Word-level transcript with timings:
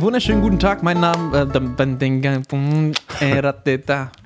Einen 0.00 0.06
wunderschönen 0.06 0.40
guten 0.40 0.58
Tag, 0.58 0.82
mein 0.82 0.98
Name 0.98 1.36
äh, 1.36 1.46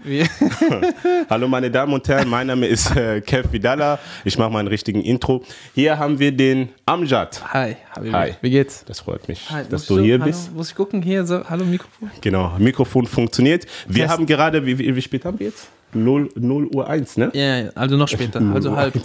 Hallo 1.28 1.48
meine 1.48 1.68
Damen 1.68 1.92
und 1.94 2.06
Herren, 2.06 2.28
mein 2.28 2.46
Name 2.46 2.68
ist 2.68 2.94
äh, 2.94 3.20
Kev 3.20 3.50
Vidala. 3.50 3.98
Ich 4.24 4.38
mache 4.38 4.50
mal 4.50 4.60
einen 4.60 4.68
richtigen 4.68 5.02
Intro. 5.02 5.42
Hier 5.74 5.98
haben 5.98 6.20
wir 6.20 6.30
den 6.30 6.68
Amjad. 6.86 7.42
Hi, 7.52 7.74
Habibi. 7.90 8.12
Hi. 8.12 8.34
Wie 8.40 8.50
geht's? 8.50 8.84
Das 8.84 9.00
freut 9.00 9.26
mich, 9.26 9.50
Hi, 9.50 9.64
dass 9.64 9.72
musst 9.72 9.90
du 9.90 9.98
hier 9.98 10.14
hallo, 10.14 10.26
bist. 10.26 10.54
Muss 10.54 10.68
ich 10.68 10.76
gucken 10.76 11.02
hier 11.02 11.26
so, 11.26 11.42
hallo 11.44 11.64
Mikrofon? 11.64 12.08
Genau, 12.20 12.52
Mikrofon 12.56 13.08
funktioniert. 13.08 13.66
Wir 13.88 14.04
Test. 14.04 14.12
haben 14.12 14.26
gerade, 14.26 14.64
wie, 14.64 14.78
wie, 14.78 14.94
wie 14.94 15.02
spät 15.02 15.24
haben 15.24 15.40
wir 15.40 15.48
jetzt? 15.48 15.66
0, 15.94 16.28
0 16.34 16.66
Uhr 16.74 16.88
1, 16.88 17.16
ne? 17.16 17.30
Ja, 17.34 17.56
ja, 17.58 17.70
also 17.74 17.96
noch 17.96 18.08
später, 18.08 18.40
also 18.52 18.76
halb. 18.76 18.94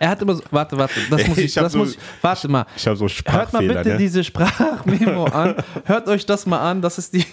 Er 0.00 0.08
hat 0.10 0.22
immer 0.22 0.34
so, 0.34 0.42
warte, 0.50 0.76
warte, 0.78 1.00
das 1.10 1.26
muss 1.28 1.38
ich, 1.38 1.44
Ich 1.46 1.54
das 1.54 1.72
so- 1.72 1.78
muss 1.78 1.92
ich, 1.92 1.98
warte 2.22 2.48
mal. 2.48 2.66
Ich 2.76 2.86
habe 2.86 2.96
so 2.96 3.04
Hört 3.04 3.08
mal 3.08 3.08
Sprachfehler, 3.08 3.74
bitte 3.74 3.88
ne? 3.90 3.96
diese 3.98 4.22
Sprachmemo 4.24 5.24
an. 5.32 5.54
Hört 5.84 6.08
euch 6.08 6.24
das 6.26 6.46
mal 6.46 6.60
an. 6.60 6.82
Das 6.82 6.98
ist 6.98 7.14
die. 7.14 7.24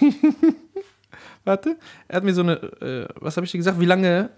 Warte. 1.43 1.77
Er 2.07 2.15
hat 2.17 2.23
mir 2.23 2.33
so 2.33 2.41
eine. 2.41 2.53
Äh, 2.81 3.07
was 3.19 3.35
habe 3.37 3.45
ich 3.45 3.51
dir 3.51 3.57
gesagt? 3.59 3.79
Wie 3.79 3.85
lange 3.85 4.29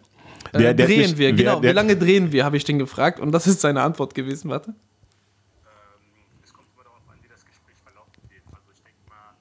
äh, 0.53 0.57
Der- 0.59 0.73
der 0.73 0.85
drehen 0.87 0.99
mich- 1.11 1.17
wir? 1.17 1.31
Genau. 1.33 1.59
der- 1.59 1.71
wie 1.71 1.75
lange 1.75 1.95
drehen 1.95 2.31
wir? 2.31 2.43
Habe 2.45 2.57
ich 2.57 2.63
den 2.65 2.79
gefragt. 2.79 3.19
Und 3.19 3.31
das 3.31 3.47
ist 3.47 3.61
seine 3.61 3.81
Antwort 3.81 4.13
gewesen. 4.15 4.49
Warte. 4.49 4.73
Es 6.43 6.53
kommt 6.53 6.67
immer 6.73 6.83
darauf 6.83 6.99
an, 7.09 7.17
wie 7.21 7.27
das 7.29 7.45
Gespräch 7.45 7.77
verlaufen 7.83 8.21
wird. 8.29 8.43
Also 8.51 8.71
ich 8.73 8.81
denke 8.83 8.99
mal 9.07 9.35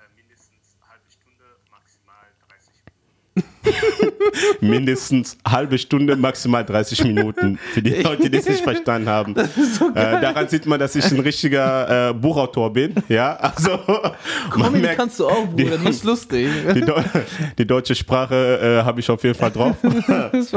äh, 0.00 0.08
mindestens 0.16 0.74
eine 0.80 0.90
halbe 0.90 1.06
Stunde, 1.10 1.44
maximal 1.70 2.26
30 2.48 2.74
Minuten. 2.82 3.57
mindestens 4.60 5.36
halbe 5.46 5.78
Stunde, 5.78 6.16
maximal 6.16 6.64
30 6.64 7.04
Minuten. 7.04 7.58
Für 7.72 7.82
die 7.82 7.90
Leute, 7.90 8.30
die 8.30 8.38
es 8.38 8.48
nicht 8.48 8.62
verstanden 8.62 9.08
haben. 9.08 9.36
äh, 9.36 9.44
daran 9.94 10.48
sieht 10.48 10.66
man, 10.66 10.78
dass 10.78 10.94
ich 10.94 11.10
ein 11.10 11.20
richtiger 11.20 12.10
äh, 12.10 12.14
Buchautor 12.14 12.72
bin. 12.72 12.94
Ja, 13.08 13.34
also 13.36 13.78
man 13.86 14.12
Comedy 14.50 14.82
merkt, 14.82 14.98
kannst 14.98 15.20
du 15.20 15.26
auch, 15.26 15.46
Bruder. 15.46 15.78
Du 15.78 15.84
bist 15.84 16.04
lustig. 16.04 16.48
die, 16.74 16.84
die 17.58 17.66
deutsche 17.66 17.94
Sprache 17.94 18.80
äh, 18.80 18.84
habe 18.84 19.00
ich 19.00 19.10
auf 19.10 19.22
jeden 19.22 19.36
Fall 19.36 19.50
drauf. 19.50 19.76
Das 20.32 20.52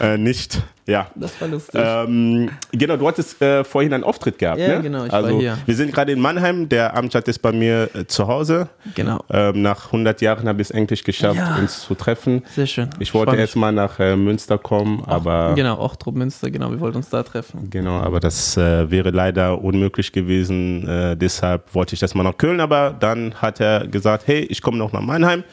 äh, 0.00 0.18
nicht, 0.18 0.62
ja. 0.86 1.08
das 1.14 1.40
war 1.40 1.48
lustig. 1.48 1.80
Ähm, 1.82 2.50
genau, 2.72 2.96
du 2.96 3.06
hattest 3.06 3.40
äh, 3.42 3.64
vorhin 3.64 3.92
einen 3.92 4.04
Auftritt 4.04 4.38
gehabt. 4.38 4.58
Ja, 4.58 4.76
ne? 4.76 4.82
genau, 4.82 5.04
ich 5.04 5.12
war 5.12 5.24
also, 5.24 5.38
hier. 5.38 5.58
Wir 5.66 5.74
sind 5.74 5.92
gerade 5.92 6.12
in 6.12 6.20
Mannheim. 6.20 6.68
Der 6.68 6.96
Amjad 6.96 7.26
ist 7.28 7.40
bei 7.40 7.52
mir 7.52 7.88
äh, 7.94 8.06
zu 8.06 8.26
Hause. 8.28 8.68
genau. 8.94 9.20
Ähm, 9.30 9.62
nach 9.62 9.86
100 9.86 10.20
Jahren 10.20 10.48
habe 10.48 10.62
ich 10.62 10.68
es 10.68 10.70
endlich 10.70 11.04
geschafft, 11.04 11.36
Ja. 11.36 11.56
uns 11.56 11.82
zu 11.82 11.94
treffen. 11.94 12.42
Sehr 12.54 12.66
schön. 12.66 12.90
Ich 12.98 13.12
wollte 13.14 13.30
freu 13.30 13.36
mich. 13.36 13.40
erst 13.40 13.56
mal 13.56 13.72
nach 13.72 13.98
äh, 13.98 14.16
Münster 14.16 14.58
kommen, 14.58 15.02
aber 15.06 15.54
Genau, 15.54 15.78
Ochtrup 15.78 16.14
Münster, 16.14 16.50
genau. 16.50 16.70
Wir 16.70 16.80
wollten 16.80 16.98
uns 16.98 17.10
da 17.10 17.22
treffen. 17.22 17.68
Genau, 17.70 17.98
aber 18.00 18.20
das 18.20 18.56
äh, 18.56 18.90
wäre 18.90 19.10
leider 19.10 19.62
unmöglich 19.62 20.12
gewesen. 20.12 20.86
Äh, 20.86 21.16
deshalb 21.16 21.74
wollte 21.74 21.94
ich 21.94 22.00
das 22.00 22.14
mal 22.14 22.22
nach 22.22 22.36
Köln, 22.36 22.60
aber 22.60 22.94
dann 22.98 23.34
hat 23.34 23.60
er 23.60 23.86
gesagt, 23.86 24.26
hey, 24.26 24.40
ich 24.40 24.62
komme 24.62 24.78
noch 24.78 24.92
nach 24.92 25.00
Mannheim. 25.02 25.44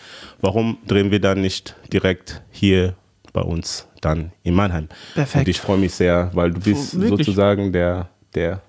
Warum 0.42 0.78
drehen 0.88 1.10
wir 1.12 1.22
dann 1.22 1.42
nicht 1.42 1.76
direkt 1.92 2.42
hier 2.52 2.96
bei 3.34 3.42
uns 3.42 3.88
dann 4.02 4.32
in 4.44 4.54
Mannheim? 4.54 4.88
Perfekt. 5.16 5.46
Und 5.46 5.50
ich 5.50 5.60
freue 5.60 5.78
mich 5.78 5.94
sehr, 5.94 6.30
weil 6.34 6.52
du 6.52 6.60
bist 6.62 7.00
Wirklich? 7.00 7.26
sozusagen 7.26 7.74
der, 7.74 8.10
der 8.36 8.62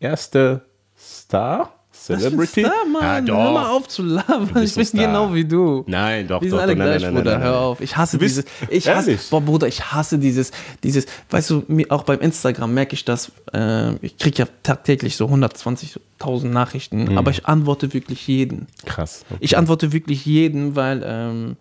erste 0.00 0.62
Star, 0.98 1.72
Celebrity. 1.92 2.64
Was 2.64 2.70
ist 2.72 2.82
da, 2.84 2.88
Mann? 2.90 3.26
Ja, 3.26 3.36
Hör 3.36 3.52
mal 3.52 3.62
doch. 3.64 3.70
auf 3.70 3.88
zu 3.88 4.02
labern. 4.02 4.62
Ich 4.62 4.74
bin 4.74 4.84
Star. 4.84 5.06
genau 5.06 5.34
wie 5.34 5.44
du. 5.44 5.84
Nein, 5.86 6.26
doch, 6.26 6.40
Wir 6.40 6.48
sind 6.50 6.56
doch, 6.56 6.62
alle 6.62 6.74
doch, 6.74 6.82
gleich, 6.84 7.02
nein, 7.02 7.14
nein, 7.14 7.22
Bruder. 7.22 7.38
nein, 7.38 7.42
Hör 7.48 7.58
auf. 7.60 7.80
Ich 7.80 7.96
hasse 7.96 8.18
dieses. 8.18 8.44
Ich 8.70 8.88
hasse, 8.88 9.18
boah, 9.30 9.40
Bruder, 9.40 9.68
ich 9.68 9.92
hasse 9.92 10.18
dieses, 10.18 10.50
dieses. 10.82 11.06
Weißt 11.30 11.50
du, 11.50 11.64
auch 11.90 12.02
beim 12.04 12.20
Instagram 12.20 12.72
merke 12.74 12.94
ich 12.94 13.04
das. 13.04 13.30
Äh, 13.52 13.94
ich 14.04 14.16
kriege 14.16 14.38
ja 14.38 14.46
tagtäglich 14.62 15.16
so 15.16 15.26
120.000 15.26 16.46
Nachrichten, 16.46 17.04
Mhm. 17.04 17.18
aber 17.18 17.30
ich 17.30 17.46
antworte 17.46 17.92
wirklich 17.92 18.26
jeden. 18.26 18.66
Krass. 18.86 19.24
Okay. 19.30 19.38
Ich 19.40 19.56
antworte 19.56 19.92
wirklich 19.92 20.24
jeden, 20.26 20.74
weil. 20.76 21.02
Ähm, 21.04 21.56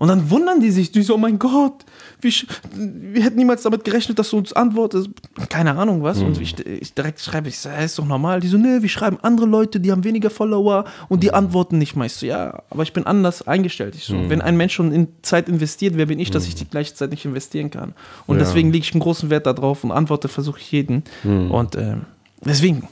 und 0.00 0.08
dann 0.08 0.28
wundern 0.30 0.58
die 0.60 0.70
sich, 0.72 0.90
die 0.90 1.02
so, 1.02 1.14
oh 1.14 1.18
mein 1.18 1.38
Gott, 1.38 1.84
sch- 2.24 2.46
wir 2.74 3.22
hätten 3.22 3.36
niemals 3.36 3.62
damit 3.62 3.84
gerechnet, 3.84 4.18
dass 4.18 4.30
du 4.30 4.38
uns 4.38 4.52
antwortest. 4.52 5.10
Keine 5.48 5.76
Ahnung 5.78 6.02
was. 6.02 6.18
Mhm. 6.18 6.26
Und 6.26 6.40
ich, 6.40 6.58
ich 6.66 6.92
direkt 6.94 7.20
schreibe, 7.20 7.48
ich 7.48 7.62
ja, 7.62 7.72
ist 7.76 7.98
doch 7.98 8.06
normal. 8.06 8.40
Die 8.40 8.48
so, 8.48 8.58
ne, 8.58 8.80
wir 8.82 8.88
schreiben 8.88 9.18
andere 9.22 9.46
Leute, 9.46 9.78
die 9.78 9.92
haben 9.92 10.02
weniger 10.02 10.30
Follower 10.30 10.84
und 11.08 11.18
Mhm. 11.18 11.20
die 11.20 11.32
antworten 11.32 11.78
nicht. 11.78 11.94
Ich 11.96 12.12
so, 12.14 12.26
ja, 12.26 12.62
aber 12.70 12.82
ich 12.82 12.92
bin 12.92 13.06
anders 13.06 13.46
eingestellt. 13.46 13.94
Ich 13.94 14.04
so, 14.04 14.14
Mhm. 14.14 14.30
wenn 14.30 14.40
ein 14.42 14.56
Mensch 14.56 14.72
schon 14.74 14.90
in 14.90 15.06
Zeit 15.22 15.48
investiert, 15.48 15.96
wer 15.96 16.06
bin 16.06 16.18
ich, 16.18 16.30
dass 16.32 16.46
ich 16.48 16.54
die 16.56 16.64
gleiche 16.68 16.94
Zeit 16.94 17.10
nicht 17.10 17.24
investieren 17.26 17.70
kann? 17.70 17.92
Und 18.26 18.38
Ja. 18.38 18.44
deswegen 18.44 18.72
lege 18.72 18.82
ich 18.84 18.92
einen 18.92 19.00
großen 19.02 19.30
Wert 19.30 19.46
darauf 19.46 19.84
und 19.84 19.92
antworte, 19.92 20.28
versuche 20.28 20.60
ich 20.60 20.72
jeden. 20.72 21.04
Mhm. 21.24 21.50
Und 21.50 21.76
ähm, 21.76 22.00
deswegen. 22.42 22.88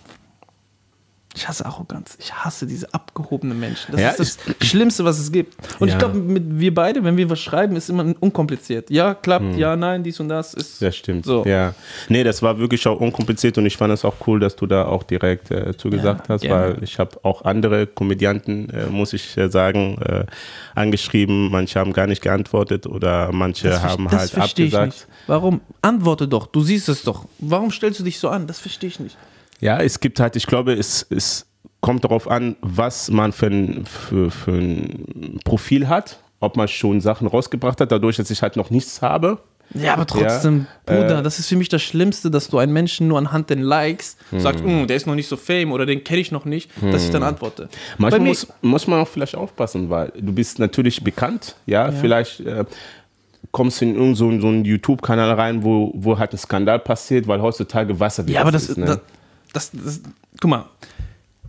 Ich 1.38 1.46
hasse 1.46 1.64
Arroganz. 1.66 2.16
Ich 2.20 2.34
hasse 2.34 2.66
diese 2.66 2.92
abgehobenen 2.92 3.60
Menschen. 3.60 3.92
Das 3.92 4.00
Ja, 4.00 4.10
ist 4.10 4.40
das 4.58 4.66
Schlimmste, 4.68 5.04
was 5.04 5.20
es 5.20 5.30
gibt. 5.30 5.54
Und 5.78 5.86
ich 5.86 5.94
Ja. 5.94 5.98
glaube, 6.00 6.18
mit 6.18 6.42
wir 6.58 6.74
beide, 6.74 7.04
wenn 7.04 7.16
wir 7.16 7.30
was 7.30 7.38
schreiben, 7.38 7.76
ist 7.76 7.88
immer 7.88 8.12
unkompliziert. 8.18 8.90
Ja, 8.90 9.14
klappt, 9.14 9.54
ja, 9.56 9.76
nein, 9.76 10.02
dies 10.02 10.18
und 10.18 10.28
das 10.28 10.54
ist. 10.54 10.82
Das 10.82 10.96
stimmt. 10.96 11.24
So. 11.26 11.44
Ja. 11.46 11.74
Nee, 12.08 12.24
das 12.24 12.42
war 12.42 12.58
wirklich 12.58 12.84
auch 12.88 12.98
unkompliziert 13.00 13.56
und 13.56 13.66
ich 13.66 13.76
fand 13.76 13.92
es 13.94 14.04
auch 14.04 14.16
cool, 14.26 14.40
dass 14.40 14.56
du 14.56 14.66
da 14.66 14.86
auch 14.86 15.04
direkt 15.04 15.52
äh, 15.52 15.76
zugesagt 15.76 16.28
Ja, 16.28 16.34
hast, 16.34 16.40
gerne. 16.42 16.74
weil 16.76 16.82
ich 16.82 16.98
habe 16.98 17.18
auch 17.22 17.42
andere 17.44 17.86
Komödianten, 17.86 18.68
äh, 18.70 18.86
muss 18.86 19.12
ich 19.12 19.36
äh, 19.36 19.48
sagen, 19.48 19.96
äh, 20.02 20.24
angeschrieben. 20.74 21.50
Manche 21.50 21.78
haben 21.78 21.92
gar 21.92 22.08
nicht 22.08 22.22
geantwortet 22.22 22.86
oder 22.86 23.30
manche 23.32 23.68
Das, 23.68 23.82
haben 23.82 24.04
das 24.06 24.14
halt 24.20 24.30
verstehe 24.30 24.66
ich 24.66 24.74
abgesagt. 24.76 25.08
nicht. 25.08 25.28
Warum? 25.28 25.60
Antworte 25.82 26.26
doch. 26.26 26.46
Du 26.46 26.62
siehst 26.62 26.88
es 26.88 27.02
doch. 27.02 27.26
Warum 27.38 27.70
stellst 27.70 28.00
du 28.00 28.04
dich 28.04 28.18
so 28.18 28.28
an? 28.28 28.46
Das 28.46 28.58
verstehe 28.58 28.88
ich 28.88 28.98
nicht. 29.00 29.16
Ja, 29.60 29.80
es 29.80 30.00
gibt 30.00 30.20
halt, 30.20 30.36
ich 30.36 30.46
glaube, 30.46 30.72
es, 30.74 31.06
es 31.10 31.46
kommt 31.80 32.04
darauf 32.04 32.28
an, 32.30 32.56
was 32.60 33.10
man 33.10 33.32
für 33.32 33.46
ein, 33.46 33.86
für, 33.86 34.30
für 34.30 34.52
ein 34.52 35.40
Profil 35.44 35.88
hat, 35.88 36.18
ob 36.40 36.56
man 36.56 36.68
schon 36.68 37.00
Sachen 37.00 37.26
rausgebracht 37.26 37.80
hat, 37.80 37.90
dadurch, 37.92 38.16
dass 38.16 38.30
ich 38.30 38.42
halt 38.42 38.56
noch 38.56 38.70
nichts 38.70 39.02
habe. 39.02 39.38
Ja, 39.74 39.92
aber 39.92 40.06
trotzdem, 40.06 40.66
Ja, 40.88 40.94
Bruder, 40.94 41.18
äh, 41.18 41.22
das 41.22 41.38
ist 41.38 41.48
für 41.48 41.56
mich 41.56 41.68
das 41.68 41.82
Schlimmste, 41.82 42.30
dass 42.30 42.48
du 42.48 42.56
einen 42.58 42.72
Menschen 42.72 43.06
nur 43.06 43.18
anhand 43.18 43.50
den 43.50 43.60
Likes 43.60 44.16
Hm. 44.30 44.40
sagst, 44.40 44.64
"Mm, 44.64 44.86
der 44.86 44.96
ist 44.96 45.06
noch 45.06 45.14
nicht 45.14 45.28
so 45.28 45.36
fame 45.36 45.72
oder 45.72 45.84
den 45.84 46.04
kenne 46.04 46.20
ich 46.20 46.32
noch 46.32 46.46
nicht, 46.46 46.70
dass 46.90 47.04
ich 47.04 47.10
dann 47.10 47.22
antworte. 47.22 47.68
Bei 47.98 48.04
Manchmal 48.10 48.20
muss, 48.20 48.46
muss 48.62 48.86
man 48.86 49.00
auch 49.00 49.08
vielleicht 49.08 49.34
aufpassen, 49.34 49.90
weil 49.90 50.10
du 50.18 50.32
bist 50.32 50.58
natürlich 50.58 51.04
bekannt, 51.04 51.54
ja, 51.66 51.92
vielleicht 51.92 52.40
äh, 52.40 52.64
kommst 53.52 53.80
du 53.80 53.84
in 53.84 53.90
irgendeinen 53.90 54.14
so, 54.14 54.40
so 54.40 54.46
einen 54.48 54.64
YouTube-Kanal 54.64 55.32
rein, 55.32 55.62
wo, 55.62 55.92
wo 55.94 56.18
halt 56.18 56.32
ein 56.32 56.38
Skandal 56.38 56.78
passiert, 56.78 57.26
weil 57.28 57.42
heutzutage 57.42 58.00
Wasser 58.00 58.24
Ja, 58.26 58.40
aber 58.40 58.52
das, 58.52 58.70
ist. 58.70 58.78
Ne? 58.78 58.86
das, 58.86 59.00
das, 59.52 59.70
das, 59.72 60.00
guck 60.40 60.50
mal, 60.50 60.66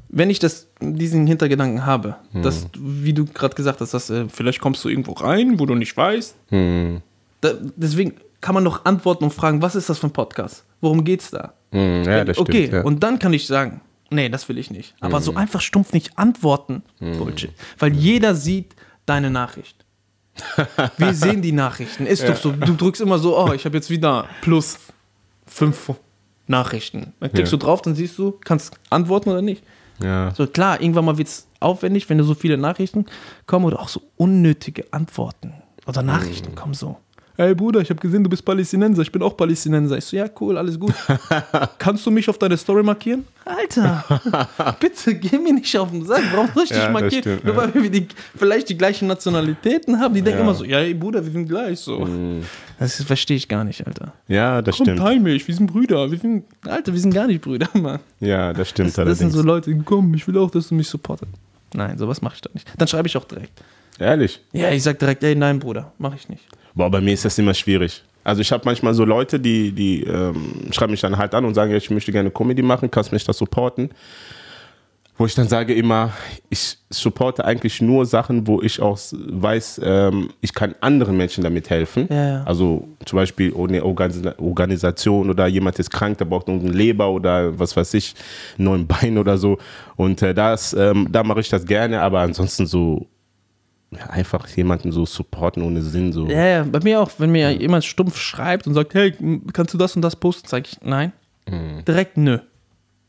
wenn 0.10 0.30
ich 0.30 0.40
das, 0.40 0.68
diesen 0.82 1.28
Hintergedanken 1.28 1.86
habe, 1.86 2.16
Hm. 2.32 2.42
dass, 2.42 2.68
wie 2.78 3.14
du 3.14 3.26
gerade 3.26 3.56
gesagt 3.56 3.82
hast, 3.82 3.94
dass 3.94 4.10
äh, 4.10 4.26
vielleicht 4.28 4.60
kommst 4.60 4.84
du 4.84 4.90
irgendwo 4.90 5.14
rein, 5.14 5.60
wo 5.60 5.66
du 5.66 5.76
nicht 5.76 5.96
weißt. 5.96 6.36
Hm. 6.50 7.02
Da, 7.42 7.54
deswegen 7.76 8.16
kann 8.42 8.56
man 8.56 8.64
doch 8.64 8.86
antworten 8.86 9.26
und 9.26 9.34
fragen, 9.34 9.62
was 9.62 9.76
ist 9.76 9.90
das 9.90 10.00
für 10.00 10.08
ein 10.08 10.14
Podcast? 10.14 10.64
Worum 10.82 11.04
geht's 11.04 11.30
da? 11.32 11.54
Hm, 11.72 12.04
ja, 12.04 12.24
das 12.24 12.38
stimmt. 12.38 12.50
okay, 12.50 12.70
ja. 12.72 12.82
und 12.82 13.04
dann 13.04 13.20
kann 13.20 13.34
ich 13.34 13.46
sagen, 13.46 13.82
nee, 14.10 14.30
das 14.30 14.50
will 14.50 14.58
ich 14.58 14.72
nicht. 14.72 14.96
Aber 15.02 15.22
so 15.22 15.36
einfach 15.36 15.62
stumpf 15.62 15.94
nicht 15.94 16.18
antworten, 16.18 16.84
Bullshit. 17.00 17.52
Weil 17.78 17.94
jeder 17.94 18.34
sieht 18.36 18.76
deine 19.06 19.30
Nachricht. 19.30 19.86
Wir 20.98 21.14
sehen 21.14 21.42
die 21.42 21.52
Nachrichten. 21.52 22.06
Ist 22.06 22.28
doch 22.28 22.38
so. 22.38 22.52
Du 22.52 22.74
drückst 22.74 23.02
immer 23.02 23.20
so, 23.20 23.38
oh, 23.38 23.52
ich 23.54 23.66
habe 23.66 23.76
jetzt 23.76 23.90
wieder 23.90 24.26
plus 24.42 24.80
fünf 25.46 25.78
Nachrichten. 26.50 27.14
Dann 27.20 27.32
klickst 27.32 27.52
Ja. 27.54 27.58
du 27.58 27.66
drauf, 27.66 27.82
dann 27.82 27.96
siehst 27.96 28.18
du, 28.18 28.32
kannst 28.44 28.74
antworten 28.90 29.30
oder 29.30 29.42
nicht. 29.42 29.64
ja. 30.02 30.34
So 30.36 30.48
klar, 30.48 30.82
irgendwann 30.82 31.06
mal 31.06 31.18
wird 31.18 31.28
es 31.28 31.48
aufwendig, 31.60 32.10
wenn 32.10 32.18
da 32.18 32.24
so 32.24 32.34
viele 32.34 32.58
Nachrichten 32.58 33.06
kommen 33.46 33.66
oder 33.66 33.80
auch 33.80 33.90
so 33.90 34.02
unnötige 34.18 34.86
Antworten 34.92 35.54
oder 35.88 36.02
Nachrichten 36.02 36.56
kommen 36.56 36.74
so. 36.74 36.98
Hey 37.42 37.56
Bruder, 37.56 37.80
ich 37.80 37.90
habe 37.90 38.02
gesehen, 38.02 38.22
du 38.22 38.30
bist 38.30 38.44
Palästinenser, 38.44 39.02
ich 39.02 39.12
bin 39.14 39.22
auch 39.24 39.38
Palästinenser. 39.38 39.98
Ich 39.98 40.04
so, 40.04 40.18
ja 40.18 40.26
cool, 40.42 40.58
alles 40.58 40.78
gut. 40.78 40.94
Kannst 41.78 42.06
du 42.06 42.12
mich 42.12 42.28
auf 42.28 42.38
deine 42.38 42.58
Story 42.58 42.84
markieren? 42.84 43.26
Alter, 43.46 44.04
bitte 44.82 45.16
geh 45.16 45.38
mir 45.38 45.54
nicht 45.54 45.78
auf 45.78 45.90
den 45.90 46.06
Sack. 46.06 46.22
Warum 46.34 46.50
soll 46.54 46.64
ich 46.64 46.70
dich 46.72 46.78
Ja, 46.80 46.90
markieren? 46.90 47.22
stimmt, 47.24 47.46
Nur 47.46 47.56
weil 47.56 47.74
wir 47.74 47.90
die, 47.90 48.10
vielleicht 48.36 48.68
die 48.68 48.78
gleichen 48.78 49.08
Nationalitäten 49.08 49.98
haben. 50.02 50.14
Die 50.16 50.22
denken 50.22 50.42
immer 50.42 50.54
so, 50.54 50.66
ja 50.66 50.80
ey, 50.80 50.94
Bruder, 50.94 51.24
wir 51.24 51.32
sind 51.32 51.48
gleich 51.48 51.80
so. 51.80 52.06
Das 52.78 53.02
verstehe 53.04 53.38
ich 53.38 53.48
gar 53.48 53.64
nicht, 53.64 53.88
Alter. 53.88 54.12
ja, 54.28 54.62
das 54.62 54.76
Komm, 54.76 54.88
stimmt. 54.88 55.00
teil 55.00 55.22
mich, 55.22 55.48
wir 55.48 55.56
sind 55.56 55.68
Brüder. 55.68 56.12
Wir 56.12 56.18
sind, 56.18 56.44
Alter, 56.66 56.92
wir 56.92 57.00
sind 57.00 57.14
gar 57.14 57.28
nicht 57.28 57.40
Brüder, 57.40 57.70
Mann. 57.74 58.00
Ja, 58.20 58.52
das 58.52 58.68
stimmt 58.68 58.98
Das, 58.98 59.06
das 59.08 59.18
sind 59.18 59.32
so 59.32 59.42
Leute, 59.44 59.74
die 59.74 59.82
kommen, 59.82 60.14
ich 60.14 60.28
will 60.28 60.38
auch, 60.40 60.52
dass 60.52 60.68
du 60.68 60.76
mich 60.76 60.90
supportet. 60.90 61.30
Nein, 61.74 61.98
sowas 61.98 62.22
mache 62.22 62.36
ich 62.36 62.42
doch 62.42 62.54
nicht. 62.54 62.68
Dann 62.78 62.90
schreibe 62.90 63.08
ich 63.08 63.16
auch 63.16 63.24
direkt. 63.24 63.64
Ehrlich. 63.98 64.42
Ja, 64.52 64.72
ich 64.72 64.84
sag 64.84 65.00
direkt, 65.00 65.24
ey, 65.24 65.36
nein, 65.36 65.60
Bruder, 65.60 65.94
mache 66.00 66.16
ich 66.18 66.28
nicht. 66.28 66.44
Boah, 66.74 66.90
bei 66.90 67.02
mir 67.02 67.14
ist 67.14 67.26
das 67.26 67.38
immer 67.38 67.54
schwierig. 67.54 68.04
Also 68.24 68.42
ich 68.42 68.52
habe 68.52 68.64
manchmal 68.66 68.94
so 68.94 69.06
Leute, 69.06 69.40
die, 69.40 69.72
die 69.72 70.04
ähm, 70.04 70.72
schreiben 70.72 70.92
mich 70.92 71.02
dann 71.02 71.18
halt 71.18 71.34
an 71.34 71.46
und 71.46 71.54
sagen, 71.54 71.74
ich 71.74 71.90
möchte 71.90 72.12
gerne 72.12 72.30
Comedy 72.30 72.62
machen, 72.62 72.92
kannst 72.92 73.12
mich 73.12 73.24
das 73.24 73.38
supporten. 73.38 73.90
wo 75.20 75.26
ich 75.26 75.36
dann 75.36 75.50
sage 75.50 75.74
immer, 75.74 76.14
ich 76.50 76.78
supporte 76.90 77.44
eigentlich 77.44 77.82
nur 77.82 78.06
Sachen, 78.06 78.48
wo 78.48 78.62
ich 78.62 78.82
auch 78.82 78.98
weiß, 79.12 79.82
ähm, 79.84 80.30
ich 80.40 80.54
kann 80.54 80.76
anderen 80.80 81.18
Menschen 81.18 81.44
damit 81.44 81.70
helfen. 81.70 82.08
Ja, 82.10 82.28
ja. 82.30 82.44
Also 82.46 82.88
zum 83.04 83.18
Beispiel 83.18 83.54
eine 83.54 83.82
Organis- 83.84 84.40
Organisation 84.40 85.30
oder 85.30 85.46
jemand 85.48 85.78
ist 85.78 85.92
krank, 85.92 86.18
der 86.20 86.26
braucht 86.26 86.48
irgendeinen 86.48 86.74
Leber 86.74 87.12
oder 87.12 87.60
was 87.60 87.76
weiß 87.76 87.96
ich, 87.96 88.16
einen 88.58 88.66
neuen 88.66 88.88
Bein 88.88 89.18
oder 89.18 89.38
so. 89.38 89.58
Und 89.98 90.22
äh, 90.22 90.34
das, 90.34 90.72
ähm, 90.74 91.10
da 91.12 91.22
mache 91.24 91.42
ich 91.42 91.50
das 91.50 91.66
gerne, 91.66 92.02
aber 92.02 92.22
ansonsten 92.22 92.66
so 92.66 93.06
einfach 94.08 94.48
jemanden 94.50 94.92
so 94.92 95.06
supporten 95.06 95.64
ohne 95.64 95.82
Sinn. 95.82 96.14
So. 96.14 96.28
Ja, 96.28 96.46
ja, 96.46 96.64
bei 96.64 96.80
mir 96.84 97.02
auch, 97.02 97.10
wenn 97.18 97.32
mir 97.32 97.52
jemand 97.52 97.84
stumpf 97.86 98.18
schreibt 98.18 98.68
und 98.68 98.74
sagt, 98.74 98.94
hey, 98.94 99.14
kannst 99.54 99.74
du 99.74 99.78
das 99.78 99.96
und 99.96 100.02
das 100.04 100.16
posten, 100.16 100.48
sage 100.48 100.66
ich 100.68 100.78
nein. 100.84 101.12
Mhm. 101.50 101.84
Direkt 101.86 102.18
nö. 102.18 102.40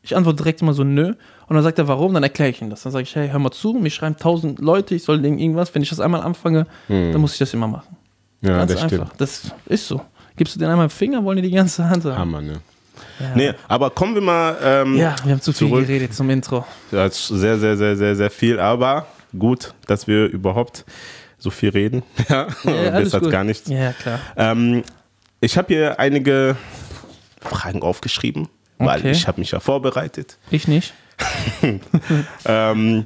Ich 0.03 0.15
antworte 0.15 0.37
direkt 0.37 0.61
immer 0.63 0.73
so 0.73 0.83
nö. 0.83 1.13
Und 1.47 1.55
dann 1.55 1.63
sagt 1.63 1.77
er, 1.77 1.87
warum? 1.87 2.13
Dann 2.15 2.23
erkläre 2.23 2.49
ich 2.49 2.61
ihm 2.61 2.69
das. 2.71 2.81
Dann 2.81 2.91
sage 2.91 3.03
ich, 3.03 3.15
hey, 3.15 3.29
hör 3.29 3.37
mal 3.39 3.51
zu, 3.51 3.73
mir 3.73 3.91
schreiben 3.91 4.17
tausend 4.17 4.59
Leute, 4.59 4.95
ich 4.95 5.03
soll 5.03 5.21
denen 5.21 5.37
irgendwas. 5.37 5.73
Wenn 5.75 5.83
ich 5.83 5.89
das 5.89 5.99
einmal 5.99 6.21
anfange, 6.21 6.65
dann 6.87 7.21
muss 7.21 7.33
ich 7.33 7.39
das 7.39 7.53
immer 7.53 7.67
machen. 7.67 7.95
Mhm. 8.41 8.49
Ja, 8.49 8.57
Ganz 8.57 8.71
das 8.73 8.81
einfach. 8.83 8.97
stimmt. 9.07 9.21
Das 9.21 9.51
ist 9.67 9.87
so. 9.87 10.01
Gibst 10.35 10.55
du 10.55 10.59
denen 10.59 10.71
einmal 10.71 10.87
den 10.87 10.91
Finger, 10.91 11.23
wollen 11.23 11.35
die 11.35 11.43
die 11.49 11.55
ganze 11.55 11.87
Hand 11.87 12.03
haben. 12.05 12.17
Hammer, 12.17 12.41
ne? 12.41 12.53
Nee, 13.35 13.51
aber 13.67 13.91
kommen 13.91 14.15
wir 14.15 14.21
mal. 14.21 14.57
Ähm, 14.63 14.95
Ja, 14.97 15.15
wir 15.23 15.33
haben 15.33 15.41
zu 15.41 15.53
viel 15.53 15.67
Zurück. 15.67 15.85
geredet 15.85 16.13
zum 16.15 16.29
Intro. 16.31 16.65
Das 16.89 17.15
ist 17.15 17.27
sehr, 17.27 17.59
sehr, 17.59 17.77
sehr, 17.77 17.95
sehr, 17.95 18.15
sehr 18.15 18.31
viel, 18.31 18.59
aber 18.59 19.05
gut, 19.37 19.73
dass 19.87 20.07
wir 20.07 20.25
überhaupt 20.25 20.85
so 21.37 21.49
viel 21.49 21.69
reden. 21.69 22.03
Ja, 22.29 22.47
Ja, 22.63 22.71
alles 22.91 23.11
gut. 23.13 23.31
gar 23.31 23.43
nichts. 23.43 23.69
Ja, 23.69 23.93
klar. 23.93 24.19
Ähm, 24.37 24.83
ich 25.39 25.57
habe 25.57 25.73
hier 25.73 25.99
einige 25.99 26.55
Fragen 27.41 27.81
aufgeschrieben, 27.81 28.47
weil 28.77 28.99
Okay. 28.99 29.11
ich 29.11 29.27
habe 29.27 29.39
mich 29.39 29.51
ja 29.51 29.59
vorbereitet. 29.59 30.37
Ich 30.51 30.67
nicht. 30.67 30.93
Ähm, 32.45 33.05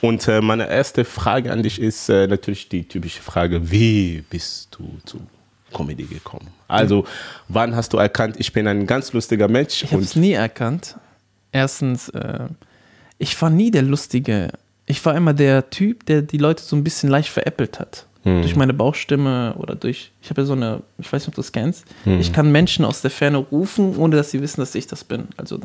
und 0.00 0.28
äh, 0.28 0.40
meine 0.40 0.68
erste 0.68 1.04
Frage 1.04 1.50
an 1.52 1.62
dich 1.62 1.80
ist 1.80 2.08
äh, 2.08 2.26
natürlich 2.26 2.68
die 2.68 2.84
typische 2.86 3.20
Frage, 3.22 3.70
wie 3.70 4.22
bist 4.30 4.68
du 4.72 4.98
zu 5.04 5.20
Comedy 5.74 6.04
gekommen? 6.04 6.46
Also, 6.68 7.04
wann 7.48 7.74
hast 7.74 7.92
du 7.92 7.96
erkannt, 7.98 8.36
ich 8.38 8.52
bin 8.52 8.66
ein 8.66 8.86
ganz 8.86 9.12
lustiger 9.12 9.48
Mensch? 9.48 9.82
Ich 9.82 9.92
habe 9.92 10.02
es 10.02 10.14
nie 10.16 10.32
erkannt. 10.32 10.96
Erstens, 11.52 12.08
äh, 12.10 12.48
ich 13.18 13.40
war 13.42 13.50
nie 13.50 13.70
der 13.70 13.82
Lustige. 13.82 14.50
Ich 14.90 15.04
war 15.04 15.14
immer 15.14 15.32
der 15.32 15.70
Typ, 15.70 16.04
der 16.06 16.20
die 16.22 16.38
Leute 16.38 16.62
so 16.64 16.74
ein 16.74 16.82
bisschen 16.82 17.08
leicht 17.08 17.28
veräppelt 17.28 17.78
hat. 17.78 18.06
Durch 18.22 18.54
meine 18.54 18.74
Bauchstimme 18.74 19.54
oder 19.56 19.74
durch, 19.74 20.12
ich 20.20 20.28
habe 20.28 20.42
ja 20.42 20.46
so 20.46 20.52
eine, 20.52 20.82
ich 20.98 21.10
weiß 21.10 21.22
nicht, 21.22 21.28
ob 21.28 21.34
du 21.36 21.40
das 21.40 21.52
kennst. 21.52 21.86
Ich 22.04 22.34
kann 22.34 22.52
Menschen 22.52 22.84
aus 22.84 23.00
der 23.00 23.10
Ferne 23.10 23.38
rufen, 23.38 23.96
ohne 23.96 24.16
dass 24.16 24.30
sie 24.30 24.42
wissen, 24.42 24.60
dass 24.60 24.74
ich 24.74 24.86
das 24.86 25.04
bin. 25.04 25.28
Also, 25.38 25.58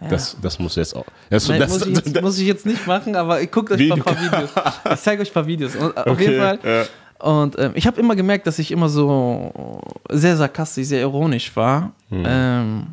ja. 0.00 0.08
das, 0.08 0.38
das 0.40 0.58
muss 0.58 0.76
jetzt 0.76 0.96
auch. 0.96 1.04
Das, 1.28 1.46
Nein, 1.48 1.60
das, 1.60 1.70
muss, 1.70 1.86
ich 1.86 1.96
jetzt, 1.96 2.22
muss 2.22 2.38
ich 2.38 2.46
jetzt 2.46 2.64
nicht 2.64 2.86
machen, 2.86 3.14
aber 3.14 3.44
guckt 3.46 3.72
euch 3.72 3.88
mal 3.88 3.96
ein 3.96 4.02
paar 4.02 4.18
Videos. 4.18 4.50
Ich 4.94 5.00
zeige 5.00 5.20
euch 5.20 5.30
ein 5.30 5.34
paar 5.34 5.46
Videos. 5.46 5.76
Und, 5.76 5.94
auf 5.94 6.06
Okay, 6.06 6.30
jeden 6.30 6.38
Fall. 6.40 6.58
ja. 6.64 6.84
Und 7.18 7.58
ähm, 7.58 7.72
ich 7.74 7.86
habe 7.86 8.00
immer 8.00 8.16
gemerkt, 8.16 8.46
dass 8.46 8.58
ich 8.58 8.70
immer 8.70 8.88
so 8.88 9.82
sehr 10.10 10.36
sarkastisch, 10.38 10.86
sehr 10.86 11.00
ironisch 11.00 11.54
war. 11.56 11.92
Hm. 12.08 12.24
Ähm, 12.26 12.86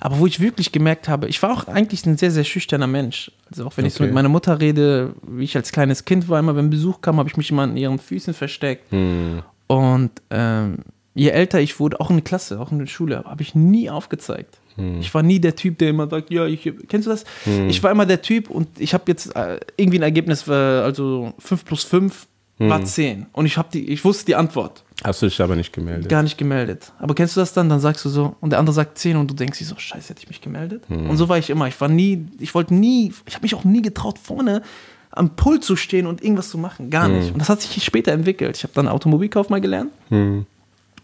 aber 0.00 0.18
wo 0.18 0.26
ich 0.26 0.40
wirklich 0.40 0.72
gemerkt 0.72 1.08
habe, 1.08 1.28
ich 1.28 1.42
war 1.42 1.52
auch 1.52 1.68
eigentlich 1.68 2.06
ein 2.06 2.16
sehr, 2.16 2.30
sehr 2.30 2.44
schüchterner 2.44 2.86
Mensch. 2.86 3.30
Also 3.50 3.66
auch 3.66 3.76
wenn 3.76 3.84
ich 3.84 3.92
so 3.94 3.98
Okay. 3.98 4.06
mit 4.06 4.14
meiner 4.14 4.28
Mutter 4.30 4.60
rede, 4.60 5.14
wie 5.26 5.44
ich 5.44 5.54
als 5.56 5.72
kleines 5.72 6.04
Kind 6.04 6.28
war, 6.28 6.38
immer 6.38 6.56
wenn 6.56 6.70
Besuch 6.70 7.00
kam, 7.02 7.18
habe 7.18 7.28
ich 7.28 7.36
mich 7.36 7.50
immer 7.50 7.62
an 7.62 7.76
ihren 7.76 7.98
Füßen 7.98 8.32
versteckt. 8.34 8.90
Hm. 8.90 9.42
Und 9.66 10.10
ähm, 10.30 10.78
je 11.14 11.28
älter 11.28 11.60
ich 11.60 11.78
wurde, 11.78 12.00
auch 12.00 12.10
in 12.10 12.16
der 12.16 12.24
Klasse, 12.24 12.58
auch 12.60 12.72
in 12.72 12.78
der 12.78 12.86
Schule, 12.86 13.24
habe 13.24 13.42
ich 13.42 13.54
nie 13.54 13.90
aufgezeigt. 13.90 14.58
Hm. 14.76 15.00
Ich 15.00 15.12
war 15.12 15.22
nie 15.22 15.38
der 15.38 15.54
Typ, 15.54 15.78
der 15.78 15.90
immer 15.90 16.08
sagt, 16.08 16.30
ja, 16.30 16.46
ich, 16.46 16.72
kennst 16.88 17.06
du 17.06 17.10
das? 17.10 17.24
Ich 17.68 17.82
war 17.82 17.90
immer 17.90 18.06
der 18.06 18.22
Typ 18.22 18.48
und 18.48 18.68
ich 18.78 18.94
habe 18.94 19.04
jetzt 19.08 19.36
äh, 19.36 19.60
irgendwie 19.76 19.98
ein 19.98 20.02
Ergebnis, 20.04 20.48
äh, 20.48 20.52
also 20.52 21.34
5 21.38 21.64
plus 21.64 21.84
5 21.84 22.26
Hm. 22.60 22.68
war 22.70 22.84
10. 22.84 23.26
Und 23.32 23.46
ich, 23.46 23.56
hab 23.58 23.70
die, 23.70 23.88
ich 23.90 24.04
wusste 24.04 24.26
die 24.26 24.36
Antwort, 24.36 24.84
Hast 25.02 25.22
du 25.22 25.26
dich 25.26 25.40
aber 25.40 25.56
nicht 25.56 25.72
gemeldet? 25.72 26.08
gar 26.10 26.22
nicht 26.22 26.36
gemeldet. 26.36 26.92
Aber 26.98 27.14
kennst 27.14 27.34
du 27.36 27.40
das 27.40 27.52
dann? 27.54 27.68
Dann 27.70 27.80
sagst 27.80 28.04
du 28.04 28.10
so, 28.10 28.36
und 28.40 28.50
der 28.50 28.58
andere 28.58 28.74
sagt 28.74 28.98
10 28.98 29.16
und 29.16 29.30
du 29.30 29.34
denkst 29.34 29.58
dir 29.58 29.64
so, 29.64 29.74
scheiße, 29.78 30.10
hätte 30.10 30.20
ich 30.22 30.28
mich 30.28 30.40
gemeldet? 30.42 30.84
Hm. 30.88 31.08
Und 31.08 31.16
so 31.16 31.28
war 31.30 31.38
ich 31.38 31.48
immer. 31.50 31.66
Ich 31.68 31.80
war 31.80 31.88
nie, 31.88 32.26
ich 32.38 32.54
wollte 32.54 32.74
nie, 32.74 33.12
ich 33.26 33.34
habe 33.34 33.42
mich 33.42 33.54
auch 33.54 33.64
nie 33.64 33.80
getraut, 33.82 34.18
vorne 34.18 34.62
am 35.10 35.30
Pult 35.36 35.64
zu 35.64 35.74
stehen 35.74 36.06
und 36.06 36.22
irgendwas 36.22 36.50
zu 36.50 36.58
machen. 36.58 36.90
Gar 36.90 37.06
Hm. 37.06 37.18
nicht. 37.18 37.32
Und 37.32 37.38
das 37.40 37.48
hat 37.48 37.62
sich 37.62 37.82
später 37.82 38.12
entwickelt. 38.12 38.56
Ich 38.58 38.62
habe 38.62 38.74
dann 38.74 38.86
Automobilkaufmann 38.88 39.62
gelernt. 39.62 39.90
Hm. 40.10 40.44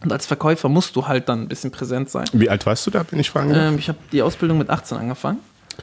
Und 0.04 0.12
als 0.12 0.26
Verkäufer 0.26 0.68
musst 0.68 0.94
du 0.94 1.08
halt 1.08 1.28
dann 1.30 1.40
ein 1.44 1.48
bisschen 1.48 1.70
präsent 1.70 2.10
sein. 2.10 2.26
Wie 2.34 2.50
alt 2.50 2.66
warst 2.66 2.86
du 2.86 2.90
da, 2.90 3.02
wenn 3.10 3.18
ich 3.18 3.30
fragen 3.30 3.48
darf? 3.48 3.72
Ähm, 3.72 3.78
ich 3.78 3.88
habe 3.88 3.98
die 4.12 4.20
Ausbildung 4.20 4.58
mit 4.58 4.68
18 4.68 4.98
angefangen. 4.98 5.38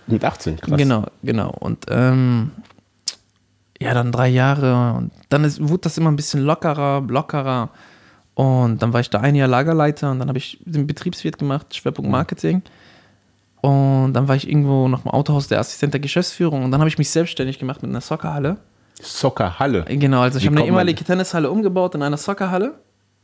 Mit 0.05 0.23
18, 0.23 0.57
krass. 0.57 0.77
Genau, 0.77 1.05
genau. 1.23 1.49
Und 1.49 1.85
ähm, 1.89 2.51
ja, 3.83 3.93
dann 3.93 4.11
drei 4.11 4.29
Jahre 4.29 4.93
und 4.97 5.11
dann 5.29 5.43
ist, 5.43 5.61
wurde 5.61 5.81
das 5.81 5.97
immer 5.97 6.11
ein 6.11 6.15
bisschen 6.15 6.41
lockerer, 6.41 7.01
lockerer. 7.07 7.69
Und 8.35 8.81
dann 8.81 8.93
war 8.93 8.99
ich 9.01 9.09
da 9.09 9.19
ein 9.19 9.35
Jahr 9.35 9.47
Lagerleiter 9.47 10.09
und 10.11 10.19
dann 10.19 10.27
habe 10.27 10.37
ich 10.39 10.59
den 10.65 10.87
Betriebswirt 10.87 11.37
gemacht, 11.37 11.75
Schwerpunkt 11.75 12.09
Marketing. 12.09 12.63
Und 13.61 14.13
dann 14.13 14.27
war 14.27 14.35
ich 14.35 14.47
irgendwo 14.49 14.87
noch 14.87 15.05
im 15.05 15.11
Autohaus 15.11 15.47
der 15.47 15.59
Assistent 15.59 15.93
der 15.93 16.01
Geschäftsführung 16.01 16.63
und 16.63 16.71
dann 16.71 16.81
habe 16.81 16.89
ich 16.89 16.97
mich 16.97 17.09
selbstständig 17.09 17.59
gemacht 17.59 17.81
mit 17.81 17.91
einer 17.91 18.01
Soccerhalle. 18.01 18.57
Soccerhalle. 19.01 19.85
Genau, 19.85 20.21
also 20.21 20.37
ich 20.39 20.45
habe 20.45 20.57
eine 20.57 20.65
ehemalige 20.65 21.03
Tennishalle 21.03 21.49
umgebaut 21.49 21.95
in 21.95 22.01
einer 22.03 22.17
Soccerhalle. 22.17 22.73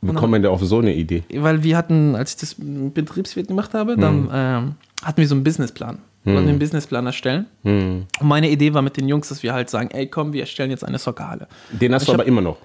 Wie 0.02 0.14
kommt 0.14 0.30
man 0.30 0.42
da 0.42 0.48
auf 0.48 0.64
so 0.64 0.78
eine 0.78 0.94
Idee? 0.94 1.24
weil 1.34 1.62
wir 1.62 1.76
hatten, 1.76 2.16
als 2.16 2.30
ich 2.32 2.36
das 2.40 2.56
Betriebswirt 2.58 3.48
gemacht 3.48 3.74
habe, 3.74 3.96
dann 3.96 4.22
Mhm. 4.22 4.30
ähm, 4.32 4.74
hatten 5.02 5.16
wir 5.18 5.28
so 5.28 5.34
einen 5.34 5.44
Businessplan. 5.44 5.98
Wir 6.24 6.34
wollten 6.34 6.48
einen 6.50 6.58
Businessplan 6.58 7.06
erstellen. 7.06 7.46
Hm. 7.62 8.06
Und 8.20 8.28
meine 8.28 8.50
Idee 8.50 8.74
war 8.74 8.82
mit 8.82 8.96
den 8.98 9.08
Jungs, 9.08 9.28
dass 9.30 9.42
wir 9.42 9.54
halt 9.54 9.70
sagen, 9.70 9.90
ey 9.92 10.06
komm, 10.06 10.32
wir 10.34 10.42
erstellen 10.42 10.70
jetzt 10.70 10.84
eine 10.84 10.98
Soccerhalle. 10.98 11.48
Den 11.70 11.94
hast 11.94 12.02
Ich 12.02 12.06
du 12.06 12.12
aber 12.12 12.22
hab- 12.24 12.28
immer 12.28 12.42
noch. 12.42 12.58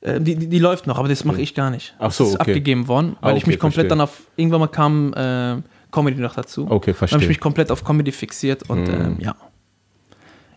Äh, 0.00 0.20
die, 0.20 0.36
die, 0.36 0.46
die 0.48 0.58
läuft 0.60 0.86
noch, 0.86 0.96
aber 0.98 1.08
das 1.08 1.24
mache 1.24 1.40
ich 1.42 1.54
gar 1.54 1.70
nicht. 1.70 1.94
Ach 1.98 2.12
so, 2.12 2.24
das 2.24 2.34
ist 2.34 2.40
okay. 2.40 2.50
abgegeben 2.52 2.86
worden, 2.88 3.16
weil 3.20 3.34
Ah, 3.34 3.36
ich 3.36 3.46
mich 3.46 3.56
okay, 3.56 3.60
komplett 3.60 3.88
verstehe. 3.88 3.88
dann 3.88 4.00
auf, 4.00 4.22
irgendwann 4.36 4.60
mal 4.60 4.68
kam 4.68 5.12
äh, 5.12 5.56
Comedy 5.90 6.20
noch 6.20 6.34
dazu. 6.34 6.66
Okay, 6.70 6.92
Dann 6.92 6.94
verstehe. 6.94 7.16
habe 7.16 7.22
ich 7.24 7.28
mich 7.28 7.40
komplett 7.40 7.70
auf 7.72 7.84
Comedy 7.84 8.12
fixiert 8.12 8.70
und 8.70 8.84
Mhm. 8.84 8.94
ähm, 8.94 9.16
ja. 9.20 9.34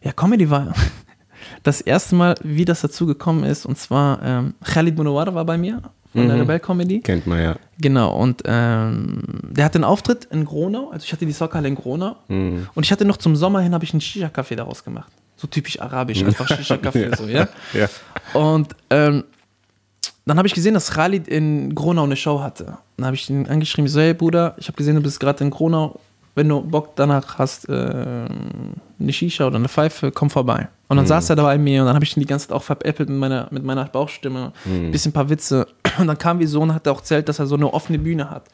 Ja, 0.04 0.12
Comedy 0.12 0.50
war 0.50 0.74
das 1.64 1.82
erste 1.82 2.16
Mal, 2.16 2.36
wie 2.44 2.66
das 2.66 2.82
dazu 2.82 3.06
gekommen 3.06 3.44
ist, 3.44 3.66
und 3.66 3.78
zwar 3.78 4.22
ähm, 4.24 4.54
Khalid 4.64 4.96
Munawar 4.98 5.34
war 5.34 5.44
bei 5.46 5.58
mir 5.58 5.82
von 6.14 6.24
Mhm. 6.24 6.28
der 6.30 6.40
Rebell 6.40 6.60
Comedy. 6.60 7.02
Kennt 7.02 7.28
man 7.28 7.42
ja. 7.42 7.56
Genau, 7.80 8.16
und 8.18 8.42
ähm, 8.46 9.22
der 9.50 9.66
hatte 9.66 9.76
einen 9.76 9.84
Auftritt 9.84 10.26
in 10.26 10.46
Gronau, 10.46 10.90
also 10.92 11.04
ich 11.04 11.12
hatte 11.12 11.26
die 11.26 11.32
Soccerhalle 11.32 11.68
in 11.68 11.76
Gronau 11.76 12.16
Mhm. 12.30 12.68
und 12.76 12.86
ich 12.86 12.92
hatte 12.92 13.04
noch 13.06 13.18
zum 13.18 13.36
Sommer 13.36 13.60
hin, 13.62 13.74
habe 13.74 13.84
ich 13.84 13.94
einen 13.94 14.02
Shisha-Café 14.02 14.56
daraus 14.56 14.84
gemacht. 14.84 15.12
So 15.36 15.48
typisch 15.48 15.80
arabisch, 15.82 16.24
einfach 16.26 16.48
Shisha-Café, 16.48 17.18
so, 17.18 17.28
ja. 17.28 17.48
Ja. 17.74 17.90
Und 18.40 18.70
ähm, 18.90 19.24
dann 20.26 20.38
habe 20.38 20.48
ich 20.48 20.54
gesehen, 20.54 20.74
dass 20.74 20.92
Khalid 20.92 21.28
in 21.28 21.76
Gronau 21.76 22.04
eine 22.04 22.16
Show 22.16 22.40
hatte. 22.40 22.78
Dann 22.96 23.06
habe 23.08 23.16
ich 23.16 23.30
ihn 23.30 23.48
angeschrieben, 23.48 23.90
so, 23.90 24.00
hey 24.00 24.14
Bruder, 24.14 24.56
ich 24.58 24.68
habe 24.68 24.78
gesehen, 24.78 24.96
du 24.96 25.02
bist 25.02 25.20
gerade 25.20 25.44
in 25.44 25.50
Gronau. 25.50 26.00
Wenn 26.36 26.50
du 26.50 26.62
Bock 26.62 26.96
danach 26.96 27.38
hast, 27.38 27.70
äh, 27.70 27.74
eine 27.74 29.14
Shisha 29.14 29.46
oder 29.46 29.58
eine 29.58 29.70
Pfeife, 29.70 30.12
komm 30.12 30.30
vorbei. 30.32 30.68
Und 30.88 30.98
dann 30.98 31.06
saß 31.08 31.30
er 31.30 31.36
da 31.36 31.44
bei 31.44 31.58
mir 31.58 31.82
und 31.82 31.88
dann 31.88 31.96
habe 31.96 32.06
ich 32.06 32.16
ihn 32.18 32.22
die 32.22 32.26
ganze 32.26 32.48
Zeit 32.48 32.56
auch 32.56 32.64
veräppelt 32.64 33.10
mit 33.10 33.18
meiner, 33.20 33.48
mit 33.52 33.64
meiner 33.64 33.86
Bauchstimme. 33.86 34.52
Bisschen 34.92 35.10
ein 35.12 35.14
paar 35.14 35.30
Witze. 35.30 35.68
Und 36.00 36.08
dann 36.08 36.18
kam 36.18 36.40
wie 36.40 36.48
so 36.48 36.60
und 36.62 36.74
hat 36.74 36.88
er 36.88 36.94
auch 36.94 37.00
erzählt, 37.00 37.30
dass 37.30 37.38
er 37.38 37.46
so 37.46 37.54
eine 37.54 37.72
offene 37.72 38.00
Bühne 38.00 38.32
hat. 38.32 38.46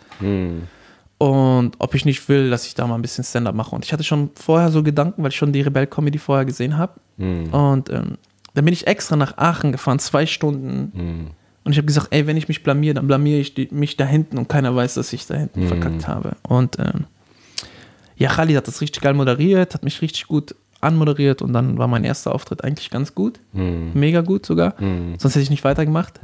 Und 1.20 1.72
ob 1.80 1.96
ich 1.96 2.04
nicht 2.04 2.28
will, 2.28 2.50
dass 2.50 2.66
ich 2.66 2.76
da 2.76 2.86
mal 2.88 2.96
ein 2.96 3.02
bisschen 3.02 3.24
Stand-up 3.24 3.56
mache. 3.56 3.74
Und 3.76 3.86
ich 3.86 3.94
hatte 3.94 4.04
schon 4.04 4.32
vorher 4.36 4.72
so 4.72 4.84
Gedanken, 4.84 5.24
weil 5.24 5.30
ich 5.30 5.38
schon 5.38 5.54
die 5.54 5.62
Rebell-Comedy 5.62 6.18
vorher 6.18 6.44
gesehen 6.46 6.78
habe. 6.78 6.94
Und 7.52 7.90
ähm, 7.90 8.18
dann 8.54 8.66
bin 8.66 8.74
ich 8.74 8.88
extra 8.88 9.16
nach 9.16 9.38
Aachen 9.38 9.72
gefahren, 9.72 10.00
zwei 10.00 10.26
Stunden. 10.26 10.92
Und 11.64 11.72
ich 11.72 11.78
habe 11.78 11.86
gesagt, 11.88 12.08
ey, 12.12 12.26
wenn 12.28 12.36
ich 12.38 12.48
mich 12.50 12.64
blamier, 12.64 12.94
dann 12.94 13.08
blamier 13.08 13.40
ich 13.40 13.54
die, 13.54 13.68
mich 13.72 13.96
da 13.96 14.06
hinten 14.06 14.38
und 14.38 14.50
keiner 14.50 14.76
weiß, 14.76 14.96
dass 14.96 15.14
ich 15.14 15.28
da 15.28 15.36
hinten 15.36 15.62
verkackt 15.68 16.08
habe. 16.08 16.36
Und 16.44 16.78
ähm, 16.80 17.06
ja, 18.20 18.30
Khalid 18.30 18.56
hat 18.58 18.68
das 18.68 18.82
richtig 18.82 19.02
geil 19.02 19.16
moderiert, 19.16 19.74
hat 19.74 19.84
mich 19.84 20.02
richtig 20.02 20.28
gut 20.28 20.54
anmoderiert 20.82 21.42
und 21.42 21.52
dann 21.54 21.78
war 21.78 21.88
mein 21.88 22.04
erster 22.04 22.34
Auftritt 22.36 22.64
eigentlich 22.64 22.90
ganz 22.92 23.16
gut. 23.16 23.40
Mega 23.54 24.22
gut 24.22 24.46
sogar. 24.46 24.76
Sonst 25.18 25.34
hätte 25.36 25.40
ich 25.42 25.50
nicht 25.50 25.64
weitergemacht. 25.64 26.20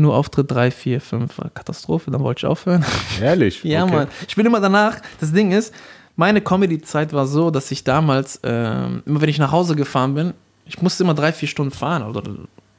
Nur 0.00 0.14
Auftritt 0.14 0.50
3, 0.50 0.70
4, 0.70 1.00
5 1.00 1.38
war 1.38 1.50
Katastrophe, 1.50 2.10
dann 2.10 2.22
wollte 2.22 2.40
ich 2.40 2.46
aufhören. 2.46 2.84
Ehrlich? 3.20 3.62
Ja, 3.64 3.84
Okay. 3.84 3.94
Mann. 3.94 4.08
Ich 4.28 4.36
bin 4.36 4.46
immer 4.46 4.60
danach. 4.60 4.96
Das 5.20 5.32
Ding 5.32 5.50
ist, 5.52 5.74
meine 6.16 6.40
Comedy-Zeit 6.40 7.12
war 7.12 7.26
so, 7.26 7.50
dass 7.50 7.70
ich 7.70 7.84
damals, 7.84 8.40
ähm, 8.44 9.02
immer 9.06 9.20
wenn 9.20 9.28
ich 9.28 9.38
nach 9.38 9.52
Hause 9.52 9.74
gefahren 9.76 10.14
bin, 10.14 10.34
ich 10.66 10.80
musste 10.82 11.02
immer 11.04 11.14
drei, 11.14 11.32
vier 11.32 11.48
Stunden 11.48 11.72
fahren 11.72 12.02
oder 12.04 12.22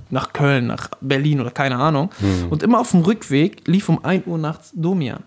nach 0.09 0.33
Köln, 0.33 0.67
nach 0.67 0.89
Berlin 1.01 1.39
oder 1.41 1.51
keine 1.51 1.75
Ahnung. 1.77 2.09
Mhm. 2.19 2.47
Und 2.49 2.63
immer 2.63 2.79
auf 2.79 2.91
dem 2.91 3.01
Rückweg 3.01 3.67
lief 3.67 3.89
um 3.89 4.03
1 4.03 4.25
Uhr 4.27 4.37
nachts 4.37 4.71
Domian. 4.73 5.23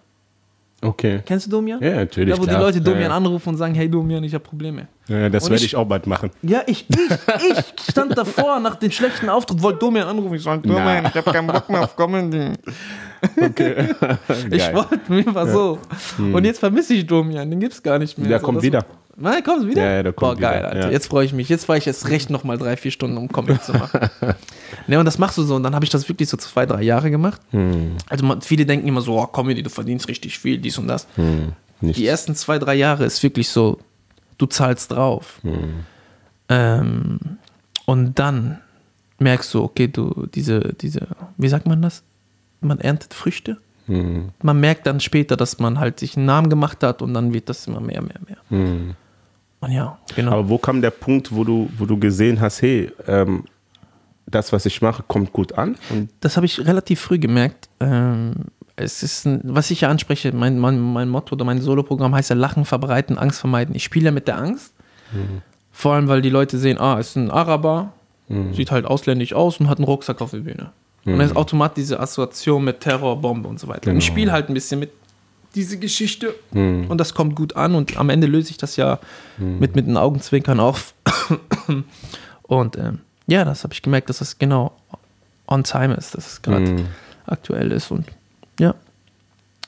Okay. 0.84 1.20
Kennst 1.24 1.46
du 1.46 1.50
Domian? 1.50 1.80
Ja, 1.80 1.94
natürlich, 1.94 2.34
Da, 2.34 2.40
wo 2.40 2.44
klar. 2.44 2.56
die 2.58 2.62
Leute 2.64 2.80
Domian 2.80 3.02
Ja, 3.04 3.08
ja. 3.10 3.16
anrufen 3.16 3.50
und 3.50 3.56
sagen, 3.56 3.74
hey 3.74 3.88
Domian, 3.88 4.24
ich 4.24 4.34
habe 4.34 4.42
Probleme. 4.42 4.88
Ja, 5.06 5.28
das 5.28 5.44
werde 5.44 5.56
ich- 5.56 5.66
ich 5.66 5.76
auch 5.76 5.84
bald 5.86 6.06
machen. 6.08 6.30
Ja, 6.42 6.62
ich, 6.66 6.86
ich, 6.90 7.50
ich 7.50 7.90
stand 7.90 8.18
davor 8.18 8.58
nach 8.58 8.74
dem 8.76 8.90
schlechten 8.90 9.28
Auftritt, 9.28 9.62
wollte 9.62 9.78
Domian 9.78 10.08
anrufen. 10.08 10.34
Ich 10.34 10.42
sage, 10.42 10.62
Domian, 10.66 11.06
ich 11.06 11.14
habe 11.14 11.30
keinen 11.32 11.46
Bock 11.46 11.68
mehr 11.70 11.82
auf 11.82 11.94
Comedy. 11.96 12.52
Okay. 13.40 13.88
Ich 14.50 14.74
wollte, 14.74 15.00
mir 15.08 15.32
war 15.34 15.46
so. 15.46 15.78
Und 16.18 16.44
jetzt 16.44 16.58
vermisse 16.58 16.94
ich 16.94 17.06
Domian, 17.06 17.48
den 17.48 17.60
gibt's 17.60 17.80
gar 17.82 17.98
nicht 17.98 18.18
mehr. 18.18 18.28
Der 18.28 18.40
so, 18.40 18.46
kommt 18.46 18.62
wieder. 18.62 18.78
war- 18.80 18.86
Nein, 19.16 19.42
kommst 19.42 19.64
du 19.64 19.68
wieder? 19.68 19.82
Ja, 19.82 19.92
ja, 19.96 20.02
der 20.02 20.12
kommt 20.12 20.38
Boah, 20.38 20.40
geil, 20.40 20.58
wieder, 20.58 20.68
Alter. 20.68 20.86
ja. 20.86 20.90
Jetzt 20.90 21.08
freue 21.08 21.24
ich 21.24 21.32
mich. 21.32 21.48
Jetzt 21.48 21.66
fahre 21.66 21.78
ich 21.78 21.86
erst 21.86 22.08
recht 22.08 22.30
nochmal 22.30 22.56
drei, 22.56 22.76
vier 22.76 22.90
Stunden, 22.90 23.16
um 23.16 23.28
Comic 23.28 23.62
zu 23.62 23.72
machen. 23.72 24.08
ne, 24.86 24.98
und 24.98 25.04
das 25.04 25.18
machst 25.18 25.36
du 25.36 25.42
so. 25.42 25.56
Und 25.56 25.62
dann 25.62 25.74
habe 25.74 25.84
ich 25.84 25.90
das 25.90 26.08
wirklich 26.08 26.28
so 26.28 26.36
zwei, 26.36 26.64
drei 26.64 26.82
Jahre 26.82 27.10
gemacht. 27.10 27.40
Hm. 27.50 27.96
Also 28.08 28.24
man, 28.24 28.40
viele 28.40 28.64
denken 28.64 28.88
immer 28.88 29.02
so, 29.02 29.18
oh, 29.18 29.26
Comedy, 29.26 29.62
du 29.62 29.70
verdienst 29.70 30.08
richtig 30.08 30.38
viel, 30.38 30.58
dies 30.58 30.78
und 30.78 30.88
das. 30.88 31.06
Hm. 31.16 31.52
Die 31.82 32.06
ersten 32.06 32.34
zwei, 32.34 32.58
drei 32.58 32.74
Jahre 32.74 33.04
ist 33.04 33.22
wirklich 33.22 33.48
so, 33.48 33.78
du 34.38 34.46
zahlst 34.46 34.92
drauf. 34.92 35.40
Hm. 35.42 35.84
Ähm, 36.48 37.18
und 37.84 38.18
dann 38.18 38.60
merkst 39.18 39.52
du, 39.52 39.62
okay, 39.62 39.88
du, 39.88 40.26
diese, 40.34 40.60
diese, 40.80 41.08
wie 41.36 41.48
sagt 41.48 41.66
man 41.66 41.82
das? 41.82 42.02
Man 42.60 42.78
erntet 42.80 43.12
Früchte. 43.14 43.58
Hm. 43.86 44.30
Man 44.42 44.60
merkt 44.60 44.86
dann 44.86 45.00
später, 45.00 45.36
dass 45.36 45.58
man 45.58 45.80
halt 45.80 45.98
sich 45.98 46.16
einen 46.16 46.26
Namen 46.26 46.48
gemacht 46.48 46.82
hat 46.82 47.02
und 47.02 47.14
dann 47.14 47.34
wird 47.34 47.48
das 47.48 47.66
immer 47.66 47.80
mehr, 47.80 48.00
mehr, 48.00 48.20
mehr. 48.26 48.94
Und 49.62 49.70
ja, 49.72 49.96
genau. 50.14 50.32
Aber 50.32 50.48
wo 50.48 50.58
kam 50.58 50.82
der 50.82 50.90
Punkt, 50.90 51.34
wo 51.34 51.44
du, 51.44 51.70
wo 51.78 51.86
du 51.86 51.96
gesehen 51.98 52.40
hast, 52.40 52.60
hey, 52.62 52.90
ähm, 53.06 53.44
das, 54.26 54.52
was 54.52 54.66
ich 54.66 54.82
mache, 54.82 55.02
kommt 55.06 55.32
gut 55.32 55.52
an? 55.56 55.76
Und 55.90 56.10
Das 56.20 56.36
habe 56.36 56.46
ich 56.46 56.66
relativ 56.66 57.00
früh 57.00 57.18
gemerkt. 57.18 57.68
Ähm, 57.80 58.34
es 58.76 59.02
ist, 59.02 59.24
ein, 59.26 59.40
was 59.44 59.70
ich 59.70 59.82
ja 59.82 59.88
anspreche, 59.88 60.32
mein, 60.32 60.58
mein, 60.58 60.80
mein 60.80 61.08
Motto 61.08 61.34
oder 61.34 61.44
mein 61.44 61.60
Soloprogramm 61.60 62.14
heißt 62.14 62.30
ja 62.30 62.36
Lachen 62.36 62.64
verbreiten, 62.64 63.18
Angst 63.18 63.40
vermeiden. 63.40 63.74
Ich 63.74 63.84
spiele 63.84 64.06
ja 64.06 64.10
mit 64.10 64.26
der 64.28 64.38
Angst. 64.38 64.74
Vor 65.70 65.94
allem, 65.94 66.08
weil 66.08 66.22
die 66.22 66.30
Leute 66.30 66.58
sehen, 66.58 66.78
ah, 66.78 66.98
ist 66.98 67.16
ein 67.16 67.30
Araber, 67.30 67.92
sieht 68.52 68.70
halt 68.70 68.86
ausländisch 68.86 69.34
aus 69.34 69.58
und 69.60 69.68
hat 69.68 69.78
einen 69.78 69.84
Rucksack 69.84 70.20
auf 70.22 70.30
der 70.30 70.38
Bühne. 70.38 70.72
Und 71.04 71.18
dann 71.18 71.20
ist 71.26 71.36
automatisch 71.36 71.82
diese 71.82 72.00
Assoziation 72.00 72.64
mit 72.64 72.80
Terror, 72.80 73.20
Bombe 73.20 73.48
und 73.48 73.60
so 73.60 73.68
weiter. 73.68 73.90
Und 73.90 73.98
ich 73.98 74.06
Genau. 74.06 74.14
spiele 74.14 74.32
halt 74.32 74.48
ein 74.48 74.54
bisschen 74.54 74.80
mit 74.80 74.90
diese 75.54 75.78
Geschichte 75.78 76.34
und 76.88 76.98
das 76.98 77.14
kommt 77.14 77.36
gut 77.36 77.56
an 77.56 77.74
und 77.74 77.96
am 77.96 78.08
Ende 78.10 78.26
löse 78.26 78.50
ich 78.50 78.56
das 78.56 78.76
ja 78.76 78.98
mit, 79.38 79.74
mit 79.76 79.86
den 79.86 79.96
Augenzwinkern 79.96 80.60
auf. 80.60 80.94
und 82.42 82.76
ähm, 82.76 83.00
ja, 83.26 83.44
das 83.44 83.64
habe 83.64 83.72
ich 83.74 83.82
gemerkt, 83.82 84.08
dass 84.08 84.18
das 84.18 84.38
genau 84.38 84.72
on 85.46 85.64
time 85.64 85.94
ist, 85.94 86.14
dass 86.14 86.26
es 86.26 86.42
gerade 86.42 86.70
Mhm. 86.72 86.86
aktuell 87.26 87.72
ist 87.72 87.90
und 87.90 88.06
ja, 88.58 88.74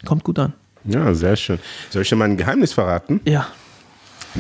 kommt 0.04 0.24
gut 0.24 0.38
an. 0.38 0.52
ja, 0.84 1.12
sehr 1.14 1.36
schön. 1.36 1.58
Soll 1.90 2.02
ich 2.02 2.08
dir 2.08 2.16
mal 2.16 2.26
ein 2.26 2.36
Geheimnis 2.36 2.72
verraten? 2.72 3.20
Ja, 3.24 3.46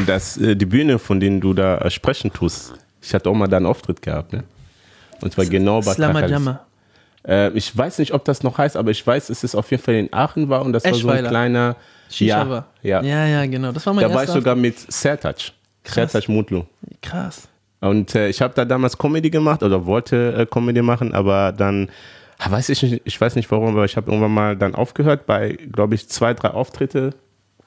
Dass 0.06 0.36
äh, 0.36 0.56
die 0.56 0.66
Bühne, 0.66 0.98
von 0.98 1.20
denen 1.20 1.40
du 1.40 1.54
da 1.54 1.78
äh, 1.78 1.90
sprechen 1.90 2.32
tust, 2.32 2.74
ich 3.00 3.14
hatte 3.14 3.28
auch 3.30 3.34
mal 3.34 3.46
da 3.48 3.58
einen 3.58 3.66
Auftritt 3.66 4.02
gehabt, 4.02 4.32
ne? 4.32 4.44
Und 5.20 5.32
zwar 5.32 5.46
genau 5.46 5.80
bei. 5.80 5.92
Jammer. 6.28 6.66
Äh, 7.26 7.50
ich 7.50 7.76
weiß 7.76 7.98
nicht, 7.98 8.12
ob 8.12 8.24
das 8.24 8.42
noch 8.42 8.58
heißt, 8.58 8.76
aber 8.76 8.90
ich 8.90 9.06
weiß, 9.06 9.30
es 9.30 9.44
ist 9.44 9.54
auf 9.54 9.70
jeden 9.70 9.82
Fall 9.82 9.94
in 9.94 10.12
Aachen 10.12 10.48
war 10.48 10.62
und 10.62 10.72
das 10.72 10.84
war 10.84 10.94
so 10.94 11.08
ein 11.08 11.14
Eschweiler. 11.14 11.28
kleiner 11.28 11.76
Shisha 12.10 12.66
ja, 12.82 13.00
ja. 13.00 13.02
ja, 13.02 13.26
ja, 13.26 13.46
genau. 13.46 13.72
Das 13.72 13.84
war 13.86 13.94
mein 13.94 14.08
Da 14.08 14.14
war 14.14 14.24
ich 14.24 14.30
sogar 14.30 14.54
mit 14.54 14.78
Sertac. 14.78 15.52
Sertac 15.84 16.28
Mutlu. 16.28 16.64
Krass. 17.02 17.48
Und 17.80 18.14
äh, 18.14 18.28
ich 18.28 18.40
habe 18.40 18.54
da 18.54 18.64
damals 18.64 18.96
Comedy 18.96 19.30
gemacht 19.30 19.62
oder 19.62 19.84
wollte 19.84 20.34
äh, 20.38 20.46
Comedy 20.46 20.80
machen, 20.80 21.12
aber 21.12 21.52
dann 21.52 21.90
ah, 22.38 22.50
weiß 22.50 22.70
ich 22.70 22.82
nicht, 22.82 23.02
ich 23.04 23.20
weiß 23.20 23.36
nicht 23.36 23.50
warum, 23.50 23.68
aber 23.68 23.84
ich 23.84 23.96
habe 23.96 24.10
irgendwann 24.10 24.32
mal 24.32 24.56
dann 24.56 24.74
aufgehört. 24.74 25.26
Bei, 25.26 25.52
glaube 25.70 25.94
ich, 25.94 26.08
zwei, 26.08 26.34
drei 26.34 26.50
Auftritte 26.50 27.14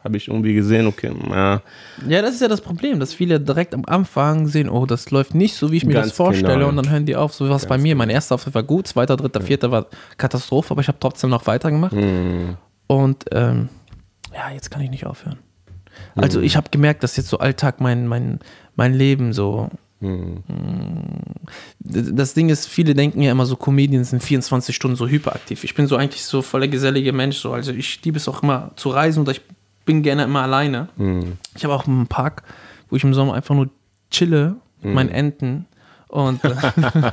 habe 0.04 0.18
ich 0.18 0.28
irgendwie 0.28 0.54
gesehen, 0.54 0.88
okay, 0.88 1.12
ja, 1.30 1.62
Ja, 2.08 2.22
das 2.22 2.36
ist 2.36 2.42
ja 2.42 2.48
das 2.48 2.62
Problem, 2.62 3.00
dass 3.00 3.14
viele 3.14 3.40
direkt 3.40 3.74
am 3.74 3.84
Anfang 3.86 4.48
sehen, 4.48 4.70
oh, 4.70 4.86
das 4.86 5.12
läuft 5.12 5.36
nicht 5.36 5.56
so, 5.56 5.72
wie 5.72 5.78
ich 5.78 5.86
mir 5.86 5.94
Ganz 5.94 6.08
das 6.08 6.16
vorstelle 6.16 6.54
genau. 6.54 6.70
und 6.70 6.78
dann 6.78 6.90
hören 6.90 7.06
die 7.06 7.16
auf. 7.16 7.34
So 7.34 7.50
was 7.50 7.66
bei 7.66 7.78
mir. 7.78 7.96
Mein 7.96 8.10
erster 8.10 8.36
Auftritt 8.36 8.56
war 8.56 8.64
gut, 8.64 8.88
zweiter, 8.88 9.18
dritter, 9.18 9.42
vierter 9.42 9.72
war 9.72 9.88
Katastrophe, 10.18 10.72
aber 10.72 10.82
ich 10.82 10.88
habe 10.88 11.00
trotzdem 11.00 11.30
noch 11.30 11.48
weitergemacht. 11.48 11.94
Mhm. 11.94 12.58
Und 12.88 13.26
ähm, 13.32 13.70
ja, 14.34 14.52
jetzt 14.52 14.72
kann 14.72 14.82
ich 14.82 14.90
nicht 14.90 15.06
aufhören. 15.06 15.40
Also 16.16 16.42
ich 16.42 16.56
habe 16.58 16.70
gemerkt, 16.70 17.04
dass 17.04 17.18
jetzt 17.18 17.30
so 17.30 17.40
Alltag 17.40 17.82
mein, 17.82 18.08
mein, 18.08 18.40
mein 18.76 18.94
Leben 18.94 19.34
so. 19.34 19.70
Mhm. 20.00 20.44
Das 21.80 22.34
Ding 22.34 22.50
ist, 22.50 22.68
viele 22.68 22.94
denken 22.94 23.22
ja 23.22 23.32
immer 23.32 23.46
so, 23.46 23.56
Comedians 23.56 24.12
sind 24.12 24.24
24 24.24 24.76
Stunden 24.76 24.96
so 24.96 25.08
hyperaktiv. 25.08 25.64
Ich 25.64 25.74
bin 25.74 25.88
so 25.88 25.96
eigentlich 25.96 26.24
so 26.24 26.42
voll 26.42 26.62
der 26.62 26.70
gesellige 26.70 27.14
Mensch. 27.14 27.38
So. 27.38 27.52
Also 27.52 27.72
ich 27.72 28.04
liebe 28.04 28.18
es 28.18 28.28
auch 28.28 28.44
immer 28.44 28.72
zu 28.76 28.90
reisen 28.90 29.22
oder 29.22 29.32
ich 29.32 29.42
bin 29.88 30.04
gerne 30.04 30.24
immer 30.26 30.44
alleine. 30.44 30.88
Ich 31.56 31.64
habe 31.64 31.74
auch 31.74 31.88
einen 31.88 32.06
Park, 32.06 32.44
wo 32.92 32.96
ich 32.96 33.04
im 33.04 33.16
Sommer 33.16 33.34
einfach 33.34 33.56
nur 33.56 33.70
chille, 34.12 34.56
mit 34.84 34.94
meinen 34.94 35.10
Enten. 35.10 35.66
Und 36.10 36.44
äh, 36.46 36.54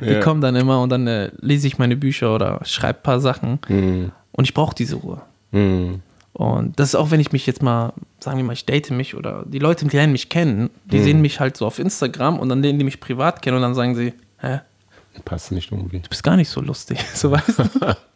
die 0.00 0.06
Ja. 0.06 0.20
kommen 0.20 0.40
dann 0.40 0.54
immer 0.56 0.80
und 0.80 0.90
dann 0.90 1.06
äh, 1.08 1.30
lese 1.40 1.66
ich 1.66 1.78
meine 1.78 1.96
Bücher 1.96 2.34
oder 2.34 2.60
schreibe 2.64 3.00
ein 3.00 3.02
paar 3.02 3.20
Sachen. 3.20 3.58
Mhm. 3.68 4.12
Und 4.32 4.44
ich 4.44 4.54
brauche 4.54 4.74
diese 4.74 4.94
Ruhe. 4.96 5.20
Mhm. 5.50 6.00
Und 6.32 6.78
das 6.80 6.88
ist 6.88 6.94
auch, 6.94 7.10
wenn 7.10 7.20
ich 7.20 7.32
mich 7.32 7.46
jetzt 7.46 7.62
mal, 7.62 7.92
sagen 8.18 8.38
wir 8.38 8.44
mal, 8.44 8.54
ich 8.54 8.66
date 8.66 8.90
mich 8.90 9.14
oder 9.14 9.44
die 9.46 9.58
Leute 9.60 9.86
lernen 9.86 10.12
mich 10.12 10.28
kennen, 10.28 10.70
die 10.84 11.00
sehen 11.00 11.20
mich 11.20 11.38
halt 11.38 11.56
so 11.56 11.66
auf 11.66 11.78
Instagram 11.78 12.38
und 12.40 12.48
dann 12.48 12.60
lernen 12.62 12.78
die 12.78 12.84
mich 12.84 12.98
privat 12.98 13.40
kennen 13.42 13.56
und 13.56 13.62
dann 13.62 13.74
sagen 13.74 13.94
sie, 13.94 14.12
hä, 14.40 14.60
passt 15.24 15.52
nicht 15.52 15.70
irgendwie. 15.70 16.00
du 16.00 16.08
bist 16.08 16.24
gar 16.24 16.36
nicht 16.36 16.48
so 16.48 16.60
lustig. 16.60 16.98
So 17.14 17.30
weißt 17.30 17.58
du? 17.58 17.64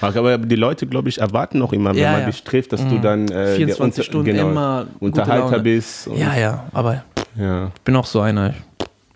Aber 0.00 0.38
die 0.38 0.56
Leute, 0.56 0.86
glaube 0.86 1.08
ich, 1.08 1.18
erwarten 1.18 1.58
noch 1.58 1.72
immer, 1.72 1.90
wenn 1.90 2.02
Ja, 2.02 2.12
man 2.12 2.20
ja. 2.22 2.26
dich 2.26 2.42
trifft, 2.44 2.72
dass 2.72 2.86
du 2.86 2.98
dann 2.98 3.28
äh, 3.28 3.56
24 3.56 3.76
der 3.76 3.84
Unter- 3.84 4.02
Stunden 4.02 4.24
genau, 4.26 4.50
immer 4.50 4.86
Unterhalter 5.00 5.58
bist. 5.60 6.08
ja, 6.14 6.36
ja, 6.36 6.64
aber 6.72 7.04
ja. 7.36 7.70
ich 7.74 7.80
bin 7.82 7.96
auch 7.96 8.06
so 8.06 8.20
einer. 8.20 8.54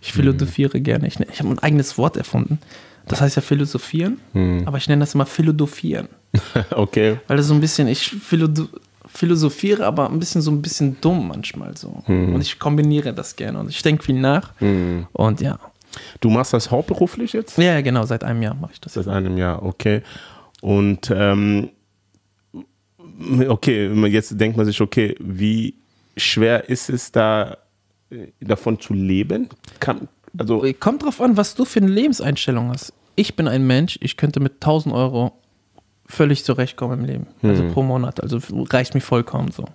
Ich 0.01 0.13
philosophiere 0.13 0.81
gerne. 0.81 1.07
Ich, 1.07 1.19
ich 1.19 1.39
habe 1.41 1.49
ein 1.51 1.59
eigenes 1.61 1.97
Wort 1.97 2.17
erfunden. 2.17 2.59
Das 3.07 3.21
heißt 3.21 3.37
ja 3.37 3.43
philosophieren, 3.43 4.19
aber 4.67 4.79
ich 4.79 4.89
nenne 4.89 5.01
das 5.01 5.15
immer 5.15 5.27
philosophieren. 5.27 6.09
Okay. 6.71 7.19
Weil 7.29 7.37
das 7.37 7.47
so 7.47 7.55
ein 7.55 7.61
bisschen, 7.61 7.87
ich 7.89 8.01
philo- 8.29 8.49
philosophiere, 9.07 9.85
aber 9.87 10.09
ein 10.11 10.19
bisschen 10.19 10.43
so 10.43 10.51
ein 10.51 10.61
bisschen 10.63 10.97
dumm 11.01 11.29
manchmal 11.29 11.77
so. 11.77 12.03
Und 12.07 12.41
ich 12.41 12.59
kombiniere 12.59 13.13
das 13.13 13.37
gerne 13.37 13.59
und 13.61 13.69
ich 13.71 13.81
denke 13.83 14.03
viel 14.03 14.19
nach. 14.21 14.53
Und 15.13 15.41
ja. 15.41 15.59
Du 16.21 16.29
machst 16.29 16.53
das 16.53 16.71
hauptberuflich 16.73 17.33
jetzt? 17.35 17.57
Ja, 17.57 17.75
ja, 17.75 17.81
genau, 17.81 18.05
seit 18.05 18.25
einem 18.25 18.43
Jahr 18.43 18.55
mache 18.55 18.73
ich 18.73 18.81
das. 18.81 18.95
Seit 18.95 19.07
einem 19.07 19.37
Jahr, 19.39 19.63
okay. 19.63 20.03
Und 20.65 21.11
ähm, 21.15 21.69
okay, 23.49 23.93
jetzt 24.09 24.41
denkt 24.41 24.57
man 24.57 24.65
sich, 24.65 24.81
okay, 24.81 25.15
wie 25.21 25.75
schwer 26.17 26.71
ist 26.71 26.89
es 26.89 27.13
da 27.13 27.59
äh, 28.09 28.29
davon 28.41 28.81
zu 28.81 28.95
leben? 28.95 29.51
Kann, 29.79 30.09
also 30.39 30.65
Kommt 30.81 31.03
drauf 31.03 31.21
an, 31.21 31.37
was 31.37 31.55
du 31.55 31.67
für 31.67 31.81
eine 31.81 31.91
Lebenseinstellung 31.91 32.71
hast. 32.71 32.95
Ich 33.15 33.37
bin 33.37 33.47
ein 33.47 33.67
Mensch, 33.67 33.99
ich 34.01 34.17
könnte 34.17 34.41
mit 34.41 34.55
1000 34.55 34.95
Euro 34.95 35.39
völlig 36.07 36.45
zurechtkommen 36.45 37.01
im 37.01 37.05
Leben. 37.05 37.27
Also 37.43 37.69
pro 37.71 37.83
Monat. 37.83 38.23
Also 38.23 38.41
reicht 38.71 38.95
mir 38.95 39.03
vollkommen 39.03 39.51
so. 39.51 39.67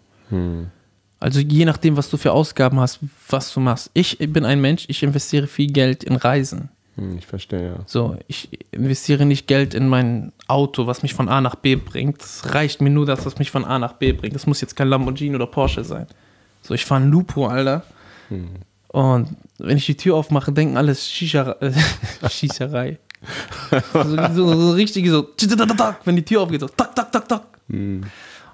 Also 1.19 1.39
je 1.39 1.65
nachdem, 1.65 1.98
was 1.98 2.10
du 2.10 2.17
für 2.17 2.31
Ausgaben 2.31 2.79
hast, 2.79 3.00
was 3.29 3.53
du 3.53 3.60
machst. 3.60 3.91
Ich 3.93 4.17
bin 4.17 4.43
ein 4.43 4.60
Mensch, 4.60 4.86
ich 4.88 5.03
investiere 5.03 5.46
viel 5.46 5.72
Geld 5.72 6.03
in 6.03 6.15
Reisen. 6.15 6.69
Hm, 7.00 7.18
ich 7.18 7.25
verstehe, 7.25 7.65
ja. 7.65 7.75
So, 7.86 8.18
ich 8.27 8.50
investiere 8.72 9.25
nicht 9.25 9.48
Geld 9.48 9.74
in 9.74 9.88
mein 9.88 10.34
Auto, 10.48 10.86
was 10.86 11.01
mich 11.01 11.13
von 11.13 11.29
A 11.29 11.39
nach 11.39 11.56
B 11.56 11.75
bringt. 11.75 12.22
Es 12.22 12.53
reicht 12.53 12.82
mir 12.82 12.89
nur, 12.89 13.06
dass 13.06 13.24
das 13.24 13.39
mich 13.39 13.51
von 13.51 13.63
A 13.63 13.79
nach 13.79 13.94
B 13.94 14.12
bringt. 14.12 14.36
Das 14.36 14.46
muss 14.46 14.60
jetzt 14.62 14.75
kein 14.75 14.89
Lamborghini 14.89 15.36
oder 15.36 15.48
Porsche 15.48 15.84
sein. 15.84 16.08
So, 16.62 16.74
ich 16.74 16.86
fahre 16.86 17.01
ein 17.01 17.10
Lupo, 17.10 17.48
Alter. 17.48 17.84
Und 18.89 19.29
wenn 19.60 19.77
ich 19.77 19.86
die 19.86 19.96
Tür 19.96 20.15
aufmache, 20.15 20.51
denken 20.51 20.75
alles 20.75 21.08
Shisha, 21.10 21.56
äh, 21.62 21.72
Schießerei. 22.29 23.00
so, 23.94 24.34
so, 24.34 24.62
so 24.62 24.72
richtig 24.72 25.08
so, 25.10 25.29
wenn 26.06 26.15
die 26.15 26.25
Tür 26.25 26.41
aufgeht, 26.41 26.62
so 26.62 26.68
tak, 26.68 26.96
tak, 26.96 27.12
tak, 27.12 27.27
tak. 27.27 27.44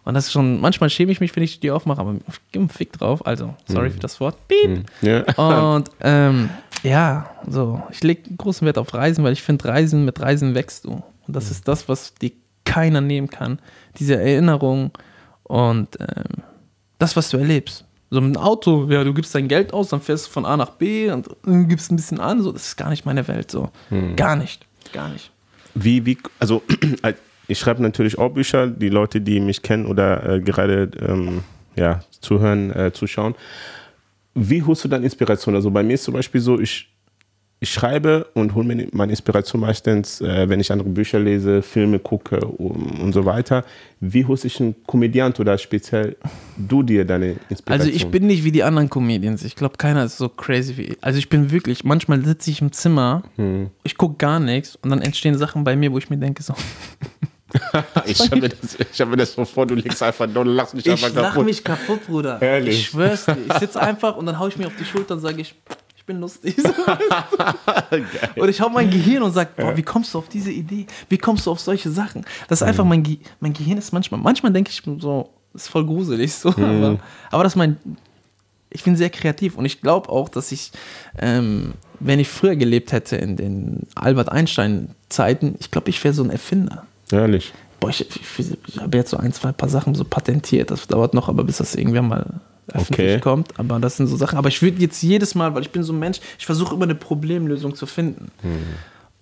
Und 0.05 0.13
das 0.13 0.27
ist 0.27 0.33
schon, 0.33 0.61
manchmal 0.61 0.91
schäme 0.91 1.11
ich 1.11 1.19
mich, 1.19 1.35
wenn 1.35 1.41
ich 1.41 1.59
die 1.59 1.67
Tür 1.67 1.75
aufmache, 1.75 1.99
aber 1.99 2.15
ich 2.27 2.51
gebe 2.51 2.61
einen 2.61 2.69
Fick 2.69 2.93
drauf. 2.93 3.25
Also, 3.25 3.55
sorry 3.67 3.89
für 3.89 3.99
das 3.99 4.19
Wort. 4.19 4.37
Piep. 4.47 4.85
ja. 5.01 5.23
Und 5.71 5.89
ähm, 5.99 6.51
ja, 6.85 7.29
so, 7.47 7.81
ich 7.91 8.03
lege 8.03 8.33
großen 8.37 8.65
Wert 8.65 8.77
auf 8.77 8.93
Reisen, 8.93 9.23
weil 9.23 9.33
ich 9.33 9.41
finde, 9.41 9.65
Reisen, 9.65 10.05
mit 10.05 10.19
Reisen 10.19 10.53
wächst 10.55 10.85
du. 10.85 11.01
Und 11.27 11.35
das 11.35 11.49
ist 11.49 11.67
das, 11.67 11.89
was 11.89 12.13
dir 12.13 12.31
keiner 12.63 13.01
nehmen 13.01 13.29
kann. 13.29 13.59
Diese 13.97 14.15
Erinnerung 14.15 14.91
und 15.43 15.99
ähm, 15.99 16.43
das, 16.99 17.15
was 17.15 17.29
du 17.29 17.37
erlebst. 17.37 17.85
So 18.11 18.21
mit 18.21 18.37
einem 18.37 18.45
Auto, 18.45 18.87
ja, 18.89 19.03
du 19.03 19.13
gibst 19.13 19.33
dein 19.33 19.47
Geld 19.47 19.73
aus, 19.73 19.89
dann 19.89 20.01
fährst 20.01 20.27
du 20.27 20.31
von 20.31 20.45
A 20.45 20.55
nach 20.57 20.71
B 20.71 21.09
und 21.09 21.27
äh, 21.47 21.63
gibst 21.65 21.91
ein 21.91 21.95
bisschen 21.95 22.19
an. 22.19 22.41
So, 22.41 22.51
das 22.51 22.67
ist 22.67 22.75
gar 22.75 22.89
nicht 22.89 23.05
meine 23.05 23.27
Welt. 23.27 23.49
So. 23.49 23.69
Gar 24.15 24.35
nicht. 24.35 24.65
Gar 24.93 25.09
nicht. 25.09 25.31
Wie, 25.73 26.05
wie, 26.05 26.17
also 26.39 26.61
ich 27.47 27.59
schreibe 27.59 27.81
natürlich 27.81 28.17
auch 28.17 28.29
Bücher, 28.29 28.67
die 28.67 28.89
Leute, 28.89 29.21
die 29.21 29.39
mich 29.39 29.61
kennen 29.61 29.85
oder 29.87 30.35
äh, 30.35 30.39
gerade 30.39 30.91
ähm, 30.99 31.43
ja, 31.75 32.01
zuhören, 32.21 32.71
äh, 32.71 32.91
zuschauen. 32.93 33.35
Wie 34.35 34.61
holst 34.61 34.83
du 34.83 34.87
dann 34.89 35.03
Inspiration? 35.03 35.55
Also 35.55 35.71
bei 35.71 35.81
mir 35.81 35.93
ist 35.93 36.03
zum 36.03 36.13
Beispiel 36.13 36.41
so, 36.41 36.59
ich, 36.59 36.89
ich 37.61 37.71
schreibe 37.71 38.27
und 38.33 38.53
hole 38.53 38.67
mir 38.67 38.87
meine 38.91 39.13
Inspiration 39.13 39.61
meistens, 39.61 40.19
äh, 40.19 40.49
wenn 40.49 40.59
ich 40.59 40.73
andere 40.73 40.89
Bücher 40.89 41.19
lese, 41.19 41.61
Filme 41.61 41.99
gucke 41.99 42.45
um, 42.45 42.99
und 42.99 43.13
so 43.13 43.23
weiter. 43.23 43.63
Wie 44.01 44.25
holst 44.25 44.43
du 44.43 44.49
dich 44.49 44.59
ein 44.59 44.75
Komödiant 44.85 45.39
oder 45.39 45.57
speziell 45.57 46.17
du 46.57 46.83
dir 46.83 47.05
deine 47.05 47.37
Inspiration? 47.49 47.87
Also 47.87 47.89
ich 47.89 48.11
bin 48.11 48.27
nicht 48.27 48.43
wie 48.43 48.51
die 48.51 48.63
anderen 48.63 48.89
Comedians. 48.89 49.43
Ich 49.45 49.55
glaube, 49.55 49.77
keiner 49.77 50.03
ist 50.03 50.17
so 50.17 50.27
crazy 50.27 50.75
wie 50.75 50.81
ich. 50.81 50.97
Also 50.99 51.17
ich 51.17 51.29
bin 51.29 51.51
wirklich, 51.51 51.85
manchmal 51.85 52.23
sitze 52.25 52.51
ich 52.51 52.61
im 52.61 52.73
Zimmer, 52.73 53.23
ich 53.83 53.97
gucke 53.97 54.15
gar 54.17 54.41
nichts 54.41 54.75
und 54.75 54.89
dann 54.89 55.01
entstehen 55.01 55.37
Sachen 55.37 55.63
bei 55.63 55.77
mir, 55.77 55.93
wo 55.93 55.97
ich 55.97 56.09
mir 56.09 56.17
denke 56.17 56.43
so, 56.43 56.53
ich 58.05 58.19
habe 58.19 58.35
mir, 58.41 58.49
das- 58.49 58.77
ich 58.91 59.01
hab 59.01 59.09
mir 59.09 59.17
das 59.17 59.33
so 59.33 59.45
vor, 59.45 59.65
du 59.65 59.75
legst 59.75 60.01
einfach 60.03 60.25
und 60.27 60.45
lachst 60.47 60.73
mich 60.73 60.85
Ich 60.85 60.91
einfach 60.91 61.13
lach 61.13 61.29
kaputt. 61.31 61.45
mich 61.45 61.63
kaputt, 61.63 62.05
Bruder. 62.07 62.41
Ehrlich? 62.41 62.79
Ich 62.79 62.85
schwör's 62.87 63.25
dir. 63.25 63.37
Ich 63.47 63.53
sitze 63.59 63.81
einfach 63.81 64.15
und 64.17 64.25
dann 64.25 64.39
hau 64.39 64.47
ich 64.47 64.57
mir 64.57 64.67
auf 64.67 64.75
die 64.79 64.85
Schulter 64.85 65.15
und 65.15 65.21
sage 65.21 65.41
ich, 65.41 65.55
ich 65.97 66.05
bin 66.05 66.19
lustig. 66.19 66.55
und 68.35 68.49
ich 68.49 68.61
hau 68.61 68.69
mein 68.69 68.89
Gehirn 68.89 69.23
und 69.23 69.33
sag, 69.33 69.55
boah, 69.55 69.75
wie 69.75 69.83
kommst 69.83 70.13
du 70.13 70.17
auf 70.19 70.29
diese 70.29 70.51
Idee? 70.51 70.85
Wie 71.09 71.17
kommst 71.17 71.45
du 71.45 71.51
auf 71.51 71.59
solche 71.59 71.89
Sachen? 71.89 72.25
Das 72.47 72.61
ist 72.61 72.67
einfach 72.67 72.85
mein, 72.85 73.03
Ge 73.03 73.17
mein 73.39 73.53
Gehirn 73.53 73.77
ist 73.77 73.91
manchmal, 73.91 74.19
manchmal 74.19 74.51
denke 74.51 74.71
ich 74.71 74.81
so, 75.01 75.29
ist 75.53 75.69
voll 75.69 75.85
gruselig 75.85 76.33
so. 76.33 76.49
Aber, 76.49 76.99
aber 77.31 77.43
das 77.43 77.53
ist 77.53 77.57
mein, 77.57 77.77
ich 78.69 78.83
bin 78.83 78.95
sehr 78.97 79.09
kreativ 79.09 79.55
und 79.57 79.65
ich 79.65 79.81
glaube 79.81 80.09
auch, 80.09 80.27
dass 80.29 80.51
ich, 80.51 80.71
ähm, 81.17 81.73
wenn 81.99 82.19
ich 82.19 82.27
früher 82.27 82.55
gelebt 82.57 82.91
hätte 82.91 83.15
in 83.15 83.37
den 83.37 83.87
Albert 83.95 84.29
Einstein 84.31 84.89
Zeiten, 85.07 85.55
ich 85.59 85.71
glaube, 85.71 85.89
ich 85.89 86.03
wäre 86.03 86.13
so 86.13 86.23
ein 86.23 86.29
Erfinder. 86.29 86.85
Ehrlich. 87.11 87.53
Boah, 87.79 87.89
ich, 87.89 88.01
ich, 88.01 88.57
ich 88.67 88.79
habe 88.79 88.97
jetzt 88.97 89.11
so 89.11 89.17
ein, 89.17 89.33
zwei 89.33 89.51
paar 89.51 89.69
Sachen 89.69 89.95
so 89.95 90.03
patentiert. 90.03 90.71
Das 90.71 90.87
dauert 90.87 91.13
noch, 91.13 91.29
aber 91.29 91.43
bis 91.43 91.57
das 91.57 91.75
irgendwann 91.75 92.07
mal 92.07 92.41
öffentlich 92.73 93.11
Okay. 93.11 93.19
kommt. 93.19 93.59
Aber 93.59 93.79
das 93.79 93.97
sind 93.97 94.07
so 94.07 94.15
Sachen. 94.15 94.37
Aber 94.37 94.49
ich 94.49 94.61
würde 94.61 94.81
jetzt 94.81 95.01
jedes 95.03 95.35
Mal, 95.35 95.53
weil 95.53 95.61
ich 95.61 95.71
bin 95.71 95.83
so 95.83 95.93
ein 95.93 95.99
Mensch, 95.99 96.19
ich 96.39 96.45
versuche 96.45 96.73
immer 96.75 96.85
eine 96.85 96.95
Problemlösung 96.95 97.75
zu 97.75 97.85
finden. 97.85 98.31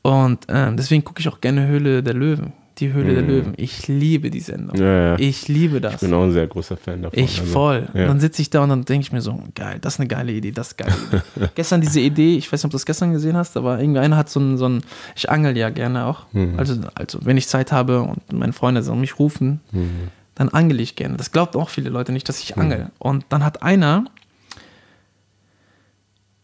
Und 0.01 0.45
ähm, 0.49 0.77
deswegen 0.77 1.03
gucke 1.03 1.19
ich 1.19 1.27
auch 1.29 1.41
gerne 1.41 1.67
Höhle 1.67 2.03
der 2.03 2.13
Löwen. 2.13 2.53
Die 2.83 2.91
Höhle 2.91 3.13
der 3.13 3.23
Löwen. 3.23 3.53
Ich 3.55 3.87
liebe 3.87 4.29
die 4.29 4.41
Sendung. 4.41 4.75
Ja, 4.77 5.11
ja. 5.11 5.15
Ich 5.17 5.47
liebe 5.47 5.79
das. 5.79 5.93
Ich 5.93 5.99
bin 6.01 6.13
auch 6.13 6.23
ein 6.23 6.33
sehr 6.33 6.47
großer 6.47 6.75
Fan 6.75 7.01
davon. 7.01 7.17
Ich 7.17 7.39
also, 7.39 7.51
voll. 7.53 7.87
Ja. 7.93 8.01
Und 8.01 8.07
dann 8.09 8.19
sitze 8.19 8.41
ich 8.41 8.49
da 8.49 8.61
und 8.61 8.67
dann 8.67 8.83
denke 8.83 9.05
ich 9.05 9.13
mir 9.13 9.21
so, 9.21 9.41
geil, 9.55 9.77
das 9.79 9.93
ist 9.93 9.99
eine 10.01 10.09
geile 10.09 10.33
Idee, 10.33 10.51
das 10.51 10.73
ist 10.73 10.81
Idee. 10.81 11.21
gestern 11.55 11.79
diese 11.79 12.01
Idee, 12.01 12.35
ich 12.35 12.51
weiß 12.51 12.59
nicht, 12.59 12.65
ob 12.65 12.71
du 12.71 12.75
das 12.75 12.85
gestern 12.85 13.13
gesehen 13.13 13.37
hast, 13.37 13.55
aber 13.55 13.79
irgendwie 13.79 14.01
einer 14.01 14.17
hat 14.17 14.29
so 14.29 14.41
ein, 14.41 14.57
so 14.57 14.67
ein 14.67 14.81
ich 15.15 15.29
angel 15.29 15.55
ja 15.55 15.69
gerne 15.69 16.05
auch. 16.07 16.25
Mhm. 16.33 16.55
Also, 16.59 16.75
also 16.93 17.19
wenn 17.23 17.37
ich 17.37 17.47
Zeit 17.47 17.71
habe 17.71 18.01
und 18.01 18.33
meine 18.33 18.51
Freunde 18.51 18.83
so 18.83 18.93
mich 18.95 19.17
rufen, 19.17 19.61
Mhm. 19.71 20.09
dann 20.35 20.49
angel 20.49 20.81
ich 20.81 20.97
gerne. 20.97 21.15
Das 21.15 21.31
glaubt 21.31 21.55
auch 21.55 21.69
viele 21.69 21.89
Leute 21.89 22.11
nicht, 22.11 22.27
dass 22.27 22.41
ich 22.41 22.57
angel. 22.57 22.91
Und 22.99 23.25
dann 23.29 23.45
hat 23.45 23.63
einer, 23.63 24.03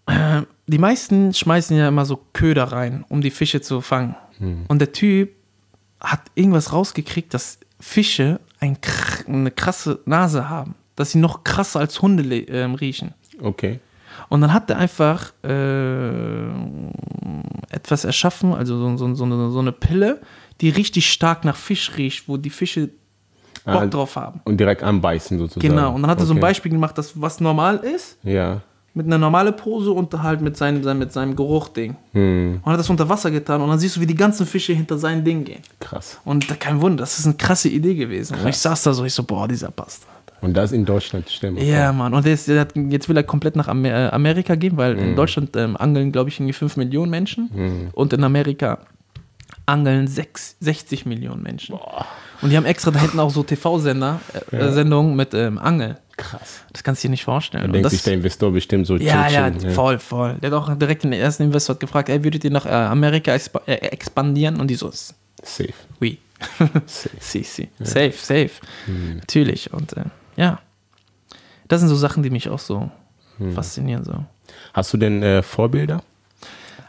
äh, 0.06 0.44
die 0.68 0.78
meisten 0.78 1.34
schmeißen 1.34 1.76
ja 1.76 1.90
immer 1.90 2.06
so 2.06 2.18
Köder 2.32 2.64
rein, 2.66 3.04
um 3.10 3.20
die 3.20 3.32
Fische 3.32 3.60
zu 3.60 3.82
fangen. 3.82 4.16
Mhm. 4.40 4.66
Und 4.70 4.80
der 4.80 4.94
Typ 4.94 5.32
hat 6.00 6.22
irgendwas 6.36 6.72
rausgekriegt, 6.74 7.34
dass 7.34 7.60
Fische 7.80 8.40
ein, 8.60 8.78
eine 9.28 9.52
krasse 9.52 10.00
Nase 10.06 10.50
haben. 10.50 10.76
Dass 10.96 11.12
sie 11.12 11.20
noch 11.20 11.44
krasser 11.44 11.80
als 11.80 12.02
Hunde 12.02 12.24
ähm, 12.24 12.76
riechen. 12.76 13.14
Okay. 13.42 13.80
Und 14.28 14.42
dann 14.42 14.54
hat 14.54 14.70
er 14.70 14.78
einfach 14.78 15.32
äh, 15.44 16.44
etwas 17.70 18.04
erschaffen, 18.04 18.54
also 18.54 18.78
so, 18.78 18.98
so, 18.98 19.16
so, 19.16 19.24
eine, 19.24 19.50
so 19.52 19.60
eine 19.60 19.72
Pille, 19.72 20.20
die 20.62 20.70
richtig 20.70 21.10
stark 21.12 21.46
nach 21.46 21.56
Fisch 21.56 21.92
riecht, 21.98 22.28
wo 22.28 22.38
die 22.38 22.50
Fische 22.50 22.90
Bock 23.66 23.76
Ah, 23.76 23.86
drauf 23.86 24.16
haben. 24.16 24.42
Und 24.46 24.58
direkt 24.60 24.84
anbeißen 24.84 25.38
sozusagen. 25.38 25.68
Genau. 25.68 25.94
Und 25.94 26.02
dann 26.02 26.10
hat 26.12 26.20
er 26.20 26.26
so 26.26 26.34
ein 26.34 26.38
Okay. 26.38 26.48
Beispiel 26.48 26.72
gemacht, 26.72 26.98
dass 26.98 27.20
was 27.22 27.40
normal 27.40 27.78
ist, 27.78 28.18
Ja. 28.24 28.62
Mit 29.00 29.08
einer 29.08 29.18
normalen 29.18 29.56
Pose 29.56 29.92
und 29.92 30.14
halt 30.22 30.42
mit 30.42 30.56
seinem, 30.58 30.84
seinem, 30.84 31.00
mit 31.00 31.12
seinem 31.14 31.36
Geruchding. 31.36 31.96
Hm, 32.12 32.60
Und 32.64 32.72
hat 32.72 32.80
das 32.80 32.90
unter 32.90 33.08
Wasser 33.08 33.32
getan 33.32 33.62
und 33.62 33.70
dann 33.70 33.80
siehst 33.80 33.96
du, 33.96 34.02
wie 34.02 34.06
die 34.06 34.16
ganzen 34.16 34.46
Fische 34.46 34.74
hinter 34.74 34.98
sein 34.98 35.24
Ding 35.24 35.44
gehen. 35.46 35.62
krass. 35.80 36.20
Und 36.26 36.60
kein 36.60 36.82
Wunder, 36.82 37.02
das 37.04 37.18
ist 37.18 37.26
eine 37.26 37.36
krasse 37.36 37.70
Idee 37.70 37.96
gewesen. 37.96 38.38
Und 38.40 38.48
ich 38.48 38.58
saß 38.58 38.84
da 38.84 38.94
so, 38.94 39.06
ich 39.06 39.14
so, 39.14 39.24
boah, 39.24 39.48
dieser 39.48 39.72
Bastard. 39.72 40.10
Und 40.42 40.54
das 40.56 40.72
in 40.72 40.86
Deutschland, 40.86 41.26
mal 41.54 41.64
Ja. 41.64 41.92
Mann. 41.94 42.14
Und 42.14 42.26
hat, 42.60 42.74
jetzt 42.76 43.10
will 43.10 43.18
er 43.18 43.24
komplett 43.24 43.56
nach 43.56 43.68
äh, 43.68 44.10
Amerika 44.12 44.56
gehen, 44.56 44.76
weil 44.78 44.96
Mhm. 44.96 45.02
in 45.02 45.16
Deutschland 45.16 45.56
ähm, 45.56 45.76
angeln, 45.78 46.12
glaube 46.12 46.30
ich, 46.30 46.40
irgendwie 46.40 46.54
5 46.54 46.78
Millionen 46.78 47.10
Menschen. 47.10 47.90
Und 47.94 48.14
in 48.14 48.24
Amerika 48.24 48.80
angeln 49.66 50.08
6, 50.08 50.58
60 50.60 51.06
Millionen 51.06 51.42
Menschen. 51.44 51.76
Und 52.42 52.50
die 52.52 52.58
haben 52.58 52.66
extra 52.66 52.92
da 52.92 53.00
hinten 53.00 53.20
auch 53.20 53.30
so 53.32 53.44
TV-Sender, 53.44 54.20
äh, 54.52 54.58
Ja. 54.58 54.72
Sendungen 54.72 55.16
mit 55.16 55.34
ähm, 55.34 55.58
Angeln. 55.58 55.98
Krass. 56.18 56.62
Das 56.74 56.84
kannst 56.84 57.04
du 57.04 57.08
dir 57.08 57.12
nicht 57.12 57.24
vorstellen. 57.24 57.64
Da 57.64 57.68
Und 57.68 57.74
denkt 57.74 57.86
das, 57.86 57.94
sich 57.94 58.04
der 58.04 58.14
Investor 58.14 58.52
bestimmt 58.52 58.86
so, 58.88 58.98
ja, 58.98 59.30
ja, 59.30 59.52
voll, 59.74 60.00
voll. 60.00 60.36
Der 60.42 60.52
hat 60.52 60.58
auch 60.58 60.76
direkt 60.78 61.04
den 61.04 61.14
ersten 61.14 61.44
Investor 61.44 61.76
gefragt, 61.76 62.10
ey, 62.10 62.24
würdet 62.24 62.44
ihr 62.44 62.52
nach 62.52 62.66
äh, 62.66 62.70
Amerika 62.70 63.34
expa 63.34 63.62
äh, 63.66 63.74
expandieren? 63.76 64.60
Und 64.60 64.68
die 64.68 64.76
so, 64.76 64.90
Safe. 64.92 65.74
oui. 66.02 66.18
Safe. 66.86 67.10
si, 67.20 67.44
si. 67.44 67.70
Safe, 67.80 68.12
safe. 68.14 68.52
Mhm. 68.88 69.18
Natürlich. 69.18 69.72
Und 69.74 69.94
äh, 69.98 70.04
ja, 70.38 70.60
das 71.68 71.82
sind 71.82 71.90
so 71.90 71.96
Sachen, 71.96 72.24
die 72.24 72.30
mich 72.30 72.50
auch 72.50 72.60
so 72.60 72.90
Mhm. 73.38 73.54
faszinieren. 73.54 74.04
So. 74.04 74.26
Hast 74.74 74.92
du 74.94 74.98
denn 74.98 75.24
äh, 75.24 75.42
Vorbilder? 75.42 76.02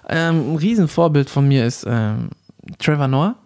Ähm, 0.08 0.54
ein 0.54 0.56
Riesenvorbild 0.56 1.30
von 1.30 1.46
mir 1.46 1.64
ist 1.64 1.86
ähm, 1.88 2.30
Trevor 2.80 3.06
Noah. 3.06 3.36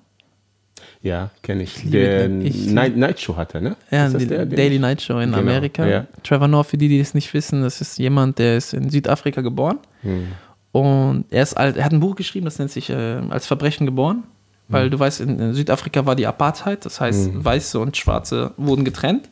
Ja, 1.04 1.30
kenne 1.42 1.62
ich. 1.64 1.84
liebe 1.84 1.98
Der. 1.98 2.30
Ich 2.40 2.66
Night, 2.66 2.96
Night 2.96 3.20
Show 3.20 3.36
hat 3.36 3.54
er, 3.54 3.60
ne? 3.60 3.76
Ja, 3.90 4.08
das 4.08 4.16
die 4.16 4.26
der, 4.26 4.46
Daily 4.46 4.76
ich- 4.76 4.80
Night 4.80 5.02
Show 5.02 5.18
in 5.18 5.26
Genau, 5.30 5.38
Amerika. 5.38 5.86
ja. 5.86 6.06
Trevor 6.22 6.48
Noah, 6.48 6.64
für 6.64 6.78
die, 6.78 6.88
die 6.88 6.98
es 6.98 7.12
nicht 7.14 7.32
wissen, 7.34 7.62
das 7.62 7.80
ist 7.82 7.98
jemand, 7.98 8.38
der 8.38 8.56
ist 8.56 8.72
in 8.72 8.88
Südafrika 8.88 9.42
geboren. 9.42 9.78
Hm. 10.00 10.28
Und 10.72 11.26
er, 11.30 11.42
ist 11.42 11.54
alt, 11.56 11.76
er 11.76 11.84
hat 11.84 11.92
ein 11.92 12.00
Buch 12.00 12.16
geschrieben, 12.16 12.46
das 12.46 12.58
nennt 12.58 12.70
sich 12.70 12.88
äh, 12.90 13.20
Als 13.30 13.46
Verbrechen 13.46 13.86
geboren. 13.86 14.24
Weil 14.66 14.88
du 14.88 14.98
weißt, 14.98 15.20
in, 15.20 15.38
in 15.38 15.52
Südafrika 15.52 16.06
war 16.06 16.16
die 16.16 16.26
Apartheid, 16.26 16.86
das 16.86 16.98
heißt, 16.98 17.44
Weiße 17.44 17.78
und 17.78 17.98
Schwarze 17.98 18.52
wurden 18.56 18.82
getrennt. 18.86 19.28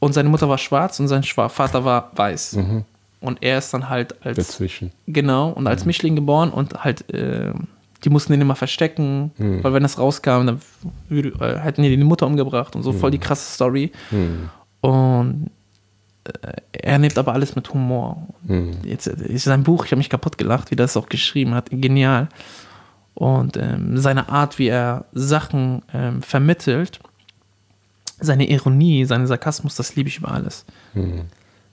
Und 0.00 0.12
seine 0.12 0.28
Mutter 0.28 0.48
war 0.48 0.58
schwarz 0.58 0.98
und 0.98 1.06
sein 1.06 1.22
Schwa 1.22 1.48
Vater 1.48 1.84
war 1.84 2.10
weiß. 2.16 2.58
Und 3.20 3.38
er 3.42 3.58
ist 3.58 3.72
dann 3.72 3.88
halt 3.88 4.16
als 4.26 4.36
Dazwischen. 4.38 4.90
Genau, 5.06 5.50
und 5.50 5.68
als 5.68 5.84
Mischling 5.84 6.16
geboren 6.16 6.50
und 6.50 6.82
halt, 6.82 7.08
äh, 7.14 7.52
die 8.04 8.10
mussten 8.10 8.32
den 8.32 8.40
immer 8.40 8.56
verstecken, 8.56 9.32
weil 9.62 9.72
wenn 9.74 9.82
das 9.82 9.98
rauskam, 9.98 10.46
dann 10.46 10.60
äh, 11.10 11.58
hätten 11.58 11.82
die 11.82 11.96
die 11.96 12.04
Mutter 12.04 12.26
umgebracht 12.26 12.74
und 12.76 12.82
so, 12.82 12.92
voll 12.98 13.10
die 13.10 13.18
krasse 13.18 13.52
Story. 13.52 13.92
Und 14.80 15.50
äh, 16.24 16.52
er 16.72 16.98
nimmt 16.98 17.18
aber 17.18 17.32
alles 17.34 17.56
mit 17.56 17.72
Humor. 17.74 18.26
Jetzt 18.84 19.06
äh, 19.06 19.26
ist 19.26 19.44
sein 19.44 19.62
Buch, 19.62 19.84
ich 19.84 19.92
habe 19.92 19.98
mich 19.98 20.10
kaputt 20.10 20.38
gelacht, 20.38 20.70
wie 20.70 20.76
das 20.76 20.96
auch 20.96 21.08
geschrieben 21.08 21.54
hat, 21.54 21.68
genial. 21.70 22.28
Und 23.14 23.56
ähm, 23.58 23.98
seine 23.98 24.28
Art, 24.30 24.58
wie 24.58 24.68
er 24.68 25.04
Sachen 25.12 25.82
ähm, 25.92 26.22
vermittelt, 26.22 27.00
seine 28.18 28.48
Ironie, 28.48 29.04
seinen 29.04 29.26
Sarkasmus, 29.26 29.76
das 29.76 29.96
liebe 29.96 30.08
ich 30.08 30.18
über 30.18 30.30
alles. 30.30 30.64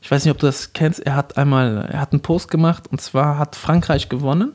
Ich 0.01 0.11
weiß 0.11 0.23
nicht, 0.25 0.31
ob 0.31 0.39
du 0.39 0.45
das 0.45 0.73
kennst. 0.73 0.99
Er 1.05 1.15
hat 1.15 1.37
einmal, 1.37 1.87
er 1.91 1.99
hat 1.99 2.11
einen 2.13 2.21
Post 2.21 2.49
gemacht 2.49 2.87
und 2.91 3.01
zwar 3.01 3.37
hat 3.37 3.55
Frankreich 3.55 4.09
gewonnen. 4.09 4.53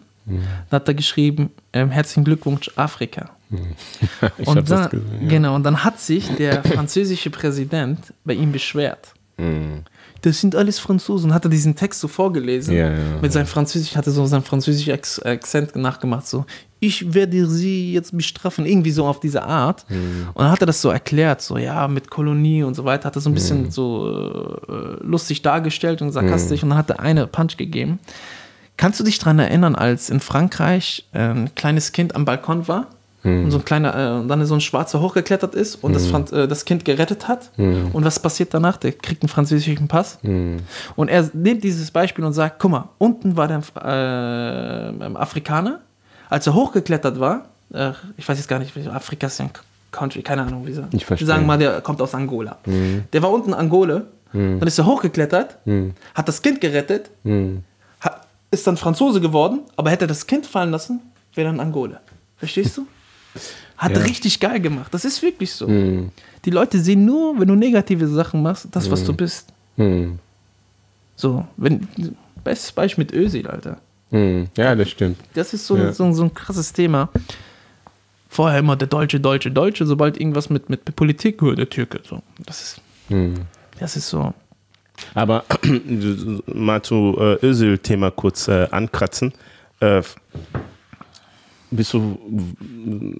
Da 0.70 0.76
hat 0.76 0.88
er 0.88 0.94
geschrieben: 0.94 1.50
ähm, 1.72 1.90
Herzlichen 1.90 2.24
Glückwunsch, 2.24 2.70
Afrika. 2.76 3.30
ich 4.38 4.46
und 4.46 4.70
dann, 4.70 4.90
gesehen. 4.90 5.22
Ja. 5.22 5.28
Genau, 5.28 5.54
und 5.54 5.64
dann 5.64 5.85
hat 5.85 6.00
sich 6.00 6.28
der 6.37 6.62
französische 6.74 7.30
Präsident 7.30 8.12
bei 8.24 8.35
ihm 8.35 8.52
beschwert. 8.52 9.14
Hm. 9.37 9.82
Das 10.22 10.40
sind 10.40 10.54
alles 10.54 10.78
Franzosen. 10.78 11.30
Und 11.30 11.35
hat 11.35 11.44
er 11.44 11.50
diesen 11.50 11.74
Text 11.74 12.00
so 12.00 12.06
vorgelesen. 12.06 12.74
Ja, 12.74 12.92
ja, 12.92 12.98
mit 13.20 13.32
seinem 13.32 13.46
Französisch, 13.46 13.96
hatte 13.96 14.12
so 14.12 14.24
seinen 14.26 14.44
französischen 14.44 14.92
Akzent 15.24 15.74
nachgemacht. 15.74 16.28
So, 16.28 16.46
ich 16.78 17.12
werde 17.12 17.46
sie 17.48 17.92
jetzt 17.92 18.16
bestrafen. 18.16 18.64
Irgendwie 18.64 18.92
so 18.92 19.04
auf 19.04 19.18
diese 19.18 19.42
Art. 19.42 19.85
Hm. 19.88 20.28
Und 20.32 20.42
dann 20.42 20.52
hat 20.52 20.61
er 20.61 20.66
das 20.66 20.80
so 20.80 20.90
erklärt. 20.90 21.42
So, 21.42 21.58
ja, 21.58 21.88
mit 21.88 22.08
Kolonie 22.08 22.62
und 22.62 22.74
so 22.74 22.85
weiter. 22.85 23.06
Hat 23.06 23.16
er 23.16 23.20
so 23.20 23.30
ein 23.30 23.35
bisschen 23.35 23.64
Hm. 23.64 23.70
so 23.72 24.58
äh, 24.68 25.04
lustig 25.04 25.42
dargestellt 25.42 26.02
und 26.02 26.12
sarkastisch. 26.12 26.62
Und 26.62 26.70
dann 26.70 26.78
hat 26.78 26.90
er 26.90 27.00
eine 27.00 27.26
Punch 27.26 27.56
gegeben. 27.56 27.98
Kannst 28.76 28.98
du 29.00 29.04
dich 29.04 29.18
daran 29.18 29.38
erinnern, 29.38 29.74
als 29.74 30.11
in 30.11 30.20
Frankreich 30.20 31.06
ein 31.12 31.54
kleines 31.54 31.92
Kind 31.92 32.16
am 32.16 32.24
Balkon 32.24 32.66
war? 32.68 32.87
Und 33.24 33.52
so 33.52 33.58
ein 33.58 33.64
kleiner, 33.64 33.94
äh, 33.96 34.20
und 34.20 34.26
dann 34.26 34.44
so 34.46 34.54
ein 34.54 34.61
Schwarzer 34.61 35.00
hochgeklettert 35.00 35.54
ist 35.54 35.76
und 35.76 35.94
das, 35.94 36.08
Franz 36.08 36.32
äh, 36.32 36.48
das 36.48 36.64
Kind 36.64 36.85
gerettet 36.85 37.28
hat. 37.28 37.50
Und 37.92 38.04
was 38.04 38.18
passiert 38.18 38.52
danach? 38.52 38.78
Der 38.78 38.90
kriegt 38.90 39.22
einen 39.22 39.28
französischen 39.28 39.87
Pass. 39.87 40.18
Und 40.96 41.08
er 41.08 41.30
nimmt 41.32 41.62
dieses 41.62 41.92
Beispiel 41.92 42.24
und 42.24 42.32
sagt: 42.32 42.58
Guck 42.58 42.72
mal, 42.72 42.88
unten 42.98 43.37
war 43.37 43.46
der 43.46 43.62
äh, 43.80 44.88
ähm, 44.88 45.16
Afrikaner. 45.16 45.78
Als 46.28 46.48
er 46.48 46.54
hochgeklettert 46.54 47.20
war, 47.20 47.44
äh, 47.72 47.92
ich 48.16 48.28
weiß 48.28 48.38
jetzt 48.38 48.48
gar 48.48 48.58
nicht, 48.58 48.76
Afrika 48.88 49.28
ist 49.28 49.38
ja 49.38 49.44
ein 49.44 49.52
Country, 49.92 50.22
keine 50.22 50.42
Ahnung, 50.42 50.66
wie 50.66 50.72
sie. 50.72 50.85
Ich 50.90 51.06
verstehe. 51.06 51.28
Sagen 51.28 51.46
mal, 51.46 51.58
der 51.58 51.80
kommt 51.80 52.02
aus 52.02 52.16
Angola. 52.16 52.58
Der 53.12 53.22
war 53.22 53.30
unten 53.30 53.54
Angole, 53.54 54.06
dann 54.32 54.66
ist 54.66 54.78
er 54.78 54.87
hochgeklettert, 54.87 55.58
hat 56.14 56.26
das 56.26 56.42
Kind 56.42 56.61
gerettet, 56.61 57.11
ist 58.53 58.67
dann 58.67 58.77
Franzose 58.77 59.21
geworden, 59.21 59.61
aber 59.77 59.91
hätte 59.91 60.05
er 60.05 60.09
das 60.09 60.27
Kind 60.29 60.47
fallen 60.47 60.71
lassen, 60.71 61.01
wäre 61.35 61.49
dann 61.49 61.59
Angole. 61.59 62.01
Verstehst 62.37 62.77
du? 62.77 62.87
Hat 63.77 63.97
Ja. 63.97 64.03
richtig 64.03 64.38
geil 64.38 64.61
gemacht. 64.61 64.93
Das 64.95 65.05
ist 65.05 65.21
wirklich 65.23 65.51
so. 65.53 65.67
Die 65.67 66.51
Leute 66.51 66.79
sehen 66.81 67.05
nur, 67.05 67.41
wenn 67.41 67.49
du 67.49 67.55
negative 67.57 68.07
Sachen 68.07 68.43
machst, 68.43 68.69
das, 68.71 68.88
was 68.91 69.03
du 69.05 69.12
bist. 69.12 69.49
Hm. 69.77 70.19
So, 71.17 71.45
wenn. 71.57 71.88
Bestes 72.45 72.73
Beispiel 72.73 73.05
mit 73.05 73.15
Özil, 73.15 73.47
Alter. 73.47 73.79
Hm. 74.11 74.49
Ja, 74.57 74.75
das 74.75 74.91
stimmt. 74.91 75.17
Das 75.35 75.55
ist 75.55 75.67
so, 75.67 75.77
Ja. 75.77 75.93
so, 75.93 76.11
so 76.12 76.25
ein 76.25 76.35
krasses 76.35 76.73
Thema. 76.73 77.09
Vorher 78.29 78.59
immer 78.59 78.77
der 78.77 78.88
Deutsche, 78.88 79.21
Deutsche, 79.21 79.51
Deutsche, 79.51 79.87
sobald 79.87 80.19
irgendwas 80.19 80.51
mit, 80.51 80.69
mit 80.69 80.95
Politik, 80.97 81.38
der 81.41 81.69
Türke. 81.71 82.01
So. 82.09 82.21
Das 82.45 82.62
ist. 82.62 82.81
Hm. 83.09 83.35
Das 83.79 83.97
ist 83.97 84.09
so. 84.09 84.35
Aber 85.15 85.45
mal 86.47 86.83
zu 86.83 87.17
äh, 87.19 87.47
Özil-Thema 87.47 88.11
kurz 88.11 88.49
äh, 88.49 88.69
ankratzen. 88.71 89.33
Äh, 89.81 90.03
bist 91.71 91.95
du, 91.95 92.19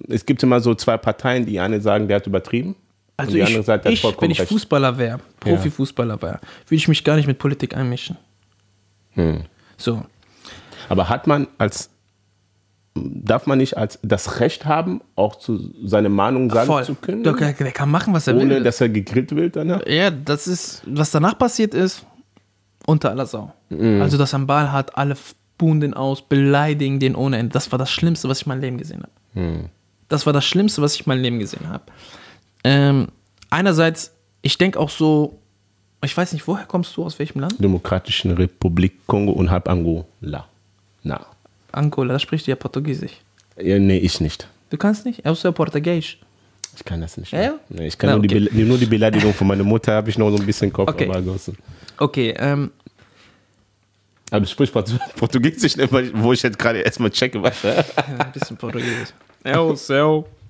es 0.09 0.25
gibt 0.25 0.43
immer 0.43 0.59
so 0.59 0.75
zwei 0.75 0.97
Parteien, 0.97 1.45
die 1.45 1.59
eine 1.59 1.81
sagen, 1.81 2.07
der 2.07 2.17
hat 2.17 2.27
übertrieben. 2.27 2.75
Also 3.17 3.35
ich, 3.35 3.45
andere 3.45 3.63
sagt, 3.63 3.85
der 3.85 3.91
hat 3.91 3.97
ich 3.97 4.21
wenn 4.21 4.31
ich 4.31 4.39
recht. 4.39 4.49
Fußballer 4.49 4.97
wäre, 4.97 5.19
Profifußballer 5.39 6.21
wäre, 6.21 6.39
würde 6.65 6.75
ich 6.75 6.87
mich 6.87 7.03
gar 7.03 7.15
nicht 7.15 7.27
mit 7.27 7.39
Politik 7.39 7.75
einmischen. 7.75 8.17
Hm. 9.11 9.43
So. 9.77 10.03
Aber 10.89 11.09
hat 11.09 11.27
man 11.27 11.47
als, 11.57 11.89
darf 12.95 13.47
man 13.47 13.57
nicht 13.57 13.77
als 13.77 13.99
das 14.03 14.39
Recht 14.39 14.65
haben, 14.65 15.01
auch 15.15 15.35
zu 15.35 15.73
seine 15.83 16.09
Meinung 16.09 16.49
sagen 16.49 16.67
Voll. 16.67 16.83
zu 16.83 16.95
können? 16.95 17.23
Der, 17.23 17.33
der 17.33 17.71
kann 17.71 17.89
machen, 17.89 18.13
was 18.13 18.27
er 18.27 18.35
ohne 18.35 18.55
will. 18.55 18.63
dass 18.63 18.81
er 18.81 18.89
gegrillt 18.89 19.35
wird 19.35 19.55
danach? 19.55 19.85
Ja, 19.87 20.11
das 20.11 20.47
ist, 20.47 20.83
was 20.85 21.11
danach 21.11 21.37
passiert 21.37 21.73
ist, 21.73 22.05
unter 22.85 23.09
aller 23.09 23.25
Sau. 23.25 23.51
Mhm. 23.69 24.01
Also, 24.01 24.17
dass 24.17 24.33
er 24.33 24.37
einen 24.37 24.47
Ball 24.47 24.71
hat, 24.71 24.97
alle 24.97 25.15
buhen 25.57 25.79
den 25.79 25.93
aus, 25.93 26.21
beleidigen 26.21 26.99
den 26.99 27.15
ohne 27.15 27.37
Ende. 27.37 27.53
Das 27.53 27.71
war 27.71 27.79
das 27.79 27.89
Schlimmste, 27.89 28.29
was 28.29 28.41
ich 28.41 28.45
in 28.45 28.49
meinem 28.49 28.61
Leben 28.61 28.77
gesehen 28.77 29.03
habe. 29.03 29.41
Mhm. 29.41 29.69
Das 30.09 30.25
war 30.25 30.33
das 30.33 30.45
Schlimmste, 30.45 30.81
was 30.81 30.95
ich 30.95 31.01
in 31.01 31.09
meinem 31.09 31.21
Leben 31.21 31.39
gesehen 31.39 31.67
habe. 31.69 31.83
Ähm, 32.63 33.07
einerseits, 33.49 34.11
ich 34.41 34.57
denke 34.57 34.79
auch 34.79 34.89
so, 34.89 35.39
ich 36.03 36.15
weiß 36.15 36.33
nicht, 36.33 36.47
woher 36.47 36.65
kommst 36.65 36.95
du, 36.95 37.03
aus 37.03 37.17
welchem 37.17 37.39
Land? 37.39 37.55
Demokratischen 37.63 38.31
Republik 38.31 39.07
Kongo 39.07 39.31
und 39.31 39.49
halb 39.49 39.69
Angola. 39.69 40.45
Na. 41.01 41.25
Angola, 41.73 42.13
da 42.13 42.19
spricht 42.19 42.47
ja 42.47 42.55
Portugiesisch. 42.55 43.13
Ja, 43.61 43.77
nee, 43.79 43.97
ich 43.97 44.19
nicht. 44.21 44.47
Du 44.69 44.77
kannst 44.77 45.05
nicht? 45.05 45.19
Er 45.25 45.31
ist 45.33 45.43
ja 45.43 45.51
Portugiesisch. 45.51 46.19
Ich 46.75 46.83
kann 46.83 47.01
das 47.01 47.17
nicht. 47.17 47.31
Ja? 47.31 47.53
Nee, 47.69 47.87
ich 47.87 47.97
kann 47.97 48.09
Na, 48.09 48.15
nur, 48.17 48.25
die 48.27 48.35
okay. 48.35 48.49
Bele- 48.49 48.65
nur 48.65 48.77
die 48.77 48.85
Beleidigung 48.87 49.33
von 49.33 49.45
meiner 49.47 49.63
Mutter, 49.63 49.93
habe 49.93 50.09
ich 50.09 50.17
noch 50.17 50.31
so 50.31 50.37
ein 50.37 50.45
bisschen 50.45 50.71
Kopf. 50.73 50.89
Okay. 50.89 51.11
Okay, 51.97 52.33
ähm, 52.37 52.71
aber 54.31 54.41
du 54.41 54.47
sprichst 54.47 54.75
Portu- 54.75 54.97
Portugiesisch, 55.15 55.75
weil 55.91 56.05
ich- 56.05 56.11
wo 56.15 56.33
ich 56.33 56.41
jetzt 56.41 56.57
gerade 56.57 56.79
erstmal 56.79 57.11
checke. 57.11 57.41
Was, 57.43 57.61
ja, 57.61 57.83
ein 58.17 58.31
bisschen 58.31 58.57
Portugiesisch. 58.57 59.09
El, 59.43 59.75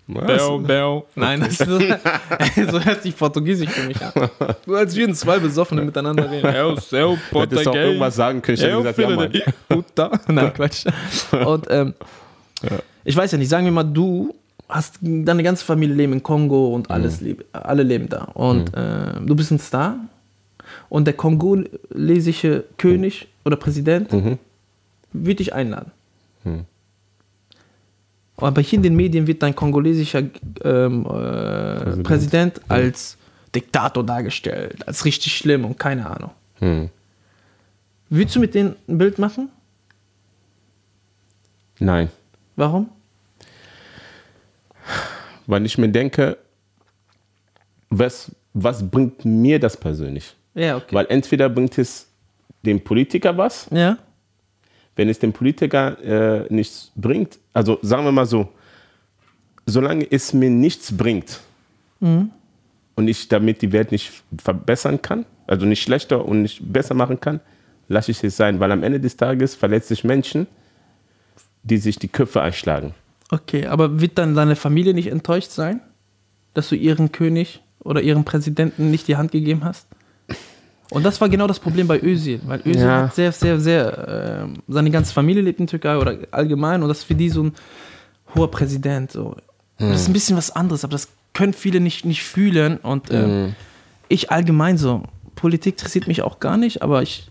Cel, 0.07 0.59
Bel, 0.59 0.59
Bel. 0.59 1.03
Nein, 1.15 1.39
das 1.39 1.49
ist 1.59 2.71
so, 2.71 2.83
hört 2.83 3.03
sich 3.03 3.15
Portugiesisch 3.15 3.69
für 3.69 3.87
mich 3.87 4.01
an. 4.01 4.11
Du 4.65 4.75
als 4.75 4.95
würden 4.95 5.15
zwei 5.15 5.39
Besoffene 5.39 5.81
miteinander 5.81 6.29
reden. 6.29 6.77
Cel, 6.81 7.17
Hättest 7.31 7.65
du 7.65 7.69
auch 7.69 7.75
irgendwas 7.75 8.15
sagen 8.15 8.41
können, 8.41 8.57
ich 8.57 8.63
hätte 8.63 8.77
gesagt, 8.77 8.97
ja, 8.97 9.09
Mann. 9.09 9.31
Puta. 9.69 10.11
Nein, 10.27 10.53
Quatsch. 10.53 10.85
Und 11.45 11.67
ähm, 11.69 11.93
ich 13.05 13.15
weiß 13.15 13.31
ja 13.31 13.37
nicht, 13.37 13.49
sagen 13.49 13.65
wir 13.65 13.71
mal, 13.71 13.83
du 13.83 14.33
hast 14.67 14.95
deine 15.01 15.43
ganze 15.43 15.63
Familie 15.63 15.95
leben 15.95 16.13
in 16.13 16.23
Kongo 16.23 16.73
und 16.73 16.89
alles 16.91 17.21
lebe, 17.21 17.45
alle 17.53 17.83
leben 17.83 18.09
da. 18.09 18.23
Und 18.33 18.73
äh, 18.73 19.19
du 19.21 19.35
bist 19.35 19.51
ein 19.51 19.59
Star 19.59 19.95
und 20.89 21.05
der 21.05 21.13
kongolesische 21.13 22.65
König 22.77 23.27
oder 23.45 23.55
Präsident 23.55 24.09
wird 25.13 25.39
dich 25.39 25.53
einladen. 25.53 25.91
Aber 28.37 28.61
hier 28.61 28.77
in 28.77 28.83
den 28.83 28.95
Medien 28.95 29.27
wird 29.27 29.43
dein 29.43 29.55
kongolesischer 29.55 30.23
ähm, 30.63 31.05
äh, 31.05 32.03
Präsident, 32.03 32.61
als 32.67 33.17
Diktator 33.53 34.03
dargestellt, 34.03 34.87
als 34.87 35.05
richtig 35.05 35.37
schlimm 35.37 35.65
und 35.65 35.77
keine 35.77 36.09
Ahnung. 36.09 36.31
Hm. 36.59 36.89
Würdest 38.09 38.35
du 38.35 38.39
mit 38.39 38.55
denen 38.55 38.75
ein 38.87 38.97
Bild 38.97 39.19
machen? 39.19 39.49
Nein. 41.79 42.09
Warum? 42.55 42.89
Weil 45.47 45.65
ich 45.65 45.77
mir 45.77 45.89
denke, 45.89 46.37
was, 47.89 48.31
was 48.53 48.89
bringt 48.89 49.25
mir 49.25 49.59
das 49.59 49.77
persönlich? 49.77 50.35
Ja, 50.53 50.77
okay. 50.77 50.95
Weil 50.95 51.07
entweder 51.09 51.49
bringt 51.49 51.77
es 51.77 52.07
dem 52.65 52.83
Politiker 52.83 53.35
was, 53.37 53.67
ja? 53.71 53.97
Wenn 54.95 55.09
es 55.09 55.19
dem 55.19 55.33
Politiker 55.33 55.99
äh, 56.01 56.53
nichts 56.53 56.91
bringt, 56.95 57.39
also 57.53 57.79
sagen 57.81 58.05
wir 58.05 58.11
mal 58.11 58.25
so, 58.25 58.49
solange 59.65 60.09
es 60.09 60.33
mir 60.33 60.49
nichts 60.49 60.95
bringt 60.95 61.39
und 62.95 63.07
ich 63.07 63.27
damit 63.29 63.61
die 63.61 63.71
Welt 63.71 63.91
nicht 63.91 64.23
verbessern 64.37 65.01
kann, 65.01 65.25
also 65.47 65.65
nicht 65.65 65.81
schlechter 65.81 66.25
und 66.25 66.41
nicht 66.41 66.61
besser 66.71 66.93
machen 66.93 67.19
kann, 67.19 67.39
lasse 67.87 68.11
ich 68.11 68.23
es 68.23 68.37
sein, 68.37 68.59
weil 68.59 68.71
am 68.71 68.83
Ende 68.83 68.99
des 68.99 69.15
Tages 69.15 69.55
verletzt 69.55 69.87
sich 69.87 70.03
Menschen, 70.03 70.47
die 71.63 71.77
sich 71.77 71.97
die 71.97 72.09
Köpfe 72.09 72.41
einschlagen. 72.41 72.93
Okay, 73.29 73.67
aber 73.67 74.01
wird 74.01 74.17
dann 74.17 74.35
deine 74.35 74.55
Familie 74.55 74.93
nicht 74.93 75.07
enttäuscht 75.07 75.51
sein, 75.51 75.79
dass 76.53 76.69
du 76.69 76.75
ihren 76.75 77.11
König 77.11 77.61
oder 77.79 78.01
ihren 78.01 78.25
Präsidenten 78.25 78.91
nicht 78.91 79.07
die 79.07 79.15
Hand 79.15 79.31
gegeben 79.31 79.63
hast? 79.63 79.87
Und 80.93 81.03
das 81.03 81.19
war 81.19 81.27
genau 81.27 81.47
das 81.47 81.59
Problem 81.59 81.87
bei 81.87 81.99
Özil, 82.01 82.39
weil 82.45 82.59
Özil 82.65 82.85
Ja. 82.85 83.01
hat 83.03 83.15
sehr, 83.15 83.31
sehr, 83.31 83.59
sehr, 83.59 84.41
ähm, 84.43 84.57
seine 84.67 84.91
ganze 84.91 85.11
Familie 85.13 85.41
lebt 85.41 85.59
in 85.59 85.65
Türkei 85.67 85.97
oder 85.97 86.17
allgemein 86.31 86.83
und 86.83 86.89
das 86.89 86.99
ist 86.99 87.03
für 87.05 87.15
die 87.15 87.29
so 87.29 87.43
ein 87.43 87.53
hoher 88.35 88.51
Präsident. 88.51 89.11
So. 89.11 89.35
Und 89.79 89.89
Das 89.89 90.01
ist 90.01 90.07
ein 90.07 90.13
bisschen 90.13 90.37
was 90.37 90.51
anderes, 90.55 90.83
aber 90.83 90.91
das 90.91 91.07
können 91.33 91.53
viele 91.53 91.79
nicht, 91.79 92.05
nicht 92.05 92.23
fühlen 92.23 92.77
und 92.77 93.11
ähm, 93.11 93.55
ich 94.07 94.31
allgemein 94.31 94.77
so, 94.77 95.01
Politik 95.35 95.73
interessiert 95.75 96.07
mich 96.07 96.21
auch 96.21 96.39
gar 96.39 96.57
nicht, 96.57 96.83
aber 96.83 97.01
ich, 97.01 97.27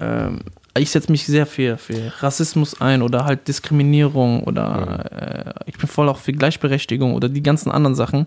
ähm, 0.00 0.40
ich 0.78 0.90
setze 0.90 1.12
mich 1.12 1.26
sehr 1.26 1.44
für, 1.44 1.76
für 1.76 2.14
Rassismus 2.22 2.80
ein 2.80 3.02
oder 3.02 3.26
halt 3.26 3.46
Diskriminierung 3.46 4.42
oder 4.44 5.54
äh, 5.66 5.70
ich 5.70 5.76
bin 5.76 5.86
voll 5.86 6.08
auch 6.08 6.16
für 6.18 6.32
Gleichberechtigung 6.32 7.12
oder 7.14 7.28
die 7.28 7.42
ganzen 7.42 7.70
anderen 7.70 7.94
Sachen. 7.94 8.26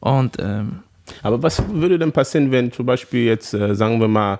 Und 0.00 0.36
ähm, 0.40 0.80
Aber 1.22 1.42
was 1.42 1.62
würde 1.72 1.98
denn 1.98 2.12
passieren, 2.12 2.50
wenn 2.50 2.72
zum 2.72 2.86
Beispiel 2.86 3.24
jetzt, 3.26 3.54
äh, 3.54 3.74
sagen 3.74 4.00
wir 4.00 4.08
mal, 4.08 4.38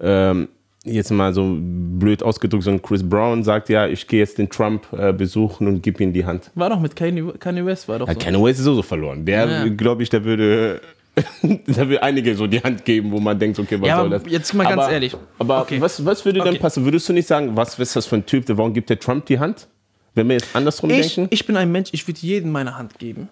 ähm, 0.00 0.48
jetzt 0.84 1.10
mal 1.10 1.34
so 1.34 1.56
blöd 1.60 2.22
ausgedrückt, 2.22 2.64
so 2.64 2.70
ein 2.70 2.80
Chris 2.80 3.02
Brown 3.06 3.44
sagt, 3.44 3.68
ja, 3.68 3.86
ich 3.86 4.06
gehe 4.06 4.20
jetzt 4.20 4.38
den 4.38 4.48
Trump 4.48 4.86
äh, 4.92 5.12
besuchen 5.12 5.66
und 5.66 5.82
gib 5.82 6.00
ihm 6.00 6.12
die 6.12 6.24
Hand. 6.24 6.50
war 6.54 6.70
doch 6.70 6.80
mit 6.80 6.96
Kanye, 6.96 7.32
Kanye 7.38 7.64
West, 7.66 7.86
war 7.88 7.98
doch 7.98 8.08
Ja, 8.08 8.14
so. 8.14 8.18
Kanye 8.20 8.42
West 8.42 8.58
ist 8.60 8.64
so, 8.64 8.80
verloren. 8.82 9.24
Der, 9.26 9.46
Ja. 9.46 9.68
glaube 9.68 10.02
ich, 10.02 10.08
der 10.08 10.24
würde, 10.24 10.80
der 11.42 11.88
will 11.88 11.98
einige 11.98 12.34
so 12.34 12.46
die 12.46 12.60
Hand 12.62 12.82
geben, 12.86 13.12
wo 13.12 13.20
man 13.20 13.38
denkt, 13.38 13.58
okay, 13.58 13.78
was 13.78 13.88
Ja, 13.88 13.96
soll 13.98 14.08
das? 14.10 14.22
jetzt 14.26 14.54
mal 14.54 14.62
ganz 14.64 14.82
aber, 14.84 14.90
ehrlich. 14.92 15.14
Aber 15.38 15.60
Okay. 15.62 15.80
was, 15.82 16.02
was 16.06 16.24
würde 16.24 16.40
Okay. 16.40 16.58
passieren? 16.58 16.86
Würdest 16.86 17.06
du 17.10 17.12
nicht 17.12 17.28
sagen, 17.28 17.54
was 17.56 17.78
ist 17.78 17.94
das 17.94 18.06
für 18.06 18.16
ein 18.16 18.24
Typ, 18.24 18.44
warum 18.48 18.72
gibt 18.72 18.88
der 18.88 18.98
Trump 18.98 19.26
die 19.26 19.38
Hand? 19.38 19.68
Wenn 20.14 20.28
wir 20.28 20.34
jetzt 20.36 20.48
andersrum 20.56 20.88
Ich, 20.90 21.14
denken? 21.14 21.28
ich 21.30 21.46
bin 21.46 21.56
ein 21.58 21.70
Mensch, 21.70 21.90
ich 21.92 22.08
würde 22.08 22.18
jedem 22.22 22.52
meine 22.52 22.76
Hand 22.78 22.98
geben. 22.98 23.28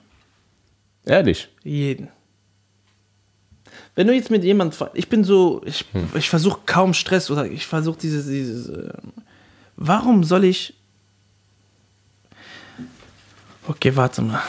Ehrlich. 1.06 1.48
Jeden. 1.64 2.08
Wenn 3.98 4.06
du 4.06 4.14
jetzt 4.14 4.30
mit 4.30 4.44
jemand, 4.44 4.76
ich 4.94 5.08
bin 5.08 5.24
so, 5.24 5.60
ich, 5.66 5.84
ich 6.14 6.30
versuche 6.30 6.60
kaum 6.66 6.94
Stress 6.94 7.32
oder 7.32 7.46
ich 7.50 7.66
versuche 7.66 7.98
dieses, 7.98 8.26
dieses, 8.28 8.68
äh, 8.68 8.90
warum 9.76 10.22
soll 10.22 10.44
ich, 10.44 10.72
okay, 13.66 13.96
warte 13.96 14.22
mal, 14.22 14.40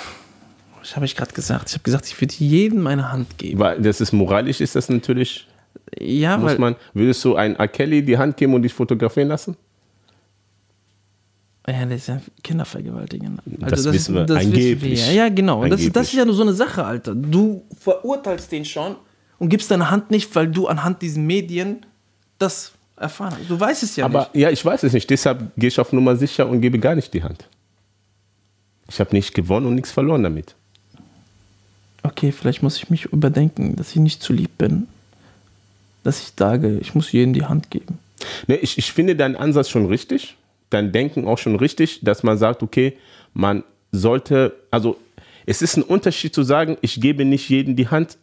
was 0.79 0.95
habe 0.95 1.05
ich 1.05 1.15
gerade 1.15 1.33
gesagt? 1.33 1.69
Ich 1.69 1.73
habe 1.73 1.83
gesagt, 1.83 2.05
ich 2.05 2.21
würde 2.21 2.35
jedem 2.38 2.83
meine 2.83 3.12
Hand 3.12 3.39
geben. 3.39 3.59
Weil 3.59 3.81
das 3.81 4.01
ist 4.01 4.12
moralisch, 4.13 4.62
ist 4.62 4.75
das 4.75 4.88
natürlich, 4.88 5.47
Ja, 5.99 6.38
muss 6.38 6.51
weil, 6.51 6.59
man, 6.59 6.75
würdest 6.93 7.25
du 7.25 7.35
einen 7.35 7.55
R. 7.55 7.67
Kelly 7.67 8.05
die 8.05 8.19
Hand 8.19 8.38
geben 8.38 8.53
und 8.53 8.62
dich 8.62 8.73
fotografieren 8.75 9.29
lassen? 9.29 9.57
ja, 11.67 11.85
das 11.85 11.97
ist 12.01 12.07
ja 12.07 12.21
Kindervergewaltigen. 12.43 13.39
Das 13.45 13.83
wissen 13.91 14.13
wir. 14.13 14.29
wissen 14.29 14.38
Angeblich. 14.53 15.07
Ja, 15.07 15.12
ja, 15.25 15.29
genau. 15.29 15.65
Das, 15.65 15.81
ist- 15.81 15.95
das 15.95 16.07
ist 16.07 16.13
ja 16.13 16.25
nur 16.25 16.35
so 16.35 16.43
eine 16.43 16.53
Sache, 16.53 16.83
Alter. 16.85 17.15
Du 17.15 17.63
verurteilst 17.79 18.51
den 18.51 18.63
schon 18.63 18.95
und 19.39 19.49
gibst 19.49 19.71
deine 19.71 19.89
Hand 19.89 20.12
nicht, 20.12 20.34
weil 20.36 20.47
du 20.47 20.67
anhand 20.67 21.02
diesen 21.02 21.25
Medien 21.25 21.86
das 22.38 22.73
erfahren 22.97 23.36
hast. 23.39 23.49
Du 23.49 23.60
weißt 23.60 23.84
es 23.84 23.95
ja 23.95 24.06
Aber 24.06 24.19
nicht. 24.19 24.36
ja, 24.36 24.49
ich 24.49 24.63
weiß 24.63 24.84
es 24.84 24.93
nicht. 24.93 25.10
Deshalb 25.10 25.52
gehe 25.58 25.69
ich 25.69 25.80
auf 25.80 25.93
Nummer 25.93 26.15
sicher 26.15 26.47
und 26.47 26.62
gebe 26.62 26.80
gar 26.80 26.95
nicht 26.95 27.13
die 27.13 27.23
Hand. 27.23 27.45
Ich 28.89 28.99
habe 28.99 29.15
nicht 29.15 29.34
gewonnen 29.34 29.65
und 29.65 29.75
nichts 29.75 29.91
verloren 29.91 30.23
damit. 30.23 30.56
Okay, 32.04 32.32
vielleicht 32.32 32.63
muss 32.63 32.78
ich 32.78 32.89
mich 32.89 33.06
überdenken, 33.06 33.75
dass 33.75 33.89
ich 33.91 33.97
nicht 33.97 34.21
zu 34.21 34.34
lieb 34.34 34.58
bin. 34.58 34.88
Dass 36.04 36.21
ich 36.21 36.34
sage, 36.38 36.78
ich 36.80 36.95
muss 36.95 37.12
jedem 37.12 37.34
die 37.34 37.45
Hand 37.45 37.69
geben. 37.71 37.99
Ne, 38.47 38.56
ich, 38.58 38.78
ich 38.78 38.91
finde 38.91 39.15
deinen 39.15 39.36
Ansatz 39.36 39.69
schon 39.69 39.86
richtig, 39.86 40.36
dein 40.69 40.91
Denken 40.91 41.28
auch 41.28 41.38
schon 41.38 41.56
richtig, 41.56 41.99
dass 42.04 42.23
man 42.23 42.38
sagt, 42.38 42.63
okay, 42.63 42.97
man 43.34 43.63
sollte, 43.91 44.56
also 44.71 44.97
es 45.45 45.62
ist 45.62 45.78
ein 45.78 45.84
Unterschied 45.84 46.34
zu 46.34 46.43
sagen, 46.43 46.78
ich 46.82 46.99
gebe 47.02 47.25
nicht 47.25 47.49
jedem 47.49 47.75
die 47.75 47.88
Hand, 47.89 48.17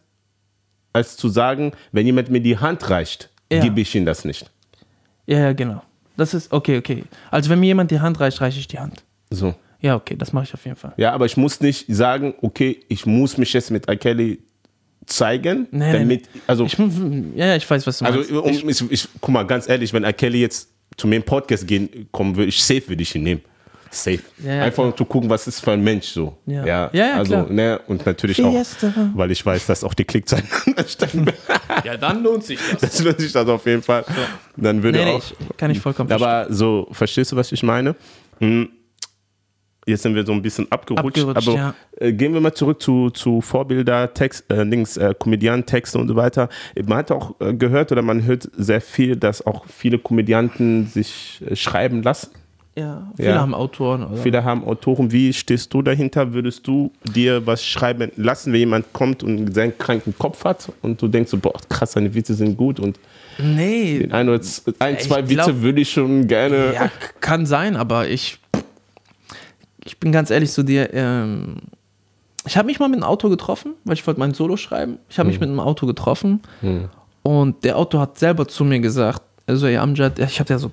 als 0.93 1.17
zu 1.17 1.29
sagen, 1.29 1.71
wenn 1.91 2.05
jemand 2.05 2.29
mir 2.29 2.41
die 2.41 2.57
Hand 2.57 2.89
reicht, 2.89 3.29
Ja. 3.51 3.61
gebe 3.61 3.81
ich 3.81 3.93
ihm 3.95 4.05
das 4.05 4.25
nicht. 4.25 4.49
Ja, 5.25 5.39
ja, 5.39 5.53
genau. 5.53 5.81
Das 6.15 6.33
ist, 6.33 6.51
okay, 6.51 6.77
okay. 6.77 7.03
Also 7.31 7.49
wenn 7.49 7.59
mir 7.59 7.67
jemand 7.67 7.91
die 7.91 7.99
Hand 7.99 8.19
reicht, 8.19 8.41
reiche 8.41 8.59
ich 8.59 8.67
die 8.67 8.79
Hand. 8.79 9.03
So. 9.29 9.53
Ja, 9.79 9.95
okay, 9.95 10.15
das 10.17 10.33
mache 10.33 10.45
ich 10.45 10.53
auf 10.53 10.65
jeden 10.65 10.77
Fall. 10.77 10.93
Ja, 10.97 11.11
aber 11.13 11.25
ich 11.25 11.37
muss 11.37 11.61
nicht 11.61 11.85
sagen, 11.89 12.33
okay, 12.41 12.79
ich 12.87 13.05
muss 13.05 13.37
mich 13.37 13.53
jetzt 13.53 13.69
mit 13.69 13.87
R. 13.87 13.95
Kelly 13.95 14.39
zeigen, 15.05 15.67
Nee, 15.71 15.91
nee, 15.91 15.99
damit, 15.99 16.29
also 16.47 16.65
Ich, 16.65 16.77
ja, 16.77 17.45
ja, 17.47 17.55
ich 17.55 17.69
weiß, 17.69 17.85
was 17.85 17.99
du 17.99 18.03
meinst. 18.05 18.17
Also, 18.19 18.43
um, 18.43 18.69
ich, 18.69 18.91
ich, 18.91 19.07
guck 19.21 19.29
mal, 19.33 19.43
ganz 19.43 19.69
ehrlich, 19.69 19.93
wenn 19.93 20.03
R. 20.03 20.13
Kelly 20.13 20.41
jetzt 20.41 20.69
zu 20.97 21.07
mir 21.07 21.17
im 21.17 21.23
Podcast 21.23 21.67
gehen, 21.67 22.07
kommen 22.11 22.35
würde, 22.35 22.49
ich 22.49 22.61
safe 22.63 22.87
würde 22.89 23.03
ich 23.03 23.13
ihn 23.15 23.23
nehmen. 23.23 23.41
Safe. 23.91 24.19
Ja, 24.43 24.55
ja, 24.55 24.63
Einfach 24.63 24.83
um 24.83 24.95
zu 24.95 25.05
gucken, 25.05 25.29
was 25.29 25.47
ist 25.47 25.59
für 25.59 25.71
ein 25.71 25.83
Mensch 25.83 26.07
so. 26.07 26.37
Ja. 26.45 26.65
ja, 26.65 26.89
Ja, 26.93 27.07
ja, 27.07 27.13
also, 27.15 27.33
klar. 27.33 27.49
ne, 27.49 27.79
und 27.87 28.05
natürlich 28.05 28.37
Fiesta. 28.37 28.87
auch, 28.89 28.93
weil 29.17 29.31
ich 29.31 29.45
weiß, 29.45 29.65
dass 29.67 29.83
auch 29.83 29.93
die 29.93 30.05
Klickzahlen 30.05 30.45
ansteigen. 30.75 31.25
ja, 31.83 31.97
dann 31.97 32.23
lohnt 32.23 32.43
sich 32.43 32.59
das. 32.71 32.81
das 32.81 33.03
lohnt 33.03 33.19
sich 33.19 33.31
das 33.31 33.47
auf 33.47 33.65
jeden 33.65 33.81
Fall. 33.83 34.03
Dann 34.55 34.81
würde 34.83 34.99
Nee, 34.99 35.05
nee, 35.05 35.11
auch. 35.11 35.23
ich, 35.23 35.57
kann 35.57 35.71
ich 35.71 35.79
vollkommen 35.79 36.09
verstehen. 36.09 36.27
aber 36.27 36.53
so, 36.53 36.87
verstehst 36.91 37.31
du, 37.31 37.35
was 37.35 37.51
ich 37.51 37.63
meine? 37.63 37.95
Hm. 38.39 38.69
jetzt 39.87 40.03
sind 40.03 40.13
wir 40.15 40.25
so 40.25 40.31
ein 40.33 40.41
bisschen 40.41 40.69
abgerutscht, 40.71 41.05
Abgerutscht, 41.05 41.47
aber 41.47 41.57
ja. 41.57 41.73
äh, 41.99 42.11
gehen 42.13 42.33
wir 42.33 42.41
mal 42.41 42.53
zurück 42.53 42.81
zu, 42.81 43.09
zu 43.09 43.41
Vorbilder, 43.41 44.13
Text, 44.13 44.43
äh, 44.51 44.65
Dings, 44.67 44.97
äh, 44.97 45.13
Komödianten, 45.17 45.65
Texte 45.65 45.97
und 45.97 46.07
so 46.09 46.15
weiter. 46.15 46.49
Man 46.85 46.97
hat 46.99 47.11
auch 47.11 47.39
äh, 47.39 47.53
gehört 47.53 47.91
oder 47.91 48.01
man 48.01 48.23
hört 48.25 48.49
sehr 48.55 48.81
viel, 48.81 49.15
dass 49.15 49.45
auch 49.45 49.65
viele 49.67 49.97
Komödianten 49.97 50.87
sich 50.87 51.41
äh, 51.49 51.55
schreiben 51.55 52.03
lassen. 52.03 52.31
Ja, 52.77 53.07
viele 53.15 53.29
Ja. 53.29 53.39
haben 53.39 53.55
Autoren. 53.55 54.05
Oder? 54.05 54.17
Viele 54.21 54.43
haben 54.43 54.63
Autoren. 54.63 55.11
Wie 55.11 55.33
stehst 55.33 55.73
du 55.73 55.81
dahinter? 55.81 56.31
Würdest 56.33 56.67
du 56.67 56.91
dir 57.03 57.43
was 57.47 57.65
schreiben 57.65 58.11
lassen, 58.17 58.53
wenn 58.53 58.59
jemand 58.59 58.93
kommt 58.93 59.23
und 59.23 59.51
seinen 59.55 59.75
kranken 59.77 60.13
Kopf 60.17 60.43
hat 60.45 60.71
und 60.83 61.01
du 61.01 61.07
denkst 61.07 61.31
so, 61.31 61.37
boah, 61.37 61.53
krass, 61.69 61.93
seine 61.93 62.13
Witze 62.13 62.35
sind 62.35 62.55
gut 62.55 62.79
und 62.79 62.99
Nee, 63.39 64.07
ein 64.11 64.29
oder 64.29 64.41
ein, 64.79 64.99
zwei 64.99 65.21
glaub- 65.23 65.29
Witze 65.47 65.61
würde 65.61 65.81
ich 65.81 65.89
schon 65.91 66.27
gerne. 66.27 66.73
Ja, 66.73 66.91
kann 67.19 67.45
sein, 67.45 67.75
aber 67.75 68.07
ich, 68.07 68.39
ich 69.85 69.99
bin 69.99 70.11
ganz 70.11 70.29
ehrlich 70.31 70.51
zu 70.51 70.63
dir. 70.63 70.93
Ähm, 70.93 71.57
ich 72.45 72.57
habe 72.57 72.65
mich 72.67 72.79
mal 72.79 72.87
mit 72.89 72.97
einem 72.97 73.03
Autor 73.09 73.29
getroffen, 73.29 73.73
weil 73.85 73.93
ich 73.95 74.05
wollte 74.07 74.19
mein 74.19 74.33
Solo 74.33 74.55
schreiben. 74.57 74.97
Ich 75.09 75.19
habe 75.19 75.27
mich 75.29 75.39
mit 75.39 75.49
einem 75.49 75.59
Autor 75.59 75.87
getroffen 75.87 76.41
und 77.23 77.63
der 77.63 77.77
Autor 77.77 78.01
hat 78.01 78.17
selber 78.19 78.47
zu 78.47 78.63
mir 78.65 78.79
gesagt, 78.79 79.21
also 79.47 79.67
ja, 79.67 79.81
Amjad, 79.83 80.17
ich 80.19 80.39
habe 80.39 80.51
ja 80.53 80.57
so 80.59 80.71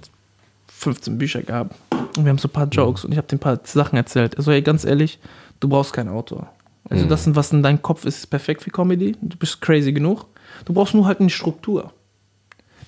15 0.69 1.19
Bücher 1.19 1.43
gehabt 1.43 1.75
und 2.17 2.25
wir 2.25 2.31
haben 2.31 2.39
so 2.39 2.49
ein 2.49 2.53
paar 2.53 2.69
Jokes 2.69 3.05
und 3.05 3.13
ich 3.13 3.19
habe 3.19 3.27
dir 3.27 3.37
ein 3.37 3.41
paar 3.41 3.61
Sachen 3.65 3.97
erzählt. 3.97 4.37
Also 4.37 4.51
ey, 4.51 4.63
ganz 4.63 4.85
ehrlich, 4.85 5.19
du 5.61 5.69
brauchst 5.69 5.93
keinen 5.93 6.11
Autor. 6.11 6.49
Also 6.91 7.07
das, 7.07 7.35
was 7.35 7.51
in 7.53 7.63
deinem 7.63 7.81
Kopf 7.81 8.05
ist, 8.05 8.19
ist 8.19 8.27
perfekt 8.27 8.63
für 8.63 8.71
Comedy. 8.71 9.17
Du 9.23 9.39
bist 9.39 9.61
crazy 9.61 9.93
genug. 9.93 10.27
Du 10.67 10.75
brauchst 10.75 10.95
nur 10.95 11.07
halt 11.07 11.21
eine 11.21 11.31
Struktur 11.31 11.93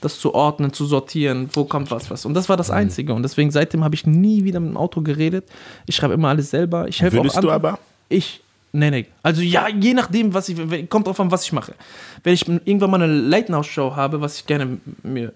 das 0.00 0.20
zu 0.20 0.34
ordnen, 0.34 0.72
zu 0.72 0.86
sortieren, 0.86 1.48
wo 1.52 1.64
kommt 1.64 1.90
was, 1.90 2.10
was. 2.10 2.24
Und 2.24 2.34
das 2.34 2.48
war 2.48 2.56
das 2.56 2.70
Einzige. 2.70 3.14
Und 3.14 3.22
deswegen 3.22 3.50
seitdem 3.50 3.84
habe 3.84 3.94
ich 3.94 4.06
nie 4.06 4.44
wieder 4.44 4.60
mit 4.60 4.70
dem 4.70 4.76
Auto 4.76 5.00
geredet. 5.02 5.48
Ich 5.86 5.96
schreibe 5.96 6.14
immer 6.14 6.28
alles 6.28 6.50
selber. 6.50 6.88
Ich 6.88 7.00
helfe 7.02 7.16
Würdest 7.16 7.38
auch 7.38 7.42
du 7.42 7.50
anderen. 7.50 7.74
aber? 7.74 7.78
Ich, 8.08 8.40
nee, 8.72 8.90
nee. 8.90 9.06
Also 9.22 9.42
ja, 9.42 9.68
je 9.68 9.94
nachdem, 9.94 10.34
was 10.34 10.48
ich, 10.48 10.88
kommt 10.88 11.06
drauf 11.06 11.18
an, 11.20 11.30
was 11.30 11.44
ich 11.44 11.52
mache. 11.52 11.74
Wenn 12.22 12.34
ich 12.34 12.46
irgendwann 12.48 12.90
mal 12.90 13.02
eine 13.02 13.12
Late-Night-Show 13.12 13.96
habe, 13.96 14.20
was 14.20 14.38
ich 14.38 14.46
gerne 14.46 14.78
mir 15.02 15.32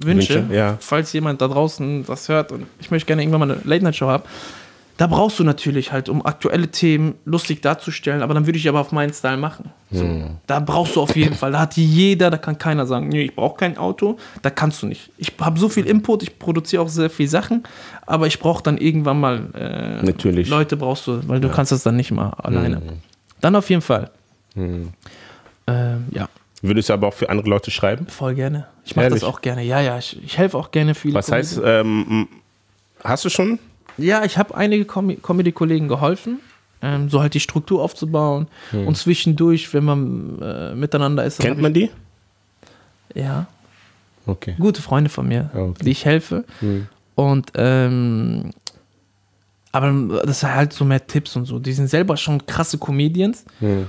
wünsche, 0.00 0.34
Wünsche, 0.34 0.54
ja. 0.54 0.76
falls 0.80 1.12
jemand 1.12 1.40
da 1.40 1.48
draußen 1.48 2.04
das 2.06 2.28
hört 2.28 2.52
und 2.52 2.66
ich 2.80 2.90
möchte 2.90 3.06
gerne 3.06 3.22
irgendwann 3.22 3.48
mal 3.48 3.50
eine 3.52 3.60
Late-Night-Show 3.64 4.06
haben, 4.06 4.24
da 4.96 5.08
brauchst 5.08 5.40
du 5.40 5.44
natürlich 5.44 5.90
halt, 5.90 6.08
um 6.08 6.24
aktuelle 6.24 6.68
Themen 6.68 7.16
lustig 7.24 7.62
darzustellen, 7.62 8.22
aber 8.22 8.32
dann 8.32 8.46
würde 8.46 8.58
ich 8.58 8.68
aber 8.68 8.80
auf 8.80 8.92
meinen 8.92 9.12
Style 9.12 9.36
machen. 9.36 9.72
So, 9.90 10.06
Da 10.46 10.60
brauchst 10.60 10.94
du 10.94 11.00
auf 11.00 11.16
jeden 11.16 11.34
Fall. 11.34 11.52
Da 11.52 11.60
hat 11.60 11.76
jeder, 11.76 12.30
da 12.30 12.36
kann 12.36 12.58
keiner 12.58 12.86
sagen, 12.86 13.08
nee, 13.08 13.22
ich 13.22 13.34
brauche 13.34 13.56
kein 13.56 13.76
Auto. 13.76 14.18
Da 14.42 14.50
kannst 14.50 14.82
du 14.82 14.86
nicht. 14.86 15.10
Ich 15.18 15.32
habe 15.40 15.58
so 15.58 15.68
viel 15.68 15.86
Input, 15.86 16.22
ich 16.22 16.38
produziere 16.38 16.82
auch 16.82 16.88
sehr 16.88 17.10
viel 17.10 17.26
Sachen, 17.28 17.64
aber 18.06 18.28
ich 18.28 18.38
brauche 18.38 18.62
dann 18.62 18.78
irgendwann 18.78 19.18
mal 19.18 19.48
äh, 19.54 20.04
Natürlich. 20.04 20.48
Leute 20.48 20.76
brauchst 20.76 21.08
du, 21.08 21.26
weil 21.28 21.40
du 21.40 21.48
kannst 21.48 21.72
das 21.72 21.82
dann 21.82 21.96
nicht 21.96 22.12
mal 22.12 22.30
alleine. 22.30 22.80
Dann 23.40 23.56
auf 23.56 23.68
jeden 23.70 23.82
Fall. 23.82 24.10
Ähm, 24.56 24.92
ja, 26.12 26.28
Würdest 26.66 26.88
du 26.88 26.94
aber 26.94 27.08
auch 27.08 27.14
für 27.14 27.28
andere 27.28 27.48
Leute 27.48 27.70
schreiben? 27.70 28.06
voll 28.06 28.34
gerne. 28.34 28.66
Ich 28.86 28.96
mache 28.96 29.10
das 29.10 29.22
auch 29.24 29.40
gerne. 29.42 29.62
Ja, 29.62 29.80
ja, 29.80 29.98
ich, 29.98 30.22
ich 30.24 30.38
helfe 30.38 30.56
auch 30.56 30.70
gerne 30.70 30.94
viele. 30.94 31.14
Was 31.14 31.30
heißt, 31.30 31.60
ähm, 31.64 32.26
hast 33.02 33.24
du 33.24 33.28
schon? 33.28 33.58
Ja, 33.98 34.24
ich 34.24 34.38
habe 34.38 34.54
einige 34.56 34.84
Com 34.86 35.20
Comedy-Kollegen 35.22 35.88
geholfen, 35.88 36.40
ähm, 36.82 37.08
so 37.10 37.20
halt 37.20 37.34
die 37.34 37.40
Struktur 37.40 37.82
aufzubauen. 37.82 38.48
Und 38.72 38.96
zwischendurch, 38.96 39.72
wenn 39.74 39.84
man 39.84 40.40
äh, 40.42 40.74
miteinander 40.74 41.24
ist, 41.24 41.38
Kennt 41.40 41.60
man 41.60 41.74
die? 41.74 41.90
ja, 43.14 43.46
Okay. 44.26 44.54
gute 44.58 44.80
Freunde 44.80 45.10
von 45.10 45.28
mir, 45.28 45.50
Okay. 45.54 45.84
die 45.84 45.90
ich 45.90 46.04
helfe. 46.06 46.44
Und 47.14 47.52
ähm, 47.56 48.50
aber 49.70 49.92
das 50.24 50.38
ist 50.38 50.44
halt 50.44 50.72
so 50.72 50.84
mehr 50.84 51.04
Tipps 51.06 51.34
und 51.36 51.46
so. 51.46 51.58
Die 51.58 51.72
sind 51.72 51.88
selber 51.88 52.16
schon 52.16 52.46
krasse 52.46 52.78
Comedians. 52.78 53.44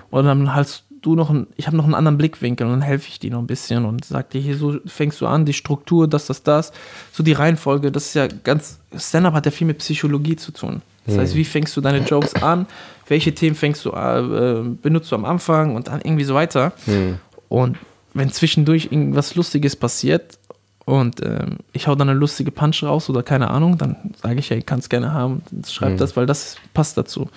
Und 0.10 0.26
dann 0.26 0.54
hast 0.54 0.84
du 1.06 1.16
noch 1.16 1.30
einen, 1.30 1.48
ich 1.56 1.68
habe 1.68 1.78
noch 1.78 1.86
einen 1.86 1.94
anderen 1.94 2.18
Blickwinkel 2.18 2.66
und 2.66 2.74
dann 2.74 2.82
helfe 2.82 3.08
ich 3.10 3.20
die 3.20 3.30
noch 3.30 3.40
ein 3.40 3.48
bisschen 3.48 3.86
und 3.86 4.06
sag 4.06 4.30
dir 4.32 4.42
hier 4.42 4.58
so 4.58 4.78
fängst 4.86 5.22
du 5.22 5.28
an, 5.28 5.46
die 5.46 5.54
Struktur, 5.54 6.08
das, 6.08 6.28
das, 6.28 6.44
das, 6.44 6.72
so 7.12 7.24
die 7.24 7.34
Reihenfolge, 7.34 7.92
das 7.92 8.08
ist 8.08 8.14
ja 8.16 8.28
ganz, 8.28 8.80
Stand-up 8.98 9.34
hat 9.34 9.46
ja 9.46 9.52
viel 9.52 9.68
mit 9.68 9.78
Psychologie 9.80 10.36
zu 10.36 10.52
tun. 10.52 10.82
Das 11.08 11.18
heißt, 11.20 11.36
wie 11.36 11.46
fängst 11.46 11.78
du 11.78 11.82
deine 11.82 12.00
Jokes 12.00 12.34
an, 12.42 12.66
welche 13.08 13.34
Themen 13.36 13.56
fängst 13.56 13.86
du, 13.86 13.92
äh, 13.92 14.64
benutzt 14.82 15.12
du 15.12 15.16
am 15.16 15.24
Anfang 15.26 15.76
und 15.76 15.88
dann 15.88 16.02
irgendwie 16.02 16.24
so 16.24 16.34
weiter. 16.34 16.74
Und 17.48 17.78
wenn 18.16 18.32
zwischendurch 18.32 18.86
irgendwas 18.92 19.36
Lustiges 19.36 19.76
passiert 19.76 20.40
und 20.86 21.24
ähm, 21.24 21.58
ich 21.74 21.88
hau 21.88 21.94
dann 21.94 22.10
eine 22.10 22.18
lustige 22.18 22.50
Punch 22.50 22.84
raus 22.84 23.08
oder 23.10 23.22
keine 23.22 23.52
Ahnung, 23.52 23.78
dann 23.78 24.16
sage 24.20 24.40
ich, 24.40 24.50
ja, 24.50 24.58
ich 24.58 24.66
kann 24.66 24.80
es 24.80 24.90
gerne 24.90 25.14
haben, 25.14 25.44
schreib 25.68 25.98
das, 25.98 26.18
weil 26.18 26.26
das 26.26 26.56
passt 26.74 26.98
dazu. 26.98 27.30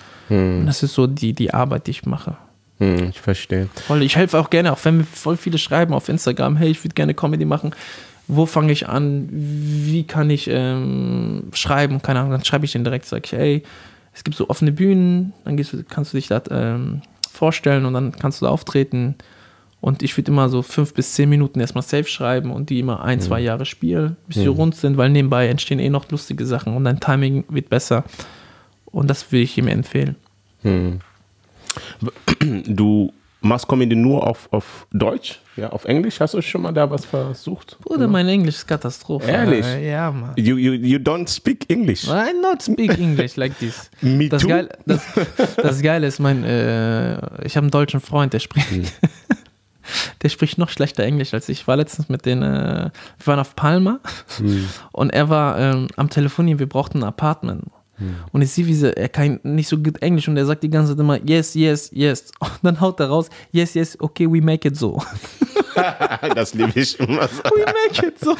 Und 0.59 0.65
das 0.65 0.81
ist 0.81 0.95
so 0.95 1.05
die, 1.05 1.33
die 1.33 1.53
Arbeit, 1.53 1.85
die 1.85 1.91
ich 1.91 2.05
mache. 2.07 2.37
Hm, 2.79 3.09
ich 3.09 3.19
verstehe. 3.19 3.69
Voll, 3.87 4.03
ich 4.03 4.15
helfe 4.15 4.39
auch 4.39 4.49
gerne, 4.49 4.71
auch 4.71 4.79
wenn 4.83 4.97
mir 4.97 5.03
voll 5.03 5.37
viele 5.37 5.57
schreiben 5.57 5.93
auf 5.93 6.09
Instagram, 6.09 6.55
hey, 6.55 6.69
ich 6.69 6.83
würde 6.83 6.95
gerne 6.95 7.13
Comedy 7.13 7.45
machen. 7.45 7.75
Wo 8.27 8.45
fange 8.45 8.71
ich 8.71 8.87
an? 8.87 9.27
Wie 9.31 10.03
kann 10.03 10.29
ich 10.29 10.47
ähm, 10.51 11.45
schreiben? 11.51 12.01
Keine 12.01 12.19
Ahnung, 12.19 12.31
dann 12.31 12.45
schreibe 12.45 12.65
ich 12.65 12.71
den 12.71 12.83
direkt, 12.83 13.05
sage 13.05 13.23
ich, 13.25 13.31
hey, 13.31 13.63
es 14.13 14.23
gibt 14.23 14.37
so 14.37 14.49
offene 14.49 14.71
Bühnen, 14.71 15.33
dann 15.45 15.57
gehst 15.57 15.73
du, 15.73 15.83
kannst 15.83 16.13
du 16.13 16.17
dich 16.17 16.27
da 16.27 16.41
ähm, 16.51 17.01
vorstellen 17.31 17.85
und 17.85 17.93
dann 17.93 18.11
kannst 18.11 18.41
du 18.41 18.45
da 18.45 18.51
auftreten. 18.51 19.15
Und 19.81 20.03
ich 20.03 20.15
würde 20.17 20.31
immer 20.31 20.49
so 20.49 20.61
fünf 20.61 20.93
bis 20.93 21.13
zehn 21.13 21.29
Minuten 21.29 21.59
erstmal 21.61 21.83
safe 21.83 22.03
schreiben 22.05 22.51
und 22.51 22.69
die 22.69 22.79
immer 22.79 23.01
ein, 23.01 23.21
zwei 23.21 23.39
Jahre 23.39 23.65
spielen, 23.65 24.17
bis 24.27 24.35
sie 24.43 24.47
rund 24.47 24.75
sind, 24.75 24.97
weil 24.97 25.09
nebenbei 25.09 25.47
entstehen 25.47 25.79
eh 25.79 25.89
noch 25.89 26.09
lustige 26.11 26.45
Sachen 26.45 26.75
und 26.75 26.83
dein 26.83 26.99
Timing 26.99 27.45
wird 27.47 27.69
besser. 27.69 28.03
Und 28.85 29.09
das 29.09 29.31
würde 29.31 29.43
ich 29.43 29.57
ihm 29.57 29.67
empfehlen. 29.69 30.17
Du 32.65 33.13
machst 33.41 33.67
Comedy 33.67 33.95
nur 33.95 34.25
auf, 34.25 34.47
auf 34.51 34.87
Deutsch? 34.91 35.39
Ja, 35.55 35.69
auf 35.69 35.85
Englisch? 35.85 36.19
Hast 36.19 36.33
du 36.33 36.41
schon 36.41 36.61
mal 36.61 36.71
da 36.73 36.89
was 36.89 37.05
versucht? 37.05 37.77
Bruder, 37.81 38.07
mein 38.07 38.27
Englisch 38.27 38.55
ist 38.55 38.67
Katastrophe. 38.67 39.29
Ehrlich? 39.29 39.65
Ja, 39.81 40.11
Mann. 40.11 40.33
You, 40.37 40.57
you, 40.57 40.73
you 40.73 40.97
don't 40.99 41.27
speak 41.29 41.69
English. 41.69 42.05
I 42.05 42.33
not 42.41 42.61
speak 42.61 42.97
English 42.97 43.35
like 43.37 43.57
this. 43.59 43.89
Me 44.01 44.27
Das, 44.29 44.41
too. 44.41 44.49
Geil, 44.49 44.69
das, 44.85 45.01
das 45.57 45.81
Geile 45.81 46.07
ist, 46.07 46.19
mein, 46.19 46.43
äh, 46.43 47.15
ich 47.45 47.55
habe 47.55 47.65
einen 47.65 47.71
deutschen 47.71 47.99
Freund, 48.01 48.33
der 48.33 48.39
spricht, 48.39 48.67
der 50.21 50.29
spricht 50.29 50.57
noch 50.57 50.69
schlechter 50.69 51.03
Englisch 51.03 51.33
als 51.33 51.49
ich. 51.49 51.61
Ich 51.61 51.67
war 51.67 51.77
letztens 51.77 52.09
mit 52.09 52.25
den, 52.25 52.41
äh, 52.43 52.89
wir 53.17 53.27
waren 53.27 53.39
auf 53.39 53.55
Palma 53.55 53.99
und 54.91 55.11
er 55.11 55.29
war 55.29 55.57
ähm, 55.59 55.87
am 55.95 56.09
Telefonieren, 56.09 56.59
wir 56.59 56.69
brauchten 56.69 56.99
ein 56.99 57.03
Apartment. 57.05 57.63
Und 58.31 58.41
ich 58.41 58.51
sehe, 58.51 58.65
wie 58.65 58.73
sie, 58.73 58.95
er 58.95 59.09
kann 59.09 59.39
nicht 59.43 59.67
so 59.67 59.77
gut 59.77 60.01
Englisch 60.01 60.27
und 60.27 60.37
er 60.37 60.45
sagt 60.45 60.63
die 60.63 60.69
ganze 60.69 60.93
Zeit 60.93 60.99
immer, 60.99 61.19
yes, 61.27 61.53
yes, 61.53 61.89
yes. 61.93 62.31
Und 62.39 62.59
dann 62.63 62.79
haut 62.79 62.99
er 62.99 63.07
raus, 63.07 63.29
yes, 63.51 63.73
yes, 63.73 63.99
okay, 63.99 64.25
we 64.31 64.41
make 64.41 64.67
it 64.67 64.77
so. 64.77 65.01
das 66.35 66.53
liebe 66.53 66.71
ich 66.79 66.99
immer. 66.99 67.27
so. 67.27 67.43
We 67.43 67.65
make 67.65 68.07
it 68.07 68.19
so. 68.19 68.35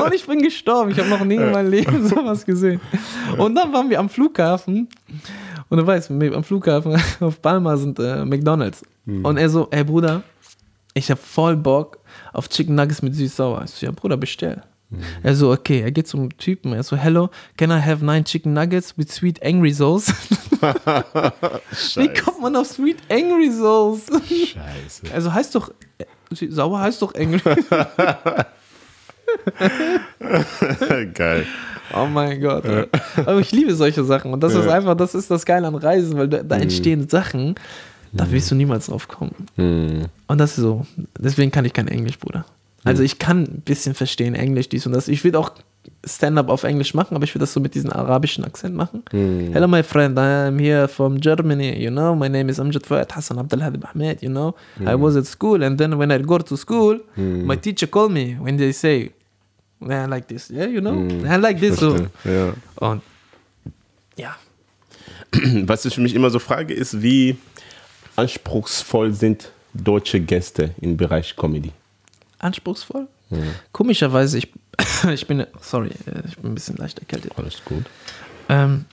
Und 0.00 0.14
ich 0.14 0.26
bin 0.26 0.40
gestorben. 0.40 0.90
Ich 0.90 0.98
habe 0.98 1.08
noch 1.08 1.24
nie 1.24 1.36
in 1.36 1.50
meinem 1.50 1.70
Leben 1.70 2.06
sowas 2.08 2.44
gesehen. 2.44 2.80
Und 3.36 3.54
dann 3.54 3.72
waren 3.72 3.90
wir 3.90 3.98
am 3.98 4.08
Flughafen. 4.08 4.88
Und 5.68 5.78
du 5.78 5.86
weißt, 5.86 6.10
am 6.10 6.44
Flughafen 6.44 7.00
auf 7.20 7.40
Palma 7.42 7.76
sind 7.76 7.98
äh, 7.98 8.24
McDonalds. 8.24 8.82
Und 9.06 9.36
er 9.36 9.48
so, 9.48 9.68
ey 9.70 9.84
Bruder, 9.84 10.22
ich 10.94 11.10
habe 11.10 11.20
voll 11.20 11.56
Bock 11.56 11.98
auf 12.32 12.48
Chicken 12.48 12.74
Nuggets 12.74 13.02
mit 13.02 13.14
süß-sauer. 13.14 13.62
Ich 13.64 13.70
so, 13.70 13.86
ja 13.86 13.92
Bruder, 13.92 14.16
bestell. 14.16 14.62
Er 15.22 15.34
so, 15.34 15.50
okay, 15.50 15.80
er 15.80 15.90
geht 15.90 16.06
zum 16.06 16.36
Typen. 16.38 16.72
Er 16.72 16.82
so, 16.84 16.96
hello, 16.96 17.30
can 17.56 17.70
I 17.70 17.80
have 17.80 18.04
nine 18.04 18.24
Chicken 18.24 18.52
Nuggets 18.52 18.96
with 18.96 19.10
sweet 19.12 19.42
angry 19.44 19.72
sauce? 19.72 20.12
Wie 21.96 22.08
kommt 22.14 22.40
man 22.40 22.54
auf 22.56 22.68
sweet 22.68 22.98
angry 23.10 23.50
sauce? 23.50 24.06
Scheiße. 24.06 25.06
Also 25.12 25.32
heißt 25.32 25.54
doch, 25.54 25.70
äh, 25.98 26.04
sauer 26.48 26.78
heißt 26.80 27.02
doch 27.02 27.14
angry. 27.14 27.40
Geil. 31.14 31.46
Oh 31.94 32.06
mein 32.06 32.40
Gott. 32.40 32.64
ey. 32.64 32.86
Aber 33.16 33.40
ich 33.40 33.50
liebe 33.52 33.74
solche 33.74 34.04
Sachen. 34.04 34.32
Und 34.32 34.40
das 34.42 34.54
ist 34.54 34.68
einfach, 34.68 34.96
das 34.96 35.14
ist 35.14 35.30
das 35.30 35.44
Geile 35.44 35.66
an 35.66 35.74
Reisen, 35.74 36.16
weil 36.16 36.28
da, 36.28 36.42
da 36.42 36.56
entstehen 36.56 37.08
Sachen, 37.08 37.54
da 38.12 38.30
wirst 38.30 38.50
du 38.50 38.54
niemals 38.54 38.86
drauf 38.86 39.08
kommen. 39.08 39.34
Und 39.56 40.38
das 40.38 40.50
ist 40.52 40.62
so. 40.62 40.86
Deswegen 41.18 41.50
kann 41.50 41.64
ich 41.64 41.72
kein 41.72 41.88
Englisch, 41.88 42.18
Bruder. 42.18 42.44
Also 42.86 43.02
ich 43.02 43.18
kann 43.18 43.42
ein 43.42 43.62
bisschen 43.64 43.94
verstehen 43.94 44.34
Englisch, 44.34 44.68
dies 44.68 44.86
und 44.86 44.92
das. 44.92 45.08
Ich 45.08 45.24
würde 45.24 45.38
auch 45.38 45.50
Stand-up 46.04 46.48
auf 46.48 46.64
Englisch 46.64 46.94
machen, 46.94 47.14
aber 47.14 47.24
ich 47.24 47.34
würde 47.34 47.42
das 47.44 47.52
so 47.52 47.60
mit 47.60 47.74
diesem 47.74 47.92
arabischen 47.92 48.44
Akzent 48.44 48.74
machen. 48.74 49.02
Hello, 49.10 49.68
my 49.68 49.82
friend, 49.82 50.18
I 50.18 50.48
am 50.48 50.58
here 50.58 50.88
from 50.88 51.20
Germany, 51.20 51.82
you 51.82 51.90
know, 51.90 52.14
my 52.14 52.28
name 52.28 52.50
is 52.50 52.58
Amjad 52.58 52.86
Fuad 52.86 53.14
Hassan 53.14 53.38
Abdelhadi 53.38 53.78
Ahmed, 53.84 54.22
you 54.22 54.30
know. 54.30 54.54
I 54.80 54.94
was 54.94 55.16
at 55.16 55.26
school 55.26 55.62
and 55.62 55.78
then 55.78 55.98
when 55.98 56.10
I 56.10 56.18
go 56.18 56.38
to 56.38 56.56
school, 56.56 57.00
my 57.16 57.56
teacher 57.56 57.86
called 57.86 58.12
me 58.12 58.36
when 58.40 58.56
they 58.56 58.72
say, 58.72 59.12
I 59.82 60.06
like 60.06 60.26
this, 60.26 60.50
yeah, 60.50 60.66
you 60.66 60.80
know, 60.80 60.96
I 61.24 61.36
like 61.36 61.60
this. 61.60 61.78
So. 61.78 61.96
Ja. 62.24 62.54
Und 62.76 63.02
ja, 64.16 64.36
Was 65.66 65.84
ich 65.84 65.98
mich 65.98 66.14
immer 66.14 66.30
so 66.30 66.38
frage, 66.38 66.74
ist, 66.74 67.02
wie 67.02 67.36
anspruchsvoll 68.16 69.12
sind 69.12 69.50
deutsche 69.74 70.20
Gäste 70.20 70.70
im 70.80 70.96
Bereich 70.96 71.36
Comedy? 71.36 71.72
Anspruchsvoll. 72.38 73.06
Komischerweise, 73.72 74.38
ich, 74.38 74.52
ich 75.12 75.26
bin, 75.26 75.44
sorry, 75.60 75.88
äh, 76.06 76.22
ich 76.28 76.36
bin 76.38 76.52
ein 76.52 76.54
bisschen 76.54 76.76
leicht 76.76 76.98
erkältet. 76.98 77.32
Alles 77.36 77.64
gut. 77.64 77.84
Ähm, 78.48 78.84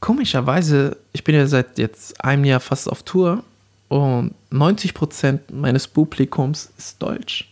komischerweise, 0.00 0.96
ich 1.12 1.24
bin 1.24 1.34
ja 1.34 1.46
seit 1.46 1.78
jetzt 1.78 2.22
einem 2.24 2.44
Jahr 2.44 2.60
fast 2.60 2.90
auf 2.90 3.02
Tour 3.02 3.42
und 3.88 4.34
90% 4.52 5.38
meines 5.52 5.86
Publikums 5.86 6.70
ist 6.78 7.00
deutsch. 7.02 7.48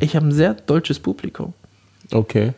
Ich 0.00 0.16
habe 0.16 0.26
ein 0.26 0.32
sehr 0.32 0.54
deutsches 0.54 0.98
Publikum. 0.98 1.52
Okay. 2.10 2.52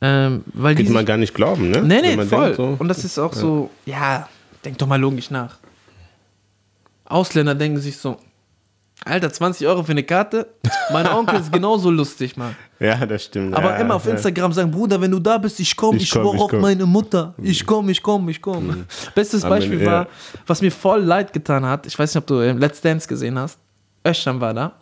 Ähm, 0.00 0.42
weil 0.54 0.74
Könnte 0.74 0.90
man 0.92 1.04
gar 1.04 1.16
nicht 1.18 1.34
glauben, 1.34 1.70
ne? 1.70 1.82
Nee, 1.82 2.00
nee, 2.00 2.24
voll. 2.26 2.40
denkt 2.46 2.56
so- 2.56 2.76
Und 2.78 2.88
das 2.88 3.04
ist 3.04 3.18
auch 3.18 3.32
so, 3.34 3.70
ja, 3.86 4.28
denk 4.64 4.78
doch 4.78 4.86
mal 4.88 4.98
logisch 5.00 5.30
nach. 5.30 5.58
Ausländer 7.04 7.54
denken 7.54 7.78
sich 7.78 7.96
so, 7.98 8.18
Alter, 9.04 9.32
20 9.32 9.66
Euro 9.66 9.82
für 9.82 9.92
eine 9.92 10.02
Karte? 10.02 10.46
Mein 10.92 11.06
Onkel 11.08 11.40
ist 11.40 11.50
genauso 11.52 11.90
lustig, 11.90 12.36
Mann. 12.36 12.54
ja, 12.80 13.06
das 13.06 13.24
stimmt. 13.24 13.54
Aber 13.54 13.70
ja, 13.70 13.76
immer 13.76 13.94
auf. 13.94 14.06
Instagram 14.06 14.52
sagen, 14.52 14.70
Bruder, 14.70 15.00
wenn 15.00 15.10
du 15.10 15.18
da 15.18 15.38
bist, 15.38 15.58
ich 15.58 15.74
komm, 15.74 15.96
Ich 15.96 16.02
ich, 16.04 16.10
komm, 16.10 16.22
schwöre 16.32 16.44
auf 16.44 16.50
komm. 16.50 16.60
meine 16.60 16.84
Mutter. 16.86 17.34
Ich 17.42 17.64
komm, 17.64 17.88
ich 17.88 18.02
komm, 18.02 18.28
ich 18.28 18.42
komm. 18.42 18.84
Bestes 19.14 19.42
Aber, 19.44 19.56
Beispiel 19.56 19.84
war, 19.86 20.06
was 20.46 20.60
mir 20.60 20.70
voll 20.70 21.00
leid 21.00 21.32
getan 21.32 21.64
hat, 21.64 21.86
ich 21.86 21.98
weiß 21.98 22.14
nicht, 22.14 22.22
ob 22.22 22.26
du 22.26 22.40
äh, 22.40 22.52
Let's 22.52 22.80
Dance 22.82 23.08
gesehen 23.08 23.38
hast. 23.38 23.58
Öschan 24.06 24.40
war 24.40 24.52
da. 24.54 24.72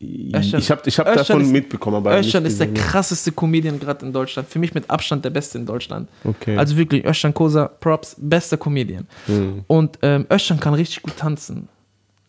Özcan- 0.00 0.58
Ich 0.58 0.70
habe 0.70 0.80
ich 0.86 0.98
hab 0.98 1.12
davon 1.14 1.42
ist- 1.42 1.50
mitbekommen, 1.50 1.96
aber 1.96 2.16
Öschan 2.18 2.44
nicht 2.44 2.52
ist 2.52 2.60
der 2.60 2.72
krasseste 2.72 3.32
Comedian 3.32 3.78
gerade 3.78 4.06
in 4.06 4.12
Deutschland. 4.12 4.48
Für 4.48 4.58
mich 4.58 4.72
mit 4.72 4.88
Abstand 4.88 5.24
der 5.24 5.30
beste 5.30 5.58
in 5.58 5.66
Deutschland. 5.66 6.08
Okay. 6.24 6.56
Also 6.56 6.76
wirklich, 6.76 7.04
Öschan 7.04 7.34
Kosa, 7.34 7.66
Props, 7.68 8.16
bester 8.18 8.56
Comedian. 8.56 9.06
Hm. 9.26 9.64
Und 9.66 9.98
ähm, 10.02 10.26
Öschan 10.32 10.58
kann 10.60 10.72
richtig 10.74 11.02
gut 11.02 11.16
tanzen. 11.16 11.68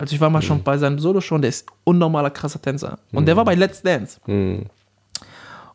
Also 0.02 0.16
ich 0.16 0.20
war 0.20 0.32
mal 0.32 0.42
Hm. 0.42 0.48
schon 0.48 0.64
bei 0.64 0.80
seinem 0.80 0.98
Solo 0.98 1.22
schon, 1.22 1.42
der 1.44 1.50
ist 1.50 1.68
unnormaler 1.84 2.32
krasser 2.32 2.60
Tänzer. 2.60 2.98
Und 3.12 3.28
der 3.28 3.38
war 3.38 3.46
bei 3.46 3.54
Let's 3.54 3.84
Dance. 3.84 4.20
Hm. 4.26 4.66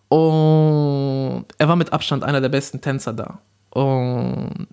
Und 0.09 1.45
er 1.59 1.69
war 1.69 1.77
mit 1.77 1.93
Abstand 1.93 2.25
einer 2.25 2.41
der 2.41 2.49
besten 2.49 2.81
Tänzer 2.81 3.13
da. 3.13 3.39
Und, 3.71 4.67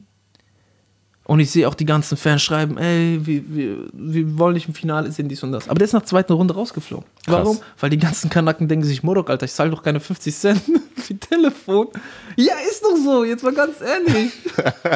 und 1.26 1.40
ich 1.40 1.52
sehe 1.52 1.68
auch 1.68 1.76
die 1.76 1.86
ganzen 1.86 2.18
Fans 2.18 2.42
schreiben, 2.42 2.80
ey, 2.80 3.20
wir, 3.24 3.44
wir, 3.48 3.78
wir 3.94 4.40
wollen 4.40 4.56
nicht 4.56 4.68
im 4.68 4.74
Finale 4.74 5.12
sehen, 5.12 5.30
dies 5.30 5.44
und 5.44 5.52
das. 5.52 5.70
Aber 5.70 5.78
der 5.78 5.86
ist 5.86 5.94
nach 5.94 6.02
der 6.02 6.08
zweiten 6.08 6.34
Runde 6.34 6.56
rausgeflogen. 6.56 7.06
Warum? 7.28 7.60
Weil 7.80 7.92
die 7.92 8.00
ganzen 8.00 8.32
Kanaken 8.32 8.68
denken 8.68 8.86
sich, 8.86 9.04
Morok, 9.04 9.30
Alter, 9.30 9.46
ich 9.46 9.54
zahle 9.54 9.70
doch 9.70 9.84
keine 9.84 10.00
50 10.00 10.36
Cent 10.36 10.62
für 10.96 11.16
Telefon. 11.16 11.90
Ja, 12.38 12.56
ist 12.68 12.84
doch 12.84 12.98
so, 12.98 13.24
jetzt 13.24 13.44
mal 13.44 13.54
ganz 13.54 13.76
ehrlich. 13.82 14.32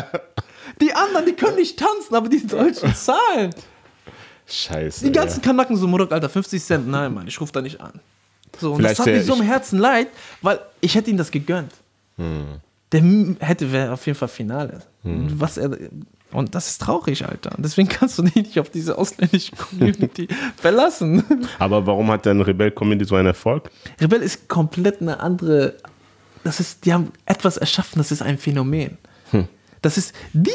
die 0.82 0.94
anderen, 0.94 1.28
die 1.28 1.34
können 1.34 1.58
nicht 1.58 1.78
tanzen, 1.78 2.16
aber 2.16 2.28
die 2.28 2.46
Deutschen 2.46 2.96
zahlen. 2.96 3.54
Scheiße. 4.48 5.06
Die 5.06 5.12
ganzen 5.12 5.42
ja. 5.42 5.46
Kanaken 5.46 5.76
so, 5.76 5.88
Morok, 5.88 6.12
Alter, 6.12 6.30
50 6.30 6.64
Cent, 6.64 6.88
nein, 6.88 7.14
Mann, 7.14 7.28
ich 7.28 7.40
rufe 7.40 7.52
da 7.52 7.62
nicht 7.62 7.80
an. 7.82 8.00
So, 8.60 8.72
und 8.72 8.78
Vielleicht 8.78 9.00
das 9.00 9.06
hat 9.06 9.14
mir 9.14 9.24
so 9.24 9.36
im 9.36 9.42
Herzen 9.42 9.78
leid, 9.78 10.08
weil 10.42 10.60
ich 10.82 10.96
hätte 10.96 11.12
ihm 11.12 11.18
das 11.18 11.32
gegönnt. 11.32 11.74
Hm. 12.18 12.62
Der 12.92 13.02
hätte 13.40 13.72
wäre 13.72 13.92
auf 13.92 14.06
jeden 14.06 14.18
Fall 14.18 14.30
Finale. 14.30 14.82
Hm. 15.04 15.28
Was 15.40 15.58
er, 15.58 15.78
und 16.32 16.56
das 16.56 16.70
ist 16.70 16.82
traurig, 16.82 17.26
Alter. 17.26 17.56
Und 17.56 17.64
deswegen 17.64 17.90
kannst 17.90 18.18
du 18.18 18.24
dich 18.24 18.36
nicht 18.36 18.60
auf 18.60 18.70
diese 18.70 18.98
ausländische 18.98 19.56
Community 19.56 20.28
verlassen. 20.56 21.24
Aber 21.60 21.86
warum 21.86 22.10
hat 22.12 22.26
dann 22.26 22.42
Rebel 22.42 22.72
Comedy 22.72 23.06
so 23.06 23.16
einen 23.16 23.28
Erfolg? 23.28 23.70
Rebell 24.00 24.22
ist 24.22 24.48
komplett 24.48 25.02
eine 25.02 25.20
andere. 25.20 25.76
Das 26.44 26.60
ist, 26.60 26.86
die 26.86 26.94
haben 26.94 27.12
etwas 27.26 27.58
erschaffen, 27.58 28.00
das 28.00 28.12
ist 28.12 28.22
ein 28.22 28.38
Phänomen. 28.38 28.98
Hm. 29.32 29.48
Das 29.82 29.98
ist 29.98 30.14
die, 30.34 30.52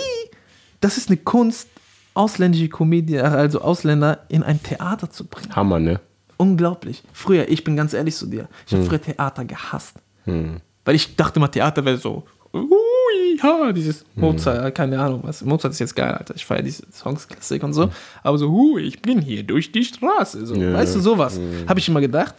das 0.80 0.96
ist 0.96 1.08
eine 1.08 1.18
Kunst, 1.18 1.68
ausländische 2.14 2.68
Comedie, 2.68 3.18
also 3.18 3.60
Ausländer 3.60 4.20
in 4.28 4.42
ein 4.42 4.62
Theater 4.62 5.10
zu 5.10 5.26
bringen. 5.26 5.54
Hammer, 5.56 5.78
ne? 5.78 6.00
Unglaublich. 6.36 7.02
Früher, 7.12 7.48
ich 7.48 7.62
bin 7.64 7.76
ganz 7.76 7.94
ehrlich 7.94 8.16
zu 8.16 8.26
dir, 8.26 8.48
ich 8.66 8.72
Hm. 8.72 8.78
habe 8.80 8.88
früher 8.88 9.00
Theater 9.02 9.44
gehasst. 9.44 9.96
Weil 10.24 10.94
ich 10.94 11.16
dachte 11.16 11.40
mal, 11.40 11.48
Theater 11.48 11.84
wäre 11.84 11.96
so, 11.98 12.24
ui, 12.52 13.38
ha, 13.42 13.72
dieses 13.72 14.00
Hm. 14.14 14.22
Mozart, 14.22 14.74
keine 14.74 15.00
Ahnung 15.00 15.20
was. 15.24 15.42
Mozart 15.44 15.72
ist 15.72 15.78
jetzt 15.80 15.94
geil, 15.96 16.12
Alter. 16.12 16.34
Ich 16.34 16.44
feiere 16.44 16.62
diese 16.62 16.84
Songs, 16.92 17.26
Klassik 17.28 17.62
und 17.62 17.72
so. 17.72 17.90
Aber 18.22 18.38
so, 18.38 18.50
hu, 18.50 18.78
ich 18.78 19.00
bin 19.00 19.20
hier 19.20 19.42
durch 19.42 19.72
die 19.72 19.84
Straße. 19.84 20.44
So, 20.46 20.54
Ja. 20.54 20.74
Weißt 20.74 20.94
du, 20.94 21.00
sowas. 21.00 21.40
Habe 21.68 21.80
ich 21.80 21.88
immer 21.88 22.00
gedacht. 22.00 22.34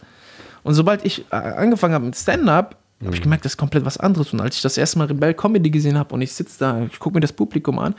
Und 0.62 0.74
sobald 0.74 1.04
ich 1.04 1.24
äh, 1.30 1.36
angefangen 1.36 1.94
habe 1.94 2.06
mit 2.06 2.16
Stand-up, 2.16 2.76
habe 3.02 3.14
ich 3.14 3.22
gemerkt, 3.22 3.44
das 3.44 3.52
ist 3.52 3.56
komplett 3.58 3.84
was 3.84 3.98
anderes. 3.98 4.32
Und 4.32 4.40
als 4.40 4.56
ich 4.56 4.62
das 4.62 4.78
erste 4.78 4.98
Mal 4.98 5.08
Rebell 5.08 5.34
Comedy 5.34 5.70
gesehen 5.70 5.98
habe 5.98 6.14
und 6.14 6.22
ich 6.22 6.32
sitze 6.32 6.58
da, 6.58 6.82
ich 6.84 6.98
gucke 6.98 7.16
mir 7.16 7.20
das 7.20 7.32
Publikum 7.32 7.78
an, 7.78 7.94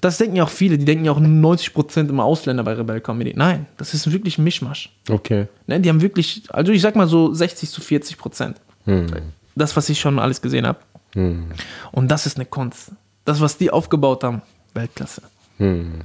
das 0.00 0.18
denken 0.18 0.36
ja 0.36 0.44
auch 0.44 0.48
viele, 0.50 0.78
die 0.78 0.84
denken 0.84 1.04
ja 1.04 1.12
auch 1.12 1.20
90% 1.20 2.08
immer 2.08 2.24
Ausländer 2.24 2.62
bei 2.62 2.72
Rebell 2.72 3.00
Comedy. 3.00 3.34
Nein, 3.36 3.66
das 3.76 3.92
ist 3.92 4.10
wirklich 4.10 4.38
ein 4.38 4.44
Mischmasch. 4.44 4.90
Okay. 5.08 5.46
Ne, 5.66 5.80
die 5.80 5.88
haben 5.88 6.00
wirklich, 6.00 6.44
also 6.48 6.72
ich 6.72 6.80
sag 6.80 6.96
mal 6.96 7.06
so 7.06 7.34
60 7.34 7.68
zu 7.68 7.80
40 7.80 8.16
Prozent. 8.16 8.56
Hm. 8.84 9.08
Das, 9.54 9.76
was 9.76 9.88
ich 9.88 10.00
schon 10.00 10.18
alles 10.18 10.40
gesehen 10.40 10.66
habe. 10.66 10.78
Und 11.14 12.08
das 12.08 12.24
ist 12.24 12.36
eine 12.36 12.46
Kunst. 12.46 12.92
Das, 13.24 13.40
was 13.40 13.58
die 13.58 13.70
aufgebaut 13.70 14.24
haben, 14.24 14.42
Weltklasse. 14.74 15.22
Hm. 15.58 16.02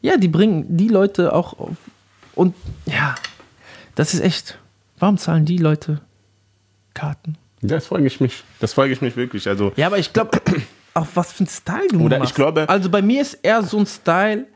Ja, 0.00 0.16
die 0.16 0.28
bringen 0.28 0.76
die 0.76 0.88
Leute 0.88 1.32
auch 1.32 1.58
auf. 1.58 1.76
Und 2.34 2.54
ja, 2.86 3.14
das 3.94 4.14
ist 4.14 4.20
echt. 4.20 4.58
Warum 4.98 5.18
zahlen 5.18 5.44
die 5.44 5.58
Leute 5.58 6.00
Karten? 6.96 7.36
Das 7.62 7.86
frage 7.86 8.06
ich 8.06 8.20
mich. 8.20 8.42
Das 8.60 8.72
frage 8.74 8.92
ich 8.92 9.00
mich 9.00 9.16
wirklich. 9.16 9.46
Also, 9.48 9.72
Ja, 9.76 9.86
aber 9.86 9.98
ich 9.98 10.12
glaube, 10.12 10.40
auch 10.94 11.06
was 11.14 11.32
für 11.32 11.44
ein 11.44 11.46
Style 11.48 11.88
du 11.90 12.00
Oder 12.00 12.16
ich 12.16 12.22
machst. 12.22 12.34
glaube- 12.34 12.68
Also 12.68 12.90
bei 12.90 13.02
mir 13.02 13.22
ist 13.22 13.34
eher 13.42 13.62
so 13.62 13.78
ein 13.78 13.86
Style. 13.86 14.46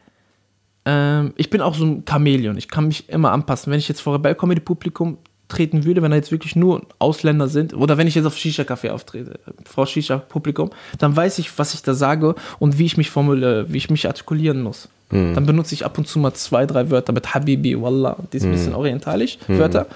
Ähm, 0.84 1.32
ich 1.36 1.50
bin 1.50 1.60
auch 1.60 1.74
so 1.74 1.84
ein 1.84 2.04
Chamäleon. 2.08 2.56
Ich 2.56 2.68
kann 2.68 2.86
mich 2.86 3.08
immer 3.08 3.32
anpassen. 3.32 3.70
Wenn 3.70 3.78
ich 3.78 3.88
jetzt 3.88 4.00
vor 4.00 4.14
Rebell 4.14 4.34
Comedy 4.34 4.60
Publikum 4.60 5.18
treten 5.48 5.84
würde, 5.84 6.00
wenn 6.00 6.10
da 6.12 6.16
jetzt 6.16 6.30
wirklich 6.30 6.54
nur 6.54 6.82
Ausländer 7.00 7.48
sind, 7.48 7.74
oder 7.74 7.98
wenn 7.98 8.06
ich 8.06 8.14
jetzt 8.14 8.24
auf 8.24 8.36
Shisha 8.36 8.62
Café 8.62 8.90
auftrete, 8.90 9.40
vor 9.68 9.86
Shisha 9.86 10.18
Publikum, 10.18 10.70
dann 10.98 11.14
weiß 11.16 11.38
ich, 11.40 11.58
was 11.58 11.74
ich 11.74 11.82
da 11.82 11.92
sage 11.92 12.36
und 12.60 12.78
wie 12.78 12.84
ich 12.86 12.96
mich 12.96 13.10
formuliere, 13.10 13.66
wie 13.72 13.76
ich 13.78 13.90
mich 13.90 14.06
artikulieren 14.06 14.62
muss. 14.62 14.88
Dann 15.10 15.44
benutze 15.44 15.74
ich 15.74 15.84
ab 15.84 15.98
und 15.98 16.06
zu 16.06 16.20
mal 16.20 16.32
zwei, 16.34 16.66
drei 16.66 16.88
Wörter 16.88 17.12
mit 17.12 17.34
Habibi, 17.34 17.82
Wallah, 17.82 18.16
die 18.32 18.36
ist 18.36 18.44
ein 18.44 18.52
bisschen 18.52 18.76
orientalisch, 18.76 19.38
Wörter. 19.48 19.86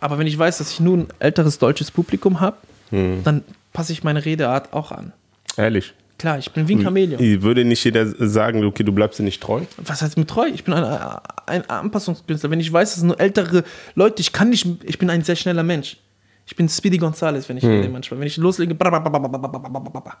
Aber 0.00 0.18
wenn 0.18 0.26
ich 0.26 0.38
weiß, 0.38 0.58
dass 0.58 0.70
ich 0.70 0.80
nun 0.80 1.00
ein 1.00 1.08
älteres 1.18 1.58
deutsches 1.58 1.90
Publikum 1.90 2.40
habe, 2.40 2.56
hm. 2.90 3.22
dann 3.24 3.42
passe 3.72 3.92
ich 3.92 4.04
meine 4.04 4.24
Redeart 4.24 4.72
auch 4.72 4.92
an. 4.92 5.12
Ehrlich? 5.56 5.94
Klar, 6.18 6.38
ich 6.38 6.50
bin 6.52 6.66
wie 6.66 6.76
ein 6.76 6.82
Chamäleon. 6.82 7.42
Würde 7.42 7.64
nicht 7.64 7.84
jeder 7.84 8.06
sagen, 8.06 8.64
okay, 8.64 8.82
du 8.82 8.92
bleibst 8.92 9.18
dir 9.18 9.22
nicht 9.22 9.42
treu? 9.42 9.60
Was 9.76 10.00
heißt 10.00 10.16
mit 10.16 10.28
treu? 10.28 10.46
Ich 10.46 10.64
bin 10.64 10.72
ein, 10.72 11.18
ein 11.46 11.68
Anpassungskünstler. 11.68 12.50
Wenn 12.50 12.60
ich 12.60 12.72
weiß, 12.72 12.94
dass 12.94 13.02
nur 13.02 13.20
ältere 13.20 13.64
Leute, 13.94 14.22
ich 14.22 14.32
kann 14.32 14.48
nicht, 14.48 14.66
ich 14.84 14.98
bin 14.98 15.10
ein 15.10 15.22
sehr 15.24 15.36
schneller 15.36 15.62
Mensch. 15.62 15.98
Ich 16.46 16.56
bin 16.56 16.68
Speedy 16.68 16.96
Gonzales, 16.96 17.48
wenn 17.48 17.56
ich 17.56 17.64
hm. 17.64 17.90
manchmal, 17.92 18.20
wenn 18.20 18.26
ich 18.28 18.36
loslege, 18.36 18.72
hm. 18.72 18.78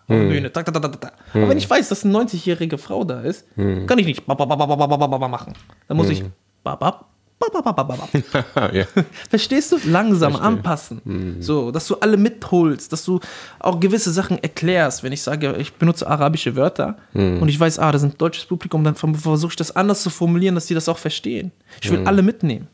Bühne, 0.08 0.52
tak, 0.52 0.66
tak, 0.66 0.82
tak, 0.82 1.00
tak. 1.00 1.12
Hm. 1.32 1.42
aber 1.42 1.50
wenn 1.50 1.58
ich 1.58 1.70
weiß, 1.70 1.88
dass 1.88 2.04
eine 2.04 2.18
90-jährige 2.18 2.78
Frau 2.78 3.04
da 3.04 3.20
ist, 3.20 3.46
hm. 3.54 3.86
kann 3.86 3.98
ich 3.98 4.06
nicht 4.06 4.26
machen. 4.26 5.54
Dann 5.86 5.96
muss 5.96 6.10
ich 6.10 6.24
ja. 8.72 8.84
Verstehst 9.28 9.72
du? 9.72 9.78
Langsam 9.84 10.36
anpassen. 10.36 11.36
So, 11.40 11.70
dass 11.70 11.86
du 11.86 11.96
alle 11.96 12.16
mitholst, 12.16 12.92
dass 12.92 13.04
du 13.04 13.20
auch 13.58 13.80
gewisse 13.80 14.12
Sachen 14.12 14.42
erklärst. 14.42 15.02
Wenn 15.02 15.12
ich 15.12 15.22
sage, 15.22 15.56
ich 15.58 15.72
benutze 15.74 16.06
arabische 16.06 16.56
Wörter 16.56 16.96
und 17.40 17.48
ich 17.48 17.58
weiß, 17.58 17.78
ah, 17.78 17.92
das 17.92 18.02
ist 18.02 18.12
ein 18.12 18.18
deutsches 18.18 18.46
Publikum, 18.46 18.84
dann 18.84 18.94
versuche 18.94 19.50
ich 19.50 19.56
das 19.56 19.74
anders 19.74 20.02
zu 20.02 20.10
formulieren, 20.10 20.54
dass 20.54 20.66
die 20.66 20.74
das 20.74 20.88
auch 20.88 20.98
verstehen. 20.98 21.52
Ich 21.80 21.90
will 21.90 22.06
alle 22.06 22.22
mitnehmen. 22.22 22.68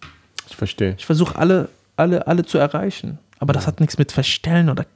Ich 0.48 0.56
verstehe. 0.56 0.94
Ich 0.98 1.06
versuche 1.06 1.36
alle, 1.36 1.68
alle, 1.96 2.26
alle 2.26 2.44
zu 2.44 2.58
erreichen. 2.58 3.18
Aber 3.38 3.52
das 3.52 3.66
hat 3.66 3.80
nichts 3.80 3.98
mit 3.98 4.12
Verstellen 4.12 4.68
oder 4.68 4.86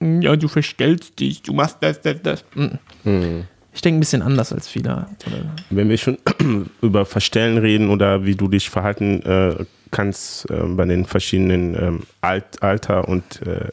ja, 0.00 0.36
du 0.36 0.48
verstellst 0.48 1.18
dich, 1.18 1.42
du 1.42 1.54
machst 1.54 1.78
das, 1.80 2.00
das, 2.02 2.20
das. 2.22 2.44
Mhm. 2.54 3.44
Ich 3.76 3.82
denke 3.82 3.98
ein 3.98 4.00
bisschen 4.00 4.22
anders 4.22 4.52
als 4.54 4.66
viele. 4.68 5.06
Oder 5.26 5.54
Wenn 5.68 5.90
wir 5.90 5.98
schon 5.98 6.16
über 6.80 7.04
Verstellen 7.04 7.58
reden 7.58 7.90
oder 7.90 8.24
wie 8.24 8.34
du 8.34 8.48
dich 8.48 8.70
verhalten 8.70 9.20
äh, 9.22 9.64
kannst 9.90 10.50
äh, 10.50 10.62
bei 10.64 10.86
den 10.86 11.04
verschiedenen 11.04 11.74
ähm, 11.80 12.02
Alt, 12.22 12.62
Alter 12.62 13.06
und 13.06 13.42
äh, 13.46 13.68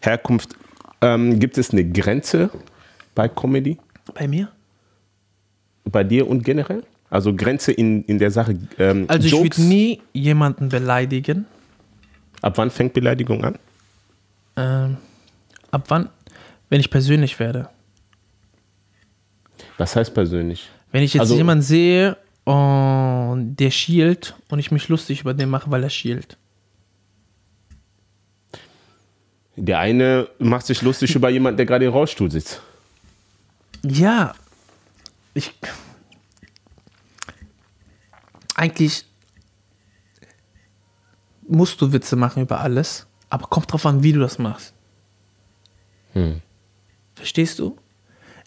Herkunft, 0.00 0.56
ähm, 1.02 1.38
gibt 1.38 1.58
es 1.58 1.70
eine 1.72 1.84
Grenze 1.84 2.48
bei 3.14 3.28
Comedy? 3.28 3.76
bei 4.14 4.26
mir? 4.26 4.48
Bei 5.84 6.04
dir 6.04 6.26
und 6.26 6.42
generell? 6.42 6.82
Also 7.10 7.34
Grenze 7.34 7.70
in, 7.72 8.04
in 8.04 8.18
der 8.18 8.30
Sache. 8.30 8.56
Ähm, 8.78 9.04
Also 9.08 9.26
ich 9.26 9.32
würde 9.34 9.60
nie 9.62 10.00
jemanden 10.14 10.70
beleidigen. 10.70 11.44
ab 12.40 12.56
wann 12.56 12.70
fängt 12.70 12.94
Beleidigung 12.94 13.44
an? 13.44 13.58
Ähm, 14.56 14.96
ab 15.70 15.84
wann? 15.88 16.08
Wenn 16.70 16.80
ich 16.80 16.88
persönlich 16.90 17.38
werde. 17.38 17.68
Was 19.82 19.96
heißt 19.96 20.14
persönlich? 20.14 20.70
Wenn 20.92 21.02
ich 21.02 21.14
jetzt 21.14 21.22
Also- 21.22 21.34
jemanden 21.34 21.62
sehe 21.64 22.16
und 22.44 23.56
der 23.56 23.72
schielt 23.72 24.36
und 24.48 24.60
ich 24.60 24.70
mich 24.70 24.86
lustig 24.88 25.22
über 25.22 25.34
den 25.34 25.48
mache, 25.50 25.68
weil 25.72 25.82
er 25.82 25.90
schielt. 25.90 26.38
Der 29.56 29.80
eine 29.80 30.28
macht 30.38 30.66
sich 30.66 30.82
lustig 30.82 31.12
über 31.16 31.30
jemanden, 31.30 31.56
der 31.56 31.66
gerade 31.66 31.84
im 31.84 31.90
Rollstuhl 31.92 32.30
sitzt. 32.30 32.62
Ja, 33.82 34.36
ich. 35.34 35.52
Eigentlich 38.54 39.04
musst 41.48 41.80
du 41.80 41.92
Witze 41.92 42.14
machen 42.14 42.40
über 42.44 42.60
alles, 42.60 43.08
aber 43.30 43.48
kommt 43.48 43.72
drauf 43.72 43.84
an, 43.84 44.04
wie 44.04 44.12
du 44.12 44.20
das 44.20 44.38
machst. 44.38 44.74
Verstehst 47.16 47.58
du? 47.58 47.76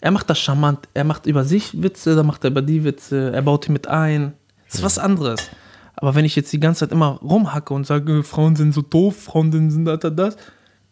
Er 0.00 0.10
macht 0.10 0.28
das 0.30 0.38
charmant. 0.38 0.88
Er 0.94 1.04
macht 1.04 1.26
über 1.26 1.44
sich 1.44 1.82
Witze, 1.82 2.14
dann 2.14 2.26
macht 2.26 2.44
er 2.44 2.50
über 2.50 2.62
die 2.62 2.84
Witze. 2.84 3.32
Er 3.32 3.42
baut 3.42 3.66
die 3.66 3.72
mit 3.72 3.88
ein. 3.88 4.34
Das 4.66 4.76
ist 4.76 4.82
was 4.82 4.98
anderes. 4.98 5.50
Aber 5.96 6.14
wenn 6.14 6.24
ich 6.24 6.36
jetzt 6.36 6.52
die 6.52 6.60
ganze 6.60 6.80
Zeit 6.80 6.92
immer 6.92 7.18
rumhacke 7.22 7.72
und 7.72 7.86
sage, 7.86 8.22
Frauen 8.22 8.54
sind 8.56 8.72
so 8.72 8.82
doof, 8.82 9.16
Frauen 9.16 9.50
sind 9.50 9.86
das, 9.86 10.00
das, 10.00 10.14
das, 10.14 10.36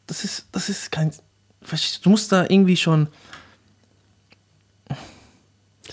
das 0.06 0.24
ist, 0.24 0.48
das 0.52 0.68
ist 0.68 0.90
kein. 0.90 1.12
Du 2.02 2.10
musst 2.10 2.32
da 2.32 2.42
irgendwie 2.44 2.76
schon. 2.76 3.08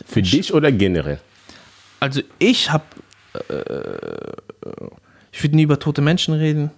Für 0.06 0.22
dich 0.22 0.54
oder 0.54 0.72
generell? 0.72 1.20
Also 2.00 2.22
ich 2.40 2.72
habe, 2.72 2.86
äh, 3.50 4.32
ich 5.32 5.44
würde 5.44 5.56
nie 5.56 5.64
über 5.64 5.80
tote 5.80 6.02
Menschen 6.02 6.34
reden. 6.34 6.72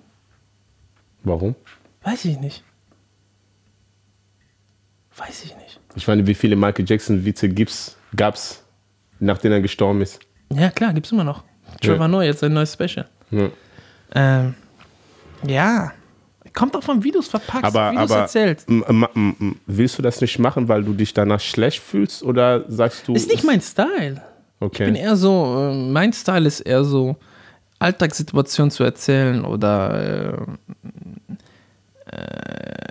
Warum? 1.24 1.56
Weiß 2.02 2.26
ich 2.26 2.40
nicht. 2.40 2.64
Weiß 5.16 5.46
ich 5.46 5.56
nicht. 5.56 5.80
Ich 5.96 6.08
meine, 6.08 6.26
wie 6.28 6.34
viele 6.34 6.56
Michael 6.56 6.86
Jackson-Witze 6.88 7.50
gab 8.16 8.36
es, 8.36 8.64
nachdem 9.20 9.52
er 9.52 9.62
gestorben 9.62 10.02
ist? 10.02 10.20
Ja 10.54 10.70
klar, 10.70 10.94
gibt's 10.94 11.12
immer 11.12 11.24
noch. 11.24 11.44
Trevor 11.82 12.02
Ja. 12.02 12.08
Noah, 12.08 12.24
jetzt 12.24 12.44
ein 12.44 12.54
neues 12.54 12.74
Special. 12.74 13.08
Ja. 13.32 13.50
Ähm, 14.16 14.54
ja. 15.48 15.91
Kommt 16.54 16.76
auch 16.76 16.84
von 16.84 17.04
Videos 17.04 17.28
verpackt, 17.28 17.64
Aber, 17.66 17.91
es 17.91 18.12
aber 18.12 18.28
m- 19.16 19.56
willst 19.66 19.98
du 19.98 20.04
das 20.04 20.22
nicht 20.22 20.38
machen, 20.38 20.68
weil 20.68 20.84
du 20.84 20.94
dich 20.94 21.14
danach 21.14 21.39
schlecht 21.39 21.80
fühlst 21.82 22.22
oder 22.22 22.66
sagst 22.70 23.08
du. 23.08 23.16
Ist 23.16 23.30
nicht 23.32 23.44
mein 23.44 23.60
Style. 23.62 24.22
Okay. 24.60 24.84
Ich 24.84 24.88
bin 24.88 24.96
eher 24.96 25.16
so, 25.16 25.70
äh, 25.72 25.76
mein 25.91 26.14
Style 26.14 26.46
ist 26.48 26.60
eher 26.62 26.84
so, 26.84 27.16
Alltagssituationen 27.80 28.70
zu 28.72 28.84
erzählen 28.84 29.44
oder 29.44 30.38
äh, 32.08 32.16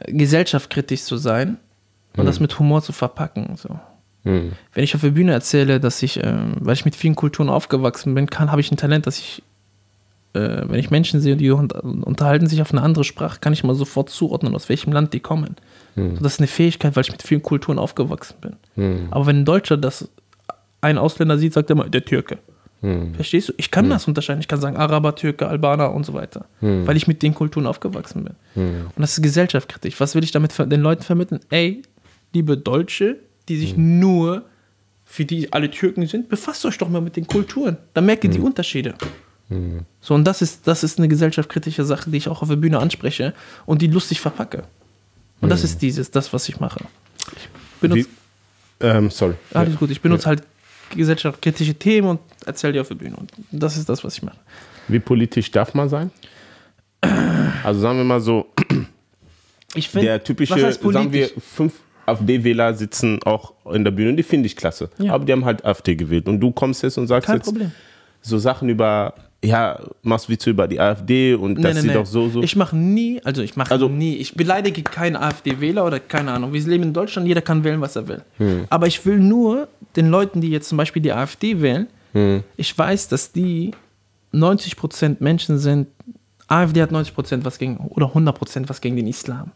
äh, 0.09 0.13
gesellschaftskritisch 0.13 1.03
zu 1.03 1.17
sein 1.17 1.57
und 2.17 2.27
das 2.27 2.41
mit 2.41 2.59
Humor 2.59 2.83
zu 2.83 2.93
verpacken. 2.93 3.57
So. 3.57 3.79
Hm. 4.25 4.53
Wenn 4.75 4.85
ich 4.85 4.95
auf 4.95 5.01
der 5.01 5.11
Bühne 5.11 5.33
erzähle, 5.33 5.81
dass 5.81 6.03
ich, 6.03 6.23
ähm, 6.23 6.55
weil 6.61 6.75
ich 6.75 6.85
mit 6.85 6.95
vielen 6.97 7.17
Kulturen 7.17 7.49
aufgewachsen 7.49 8.15
bin, 8.15 8.29
kann, 8.29 8.51
habe 8.51 8.61
ich 8.61 8.71
ein 8.71 8.77
Talent, 8.77 9.07
dass 9.07 9.19
ich, 9.19 9.43
äh, 10.35 10.63
wenn 10.65 10.79
ich 10.79 10.91
Menschen 10.91 11.21
sehe 11.21 11.33
und 11.33 11.39
die 11.39 11.51
un- 11.51 11.71
unterhalten 11.71 12.47
sich 12.47 12.63
auf 12.63 12.73
eine 12.73 12.83
andere 12.83 13.05
Sprache, 13.05 13.41
kann 13.41 13.53
ich 13.53 13.65
mal 13.65 13.75
sofort 13.75 14.11
zuordnen, 14.11 14.55
aus 14.55 14.69
welchem 14.69 14.93
Land 14.93 15.13
die 15.13 15.21
kommen. 15.21 15.57
So, 15.95 16.23
das 16.23 16.35
ist 16.35 16.41
eine 16.41 16.47
Fähigkeit, 16.47 16.97
weil 16.97 17.03
ich 17.03 17.13
mit 17.13 17.23
vielen 17.23 17.43
Kulturen 17.43 17.79
aufgewachsen 17.79 18.37
bin. 18.41 19.09
Aber 19.11 19.27
wenn 19.27 19.41
ein 19.41 19.45
Deutscher 19.45 19.77
das 19.77 20.09
ein 20.81 20.97
Ausländer 20.97 21.37
sieht, 21.37 21.53
sagt 21.53 21.69
er 21.69 21.75
immer, 21.77 21.89
der 21.89 22.05
Türke. 22.05 22.39
Verstehst 23.15 23.51
du? 23.51 23.53
Ich 23.59 23.71
kann 23.71 23.91
das 23.91 24.09
unterscheiden. 24.09 24.41
Ich 24.41 24.49
kann 24.49 24.61
sagen 24.61 24.77
Araber, 24.77 25.15
Türke, 25.15 25.47
Albaner 25.47 25.93
und 25.93 26.05
so 26.07 26.15
weiter. 26.15 26.47
Weil 26.61 26.97
ich 26.97 27.07
mit 27.07 27.23
den 27.23 27.35
Kulturen 27.35 27.67
aufgewachsen 27.67 28.25
bin. 28.25 28.35
Und 28.57 28.93
das 28.97 29.13
ist 29.19 29.23
gesellschaftskritisch. 29.23 30.01
Was 30.01 30.15
will 30.15 30.25
ich 30.25 30.31
damit 30.33 30.59
den 30.59 30.81
Leuten 30.81 31.03
vermitteln? 31.03 31.41
Ey, 31.51 31.83
liebe 32.33 32.57
Deutsche, 32.57 33.17
die 33.49 33.57
sich 33.57 33.77
nur 33.77 34.45
für 35.05 35.25
die 35.25 35.53
alle 35.53 35.71
Türken 35.71 36.07
sind, 36.07 36.29
befasst 36.29 36.65
euch 36.65 36.79
doch 36.79 36.89
mal 36.89 37.01
mit 37.01 37.17
den 37.17 37.27
Kulturen. 37.27 37.77
Dann 37.95 38.07
merkt 38.07 38.25
ihr 38.25 38.31
die 38.31 38.41
Unterschiede. 38.41 38.95
So, 40.01 40.15
und 40.15 40.25
das 40.25 40.41
ist, 40.41 40.67
das 40.67 40.83
ist 40.83 40.99
eine 40.99 41.09
gesellschaftskritische 41.09 41.85
Sache, 41.85 42.09
die 42.11 42.17
ich 42.17 42.29
auch 42.29 42.41
auf 42.41 42.49
der 42.49 42.57
Bühne 42.57 42.79
anspreche 42.79 43.35
und 43.67 43.83
die 43.83 43.87
lustig 43.87 44.21
verpacke. 44.21 44.65
Und 45.43 45.51
das 45.51 45.65
ist 45.65 45.83
dieses, 45.83 46.11
das, 46.11 46.33
was 46.33 46.49
ich 46.49 46.59
mache. 46.61 46.85
Ich 47.37 47.49
benutze, 47.81 48.09
Wie, 48.81 48.87
ähm, 48.87 49.11
sorry. 49.11 49.35
alles 49.53 49.77
gut, 49.77 49.91
ich 49.91 50.01
benutze 50.01 50.27
halt 50.27 50.43
gesellschaftskritische 50.91 51.75
Themen 51.75 52.09
und 52.09 52.21
erzähle 52.47 52.75
die 52.75 52.81
auf 52.81 52.89
der 52.89 52.95
Bühne. 52.95 53.17
Und 53.17 53.31
das 53.51 53.77
ist 53.77 53.89
das, 53.89 54.03
was 54.05 54.15
ich 54.17 54.23
mache. 54.23 54.39
Wie 54.89 55.01
politisch 55.01 55.51
darf 55.51 55.75
man 55.75 55.89
sein? 55.89 56.11
Also 57.63 57.81
sagen 57.81 57.99
wir 57.99 58.05
mal 58.05 58.21
so, 58.21 58.47
Ich 59.75 59.89
finde, 59.89 60.07
der 60.07 60.25
typische, 60.25 60.55
was 60.55 60.63
heißt 60.63 60.83
sagen 60.83 61.13
wir, 61.13 61.31
fünf 61.39 61.75
AfD-Wähler 62.07 62.75
sitzen 62.75 63.21
auch 63.25 63.53
in 63.73 63.85
der 63.85 63.91
Bühne 63.93 64.11
und 64.11 64.17
die 64.17 64.23
finde 64.23 64.47
ich 64.47 64.57
klasse. 64.57 64.91
Ja. 64.99 65.13
Aber 65.15 65.25
die 65.25 65.33
haben 65.33 65.45
halt 65.45 65.65
AfD 65.65 65.95
gewählt. 65.97 66.29
Und 66.29 66.41
du 66.41 66.51
kommst 66.51 66.83
jetzt 66.83 66.99
und 66.99 67.07
sagst 67.07 67.27
Kein 67.27 67.37
jetzt 67.37 67.45
Problem. 67.47 67.73
so 68.21 68.39
Sachen 68.39 68.69
über, 68.69 69.15
ja, 69.45 69.79
machst 70.03 70.29
Witze 70.29 70.51
über 70.51 70.67
die 70.69 70.81
AfD 70.81 71.35
und 71.35 71.55
Nee, 71.59 71.63
dass 71.63 71.75
nee, 71.77 71.81
sie 71.83 71.87
nee. 71.89 71.95
doch 71.95 72.07
so, 72.07 72.29
so. 72.29 72.43
Ich 72.43 72.57
mache 72.57 72.77
nie, 72.77 73.21
also 73.25 73.43
ich 73.43 73.57
mache 73.57 73.71
Also- 73.71 73.89
nie, 73.89 74.17
ich 74.17 74.35
beleidige 74.35 74.83
keinen 74.83 75.17
AfD-Wähler 75.17 75.85
oder 75.87 76.01
keine 76.01 76.33
Ahnung. 76.33 76.53
Wir 76.53 76.61
leben 76.63 76.85
in 76.85 76.93
Deutschland, 76.93 77.27
jeder 77.29 77.41
kann 77.43 77.63
wählen, 77.65 77.81
was 77.81 77.97
er 77.97 78.09
will. 78.09 78.23
Hm. 78.39 78.65
Aber 78.71 78.87
ich 78.87 79.05
will 79.07 79.19
nur 79.19 79.69
den 79.97 80.09
Leuten, 80.09 80.41
die 80.41 80.49
jetzt 80.51 80.69
zum 80.69 80.79
Beispiel 80.79 81.03
die 81.03 81.13
AfD 81.13 81.61
wählen, 81.61 81.87
Hm. 82.13 82.43
ich 82.57 82.77
weiß, 82.77 83.09
dass 83.09 83.33
die 83.33 83.71
90% 84.33 85.21
Menschen 85.21 85.59
sind, 85.59 85.89
AfD 86.49 86.83
hat 86.83 86.91
90% 86.93 87.45
was 87.45 87.59
gegen, 87.59 87.77
oder 87.79 88.15
100% 88.15 88.69
was 88.69 88.81
gegen 88.81 88.97
den 88.97 89.07
Islam. 89.07 89.53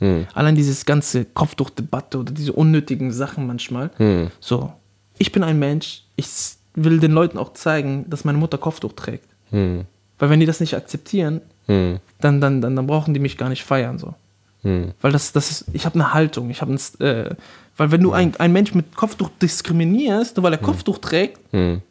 Hm. 0.00 0.26
Allein 0.34 0.54
dieses 0.54 0.84
ganze 0.86 1.24
Kopftuchdebatte 1.24 2.18
oder 2.18 2.32
diese 2.32 2.52
unnötigen 2.52 3.12
Sachen 3.12 3.46
manchmal. 3.46 3.90
Hm. 3.98 4.30
So, 4.40 4.72
ich 5.18 5.30
bin 5.30 5.42
ein 5.42 5.58
Mensch, 5.58 6.02
ich 6.16 6.26
will 6.74 6.98
den 7.00 7.12
Leuten 7.12 7.38
auch 7.38 7.52
zeigen, 7.52 8.06
dass 8.08 8.24
meine 8.24 8.38
Mutter 8.38 8.58
Kopftuch 8.58 8.94
trägt. 8.94 9.26
Hm. 9.50 9.84
Weil 10.18 10.30
wenn 10.30 10.40
die 10.40 10.46
das 10.46 10.60
nicht 10.60 10.74
akzeptieren, 10.74 11.40
Hm. 11.66 12.00
dann, 12.20 12.40
dann, 12.40 12.60
dann, 12.60 12.74
dann 12.74 12.86
brauchen 12.86 13.14
die 13.14 13.20
mich 13.20 13.36
gar 13.36 13.48
nicht 13.48 13.62
feiern. 13.62 13.98
So. 13.98 14.14
Hm. 14.62 14.92
Weil 15.00 15.12
das, 15.12 15.32
das 15.32 15.50
ist, 15.50 15.64
ich 15.72 15.84
habe 15.84 15.94
eine 15.94 16.12
Haltung, 16.14 16.50
ich 16.50 16.60
habe 16.62 16.72
ein, 16.74 17.06
äh, 17.06 17.34
weil 17.76 17.90
wenn 17.92 18.02
du 18.02 18.12
ein, 18.12 18.34
ein 18.36 18.52
Mensch 18.52 18.74
mit 18.74 18.96
Kopftuch 18.96 19.30
diskriminierst, 19.40 20.36
nur 20.36 20.44
weil 20.44 20.52
er 20.52 20.58
Kopftuch 20.58 20.98
trägt, 20.98 21.38
Hm. 21.52 21.82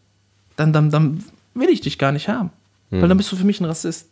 dann, 0.55 0.73
dann, 0.73 0.89
dann 0.89 1.23
will 1.53 1.69
ich 1.69 1.81
dich 1.81 1.97
gar 1.97 2.11
nicht 2.11 2.27
haben. 2.27 2.49
Weil 2.91 3.07
dann 3.07 3.17
bist 3.17 3.31
du 3.31 3.35
für 3.35 3.45
mich 3.45 3.61
ein 3.61 3.65
Rassist. 3.65 4.07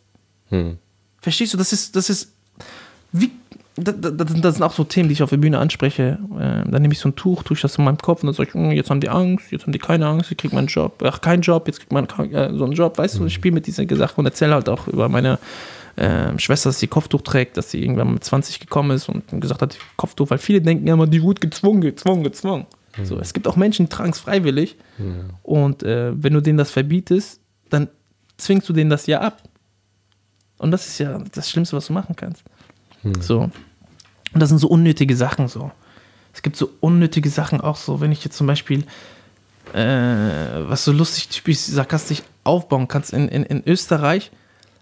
Hm. 0.50 0.78
Verstehst 1.20 1.52
du, 1.52 1.58
das 1.58 1.72
ist, 1.72 1.96
das 1.96 2.08
ist, 2.10 2.30
wie, 3.10 3.32
das, 3.80 3.94
das, 4.16 4.54
sind 4.54 4.62
auch 4.62 4.72
so 4.72 4.84
Themen, 4.84 5.08
die 5.08 5.12
ich 5.14 5.22
auf 5.22 5.30
der 5.30 5.36
Bühne 5.36 5.58
anspreche. 5.58 6.18
Äh, 6.38 6.70
dann 6.70 6.82
nehme 6.82 6.92
ich 6.92 6.98
so 6.98 7.08
ein 7.08 7.16
Tuch, 7.16 7.42
tue 7.42 7.56
ich 7.56 7.60
das 7.60 7.76
in 7.76 7.84
meinem 7.84 7.98
Kopf 7.98 8.22
und 8.22 8.26
dann 8.26 8.34
sage 8.34 8.50
ich, 8.50 8.54
"Hm, 8.54 8.72
jetzt 8.72 8.90
haben 8.90 9.00
die 9.00 9.08
Angst, 9.08 9.50
jetzt 9.52 9.62
haben 9.62 9.72
die 9.72 9.78
keine 9.78 10.06
Angst, 10.06 10.30
ich 10.30 10.36
kriege 10.36 10.54
meinen 10.54 10.68
Job. 10.68 11.02
Ach, 11.04 11.20
kein 11.20 11.40
Job, 11.40 11.66
jetzt 11.66 11.80
kriegt 11.80 11.92
man 11.92 12.06
äh, 12.06 12.54
so 12.54 12.64
einen 12.64 12.72
Job. 12.72 12.98
Weißt 12.98 13.18
du, 13.18 13.26
ich 13.26 13.34
spiele 13.34 13.54
mit 13.54 13.66
dieser 13.66 13.84
Sache 13.96 14.14
und 14.16 14.26
erzähle 14.26 14.54
halt 14.54 14.68
auch 14.68 14.88
über 14.88 15.08
meine 15.08 15.38
äh, 15.96 16.38
Schwester, 16.38 16.70
dass 16.70 16.78
sie 16.78 16.86
Kopftuch 16.86 17.22
trägt, 17.22 17.56
dass 17.56 17.70
sie 17.70 17.82
irgendwann 17.82 18.14
mit 18.14 18.24
20 18.24 18.60
gekommen 18.60 18.92
ist 18.92 19.08
und 19.08 19.24
gesagt 19.40 19.62
hat, 19.62 19.78
Kopftuch, 19.96 20.30
weil 20.30 20.38
viele 20.38 20.60
denken 20.60 20.86
ja 20.86 20.94
immer, 20.94 21.06
die 21.06 21.22
wurde 21.22 21.40
gezwungen, 21.40 21.80
gezwungen, 21.80 22.22
gezwungen. 22.22 22.66
So, 23.04 23.18
es 23.20 23.32
gibt 23.32 23.46
auch 23.46 23.54
Menschen, 23.56 23.86
die 23.86 23.90
tragen 23.90 24.10
es 24.10 24.18
freiwillig 24.18 24.76
und 25.44 25.84
äh, 25.84 26.12
wenn 26.20 26.32
du 26.32 26.40
denen 26.40 26.58
das 26.58 26.72
verbietest, 26.72 27.40
dann 27.70 27.88
zwingst 28.38 28.68
du 28.68 28.72
denen 28.72 28.90
das 28.90 29.06
ja 29.06 29.20
ab. 29.20 29.42
Und 30.58 30.72
das 30.72 30.88
ist 30.88 30.98
ja 30.98 31.22
das 31.32 31.48
Schlimmste, 31.48 31.76
was 31.76 31.86
du 31.86 31.92
machen 31.92 32.16
kannst. 32.16 32.42
So. 33.20 33.50
Und 34.32 34.40
das 34.40 34.48
sind 34.48 34.58
so 34.58 34.68
unnötige 34.68 35.16
Sachen 35.16 35.48
so. 35.48 35.70
Es 36.32 36.42
gibt 36.42 36.56
so 36.56 36.70
unnötige 36.80 37.30
Sachen 37.30 37.60
auch 37.60 37.76
so, 37.76 38.00
wenn 38.00 38.12
ich 38.12 38.24
jetzt 38.24 38.36
zum 38.36 38.46
Beispiel 38.46 38.84
äh, 39.72 40.68
was 40.68 40.84
so 40.84 40.92
lustig, 40.92 41.28
typisch 41.28 41.58
sarkastisch 41.58 42.22
aufbauen 42.44 42.88
kannst. 42.88 43.12
In, 43.12 43.28
in, 43.28 43.44
in 43.44 43.62
Österreich 43.66 44.30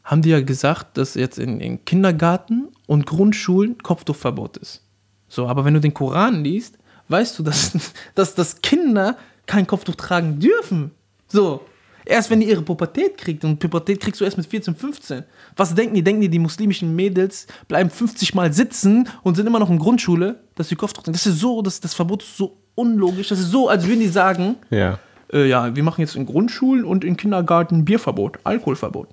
haben 0.05 0.23
die 0.23 0.31
ja 0.31 0.41
gesagt, 0.41 0.99
dass 0.99 1.15
jetzt 1.15 1.39
in, 1.39 1.61
in 1.61 1.85
Kindergarten 1.85 2.69
und 2.87 3.07
Grundschulen 3.07 3.79
Kopftuchverbot 3.79 4.57
ist. 4.57 4.83
So, 5.29 5.49
aber 5.49 5.65
wenn 5.65 5.75
du 5.75 5.81
den 5.81 5.95
Koran 5.95 6.45
liest, 6.45 6.79
weißt 7.09 7.39
du, 7.39 7.43
dass, 7.43 7.73
dass, 8.15 8.35
dass 8.35 8.63
Kinder 8.63 9.17
kein 9.47 9.67
Kopftuch 9.67 9.97
tragen 9.97 10.39
dürfen. 10.41 10.93
So. 11.29 11.63
Erst 12.09 12.31
wenn 12.31 12.39
die 12.41 12.49
ihre 12.49 12.63
Pubertät 12.63 13.19
kriegt 13.19 13.45
und 13.45 13.59
Pubertät 13.59 14.01
kriegst 14.01 14.21
du 14.21 14.25
erst 14.25 14.37
mit 14.37 14.47
14, 14.47 14.77
15. 14.77 15.25
Was 15.57 15.75
denken 15.75 15.95
die? 15.97 16.05
Denken 16.05 16.21
die, 16.21 16.29
die 16.29 16.39
muslimischen 16.39 16.95
Mädels 16.95 17.49
bleiben 17.67 17.91
50 17.91 18.33
Mal 18.35 18.53
sitzen 18.53 19.09
und 19.25 19.35
sind 19.35 19.47
immer 19.47 19.59
noch 19.59 19.71
in 19.71 19.79
Grundschule, 19.79 20.39
dass 20.55 20.69
sie 20.69 20.77
tragen? 20.77 21.13
Das 21.13 21.27
ist 21.27 21.41
so, 21.41 21.61
das, 21.63 21.81
das 21.81 21.95
Verbot 21.95 22.23
ist 22.23 22.37
so 22.37 22.57
unlogisch. 22.77 23.29
Das 23.29 23.41
ist 23.41 23.51
so, 23.51 23.69
als 23.69 23.87
würden 23.87 24.01
die 24.01 24.09
sagen, 24.09 24.55
Ja. 24.71 25.01
äh, 25.33 25.49
ja, 25.49 25.75
wir 25.75 25.83
machen 25.83 26.01
jetzt 26.01 26.15
in 26.15 26.27
Grundschulen 26.27 26.85
und 26.85 27.05
in 27.05 27.17
Kindergarten 27.17 27.85
Bierverbot, 27.85 28.39
Alkoholverbot. 28.45 29.09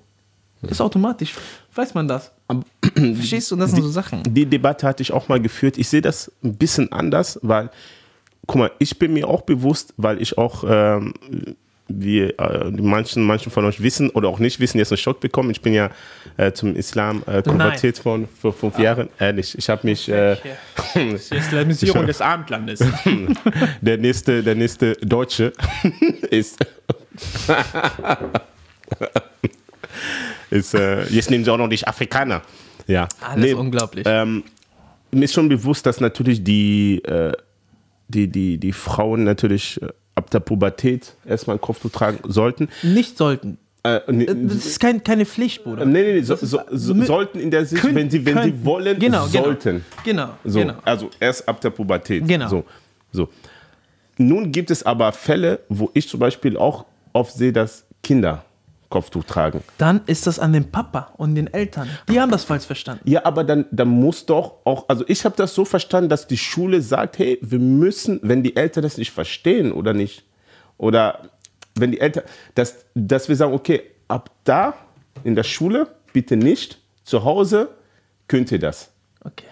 Das 0.62 0.70
ist 0.72 0.80
automatisch. 0.80 1.34
Weiß 1.74 1.94
man 1.94 2.06
das? 2.06 2.30
Verstehst 2.94 3.50
du? 3.50 3.56
Und 3.56 3.60
das 3.60 3.72
sind 3.72 3.82
so 3.82 3.88
Sachen. 3.90 4.22
Die 4.22 4.46
Debatte 4.46 4.86
hatte 4.86 5.02
ich 5.02 5.12
auch 5.12 5.28
mal 5.28 5.40
geführt. 5.40 5.76
Ich 5.78 5.88
sehe 5.88 6.00
das 6.00 6.30
ein 6.44 6.54
bisschen 6.54 6.92
anders, 6.92 7.40
weil, 7.42 7.70
guck 8.46 8.56
mal, 8.56 8.70
ich 8.78 8.98
bin 8.98 9.12
mir 9.12 9.28
auch 9.28 9.42
bewusst, 9.42 9.92
weil 9.96 10.22
ich 10.22 10.38
auch, 10.38 10.62
ähm, 10.66 11.12
wie 11.88 12.20
äh, 12.20 12.72
die 12.72 12.82
manchen, 12.82 13.24
manchen 13.24 13.52
von 13.52 13.64
euch 13.66 13.82
wissen 13.82 14.08
oder 14.10 14.28
auch 14.28 14.38
nicht 14.38 14.58
wissen, 14.58 14.78
jetzt 14.78 14.90
einen 14.90 14.98
Schock 14.98 15.20
bekommen. 15.20 15.50
Ich 15.50 15.60
bin 15.60 15.74
ja 15.74 15.90
äh, 16.36 16.52
zum 16.52 16.74
Islam 16.76 17.22
äh, 17.26 17.42
konvertiert 17.42 17.98
von 17.98 18.26
vor 18.40 18.52
fünf 18.52 18.78
Jahren. 18.78 19.08
Ehrlich, 19.18 19.56
ich 19.56 19.68
habe 19.68 19.86
mich, 19.86 20.08
äh, 20.08 20.36
Islamisierung 20.94 22.06
des 22.06 22.20
Abendlandes. 22.20 22.80
der 23.80 23.98
nächste, 23.98 24.42
der 24.42 24.54
nächste 24.54 24.94
Deutsche 24.94 25.52
ist. 26.30 26.64
ist 30.50 30.74
äh, 30.74 31.04
jetzt 31.04 31.30
nehmen 31.30 31.44
sie 31.44 31.50
auch 31.50 31.58
noch 31.58 31.68
nicht 31.68 31.86
Afrikaner. 31.86 32.40
Ja. 32.86 33.08
Alles 33.20 33.54
unglaublich. 33.54 34.06
Ähm, 34.08 34.44
mir 35.10 35.24
ist 35.24 35.34
schon 35.34 35.48
bewusst, 35.48 35.84
dass 35.86 36.00
natürlich 36.00 36.42
die, 36.42 37.02
äh, 37.04 37.32
die, 38.08 38.28
die, 38.28 38.58
die 38.58 38.72
Frauen 38.72 39.24
natürlich 39.24 39.80
äh, 39.82 39.88
ab 40.14 40.30
der 40.30 40.40
Pubertät 40.40 41.14
erstmal 41.26 41.56
ein 41.56 41.60
Kopftuch 41.60 41.90
tragen 41.90 42.18
sollten. 42.30 42.68
Nicht 42.82 43.16
sollten. 43.18 43.58
Äh, 43.82 44.00
nee, 44.10 44.24
Das 44.26 44.64
ist 44.64 44.80
kein, 44.80 45.04
keine 45.04 45.26
Pflicht, 45.26 45.62
Bruder. 45.64 45.84
nee, 45.84 46.02
nee, 46.02 46.12
nee, 46.14 46.22
so, 46.22 46.36
so, 46.36 46.60
so, 46.70 47.02
sollten 47.04 47.38
in 47.38 47.50
der 47.50 47.66
Sicht, 47.66 47.82
Kön- 47.84 47.94
wenn 47.94 48.08
sie, 48.08 48.24
wenn 48.24 48.34
sie 48.36 48.40
könnten. 48.50 48.64
wollen, 48.64 48.98
Genau, 48.98 49.26
genau. 49.26 49.44
sollten. 49.44 49.84
Genau, 50.04 50.30
genau. 50.44 50.74
Also 50.84 51.10
erst 51.20 51.46
ab 51.46 51.60
der 51.60 51.70
Pubertät. 51.70 52.26
Genau. 52.26 52.48
So, 52.48 52.64
so. 53.12 53.28
Nun 54.16 54.52
gibt 54.52 54.70
es 54.70 54.82
aber 54.84 55.12
Fälle, 55.12 55.60
wo 55.68 55.90
ich 55.92 56.08
zum 56.08 56.20
Beispiel 56.20 56.56
auch 56.56 56.86
oft 57.12 57.34
sehe, 57.34 57.52
dass 57.52 57.84
Kinder 58.02 58.44
Kopftuch 58.94 59.24
tragen. 59.24 59.60
Dann 59.76 60.02
ist 60.06 60.28
das 60.28 60.38
an 60.38 60.52
den 60.52 60.70
Papa 60.70 61.10
und 61.16 61.34
den 61.34 61.52
Eltern. 61.52 61.88
Die 62.08 62.20
haben 62.20 62.30
das 62.30 62.44
falsch 62.44 62.64
verstanden. 62.64 63.02
Ja, 63.10 63.24
aber 63.24 63.42
dann, 63.42 63.66
dann 63.72 63.88
muss 63.88 64.24
doch 64.24 64.58
auch, 64.64 64.88
also 64.88 65.04
ich 65.08 65.24
habe 65.24 65.34
das 65.34 65.52
so 65.52 65.64
verstanden, 65.64 66.08
dass 66.08 66.28
die 66.28 66.36
Schule 66.36 66.80
sagt, 66.80 67.18
hey, 67.18 67.36
wir 67.42 67.58
müssen, 67.58 68.20
wenn 68.22 68.44
die 68.44 68.54
Eltern 68.54 68.84
das 68.84 68.96
nicht 68.96 69.10
verstehen 69.10 69.72
oder 69.72 69.92
nicht, 69.94 70.22
oder 70.78 71.28
wenn 71.74 71.90
die 71.90 71.98
Eltern, 71.98 72.22
dass, 72.54 72.84
dass 72.94 73.28
wir 73.28 73.34
sagen, 73.34 73.52
okay, 73.52 73.82
ab 74.06 74.30
da 74.44 74.74
in 75.24 75.34
der 75.34 75.42
Schule 75.42 75.88
bitte 76.12 76.36
nicht, 76.36 76.78
zu 77.02 77.24
Hause 77.24 77.70
könnt 78.28 78.52
ihr 78.52 78.60
das. 78.60 78.92
Okay. 79.24 79.46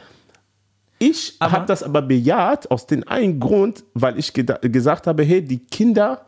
Ich 1.00 1.36
habe 1.40 1.66
das 1.66 1.82
aber 1.82 2.00
bejaht 2.00 2.70
aus 2.70 2.86
dem 2.86 3.08
einen 3.08 3.40
Grund, 3.40 3.82
weil 3.92 4.16
ich 4.20 4.32
gesagt 4.32 5.08
habe, 5.08 5.24
hey, 5.24 5.42
die 5.42 5.58
Kinder 5.58 6.26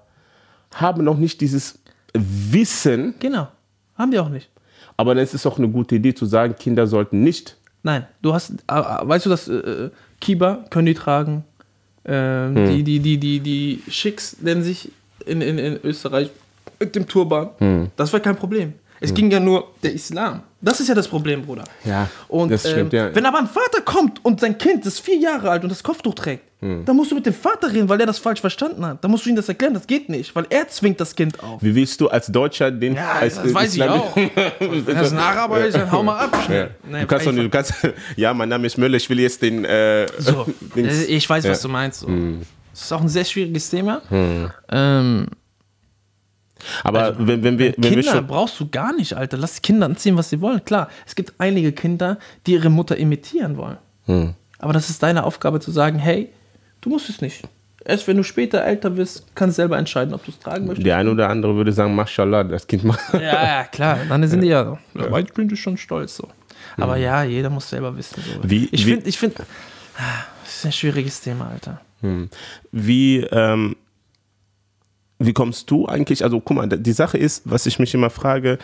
haben 0.74 1.04
noch 1.04 1.16
nicht 1.16 1.40
dieses 1.40 1.78
Wissen, 2.14 3.14
Genau. 3.20 3.48
Haben 3.96 4.10
die 4.10 4.18
auch 4.18 4.28
nicht. 4.28 4.48
aber 4.96 5.14
dann 5.14 5.22
ist 5.24 5.34
es 5.34 5.46
auch 5.46 5.58
eine 5.58 5.68
gute 5.68 5.96
Idee 5.96 6.14
zu 6.14 6.26
sagen, 6.26 6.54
Kinder 6.58 6.86
sollten 6.86 7.22
nicht. 7.22 7.56
Nein, 7.82 8.06
du 8.22 8.32
hast, 8.32 8.50
äh, 8.50 8.54
äh, 8.78 9.06
weißt 9.08 9.26
du, 9.26 9.30
dass 9.30 9.48
äh, 9.48 9.90
Kiba 10.20 10.64
können 10.70 10.86
die 10.86 10.94
tragen. 10.94 11.44
Ähm, 12.04 12.56
Hm. 12.56 12.66
Die, 12.66 12.82
die, 12.82 12.98
die, 13.00 13.18
die, 13.18 13.40
die 13.40 13.82
Schicks 13.90 14.36
nennen 14.40 14.62
sich 14.62 14.90
in, 15.26 15.40
in, 15.40 15.58
in 15.58 15.78
Österreich 15.84 16.30
mit 16.80 16.94
dem 16.96 17.06
Turban. 17.08 17.50
Hm. 17.58 17.90
Das 17.96 18.12
war 18.12 18.20
kein 18.20 18.36
Problem. 18.36 18.74
Es 19.04 19.14
ging 19.14 19.30
ja 19.30 19.40
nur 19.40 19.68
der 19.82 19.92
Islam. 19.92 20.42
Das 20.60 20.80
ist 20.80 20.88
ja 20.88 20.94
das 20.94 21.06
Problem, 21.08 21.42
Bruder. 21.44 21.64
Ja, 21.84 22.08
und 22.28 22.50
das 22.50 22.62
stimmt, 22.68 22.94
ähm, 22.94 22.98
ja. 23.08 23.14
wenn 23.14 23.26
aber 23.26 23.38
ein 23.38 23.46
Vater 23.48 23.82
kommt 23.82 24.24
und 24.24 24.40
sein 24.40 24.56
Kind 24.56 24.86
ist 24.86 25.00
vier 25.00 25.18
Jahre 25.18 25.50
alt 25.50 25.62
und 25.62 25.68
das 25.68 25.82
Kopftuch 25.82 26.14
trägt, 26.14 26.42
Hm. 26.60 26.86
dann 26.86 26.96
musst 26.96 27.10
du 27.10 27.14
mit 27.16 27.26
dem 27.26 27.34
Vater 27.34 27.70
reden, 27.70 27.86
weil 27.90 28.00
er 28.00 28.06
das 28.06 28.18
falsch 28.18 28.40
verstanden 28.40 28.86
hat. 28.86 29.04
Dann 29.04 29.10
musst 29.10 29.26
du 29.26 29.30
ihm 29.30 29.36
das 29.36 29.46
erklären, 29.46 29.74
das 29.74 29.86
geht 29.86 30.08
nicht, 30.08 30.34
weil 30.34 30.46
er 30.48 30.66
zwingt 30.68 30.98
das 30.98 31.14
Kind 31.14 31.38
auf. 31.42 31.62
Wie 31.62 31.74
willst 31.74 32.00
du 32.00 32.08
als 32.08 32.28
Deutscher 32.28 32.70
den 32.70 32.94
Ja, 32.94 33.12
als 33.20 33.34
das 33.34 33.52
weiß 33.52 33.74
ich 33.74 33.82
Islami- 33.82 33.98
auch. 33.98 34.16
Wenn 34.16 34.96
das 34.96 35.12
ein 35.12 35.18
Araber 35.18 35.62
ist, 35.66 35.74
dann 35.76 35.92
hau 35.92 36.02
mal 36.02 36.18
ab. 36.24 36.34
Ja. 36.34 36.42
schnell. 36.44 36.70
du 37.00 37.06
kannst 37.06 37.26
doch 37.26 37.32
nicht, 37.32 37.44
du 37.44 37.50
kannst, 37.50 37.74
ja, 38.16 38.32
mein 38.32 38.48
Name 38.48 38.66
ist 38.66 38.78
Müller, 38.78 38.96
ich 38.96 39.10
will 39.10 39.20
jetzt 39.20 39.42
den. 39.42 39.66
Äh, 39.66 40.06
So, 40.18 40.46
Dings- 40.74 41.02
äh, 41.06 41.16
ich 41.16 41.28
weiß, 41.28 41.44
was 41.46 41.58
Ja. 41.62 41.68
du 41.68 41.72
meinst. 41.72 42.00
So. 42.00 42.06
Das 42.72 42.82
ist 42.82 42.92
auch 42.92 43.02
ein 43.02 43.08
sehr 43.08 43.24
schwieriges 43.26 43.68
Thema. 43.68 44.00
Ähm, 44.70 45.26
Aber 46.82 47.14
wenn, 47.18 47.42
wenn 47.42 47.58
wir, 47.58 47.74
wenn 47.76 47.82
wir 47.82 47.90
Kinder 47.90 48.12
schon. 48.12 48.26
brauchst 48.26 48.58
du 48.60 48.68
gar 48.68 48.94
nicht, 48.94 49.14
Alter. 49.14 49.36
Lass 49.36 49.56
die 49.56 49.62
Kinder 49.62 49.86
anziehen, 49.86 50.16
was 50.16 50.30
sie 50.30 50.40
wollen. 50.40 50.64
Klar, 50.64 50.88
es 51.06 51.14
gibt 51.14 51.34
einige 51.38 51.72
Kinder, 51.72 52.18
die 52.46 52.52
ihre 52.52 52.70
Mutter 52.70 52.96
imitieren 52.96 53.56
wollen. 53.56 53.78
Hm. 54.06 54.34
Aber 54.58 54.72
das 54.72 54.90
ist 54.90 55.02
deine 55.02 55.24
Aufgabe 55.24 55.60
zu 55.60 55.70
sagen, 55.70 55.98
hey, 55.98 56.30
du 56.80 56.90
musst 56.90 57.08
es 57.10 57.20
nicht. 57.20 57.42
Erst 57.84 58.08
wenn 58.08 58.16
du 58.16 58.22
später 58.22 58.64
älter 58.64 58.96
wirst, 58.96 59.26
kannst 59.34 59.58
du 59.58 59.62
selber 59.62 59.76
entscheiden, 59.76 60.14
ob 60.14 60.24
du 60.24 60.30
es 60.30 60.38
tragen 60.38 60.66
möchtest. 60.66 60.86
Der 60.86 60.96
eine 60.96 61.10
oder 61.10 61.28
andere 61.28 61.54
würde 61.54 61.70
sagen, 61.72 61.94
Mashallah, 61.94 62.44
das 62.44 62.66
Kind 62.66 62.84
macht. 62.84 63.12
Ja, 63.12 63.20
ja, 63.20 63.64
klar. 63.64 63.98
Dann 64.08 64.26
sind 64.26 64.40
die 64.40 64.48
ja. 64.48 64.78
ja 64.94 65.18
ich 65.18 65.32
bin 65.34 65.54
schon 65.54 65.76
stolz 65.76 66.16
so. 66.16 66.28
Aber 66.78 66.96
ja, 66.96 67.24
jeder 67.24 67.50
muss 67.50 67.68
selber 67.68 67.94
wissen. 67.96 68.22
So. 68.22 68.42
Hm. 68.42 68.50
Wie- 68.50 68.68
ich 68.72 68.86
finde, 68.86 69.06
ich 69.06 69.18
finde, 69.18 69.36
das 70.44 70.56
ist 70.56 70.66
ein 70.66 70.72
schwieriges 70.72 71.20
Thema, 71.20 71.48
Alter. 71.48 71.80
Wie, 72.72 73.20
ähm, 73.20 73.76
wie 75.26 75.32
kommst 75.32 75.70
du 75.70 75.86
eigentlich? 75.86 76.24
Also, 76.24 76.40
guck 76.40 76.56
mal, 76.56 76.68
die 76.68 76.92
Sache 76.92 77.18
ist, 77.18 77.42
was 77.44 77.66
ich 77.66 77.78
mich 77.78 77.94
immer 77.94 78.10
frage, 78.10 78.58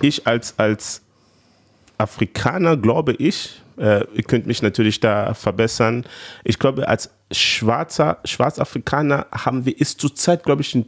ich 0.00 0.26
als, 0.26 0.58
als 0.58 1.02
Afrikaner 1.98 2.76
glaube 2.76 3.12
ich, 3.14 3.60
äh, 3.76 4.04
ihr 4.14 4.22
könnt 4.22 4.46
mich 4.46 4.62
natürlich 4.62 5.00
da 5.00 5.34
verbessern, 5.34 6.04
ich 6.44 6.58
glaube, 6.58 6.88
als 6.88 7.10
schwarzer, 7.32 8.18
Schwarzafrikaner 8.24 9.26
haben 9.32 9.64
wir 9.66 9.74
es 9.78 9.96
zurzeit, 9.96 10.44
glaube 10.44 10.62
ich, 10.62 10.74
einen 10.74 10.86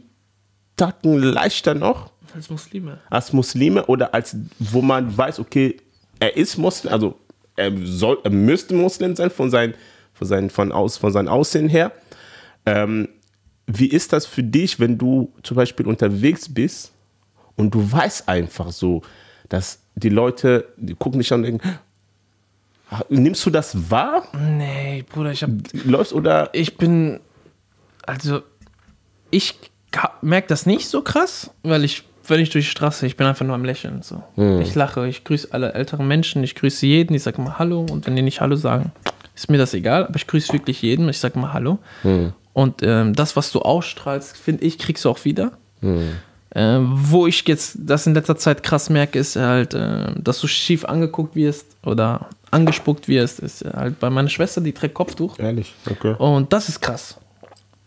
Tacken 0.77 1.17
leichter 1.21 1.73
noch 1.75 2.11
Als 2.33 2.49
Muslime. 2.49 2.99
als 3.09 3.33
Muslime 3.33 3.85
oder 3.85 4.13
als, 4.13 4.35
wo 4.57 4.81
man 4.81 5.15
weiß, 5.15 5.39
okay, 5.39 5.77
er 6.19 6.37
ist 6.37 6.57
Muslim, 6.57 6.93
also 6.93 7.19
er, 7.55 7.71
soll, 7.83 8.19
er 8.23 8.31
müsste 8.31 8.73
Muslim 8.73 9.15
sein 9.15 9.29
von, 9.29 9.51
sein, 9.51 9.75
von, 10.13 10.27
sein, 10.27 10.49
von, 10.49 10.71
aus, 10.71 10.97
von 10.97 11.11
seinem 11.11 11.27
Aussehen 11.27 11.69
her. 11.69 11.91
Ähm, 12.65 13.09
wie 13.79 13.87
ist 13.87 14.13
das 14.13 14.25
für 14.25 14.43
dich, 14.43 14.79
wenn 14.79 14.97
du 14.97 15.31
zum 15.43 15.55
Beispiel 15.57 15.87
unterwegs 15.87 16.51
bist 16.53 16.91
und 17.55 17.73
du 17.73 17.91
weißt 17.91 18.27
einfach 18.27 18.71
so, 18.71 19.01
dass 19.49 19.79
die 19.95 20.09
Leute, 20.09 20.65
die 20.77 20.95
gucken 20.95 21.19
dich 21.19 21.31
an 21.33 21.39
und 21.41 21.45
denken, 21.45 21.69
"Ah, 22.89 23.01
nimmst 23.09 23.45
du 23.45 23.49
das 23.49 23.89
wahr? 23.91 24.27
Nee, 24.33 25.03
Bruder, 25.09 25.31
ich 25.31 25.43
hab. 25.43 25.49
Läufst 25.85 26.13
oder 26.13 26.49
Ich 26.53 26.77
bin. 26.77 27.19
Also, 28.05 28.41
ich 29.29 29.55
merke 30.21 30.47
das 30.47 30.65
nicht 30.65 30.87
so 30.87 31.01
krass, 31.01 31.51
weil 31.63 31.83
ich, 31.83 32.03
wenn 32.27 32.39
ich 32.39 32.49
durch 32.49 32.65
die 32.65 32.71
Straße, 32.71 33.05
ich 33.05 33.17
bin 33.17 33.27
einfach 33.27 33.45
nur 33.45 33.55
am 33.55 33.65
Lächeln. 33.65 34.01
So. 34.01 34.23
Ich 34.61 34.73
lache, 34.75 35.07
ich 35.07 35.23
grüße 35.23 35.49
alle 35.51 35.73
älteren 35.73 36.07
Menschen, 36.07 36.43
ich 36.43 36.55
grüße 36.55 36.85
jeden, 36.85 37.13
ich 37.13 37.23
sage 37.23 37.41
mal 37.41 37.59
Hallo 37.59 37.85
und 37.89 38.07
wenn 38.07 38.15
die 38.15 38.21
nicht 38.21 38.41
Hallo 38.41 38.55
sagen, 38.55 38.91
ist 39.35 39.49
mir 39.49 39.57
das 39.57 39.73
egal, 39.73 40.05
aber 40.05 40.15
ich 40.15 40.27
grüße 40.27 40.51
wirklich 40.53 40.81
jeden, 40.81 41.07
ich 41.09 41.19
sage 41.19 41.37
mal 41.37 41.53
Hallo. 41.53 41.77
Und 42.53 42.81
ähm, 42.83 43.13
das, 43.13 43.35
was 43.35 43.51
du 43.51 43.59
ausstrahlst, 43.59 44.37
finde 44.37 44.65
ich, 44.65 44.77
kriegst 44.77 45.05
du 45.05 45.09
auch 45.09 45.23
wieder. 45.25 45.53
Äh, 46.53 46.79
wo 46.81 47.27
ich 47.27 47.47
jetzt 47.47 47.77
das 47.79 48.05
in 48.07 48.13
letzter 48.13 48.37
Zeit 48.37 48.61
krass 48.61 48.89
merke, 48.89 49.17
ist 49.17 49.37
halt, 49.37 49.73
äh, 49.73 50.11
dass 50.17 50.41
du 50.41 50.47
schief 50.47 50.83
angeguckt 50.83 51.35
wirst 51.35 51.65
oder 51.85 52.27
angespuckt 52.51 53.07
wirst, 53.07 53.39
ist 53.39 53.63
halt 53.63 53.99
bei 53.99 54.09
meiner 54.09 54.27
Schwester, 54.27 54.59
die 54.59 54.73
trägt 54.73 54.93
Kopftuch. 54.93 55.39
Ehrlich, 55.39 55.73
okay. 55.89 56.15
Und 56.17 56.51
das 56.51 56.67
ist 56.67 56.81
krass. 56.81 57.17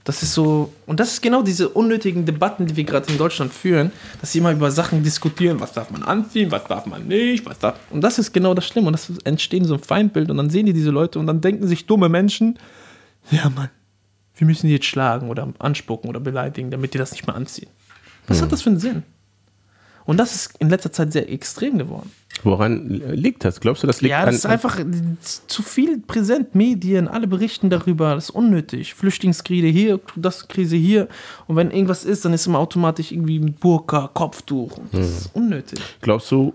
Das 0.05 0.23
ist 0.23 0.35
so, 0.35 0.71
und 0.87 1.01
das 1.01 1.12
ist 1.12 1.23
genau 1.23 1.43
diese 1.43 1.71
unnötigen 1.71 2.27
Debatten, 2.27 2.67
die 2.67 2.77
wir 2.77 2.85
gerade 2.85 3.11
in 3.11 3.17
Deutschland 3.17 3.53
führen, 3.53 3.91
dass 4.21 4.33
sie 4.33 4.39
immer 4.39 4.53
über 4.53 4.71
Sachen 4.71 5.03
diskutieren, 5.03 5.61
was 5.61 5.73
darf 5.73 5.91
man 5.91 6.03
anziehen, 6.03 6.51
was 6.51 6.65
darf 6.65 6.85
man 6.85 7.07
nicht, 7.07 7.47
was 7.47 7.59
darf. 7.59 7.77
Und 7.91 8.03
das 8.03 8.19
ist 8.19 8.33
genau 8.33 8.53
das 8.53 8.67
Schlimme. 8.67 8.89
Und 8.89 8.93
das 8.93 9.11
entsteht 9.25 9.65
so 9.65 9.75
ein 9.75 9.81
Feindbild 9.81 10.31
und 10.31 10.37
dann 10.37 10.51
sehen 10.51 10.67
die 10.67 10.75
diese 10.75 10.91
Leute 10.91 11.19
und 11.19 11.27
dann 11.27 11.41
denken 11.41 11.67
sich 11.67 11.87
dumme 11.87 12.11
Menschen, 12.11 12.59
ja 13.31 13.49
Mann, 13.49 13.71
wir 14.37 14.47
müssen 14.47 14.66
die 14.66 14.72
jetzt 14.74 14.87
schlagen 14.87 15.28
oder 15.28 15.53
anspucken 15.59 16.11
oder 16.11 16.20
beleidigen, 16.20 16.70
damit 16.70 16.95
die 16.95 16.99
das 16.99 17.12
nicht 17.12 17.26
mehr 17.26 17.37
anziehen. 17.37 17.68
Was 18.26 18.43
hat 18.43 18.53
das 18.53 18.62
für 18.62 18.70
einen 18.70 18.78
Sinn? 18.78 19.03
Und 20.07 20.18
das 20.18 20.35
ist 20.35 20.57
in 20.59 20.68
letzter 20.68 20.93
Zeit 20.93 21.12
sehr 21.12 21.30
extrem 21.30 21.78
geworden. 21.78 22.11
Woran 22.43 22.89
liegt 22.89 23.45
das? 23.45 23.61
Glaubst 23.61 23.82
du, 23.82 23.87
das 23.87 24.03
liegt 24.03 24.11
Ja, 24.11 24.26
das 24.26 24.35
ist 24.35 24.47
einfach 24.47 24.78
zu 25.22 25.62
viel 25.62 25.99
präsent. 25.99 26.55
Medien, 26.55 27.09
alle 27.09 27.26
berichten 27.26 27.70
darüber. 27.70 28.14
Das 28.14 28.24
ist 28.24 28.30
unnötig. 28.30 28.93
Flüchtlingskrise 28.95 29.68
hier, 29.68 30.01
das 30.16 30.49
Krise 30.49 30.76
hier. 30.76 31.09
Und 31.47 31.57
wenn 31.57 31.70
irgendwas 31.70 32.05
ist, 32.05 32.24
dann 32.24 32.35
ist 32.35 32.47
immer 32.47 32.59
automatisch 32.59 33.12
irgendwie 33.12 33.39
mit 33.39 33.61
Burka, 33.61 34.11
Kopftuch. 34.12 34.78
Das 34.93 35.07
ist 35.07 35.30
unnötig. 35.35 35.80
Glaubst 36.03 36.30
du, 36.30 36.53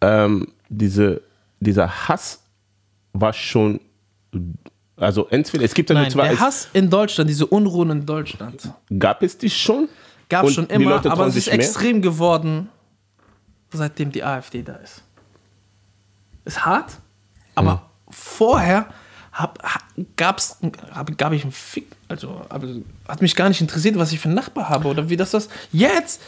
ähm, 0.00 0.48
diese, 0.70 1.20
dieser 1.60 2.08
Hass 2.08 2.42
war 3.12 3.34
schon, 3.34 3.80
also 4.96 5.26
entweder, 5.28 5.64
es 5.64 5.74
gibt 5.74 5.90
ja 5.90 5.94
nur 5.94 6.02
Nein, 6.02 6.10
zwei, 6.12 6.28
der 6.28 6.40
Hass 6.40 6.68
in 6.72 6.88
Deutschland, 6.90 7.28
diese 7.30 7.46
Unruhen 7.46 7.90
in 7.90 8.06
Deutschland, 8.06 8.70
gab 8.98 9.22
es 9.22 9.36
die 9.38 9.50
schon? 9.50 9.88
gab 10.28 10.44
es 10.44 10.54
schon 10.54 10.66
immer, 10.68 11.04
aber 11.06 11.26
es 11.26 11.36
ist 11.36 11.48
extrem 11.48 12.02
geworden, 12.02 12.68
seitdem 13.72 14.10
die 14.10 14.24
AfD 14.24 14.62
da 14.62 14.74
ist. 14.76 15.02
Ist 16.44 16.64
hart, 16.64 16.92
aber 17.54 17.72
Hm. 17.72 17.78
vorher 18.10 18.86
hab, 19.32 19.62
ha- 19.62 19.80
gab's, 20.16 20.56
hab, 20.92 21.18
gab 21.18 21.32
ich 21.32 21.42
einen 21.42 21.52
Fick. 21.52 21.88
Also, 22.08 22.40
aber 22.48 22.68
hat 23.06 23.20
mich 23.20 23.36
gar 23.36 23.48
nicht 23.50 23.60
interessiert, 23.60 23.98
was 23.98 24.12
ich 24.12 24.18
für 24.18 24.26
einen 24.28 24.34
Nachbar 24.34 24.68
habe 24.70 24.88
oder 24.88 25.10
wie 25.10 25.16
das 25.16 25.32
das. 25.32 25.48
Jetzt, 25.72 26.22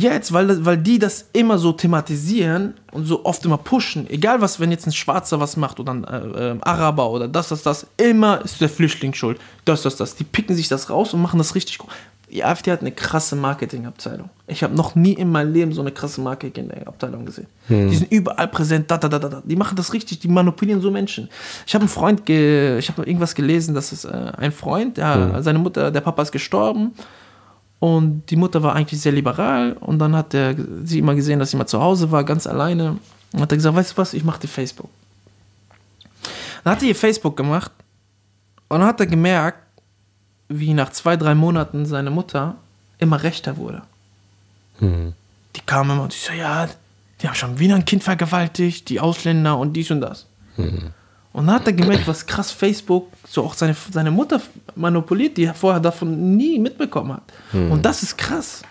jetzt, 0.00 0.32
weil, 0.32 0.64
weil 0.64 0.78
die 0.78 0.98
das 0.98 1.26
immer 1.32 1.58
so 1.58 1.72
thematisieren 1.72 2.74
und 2.92 3.06
so 3.06 3.24
oft 3.24 3.44
immer 3.44 3.58
pushen, 3.58 4.08
egal 4.08 4.40
was, 4.40 4.60
wenn 4.60 4.70
jetzt 4.70 4.86
ein 4.86 4.92
Schwarzer 4.92 5.40
was 5.40 5.56
macht 5.56 5.80
oder 5.80 5.92
ein 5.92 6.04
äh, 6.04 6.50
äh, 6.50 6.56
Araber 6.60 7.10
oder 7.10 7.28
das, 7.28 7.48
das, 7.48 7.62
das, 7.62 7.86
immer 7.96 8.42
ist 8.44 8.60
der 8.60 8.68
Flüchtling 8.68 9.14
schuld. 9.14 9.38
Das, 9.64 9.82
das, 9.82 9.96
das. 9.96 10.14
Die 10.14 10.24
picken 10.24 10.54
sich 10.54 10.68
das 10.68 10.90
raus 10.90 11.14
und 11.14 11.22
machen 11.22 11.38
das 11.38 11.54
richtig 11.54 11.78
gut. 11.78 11.90
Die 12.30 12.44
AfD 12.44 12.72
hat 12.72 12.80
eine 12.80 12.90
krasse 12.90 13.36
Marketingabteilung. 13.36 14.28
Ich 14.48 14.64
habe 14.64 14.74
noch 14.74 14.96
nie 14.96 15.12
in 15.12 15.30
meinem 15.30 15.52
Leben 15.52 15.72
so 15.72 15.80
eine 15.80 15.92
krasse 15.92 16.20
Marketingabteilung 16.20 17.24
gesehen. 17.24 17.46
Die 17.68 17.94
sind 17.94 18.10
überall 18.10 18.48
präsent, 18.48 18.90
da, 18.90 18.98
da, 18.98 19.08
da, 19.08 19.20
da. 19.20 19.42
Die 19.44 19.54
machen 19.54 19.76
das 19.76 19.92
richtig, 19.92 20.18
die 20.18 20.28
manipulieren 20.28 20.80
so 20.80 20.90
Menschen. 20.90 21.28
Ich 21.66 21.74
habe 21.74 21.82
einen 21.82 21.88
Freund, 21.88 22.26
ge 22.26 22.78
ich 22.78 22.88
habe 22.88 23.04
irgendwas 23.04 23.36
gelesen, 23.36 23.76
dass 23.76 23.92
es 23.92 24.04
äh, 24.04 24.32
ein 24.36 24.50
Freund, 24.50 24.96
der, 24.96 25.40
seine 25.42 25.60
Mutter, 25.60 25.92
der 25.92 26.00
Papa 26.00 26.22
ist 26.22 26.32
gestorben 26.32 26.94
und 27.78 28.26
die 28.30 28.36
Mutter 28.36 28.62
war 28.62 28.74
eigentlich 28.74 29.00
sehr 29.00 29.12
liberal 29.12 29.74
und 29.74 29.98
dann 29.98 30.16
hat 30.16 30.34
er 30.34 30.54
sie 30.84 30.98
immer 30.98 31.14
gesehen, 31.14 31.38
dass 31.38 31.50
sie 31.50 31.56
mal 31.56 31.66
zu 31.66 31.80
Hause 31.80 32.10
war, 32.10 32.24
ganz 32.24 32.46
alleine. 32.46 32.98
Und 33.32 33.40
hat 33.40 33.52
er 33.52 33.56
gesagt, 33.56 33.76
weißt 33.76 33.92
du 33.92 33.96
was, 33.98 34.14
ich 34.14 34.24
mache 34.24 34.40
dir 34.40 34.48
Facebook. 34.48 34.88
Dann 36.64 36.72
hat 36.72 36.82
er 36.82 36.88
ihr 36.88 36.96
Facebook 36.96 37.36
gemacht 37.36 37.70
und 38.68 38.80
dann 38.80 38.88
hat 38.88 39.00
er 39.00 39.06
gemerkt, 39.06 39.58
wie 40.48 40.74
nach 40.74 40.90
zwei, 40.90 41.16
drei 41.16 41.34
Monaten 41.34 41.86
seine 41.86 42.10
Mutter 42.10 42.56
immer 42.98 43.22
rechter 43.22 43.56
wurde. 43.56 43.82
die 45.54 45.60
kamen 45.66 45.90
immer 45.90 46.04
und 46.04 46.14
ich 46.14 46.22
so, 46.22 46.32
ja, 46.32 46.68
die 47.20 47.28
haben 47.28 47.34
schon 47.34 47.58
wieder 47.58 47.74
ein 47.74 47.84
Kind 47.84 48.04
vergewaltigt, 48.04 48.88
die 48.88 49.00
Ausländer 49.00 49.58
und 49.58 49.74
dies 49.74 49.90
und 49.90 50.00
das. 50.00 50.26
Und 51.36 51.48
dann 51.48 51.56
hat 51.56 51.66
er 51.66 51.74
gemerkt, 51.74 52.08
was 52.08 52.24
krass 52.24 52.50
Facebook 52.50 53.08
so 53.28 53.44
auch 53.44 53.52
seine, 53.52 53.76
seine 53.92 54.10
Mutter 54.10 54.40
manipuliert, 54.74 55.36
die 55.36 55.44
er 55.44 55.52
vorher 55.52 55.80
davon 55.80 56.34
nie 56.34 56.58
mitbekommen 56.58 57.12
hat. 57.12 57.24
Und 57.52 57.84
das 57.84 58.02
ist 58.02 58.16
krass. 58.16 58.62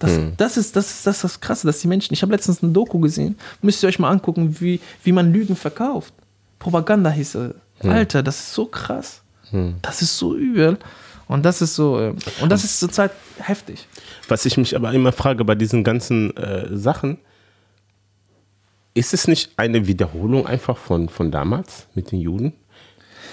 Das, 0.00 0.18
das, 0.36 0.56
ist, 0.56 0.74
das, 0.74 0.90
ist, 0.90 1.06
das 1.06 1.16
ist 1.16 1.24
das 1.24 1.40
Krasse, 1.40 1.68
dass 1.68 1.78
die 1.78 1.86
Menschen. 1.86 2.12
Ich 2.14 2.22
habe 2.22 2.32
letztens 2.32 2.60
eine 2.60 2.72
Doku 2.72 2.98
gesehen, 2.98 3.36
müsst 3.62 3.84
ihr 3.84 3.88
euch 3.88 4.00
mal 4.00 4.10
angucken, 4.10 4.56
wie, 4.58 4.80
wie 5.04 5.12
man 5.12 5.32
Lügen 5.32 5.54
verkauft. 5.54 6.12
Propaganda 6.58 7.08
hieß 7.08 7.36
er. 7.36 7.54
Alter, 7.84 8.24
das 8.24 8.40
ist 8.40 8.52
so 8.52 8.66
krass. 8.66 9.22
Das 9.80 10.02
ist 10.02 10.18
so 10.18 10.34
übel. 10.34 10.76
Und 11.28 11.44
das 11.44 11.62
ist 11.62 11.76
so, 11.76 12.00
äh, 12.00 12.14
und 12.40 12.50
das 12.50 12.64
ist 12.64 12.80
zurzeit 12.80 13.12
heftig. 13.38 13.86
Was 14.26 14.44
ich 14.44 14.56
mich 14.56 14.74
aber 14.74 14.92
immer 14.92 15.12
frage 15.12 15.44
bei 15.44 15.54
diesen 15.54 15.84
ganzen 15.84 16.36
äh, 16.36 16.66
Sachen, 16.76 17.18
ist 18.98 19.14
es 19.14 19.28
nicht 19.28 19.50
eine 19.56 19.86
Wiederholung 19.86 20.46
einfach 20.46 20.76
von, 20.76 21.08
von 21.08 21.30
damals 21.30 21.86
mit 21.94 22.12
den 22.12 22.20
Juden? 22.20 22.52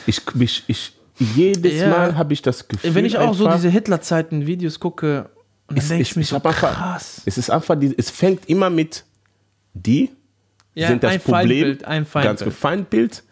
Ich, 0.08 0.22
ich, 0.40 0.64
ich, 0.68 0.94
jedes 1.36 1.74
Ja. 1.82 1.90
Mal 1.90 2.16
habe 2.18 2.34
ich 2.34 2.42
das 2.42 2.68
Gefühl, 2.68 2.94
Wenn 2.96 3.06
ich 3.06 3.18
auch 3.18 3.34
so 3.34 3.46
einfach, 3.46 3.58
diese 3.58 3.70
Hitlerzeiten-Videos 3.70 4.80
gucke, 4.80 5.30
dann 5.68 5.78
es, 5.78 5.88
denke 5.88 6.04
ich, 6.04 6.12
ich 6.12 6.16
mir 6.16 6.22
ich 6.22 6.28
so, 6.30 6.36
einfach, 6.36 6.54
krass. 6.56 7.22
es 7.26 7.38
ist 7.38 7.50
einfach, 7.50 7.76
es 7.98 8.10
fängt 8.10 8.48
immer 8.50 8.70
mit 8.70 9.04
die 9.74 10.12
Ja, 10.76 10.88
sind 10.90 11.04
das 11.04 11.14
ein 11.14 11.20
Problem, 11.20 11.78
Feindbild, 11.80 11.86
ein 11.86 12.04
ganz 12.14 12.44
Feindbild. 12.44 12.56
Feindbild, 12.56 13.24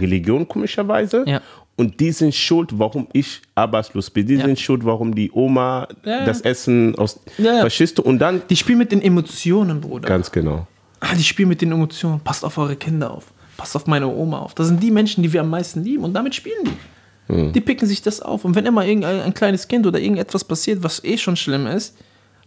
Religion 0.00 0.48
komischerweise. 0.48 1.24
Ja. 1.26 1.42
Und 1.78 2.00
die 2.00 2.10
sind 2.10 2.34
schuld, 2.34 2.70
warum 2.78 3.06
ich 3.12 3.42
arbeitslos 3.54 4.08
bin. 4.08 4.26
Die 4.26 4.36
Ja. 4.36 4.46
sind 4.46 4.58
schuld, 4.58 4.82
warum 4.86 5.14
die 5.14 5.30
Oma 5.30 5.86
das 6.02 6.40
Essen 6.40 6.96
aus 6.96 7.20
ja. 7.36 7.60
Faschisten 7.60 8.02
und 8.02 8.18
dann 8.18 8.40
Die 8.48 8.56
spielen 8.56 8.78
mit 8.78 8.90
den 8.92 9.02
Emotionen, 9.02 9.82
Bruder. 9.82 10.08
ganz 10.08 10.32
genau. 10.32 10.66
Ah, 11.00 11.14
die 11.14 11.22
spielen 11.22 11.48
mit 11.48 11.60
den 11.60 11.72
Emotionen. 11.72 12.20
Passt 12.20 12.44
auf 12.44 12.58
eure 12.58 12.76
Kinder 12.76 13.10
auf. 13.10 13.24
Passt 13.56 13.76
auf 13.76 13.86
meine 13.86 14.06
Oma 14.06 14.38
auf. 14.40 14.54
Das 14.54 14.66
sind 14.68 14.82
die 14.82 14.90
Menschen, 14.90 15.22
die 15.22 15.32
wir 15.32 15.40
am 15.40 15.50
meisten 15.50 15.82
lieben. 15.82 16.04
Und 16.04 16.14
damit 16.14 16.34
spielen 16.34 16.64
die. 16.64 17.32
Hm. 17.32 17.52
Die 17.52 17.60
picken 17.60 17.88
sich 17.88 18.02
das 18.02 18.20
auf. 18.20 18.44
Und 18.44 18.54
wenn 18.54 18.66
immer 18.66 18.84
irgendein 18.84 19.20
ein 19.20 19.34
kleines 19.34 19.68
Kind 19.68 19.86
oder 19.86 19.98
irgendetwas 19.98 20.44
passiert, 20.44 20.82
was 20.82 21.02
eh 21.04 21.18
schon 21.18 21.36
schlimm 21.36 21.66
ist, 21.66 21.96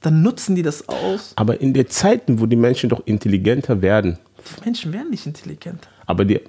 dann 0.01 0.21
nutzen 0.21 0.55
die 0.55 0.61
das 0.61 0.87
aus. 0.87 1.33
Aber 1.35 1.59
in 1.59 1.73
den 1.73 1.89
Zeiten, 1.89 2.39
wo 2.39 2.45
die 2.45 2.55
Menschen 2.55 2.89
doch 2.89 3.01
intelligenter 3.05 3.81
werden, 3.81 4.17
Menschen 4.63 4.93
werden 4.93 5.09
nicht 5.09 5.25
intelligent. 5.25 5.87
aber 6.05 6.23
die, 6.23 6.39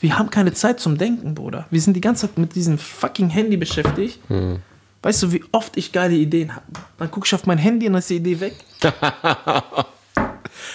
Wir 0.00 0.18
haben 0.18 0.28
keine 0.28 0.52
Zeit 0.52 0.80
zum 0.80 0.98
Denken, 0.98 1.34
Bruder. 1.34 1.66
Wir 1.70 1.80
sind 1.80 1.94
die 1.94 2.00
ganze 2.02 2.26
Zeit 2.26 2.36
mit 2.36 2.54
diesem 2.54 2.76
fucking 2.76 3.30
Handy 3.30 3.56
beschäftigt. 3.56 4.18
Hm. 4.28 4.58
Weißt 5.02 5.22
du, 5.22 5.32
wie 5.32 5.42
oft 5.52 5.76
ich 5.76 5.92
geile 5.92 6.14
Ideen 6.14 6.54
habe? 6.54 6.66
Dann 6.98 7.10
gucke 7.10 7.26
ich 7.26 7.34
auf 7.34 7.46
mein 7.46 7.58
Handy 7.58 7.86
und 7.86 7.94
dann 7.94 8.00
ist 8.00 8.10
die 8.10 8.16
Idee 8.16 8.38
weg. 8.40 8.54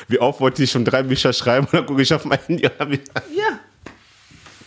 wie 0.08 0.20
oft 0.20 0.40
wollte 0.40 0.64
ich 0.64 0.72
schon 0.72 0.86
drei 0.86 1.04
Bücher 1.04 1.34
schreiben 1.34 1.66
und 1.66 1.74
dann 1.74 1.86
gucke 1.86 2.02
ich 2.02 2.14
auf 2.14 2.26
mein 2.26 2.40
Handy 2.48 2.64
ich- 2.92 3.02
Ja. 3.38 3.60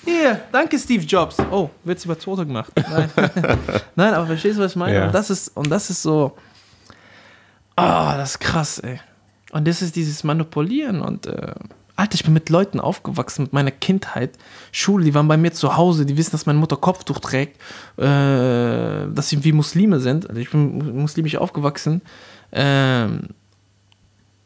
Hier, 0.05 0.41
danke 0.51 0.79
Steve 0.79 1.05
Jobs. 1.05 1.37
Oh, 1.51 1.69
wird's 1.85 2.05
über 2.07 2.19
Tote 2.19 2.47
gemacht. 2.47 2.73
Nein. 2.77 3.11
Nein, 3.97 4.15
aber 4.15 4.27
verstehst 4.27 4.59
du, 4.59 4.63
was 4.63 4.73
ich 4.73 4.77
meine? 4.77 4.95
Ja. 4.97 5.07
Und, 5.07 5.15
das 5.15 5.29
ist, 5.29 5.49
und 5.57 5.71
das 5.71 5.91
ist 5.91 6.03
so. 6.03 6.37
Ah, 7.77 8.17
das 8.17 8.31
ist 8.33 8.39
krass, 8.41 8.79
ey. 8.79 8.99
Und 9.53 9.67
das 9.69 9.83
ist 9.83 9.97
dieses 9.97 10.25
Manipulieren 10.25 11.01
und. 11.03 11.27
Äh, 11.27 11.53
Alter, 11.97 12.15
ich 12.15 12.25
bin 12.25 12.33
mit 12.33 12.49
Leuten 12.49 12.81
aufgewachsen, 12.81 13.43
mit 13.43 13.53
meiner 13.53 13.71
Kindheit. 13.73 14.39
Schule, 14.73 15.05
die 15.05 15.13
waren 15.13 15.29
bei 15.29 15.37
mir 15.37 15.53
zu 15.53 15.77
Hause, 15.77 16.07
die 16.07 16.17
wissen, 16.17 16.31
dass 16.33 16.47
meine 16.47 16.59
Mutter 16.59 16.77
Kopftuch 16.79 17.19
trägt, 17.19 17.61
äh, 17.99 18.03
dass 19.13 19.29
sie 19.29 19.45
wie 19.45 19.53
Muslime 19.53 20.01
sind. 20.01 20.27
Also 20.31 20.41
ich 20.41 20.51
bin 20.51 20.97
muslimisch 20.99 21.37
aufgewachsen. 21.37 22.01
Ähm, 22.53 23.29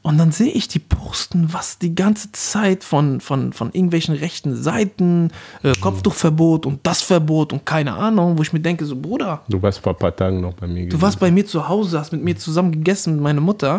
und 0.05 0.18
dann 0.18 0.30
sehe 0.32 0.52
ich 0.52 0.68
die 0.68 0.78
posten, 0.78 1.52
was 1.52 1.78
die 1.78 1.94
ganze 1.94 2.30
Zeit 2.30 2.84
von, 2.84 3.20
von, 3.20 3.52
von 3.52 3.72
irgendwelchen 3.72 4.14
rechten 4.14 4.55
Seiten, 4.55 5.30
äh, 5.64 5.72
Kopftuchverbot 5.80 6.66
und 6.66 6.80
das 6.86 7.02
Verbot 7.02 7.52
und 7.52 7.64
keine 7.66 7.94
Ahnung, 7.94 8.38
wo 8.38 8.42
ich 8.42 8.52
mir 8.52 8.61
denke, 8.61 8.84
so 8.84 8.94
Bruder, 8.94 9.42
Du 9.48 9.61
warst 9.62 9.78
vor 9.80 9.92
ein 9.94 9.98
paar 9.98 10.14
Tagen 10.14 10.40
noch 10.40 10.52
bei 10.55 10.66
mir. 10.68 10.88
du 10.88 11.00
warst 11.00 11.18
bei 11.18 11.30
mir 11.30 11.44
zu 11.46 11.66
Hause, 11.68 11.98
hast 11.98 12.12
mit 12.12 12.22
mir 12.22 12.36
zusammen 12.36 12.70
gegessen 12.70 13.14
mit 13.14 13.22
meiner 13.24 13.40
Mutter. 13.40 13.76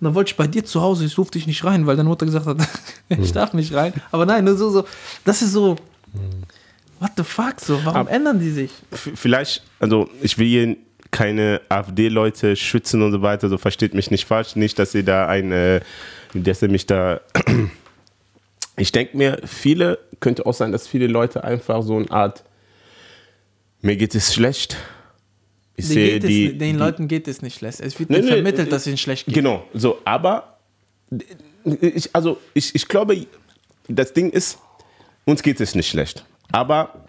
Und 0.00 0.04
dann 0.04 0.14
wollte 0.14 0.30
ich 0.30 0.36
bei 0.36 0.46
dir 0.46 0.64
zu 0.64 0.80
Hause, 0.80 1.04
ich 1.04 1.14
durfte 1.14 1.38
dich 1.38 1.46
nicht 1.46 1.62
rein, 1.64 1.86
weil 1.86 1.96
deine 1.96 2.08
Mutter 2.08 2.24
gesagt 2.24 2.46
hat, 2.46 2.56
ich 3.10 3.32
darf 3.32 3.52
nicht 3.52 3.74
rein. 3.74 3.92
Aber 4.10 4.24
nein, 4.26 4.44
nur 4.44 4.56
so, 4.56 4.70
so, 4.70 4.84
das 5.24 5.42
ist 5.42 5.52
so, 5.52 5.76
what 7.00 7.10
the 7.16 7.24
fuck, 7.24 7.60
so, 7.60 7.78
warum 7.84 8.02
Ab- 8.06 8.10
ändern 8.12 8.40
die 8.40 8.50
sich? 8.50 8.70
Vielleicht, 8.92 9.62
also 9.80 10.08
ich 10.22 10.38
will 10.38 10.46
hier 10.46 10.76
keine 11.10 11.60
AfD-Leute 11.68 12.56
schützen 12.56 13.02
und 13.02 13.12
so 13.12 13.22
weiter, 13.22 13.48
so 13.48 13.58
versteht 13.58 13.94
mich 13.94 14.10
nicht 14.10 14.26
falsch, 14.26 14.56
nicht, 14.56 14.78
dass 14.78 14.94
ihr 14.94 15.04
da 15.04 15.26
eine, 15.26 15.80
dass 16.34 16.62
ihr 16.62 16.70
mich 16.70 16.86
da. 16.86 17.20
Ich 18.80 18.92
denke 18.92 19.16
mir, 19.16 19.40
viele, 19.44 19.98
könnte 20.20 20.46
auch 20.46 20.54
sein, 20.54 20.70
dass 20.70 20.86
viele 20.86 21.08
Leute 21.08 21.42
einfach 21.42 21.82
so 21.82 21.96
eine 21.96 22.08
Art, 22.12 22.44
mir 23.80 23.96
geht 23.96 24.14
es 24.14 24.32
schlecht. 24.32 24.76
Ich 25.74 25.86
Den, 25.88 25.94
sehe 25.94 26.20
die, 26.20 26.46
es, 26.46 26.58
den 26.58 26.74
die 26.74 26.78
Leuten 26.78 27.08
geht 27.08 27.26
es 27.26 27.42
nicht 27.42 27.58
schlecht. 27.58 27.80
Es 27.80 27.98
wird 27.98 28.08
Nee, 28.08 28.18
ihnen 28.18 28.26
nee, 28.26 28.32
vermittelt, 28.34 28.68
äh, 28.68 28.70
dass 28.70 28.82
es 28.82 28.86
ihnen 28.86 28.96
schlecht 28.96 29.26
geht. 29.26 29.34
Genau, 29.34 29.64
so, 29.74 29.98
aber 30.04 30.58
ich, 31.64 32.14
also 32.14 32.38
ich, 32.54 32.72
ich 32.72 32.86
glaube, 32.86 33.26
das 33.88 34.12
Ding 34.12 34.30
ist, 34.30 34.58
uns 35.24 35.42
geht 35.42 35.60
es 35.60 35.74
nicht 35.74 35.88
schlecht. 35.88 36.24
Aber 36.52 37.04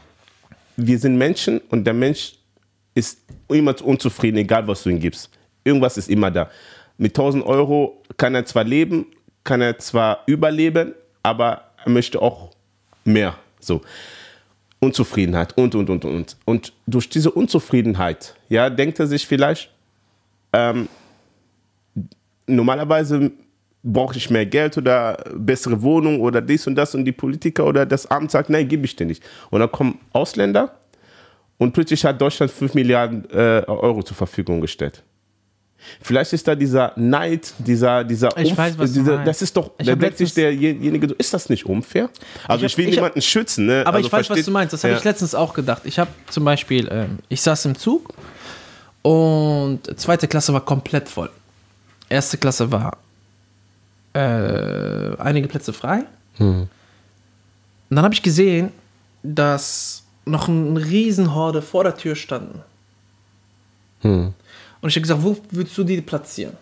wir 0.76 0.98
sind 0.98 1.18
Menschen 1.18 1.60
und 1.70 1.86
der 1.86 1.94
Mensch 1.94 2.39
ist 2.96 3.20
immer 3.48 3.76
unzufrieden, 3.84 4.38
egal 4.38 4.68
was 4.68 4.84
du 4.84 4.90
ihm 4.90 5.00
gibst. 5.00 5.30
Irgendwas 5.64 5.98
ist 5.98 6.10
immer 6.10 6.32
da. 6.32 6.50
Mit 6.98 7.18
1000 7.18 7.46
Euro 7.46 8.04
kann 8.18 8.36
er 8.36 8.46
zwar 8.46 8.64
leben, 8.64 9.06
kann 9.44 9.62
er 9.62 9.78
zwar 9.80 10.24
überleben, 10.26 10.94
aber 11.24 11.72
er 11.84 11.92
möchte 11.92 12.22
auch 12.22 12.52
mehr. 13.06 13.36
So. 13.60 13.82
Unzufriedenheit 14.80 15.58
und, 15.58 15.76
und, 15.76 15.90
und, 15.90 16.06
und. 16.06 16.38
Und 16.46 16.74
durch 16.88 17.10
diese 17.10 17.32
Unzufriedenheit, 17.32 18.36
ja, 18.48 18.70
denkt 18.70 19.00
er 19.00 19.08
sich 19.08 19.28
vielleicht, 19.28 19.70
normalerweise 22.48 23.32
brauche 23.84 24.18
ich 24.18 24.30
mehr 24.30 24.46
Geld 24.46 24.78
oder 24.78 25.24
bessere 25.36 25.82
Wohnung 25.82 26.20
oder 26.22 26.42
dies 26.42 26.68
und 26.68 26.76
das 26.76 26.96
und 26.96 27.06
die 27.06 27.12
Politiker 27.12 27.66
oder 27.66 27.86
das 27.86 28.06
Amt 28.08 28.32
sagt, 28.32 28.50
nein, 28.50 28.68
gebe 28.68 28.86
ich 28.86 28.96
dir 28.96 29.06
nicht. 29.06 29.24
Und 29.50 29.60
dann 29.60 29.72
kommen 29.72 30.00
Ausländer 30.12 30.79
und 31.60 31.72
plötzlich 31.74 32.04
hat 32.04 32.20
Deutschland 32.20 32.52
5 32.52 32.74
Milliarden 32.74 33.30
äh, 33.30 33.64
Euro 33.68 34.02
zur 34.02 34.18
Verfügung 34.18 34.60
gestellt. 34.62 35.04
Vielleicht 36.02 36.34
ist 36.34 36.46
da 36.48 36.56
dieser 36.56 36.92
Neid, 36.98 37.54
dieser, 37.58 38.04
dieser, 38.04 38.36
Ich 38.38 38.56
weiß, 38.58 38.78
was 38.78 38.92
du 38.92 39.00
dieser 39.00 39.14
meinst. 39.16 39.28
das 39.30 39.42
ist 39.44 39.56
doch, 39.56 39.72
Ich 39.78 39.86
da 39.86 39.94
hab 39.94 40.00
denkt 40.00 40.18
sich 40.18 40.36
letztens- 40.36 40.60
derjenige, 40.60 41.14
ist 41.18 41.34
das 41.34 41.48
nicht 41.50 41.66
unfair? 41.66 42.10
Also 42.48 42.66
Ich 42.66 42.72
ich, 42.72 42.74
hab- 42.74 42.78
will 42.80 42.86
ich 42.86 42.90
hab- 42.92 42.96
niemanden 43.04 43.22
schützen, 43.22 43.66
ne? 43.66 43.84
Aber 43.86 43.96
also 43.98 44.08
ich 44.08 44.12
weiß, 44.12 44.20
was 44.22 44.28
versteht- 44.28 44.48
du 44.48 44.52
meinst. 44.52 44.74
Das 44.74 44.84
habe 44.84 44.92
Ja. 44.94 44.98
ich 44.98 45.06
letztens 45.06 45.36
auch 45.36 45.54
gedacht. 45.54 45.84
Ich 45.86 45.98
habe 45.98 46.10
zum 46.30 46.44
Beispiel, 46.44 46.88
ähm, 46.92 47.20
ich 47.30 47.42
saß 47.42 47.64
im 47.66 47.76
Zug 47.78 48.14
und 49.04 49.80
zweite 49.98 50.28
Klasse 50.28 50.52
war 50.54 50.66
komplett 50.66 51.08
voll. 51.08 51.30
Erste 52.10 52.38
Klasse 52.38 52.72
war 52.72 52.98
äh, 54.14 55.16
einige 55.18 55.48
Plätze 55.48 55.72
frei. 55.72 56.04
Und 56.40 56.68
dann 57.90 58.04
habe 58.04 58.14
ich 58.14 58.22
gesehen, 58.24 58.72
dass 59.24 60.04
noch 60.30 60.48
eine 60.48 60.84
Riesenhorde 60.84 61.62
vor 61.62 61.84
der 61.84 61.96
Tür 61.96 62.16
standen. 62.16 62.62
Und 64.02 64.34
ich 64.84 64.96
habe 64.96 65.02
gesagt, 65.02 65.24
wo 65.24 65.38
würdest 65.52 65.78
du 65.78 65.84
die 65.84 66.02
platzieren? 66.02 66.54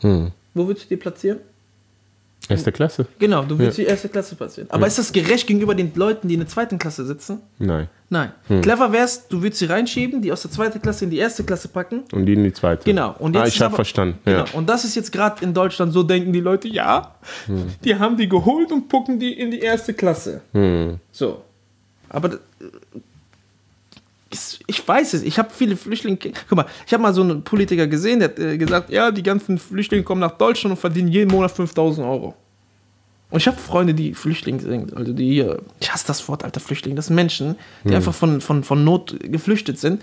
Hm. 0.00 0.32
Wo 0.54 0.66
würdest 0.66 0.86
du 0.86 0.88
die 0.90 0.96
platzieren? 0.96 1.38
Erste 2.48 2.72
Klasse? 2.72 3.06
Genau, 3.18 3.44
du 3.44 3.56
willst 3.58 3.78
die 3.78 3.84
erste 3.84 4.08
Klasse 4.08 4.34
platzieren. 4.34 4.68
Aber 4.70 4.86
ist 4.86 4.98
das 4.98 5.12
gerecht 5.12 5.46
gegenüber 5.46 5.74
den 5.74 5.92
Leuten, 5.94 6.26
die 6.26 6.34
in 6.34 6.40
der 6.40 6.48
zweiten 6.48 6.76
Klasse 6.76 7.06
sitzen? 7.06 7.40
Nein. 7.58 7.88
Nein. 8.10 8.32
Clever 8.62 8.92
wär's, 8.92 9.28
du 9.28 9.40
würdest 9.42 9.60
sie 9.60 9.66
reinschieben, 9.66 10.20
die 10.20 10.32
aus 10.32 10.42
der 10.42 10.50
zweiten 10.50 10.82
Klasse 10.82 11.04
in 11.04 11.10
die 11.10 11.18
erste 11.18 11.44
Klasse 11.44 11.68
packen. 11.68 12.02
Und 12.12 12.26
die 12.26 12.34
in 12.34 12.42
die 12.42 12.52
zweite. 12.52 12.84
Genau. 12.84 13.14
Und 13.18 13.34
jetzt 13.34 13.44
ah, 13.44 13.46
ich 13.46 13.62
habe 13.62 13.74
verstanden. 13.74 14.18
Genau. 14.24 14.38
Ja. 14.38 14.44
Und 14.54 14.68
das 14.68 14.84
ist 14.84 14.96
jetzt 14.96 15.12
gerade 15.12 15.42
in 15.42 15.54
Deutschland, 15.54 15.92
so 15.92 16.02
denken 16.02 16.32
die 16.32 16.40
Leute, 16.40 16.68
ja, 16.68 17.14
die 17.84 17.94
haben 17.94 18.16
die 18.16 18.28
geholt 18.28 18.72
und 18.72 18.88
pucken 18.88 19.18
die 19.18 19.32
in 19.32 19.50
die 19.50 19.60
erste 19.60 19.94
Klasse. 19.94 20.42
Hm. 20.52 20.98
So. 21.12 21.42
Aber 22.12 22.38
ich 24.66 24.86
weiß 24.86 25.14
es, 25.14 25.22
ich 25.22 25.38
habe 25.38 25.50
viele 25.50 25.76
Flüchtlinge. 25.76 26.16
Guck 26.16 26.56
mal, 26.56 26.66
ich 26.86 26.92
habe 26.92 27.02
mal 27.02 27.12
so 27.12 27.22
einen 27.22 27.42
Politiker 27.42 27.86
gesehen, 27.86 28.20
der 28.20 28.28
hat 28.28 28.38
äh, 28.38 28.56
gesagt, 28.56 28.90
ja, 28.90 29.10
die 29.10 29.22
ganzen 29.22 29.58
Flüchtlinge 29.58 30.04
kommen 30.04 30.20
nach 30.20 30.38
Deutschland 30.38 30.72
und 30.72 30.78
verdienen 30.78 31.08
jeden 31.08 31.30
Monat 31.30 31.50
5000 31.52 32.06
Euro. 32.06 32.34
Und 33.30 33.38
ich 33.38 33.46
habe 33.46 33.56
Freunde, 33.56 33.94
die 33.94 34.14
Flüchtlinge 34.14 34.60
sind, 34.60 34.94
also 34.94 35.12
die 35.12 35.32
hier, 35.32 35.62
ich 35.80 35.92
hasse 35.92 36.06
das 36.06 36.26
Wort, 36.28 36.44
alter 36.44 36.60
Flüchtling, 36.60 36.96
das 36.96 37.06
sind 37.06 37.16
Menschen, 37.16 37.56
die 37.84 37.94
einfach 37.94 38.12
von, 38.12 38.42
von, 38.42 38.62
von 38.62 38.84
Not 38.84 39.16
geflüchtet 39.20 39.78
sind. 39.78 40.02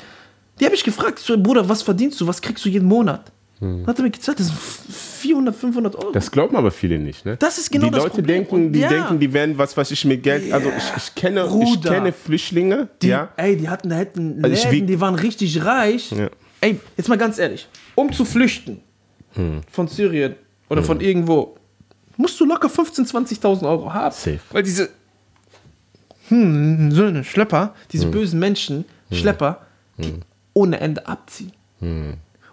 Die 0.59 0.65
habe 0.65 0.73
ich 0.73 0.83
gefragt, 0.83 1.19
so, 1.19 1.37
Bruder, 1.37 1.69
was 1.69 1.83
verdienst 1.83 2.19
du, 2.19 2.27
was 2.27 2.41
kriegst 2.41 2.65
du 2.65 2.69
jeden 2.69 2.87
Monat? 2.87 3.31
Dann 3.59 3.87
hat 3.87 3.97
er 3.99 4.03
mir 4.03 4.11
gesagt, 4.11 4.39
das 4.39 4.47
sind 4.47 4.57
400, 4.57 5.55
500 5.55 5.95
Euro. 5.95 6.11
Das 6.11 6.31
glauben 6.31 6.55
aber 6.55 6.71
viele 6.71 6.97
nicht, 6.97 7.25
ne? 7.25 7.35
Das 7.37 7.57
ist 7.57 7.69
genau 7.69 7.87
die 7.87 7.91
das 7.91 8.03
Leute 8.03 8.15
Problem. 8.15 8.47
denken, 8.47 8.71
die 8.71 8.79
ja. 8.79 8.89
denken, 8.89 9.19
die 9.19 9.33
werden 9.33 9.57
was, 9.57 9.75
was 9.75 9.91
ich 9.91 10.05
mit 10.05 10.23
Geld. 10.23 10.51
Also 10.53 10.69
ich, 10.69 10.83
ich 10.95 11.15
kenne, 11.15 11.45
ich 11.61 11.81
kenne 11.81 12.13
Flüchtlinge, 12.13 12.87
Die, 13.01 13.09
ja. 13.09 13.29
Ey, 13.35 13.57
die 13.57 13.67
hatten, 13.67 13.89
da 13.89 13.97
hätten 13.97 14.39
Also 14.41 14.69
Läden, 14.69 14.87
die 14.87 15.01
waren 15.01 15.15
richtig 15.15 15.63
reich. 15.63 16.11
Ja. 16.11 16.29
Ey, 16.61 16.79
jetzt 16.95 17.09
mal 17.09 17.17
ganz 17.17 17.37
ehrlich, 17.37 17.67
um 17.95 18.11
zu 18.13 18.23
flüchten, 18.23 18.81
von 19.71 19.87
Syrien 19.87 20.35
oder 20.69 20.83
von 20.83 21.01
irgendwo, 21.01 21.57
musst 22.17 22.39
du 22.39 22.45
locker 22.45 22.67
15.000, 22.67 23.39
20.000 23.41 23.69
Euro 23.69 23.93
haben. 23.93 24.13
Safe. 24.13 24.39
Weil 24.51 24.63
diese 24.63 24.89
hm, 26.29 26.91
Söhne, 26.91 27.23
Schlepper, 27.23 27.73
diese 27.91 28.07
bösen 28.07 28.39
Menschen, 28.39 28.85
Schlepper, 29.11 29.65
die 29.97 30.13
ohne 30.53 30.79
Ende 30.79 31.05
abziehen. 31.07 31.51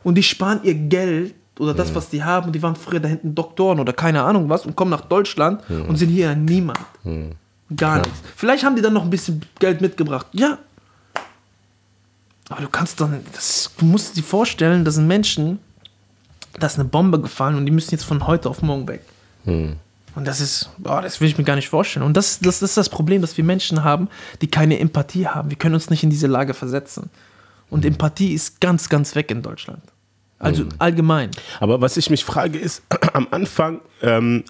Und 0.06 0.14
die 0.14 0.22
sparen 0.22 0.60
ihr 0.62 0.74
Geld 0.76 1.34
oder 1.58 1.74
das, 1.74 1.92
was 1.92 2.08
die 2.08 2.22
haben, 2.22 2.52
die 2.52 2.62
waren 2.62 2.76
früher 2.76 3.00
da 3.00 3.08
hinten 3.08 3.34
Doktoren 3.34 3.80
oder 3.80 3.92
keine 3.92 4.22
Ahnung 4.22 4.48
was 4.48 4.64
und 4.64 4.76
kommen 4.76 4.92
nach 4.92 5.00
Deutschland 5.00 5.68
und 5.68 5.96
sind 5.96 6.10
hier 6.10 6.32
niemand. 6.36 6.78
Gar 7.76 7.96
nichts. 8.02 8.20
Vielleicht 8.36 8.62
haben 8.62 8.76
die 8.76 8.82
dann 8.82 8.92
noch 8.92 9.02
ein 9.02 9.10
bisschen 9.10 9.42
Geld 9.58 9.80
mitgebracht. 9.80 10.28
Ja. 10.30 10.58
Aber 12.50 12.60
du 12.60 12.68
kannst 12.68 13.00
dann, 13.00 13.20
das, 13.32 13.72
du 13.76 13.84
musst 13.84 14.16
dir 14.16 14.22
vorstellen, 14.22 14.84
das 14.84 14.94
sind 14.94 15.08
Menschen, 15.08 15.58
da 16.60 16.68
ist 16.68 16.78
eine 16.78 16.88
Bombe 16.88 17.20
gefallen 17.20 17.56
und 17.56 17.66
die 17.66 17.72
müssen 17.72 17.90
jetzt 17.90 18.04
von 18.04 18.28
heute 18.28 18.48
auf 18.48 18.62
morgen 18.62 18.86
weg. 18.86 19.00
Und 20.14 20.24
das 20.24 20.40
ist, 20.40 20.70
boah, 20.78 21.02
das 21.02 21.20
will 21.20 21.26
ich 21.26 21.36
mir 21.36 21.42
gar 21.42 21.56
nicht 21.56 21.68
vorstellen. 21.68 22.06
Und 22.06 22.16
das, 22.16 22.38
das, 22.38 22.60
das 22.60 22.70
ist 22.70 22.76
das 22.76 22.90
Problem, 22.90 23.22
dass 23.22 23.36
wir 23.36 23.42
Menschen 23.42 23.82
haben, 23.82 24.08
die 24.40 24.46
keine 24.46 24.78
Empathie 24.78 25.26
haben. 25.26 25.50
Wir 25.50 25.58
können 25.58 25.74
uns 25.74 25.90
nicht 25.90 26.04
in 26.04 26.10
diese 26.10 26.28
Lage 26.28 26.54
versetzen. 26.54 27.10
Und 27.70 27.84
Empathie 27.84 28.34
ist 28.34 28.60
ganz, 28.60 28.88
ganz 28.88 29.16
weg 29.16 29.32
in 29.32 29.42
Deutschland. 29.42 29.82
Also 30.38 30.64
allgemein. 30.78 31.30
Aber 31.60 31.80
was 31.80 31.96
ich 31.96 32.10
mich 32.10 32.24
frage 32.24 32.58
ist, 32.58 32.82
am 33.14 33.26
Anfang 33.30 33.80
ähm, 34.02 34.44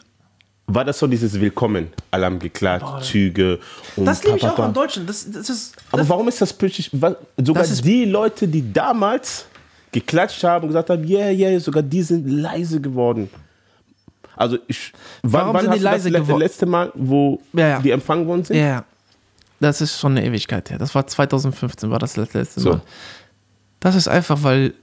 war 0.66 0.84
das 0.84 0.99
so 0.99 1.07
dieses 1.07 1.39
Willkommen, 1.41 1.89
Alarm 2.11 2.39
geklagt, 2.41 3.05
Züge 3.05 3.61
und 3.95 4.05
Das 4.05 4.24
liebe 4.24 4.37
ich 4.39 4.45
auch 4.45 4.59
an 4.59 4.74
Deutschland. 4.74 5.09
Das, 5.09 5.30
das 5.30 5.49
ist, 5.49 5.76
Aber 5.93 5.99
das, 6.03 6.09
warum 6.09 6.26
ist 6.28 6.41
das 6.41 6.53
plötzlich, 6.53 6.91
sogar 6.91 7.16
Das 7.37 7.80
die 7.82 8.05
Leute, 8.05 8.49
die 8.49 8.72
damals 8.72 9.47
geklatscht 9.93 10.43
haben 10.43 10.64
und 10.64 10.68
gesagt 10.70 10.91
haben, 10.91 11.05
yeah, 11.05 11.30
yeah, 11.30 11.61
sogar 11.61 11.82
die 11.84 12.03
sind 12.03 12.28
leise 12.28 12.80
geworden. 12.80 13.30
Also 14.34 14.59
ich, 14.66 14.93
Warum 15.22 15.55
wann 15.55 15.62
sind 15.66 15.74
die 15.76 15.78
leise 15.78 16.11
das 16.11 16.18
le- 16.18 16.24
geworden? 16.26 16.41
letzte 16.41 16.66
Mal, 16.66 16.91
wo 16.95 17.41
Ja, 17.55 17.68
ja. 17.68 17.78
die 17.80 17.91
empfangen 17.93 18.26
worden 18.26 18.45
sind? 18.45 18.57
Ja. 18.57 18.84
Das 19.61 19.80
ist 19.80 19.99
schon 19.99 20.12
eine 20.12 20.26
Ewigkeit 20.26 20.68
her. 20.68 20.76
Das 20.78 20.95
war 20.95 21.07
2015, 21.07 21.91
war 21.91 21.99
das 21.99 22.16
letzte 22.16 22.61
So. 22.61 22.70
Mal. 22.70 22.80
Das 23.80 23.95
ist 23.95 24.09
einfach, 24.09 24.43
weil 24.43 24.74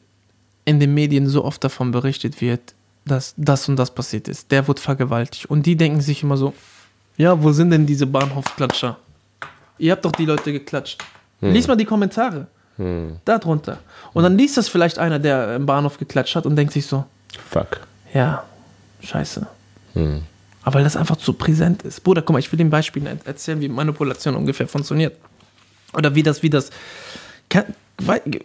in 0.66 0.80
den 0.80 0.94
Medien 0.94 1.28
so 1.28 1.44
oft 1.44 1.64
davon 1.64 1.92
berichtet 1.92 2.40
wird, 2.42 2.74
dass 3.06 3.34
das 3.38 3.68
und 3.68 3.76
das 3.76 3.94
passiert 3.94 4.28
ist. 4.28 4.52
Der 4.52 4.68
wurde 4.68 4.82
vergewaltigt. 4.82 5.46
Und 5.48 5.66
die 5.66 5.76
denken 5.76 6.00
sich 6.02 6.24
immer 6.24 6.38
so, 6.38 6.54
ja, 7.18 7.42
wo 7.44 7.52
sind 7.52 7.70
denn 7.72 7.86
diese 7.86 8.06
Bahnhofsklatscher? 8.08 8.98
Ihr 9.78 9.92
habt 9.92 10.06
doch 10.06 10.12
die 10.14 10.26
Leute 10.26 10.52
geklatscht. 10.54 11.04
Lies 11.42 11.68
mal 11.68 11.76
die 11.76 11.86
Kommentare. 11.86 12.48
Da 13.26 13.38
drunter. 13.38 13.80
Und 14.14 14.24
dann 14.24 14.38
liest 14.38 14.58
das 14.58 14.68
vielleicht 14.70 14.98
einer, 14.98 15.20
der 15.20 15.58
im 15.58 15.66
Bahnhof 15.66 15.98
geklatscht 16.00 16.36
hat 16.36 16.46
und 16.46 16.56
denkt 16.56 16.74
sich 16.74 16.86
so, 16.88 17.04
Fuck. 17.50 17.82
ja, 18.14 18.44
scheiße. 19.04 19.46
Aber 20.64 20.76
weil 20.76 20.84
das 20.86 20.96
einfach 20.96 21.18
zu 21.18 21.34
präsent 21.34 21.84
ist. 21.84 22.04
Bruder, 22.04 22.22
guck 22.22 22.34
mal, 22.34 22.40
ich 22.40 22.52
will 22.52 22.58
dir 22.58 22.64
ein 22.66 22.70
Beispiel 22.70 23.06
er- 23.06 23.18
erzählen, 23.26 23.60
wie 23.62 23.68
Manipulation 23.68 24.36
ungefähr 24.36 24.68
funktioniert. 24.68 25.18
Oder 25.94 26.16
wie 26.16 26.24
das, 26.24 26.42
wie 26.42 26.50
das. 26.50 26.72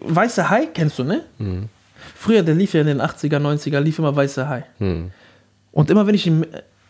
Weiße 0.01 0.51
Hai 0.51 0.67
kennst 0.67 0.99
du, 0.99 1.05
ne? 1.05 1.25
Früher, 2.21 2.43
der 2.43 2.57
lief 2.57 2.75
ja 2.75 2.81
in 2.81 2.89
den 2.89 3.01
80er, 3.01 3.39
90er, 3.39 3.79
lief 3.79 4.01
immer 4.01 4.15
Weiße 4.15 4.49
Hai. 4.49 4.65
Und 5.71 5.89
immer 5.89 6.05
wenn 6.05 6.17
ich 6.17 6.27
im 6.27 6.45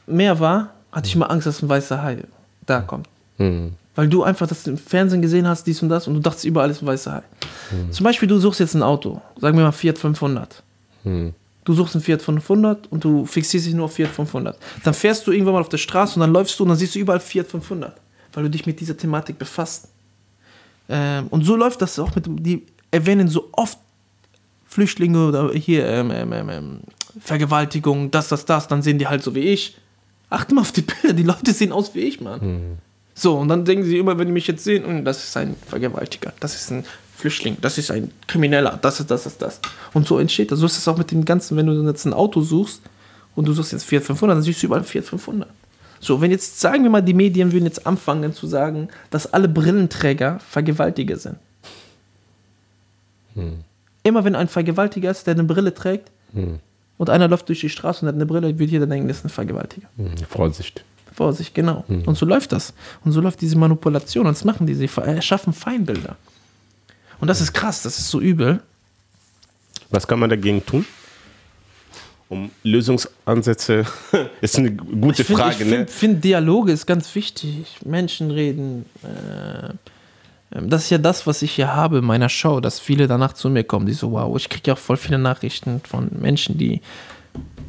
Meer 0.06 0.40
war, 0.40 0.72
hatte 0.90 1.06
ich 1.06 1.14
immer 1.14 1.30
Angst, 1.30 1.46
dass 1.46 1.60
ein 1.62 1.68
weißer 1.68 2.02
Hai 2.02 2.22
da 2.64 2.80
kommt. 2.80 3.06
Weil 3.94 4.08
du 4.08 4.22
einfach 4.22 4.46
das 4.46 4.66
im 4.66 4.78
Fernsehen 4.78 5.20
gesehen 5.20 5.46
hast, 5.46 5.64
dies 5.66 5.82
und 5.82 5.90
das, 5.90 6.08
und 6.08 6.14
du 6.14 6.20
dachtest, 6.20 6.46
überall 6.46 6.70
ist 6.70 6.82
ein 6.82 6.86
weißer 6.86 7.12
Hai. 7.12 7.22
Zum 7.90 8.04
Beispiel, 8.04 8.26
du 8.26 8.38
suchst 8.38 8.60
jetzt 8.60 8.74
ein 8.74 8.82
Auto, 8.82 9.20
sagen 9.38 9.56
wir 9.58 9.64
mal 9.64 9.72
Fiat 9.72 9.98
500. 9.98 10.62
Du 11.64 11.74
suchst 11.74 11.94
einen 11.94 12.02
Fiat 12.02 12.22
500 12.22 12.90
und 12.90 13.04
du 13.04 13.26
fixierst 13.26 13.66
dich 13.66 13.74
nur 13.74 13.84
auf 13.84 13.92
Fiat 13.92 14.08
500. 14.08 14.56
Dann 14.82 14.94
fährst 14.94 15.26
du 15.26 15.32
irgendwann 15.32 15.52
mal 15.54 15.60
auf 15.60 15.68
der 15.68 15.76
Straße 15.76 16.14
und 16.14 16.20
dann 16.20 16.32
läufst 16.32 16.58
du 16.58 16.62
und 16.62 16.70
dann 16.70 16.78
siehst 16.78 16.94
du 16.94 17.00
überall 17.00 17.20
Fiat 17.20 17.46
500, 17.46 17.94
weil 18.32 18.44
du 18.44 18.48
dich 18.50 18.64
mit 18.64 18.80
dieser 18.80 18.96
Thematik 18.96 19.38
befasst. 19.38 19.88
Ähm, 20.88 21.26
und 21.28 21.44
so 21.44 21.54
läuft 21.54 21.82
das 21.82 21.98
auch 21.98 22.14
mit 22.14 22.24
dem, 22.24 22.42
die 22.42 22.64
erwähnen 22.90 23.28
so 23.28 23.50
oft 23.52 23.78
Flüchtlinge 24.68 25.26
oder 25.26 25.50
hier 25.54 25.86
ähm, 25.86 26.10
ähm, 26.10 26.32
ähm, 26.32 26.48
ähm, 26.50 26.80
Vergewaltigung, 27.20 28.10
das, 28.10 28.28
das, 28.28 28.44
das, 28.44 28.68
dann 28.68 28.82
sehen 28.82 28.98
die 28.98 29.08
halt 29.08 29.22
so 29.22 29.34
wie 29.34 29.40
ich. 29.40 29.76
Achte 30.30 30.54
mal 30.54 30.60
auf 30.60 30.72
die 30.72 30.82
Bilder, 30.82 31.14
die 31.14 31.22
Leute 31.22 31.52
sehen 31.52 31.72
aus 31.72 31.94
wie 31.94 32.00
ich, 32.00 32.20
Mann. 32.20 32.78
So, 33.14 33.36
und 33.38 33.48
dann 33.48 33.64
denken 33.64 33.84
sie 33.84 33.98
immer, 33.98 34.18
wenn 34.18 34.28
die 34.28 34.32
mich 34.32 34.46
jetzt 34.46 34.62
sehen, 34.62 34.84
"Hm, 34.86 35.04
das 35.04 35.24
ist 35.24 35.36
ein 35.36 35.56
Vergewaltiger, 35.66 36.32
das 36.38 36.54
ist 36.54 36.70
ein 36.70 36.84
Flüchtling, 37.16 37.56
das 37.60 37.78
ist 37.78 37.90
ein 37.90 38.12
Krimineller, 38.28 38.78
das 38.80 39.00
ist 39.00 39.10
das, 39.10 39.24
das, 39.24 39.38
das. 39.38 39.60
Und 39.94 40.06
so 40.06 40.18
entsteht 40.18 40.52
das. 40.52 40.60
So 40.60 40.66
ist 40.66 40.76
es 40.76 40.86
auch 40.86 40.96
mit 40.98 41.10
dem 41.10 41.24
Ganzen, 41.24 41.56
wenn 41.56 41.66
du 41.66 41.82
jetzt 41.86 42.04
ein 42.04 42.12
Auto 42.12 42.42
suchst 42.42 42.82
und 43.34 43.48
du 43.48 43.52
suchst 43.54 43.72
jetzt 43.72 43.84
Fiat 43.84 44.04
500, 44.04 44.36
dann 44.36 44.42
siehst 44.42 44.62
du 44.62 44.66
überall 44.66 44.84
Fiat 44.84 45.04
500. 45.04 45.48
So, 46.00 46.20
wenn 46.20 46.30
jetzt, 46.30 46.60
sagen 46.60 46.84
wir 46.84 46.90
mal, 46.90 47.00
die 47.00 47.14
Medien 47.14 47.50
würden 47.50 47.64
jetzt 47.64 47.84
anfangen 47.86 48.32
zu 48.32 48.46
sagen, 48.46 48.88
dass 49.10 49.32
alle 49.32 49.48
Brillenträger 49.48 50.38
Vergewaltiger 50.48 51.16
sind. 51.16 51.36
Immer 54.09 54.24
wenn 54.24 54.34
ein 54.34 54.48
Vergewaltiger 54.48 55.11
ist, 55.11 55.26
der 55.26 55.34
eine 55.34 55.44
Brille 55.44 55.74
trägt 55.74 56.11
und 56.96 57.11
einer 57.11 57.28
läuft 57.28 57.48
durch 57.48 57.61
die 57.61 57.68
Straße 57.68 58.02
und 58.02 58.09
hat 58.09 58.14
eine 58.14 58.26
Brille, 58.26 58.59
wird 58.59 58.70
jeder 58.70 58.86
denken, 58.86 59.06
das 59.09 59.18
ist 59.18 59.24
ein 59.26 59.28
Vergewaltiger. 59.28 59.86
Hm, 59.96 60.16
Vorsicht. 60.28 60.82
Vorsicht, 61.14 61.54
genau. 61.54 61.84
Und 61.88 62.16
so 62.16 62.24
läuft 62.24 62.52
das. 62.52 62.72
Und 63.04 63.12
so 63.12 63.20
läuft 63.20 63.40
diese 63.40 63.56
Manipulation. 63.59 64.26
Und 64.26 64.32
das 64.36 64.44
machen 64.44 64.66
die. 64.66 64.74
Sie 64.74 64.88
ver- 64.88 65.04
erschaffen 65.04 65.52
Feindbilder. 65.52 66.16
Und 67.20 67.28
das 67.28 67.40
ist 67.40 67.52
krass, 67.52 67.82
das 67.82 67.98
ist 67.98 68.09
so 68.09 68.20
übel. 68.20 68.61
Was 69.90 70.06
kann 70.06 70.18
man 70.20 70.30
dagegen 70.30 70.64
tun? 70.64 70.86
Um 72.28 72.50
Lösungsansätze, 72.62 73.84
ist 74.40 74.59
eine 74.59 74.70
gute 74.72 75.22
Ich 75.22 75.26
finde, 75.26 75.42
Frage, 75.42 75.64
ich 75.64 75.70
ne? 75.70 75.76
find, 75.78 75.90
find, 75.90 76.24
Dialoge 76.24 76.72
ist 76.72 76.86
ganz 76.86 77.12
wichtig. 77.14 77.78
Menschen 77.84 78.30
reden. 78.30 78.84
Äh, 79.02 79.72
das 80.51 80.84
ist 80.84 80.90
ja 80.90 80.99
das, 80.99 81.26
was 81.26 81.42
ich 81.42 81.53
hier 81.53 81.74
habe 81.74 81.99
in 81.99 82.05
meiner 82.05 82.28
Show, 82.28 82.61
dass 82.61 82.80
viele 82.80 83.07
danach 83.07 83.34
zu 83.34 83.51
mir 83.51 83.64
kommen, 83.64 83.86
die 83.86 83.92
so, 83.92 84.12
wow, 84.12 84.36
ich 84.36 84.49
kriege 84.49 84.68
ja 84.68 84.74
auch 84.74 84.78
voll 84.78 84.96
viele 84.96 85.18
Nachrichten 85.18 85.80
von 85.80 86.09
Menschen, 86.18 86.57
die 86.57 86.80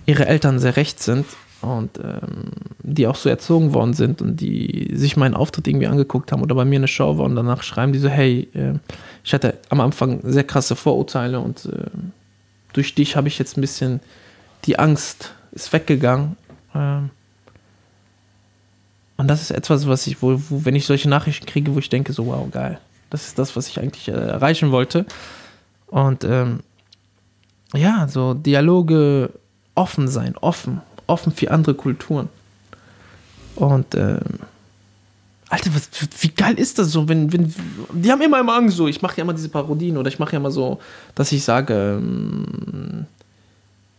ihre 0.06 0.26
Eltern 0.26 0.60
sehr 0.60 0.78
recht 0.78 1.02
sind 1.02 1.26
und 1.62 2.00
ähm, 2.00 2.52
die 2.80 3.06
auch 3.06 3.16
so 3.16 3.28
erzogen 3.30 3.74
worden 3.74 3.94
sind 3.94 4.22
und 4.22 4.38
die 4.38 4.92
sich 4.94 5.18
meinen 5.18 5.36
Auftritt 5.36 5.68
irgendwie 5.68 5.88
angeguckt 5.88 6.32
haben 6.32 6.42
oder 6.42 6.56
bei 6.56 6.66
mir 6.66 6.78
eine 6.78 6.88
Show 6.88 7.18
waren 7.18 7.32
und 7.32 7.36
danach 7.36 7.64
schreiben 7.64 7.92
die 7.92 8.00
so, 8.00 8.08
hey, 8.08 8.48
äh, 8.54 8.74
ich 9.24 9.34
hatte 9.34 9.58
am 9.70 9.82
Anfang 9.82 10.22
sehr 10.24 10.46
krasse 10.46 10.76
Vorurteile 10.76 11.40
und 11.40 11.66
äh, 11.66 11.86
durch 12.74 12.96
dich 12.96 13.16
habe 13.16 13.28
ich 13.28 13.38
jetzt 13.40 13.58
ein 13.58 13.62
bisschen 13.62 14.00
die 14.66 14.80
Angst 14.80 15.34
ist 15.52 15.72
weggegangen. 15.74 16.38
Ähm, 16.76 17.10
und 19.20 19.28
das 19.28 19.42
ist 19.42 19.52
etwas, 19.52 19.86
was 19.86 20.08
ich, 20.08 20.22
wo, 20.22 20.42
wo, 20.50 20.64
wenn 20.64 20.78
ich 20.78 20.86
solche 20.86 21.10
Nachrichten 21.10 21.46
kriege, 21.46 21.76
wo 21.76 21.80
ich 21.80 21.90
denke, 21.90 22.14
so, 22.14 22.28
wow, 22.28 22.50
geil. 22.50 22.80
Das 23.10 23.28
ist 23.28 23.38
das, 23.38 23.54
was 23.58 23.68
ich 23.68 23.78
eigentlich 23.78 24.08
äh, 24.08 24.12
erreichen 24.14 24.72
wollte. 24.72 25.06
Und 25.88 26.24
ähm, 26.24 26.62
ja, 27.76 28.08
so 28.08 28.34
Dialoge 28.34 29.32
offen 29.76 30.08
sein, 30.08 30.38
offen, 30.38 30.80
offen 31.06 31.34
für 31.34 31.52
andere 31.52 31.74
Kulturen. 31.74 32.30
Und 33.58 33.94
ähm, 33.94 34.22
Alter, 35.50 35.76
was, 35.76 35.90
wie 36.22 36.30
geil 36.30 36.58
ist 36.58 36.80
das 36.80 36.90
so, 36.90 37.10
wenn, 37.10 37.34
wenn, 37.34 37.54
die 37.92 38.10
haben 38.14 38.22
immer 38.22 38.40
immer 38.40 38.56
Angst 38.56 38.78
so, 38.78 38.88
ich 38.88 39.02
mache 39.02 39.18
ja 39.18 39.24
immer 39.24 39.34
diese 39.34 39.50
Parodien 39.50 39.98
oder 39.98 40.08
ich 40.08 40.20
mache 40.20 40.32
ja 40.32 40.40
immer 40.40 40.52
so, 40.52 40.80
dass 41.16 41.34
ich 41.34 41.44
sage, 41.44 42.00
ähm, 42.02 43.06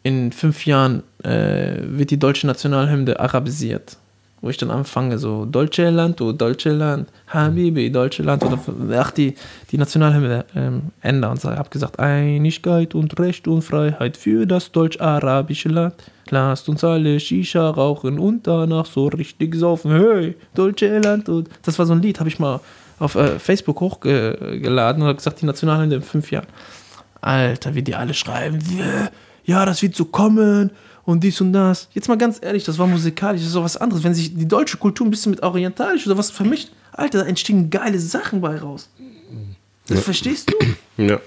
in 0.02 0.32
fünf 0.32 0.64
Jahren 0.64 1.02
äh, 1.22 1.76
wird 1.82 2.10
die 2.10 2.18
deutsche 2.18 2.46
Nationalhymne 2.46 3.20
arabisiert. 3.20 3.98
Wo 4.42 4.48
ich 4.48 4.56
dann 4.56 4.70
anfange, 4.70 5.18
so 5.18 5.44
Deutsche 5.44 5.90
Land, 5.90 6.20
oh 6.22 6.32
Deutsche 6.32 6.70
Land, 6.70 7.10
Habibi, 7.28 7.90
Deutsche 7.90 8.22
Land, 8.22 8.42
oder 8.42 8.58
ach, 8.98 9.10
die, 9.10 9.34
die 9.70 9.76
Nationalhymne 9.76 10.46
ähm, 10.56 10.82
ändern 11.02 11.32
und 11.32 11.44
habe 11.44 11.68
gesagt, 11.68 11.98
Einigkeit 11.98 12.94
und 12.94 13.18
Recht 13.20 13.46
und 13.48 13.62
Freiheit 13.62 14.16
für 14.16 14.46
das 14.46 14.72
deutsch-arabische 14.72 15.68
Land. 15.68 15.94
Lasst 16.30 16.68
uns 16.68 16.82
alle 16.84 17.20
Shisha 17.20 17.68
rauchen 17.68 18.18
und 18.18 18.46
danach 18.46 18.86
so 18.86 19.08
richtig 19.08 19.54
saufen. 19.56 19.90
Hey, 19.90 20.36
Deutsche 20.54 20.98
Land. 21.00 21.28
Und 21.28 21.50
das 21.62 21.78
war 21.78 21.86
so 21.86 21.92
ein 21.92 22.00
Lied, 22.00 22.18
habe 22.18 22.30
ich 22.30 22.38
mal 22.38 22.60
auf 22.98 23.16
äh, 23.16 23.38
Facebook 23.38 23.80
hochgeladen 23.80 25.02
und 25.02 25.08
habe 25.08 25.16
gesagt, 25.16 25.42
die 25.42 25.46
Nationalhymne 25.46 25.96
in 25.96 26.02
fünf 26.02 26.30
Jahren. 26.30 26.46
Alter, 27.20 27.74
wie 27.74 27.82
die 27.82 27.94
alle 27.94 28.14
schreiben, 28.14 28.58
ja, 29.44 29.66
das 29.66 29.82
wird 29.82 29.96
so 29.96 30.04
kommen 30.06 30.70
und 31.04 31.22
dies 31.24 31.40
und 31.40 31.52
das. 31.52 31.88
Jetzt 31.92 32.08
mal 32.08 32.18
ganz 32.18 32.38
ehrlich, 32.40 32.64
das 32.64 32.78
war 32.78 32.86
musikalisch, 32.86 33.40
das 33.40 33.48
ist 33.48 33.56
doch 33.56 33.64
was 33.64 33.76
anderes. 33.76 34.04
Wenn 34.04 34.14
sich 34.14 34.34
die 34.34 34.48
deutsche 34.48 34.76
Kultur 34.76 35.06
ein 35.06 35.10
bisschen 35.10 35.30
mit 35.30 35.42
orientalisch 35.42 36.06
oder 36.06 36.16
was 36.16 36.30
vermischt, 36.30 36.70
Alter, 36.92 37.20
da 37.20 37.24
entstehen 37.26 37.70
geile 37.70 37.98
Sachen 37.98 38.40
bei 38.40 38.58
raus. 38.58 38.88
Das 39.86 40.00
verstehst 40.00 40.50
du? 40.50 40.54
Ja. 40.96 41.18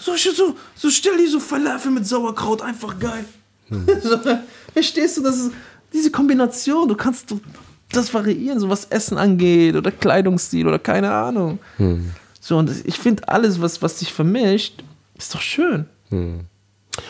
So, 0.00 0.14
so, 0.14 0.54
so 0.76 0.90
stell 0.90 1.16
dir 1.16 1.28
so 1.28 1.40
Falafel 1.40 1.90
mit 1.90 2.06
Sauerkraut, 2.06 2.62
einfach 2.62 3.00
geil. 3.00 3.24
so, 3.68 4.16
verstehst 4.72 5.16
du, 5.16 5.22
das 5.24 5.36
ist 5.38 5.50
diese 5.92 6.12
Kombination, 6.12 6.86
du 6.86 6.94
kannst 6.94 7.34
das 7.90 8.14
variieren, 8.14 8.60
so 8.60 8.68
was 8.68 8.84
Essen 8.84 9.18
angeht 9.18 9.74
oder 9.74 9.90
Kleidungsstil 9.90 10.68
oder 10.68 10.78
keine 10.78 11.10
Ahnung. 11.10 11.58
So, 12.40 12.58
und 12.58 12.70
ich 12.84 12.96
finde 12.98 13.26
alles, 13.26 13.60
was, 13.60 13.82
was 13.82 13.98
sich 13.98 14.12
vermischt, 14.12 14.84
ist 15.16 15.34
doch 15.34 15.40
schön. 15.40 15.86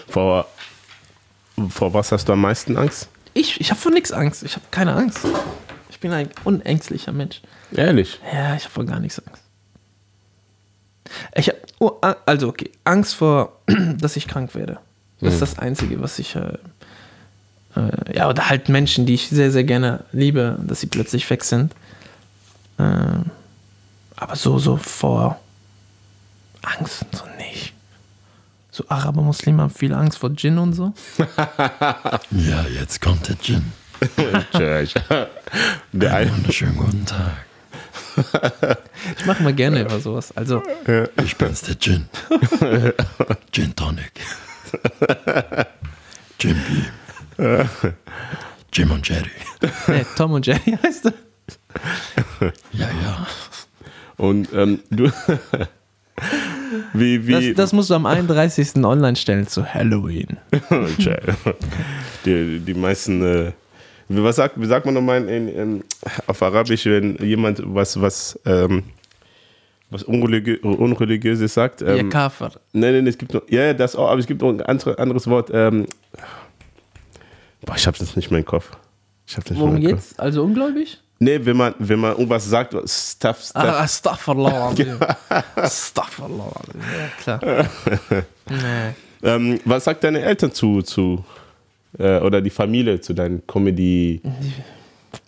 Vor 0.09 0.46
Vor 1.70 1.94
was 1.94 2.12
hast 2.12 2.28
du 2.28 2.32
am 2.32 2.40
meisten 2.40 2.76
Angst? 2.76 3.09
Ich, 3.34 3.61
ich 3.61 3.70
habe 3.70 3.80
vor 3.80 3.92
nichts 3.92 4.12
Angst. 4.12 4.42
Ich 4.42 4.54
habe 4.54 4.66
keine 4.70 4.94
Angst. 4.94 5.20
Ich 5.90 6.00
bin 6.00 6.12
ein 6.12 6.30
unängstlicher 6.44 7.12
Mensch. 7.12 7.40
Ehrlich? 7.72 8.20
Ja, 8.32 8.54
ich 8.54 8.64
habe 8.64 8.72
vor 8.72 8.84
gar 8.84 9.00
nichts 9.00 9.20
Angst. 9.26 9.42
Ich 11.34 11.48
habe, 11.48 11.59
oh, 11.78 11.92
also 12.26 12.48
okay, 12.48 12.70
Angst 12.84 13.14
vor, 13.14 13.61
dass 13.98 14.16
ich 14.16 14.28
krank 14.28 14.54
werde. 14.54 14.78
Das 15.20 15.34
ist 15.34 15.42
das 15.42 15.59
Einzige, 15.59 16.00
was 16.00 16.18
ich, 16.20 16.36
äh, 16.36 16.59
äh, 17.74 18.16
ja, 18.16 18.28
oder 18.28 18.48
halt 18.48 18.68
Menschen, 18.68 19.04
die 19.04 19.14
ich 19.14 19.28
sehr, 19.28 19.50
sehr 19.50 19.64
gerne 19.64 20.04
liebe, 20.12 20.59
dass 20.62 20.80
sie 20.80 20.86
plötzlich 20.86 21.28
weg 21.28 21.42
sind. 21.42 21.72
Äh, 22.78 22.84
aber 24.14 24.36
so, 24.36 24.59
so 24.59 24.76
vor 24.76 25.40
Angst, 26.62 27.04
so. 27.12 27.24
So 28.79 28.85
Araber, 28.87 29.22
Muslime 29.22 29.62
haben 29.62 29.70
viel 29.70 29.93
Angst 29.93 30.18
vor 30.18 30.31
Djinn 30.31 30.57
und 30.57 30.72
so. 30.72 30.93
Ja, 32.31 32.64
jetzt 32.72 33.01
kommt 33.01 33.29
der 33.29 33.37
Gin. 33.37 33.72
Der 35.93 36.14
Einen 36.14 36.31
ein, 36.31 36.37
wunderschönen 36.37 36.76
guten 36.76 37.05
Tag. 37.05 37.33
Ich 39.18 39.26
mache 39.26 39.43
mal 39.43 39.53
gerne 39.53 39.81
über 39.81 39.99
sowas. 39.99 40.31
Also, 40.37 40.62
Ich 41.24 41.37
bin's, 41.37 41.62
der 41.62 41.76
Gin. 41.81 42.09
Gin 43.51 43.74
Tonic. 43.74 44.12
Jim 46.39 46.57
Beam. 47.37 47.68
Jim 48.72 48.93
und 48.93 49.09
Jerry. 49.09 49.31
nee, 49.89 50.07
Tom 50.16 50.35
und 50.35 50.47
Jerry 50.47 50.79
heißt 50.81 51.07
er. 51.07 51.14
Ja, 52.72 52.87
ja. 53.03 53.26
und 54.18 54.53
ähm, 54.53 54.79
du. 54.91 55.11
Wie, 56.92 57.18
Das, 57.18 57.40
wie. 57.42 57.54
das 57.54 57.72
musst 57.72 57.90
du 57.90 57.94
am 57.94 58.06
31. 58.06 58.76
online 58.84 59.16
stellen 59.16 59.46
zu 59.46 59.64
Halloween. 59.66 60.36
die, 62.24 62.60
die 62.60 62.74
meisten. 62.74 63.22
Äh, 63.22 63.52
wie- 64.08 64.22
was 64.22 64.36
sagt, 64.36 64.60
wie 64.60 64.66
sagt 64.66 64.86
man 64.86 64.94
nochmal 64.94 65.26
in, 65.28 65.48
in, 65.48 65.84
auf 66.26 66.42
Arabisch, 66.42 66.86
wenn 66.86 67.16
jemand 67.18 67.60
was, 67.64 68.00
was, 68.00 68.38
ähm, 68.46 68.84
was 69.90 70.02
Unreligiö 70.02 70.58
Unreligiöses 70.62 71.52
sagt? 71.54 71.82
Ähm, 71.82 72.08
Kafir. 72.08 72.52
Nein, 72.72 72.94
nein, 72.94 73.06
es 73.06 73.18
gibt 73.18 73.34
noch, 73.34 73.42
ja, 73.48 73.64
ja, 73.64 73.74
das 73.74 73.96
auch, 73.96 74.08
aber 74.08 74.18
es 74.20 74.26
gibt 74.26 74.40
noch 74.40 74.48
ein 74.50 74.62
andere, 74.62 74.98
anderes 74.98 75.26
Wort. 75.26 75.50
Ähm, 75.52 75.86
boah, 77.64 77.76
ich 77.76 77.86
hab's 77.86 78.00
jetzt 78.00 78.16
nicht 78.16 78.30
mehr 78.30 78.40
im 78.40 78.46
Kopf. 78.46 78.70
Ich 79.26 79.36
hab's 79.36 79.50
nicht 79.50 79.58
Worum 79.60 79.76
im 79.76 79.82
Kopf. 79.82 79.90
geht's? 79.92 80.18
Also 80.18 80.42
ungläubig? 80.42 80.98
Nee, 81.20 81.44
wenn 81.44 81.56
man, 81.56 81.74
wenn 81.78 81.98
man 81.98 82.12
irgendwas 82.12 82.44
sagt, 82.48 82.72
Stuff, 82.72 83.42
Stuff. 83.42 83.50
Ah, 83.54 83.80
Astaghfirullah. 83.80 84.72
Astaghfirullah. 85.56 86.52
Ja, 86.96 87.38
klar. 87.38 87.66
Nee. 88.50 88.94
Ähm, 89.22 89.60
was 89.66 89.84
sagt 89.84 90.02
deine 90.04 90.22
Eltern 90.22 90.50
zu, 90.52 90.80
zu 90.80 91.22
äh, 91.98 92.18
oder 92.20 92.40
die 92.40 92.48
Familie 92.48 92.98
zu 92.98 93.12
deinen 93.12 93.46
Comedy? 93.46 94.22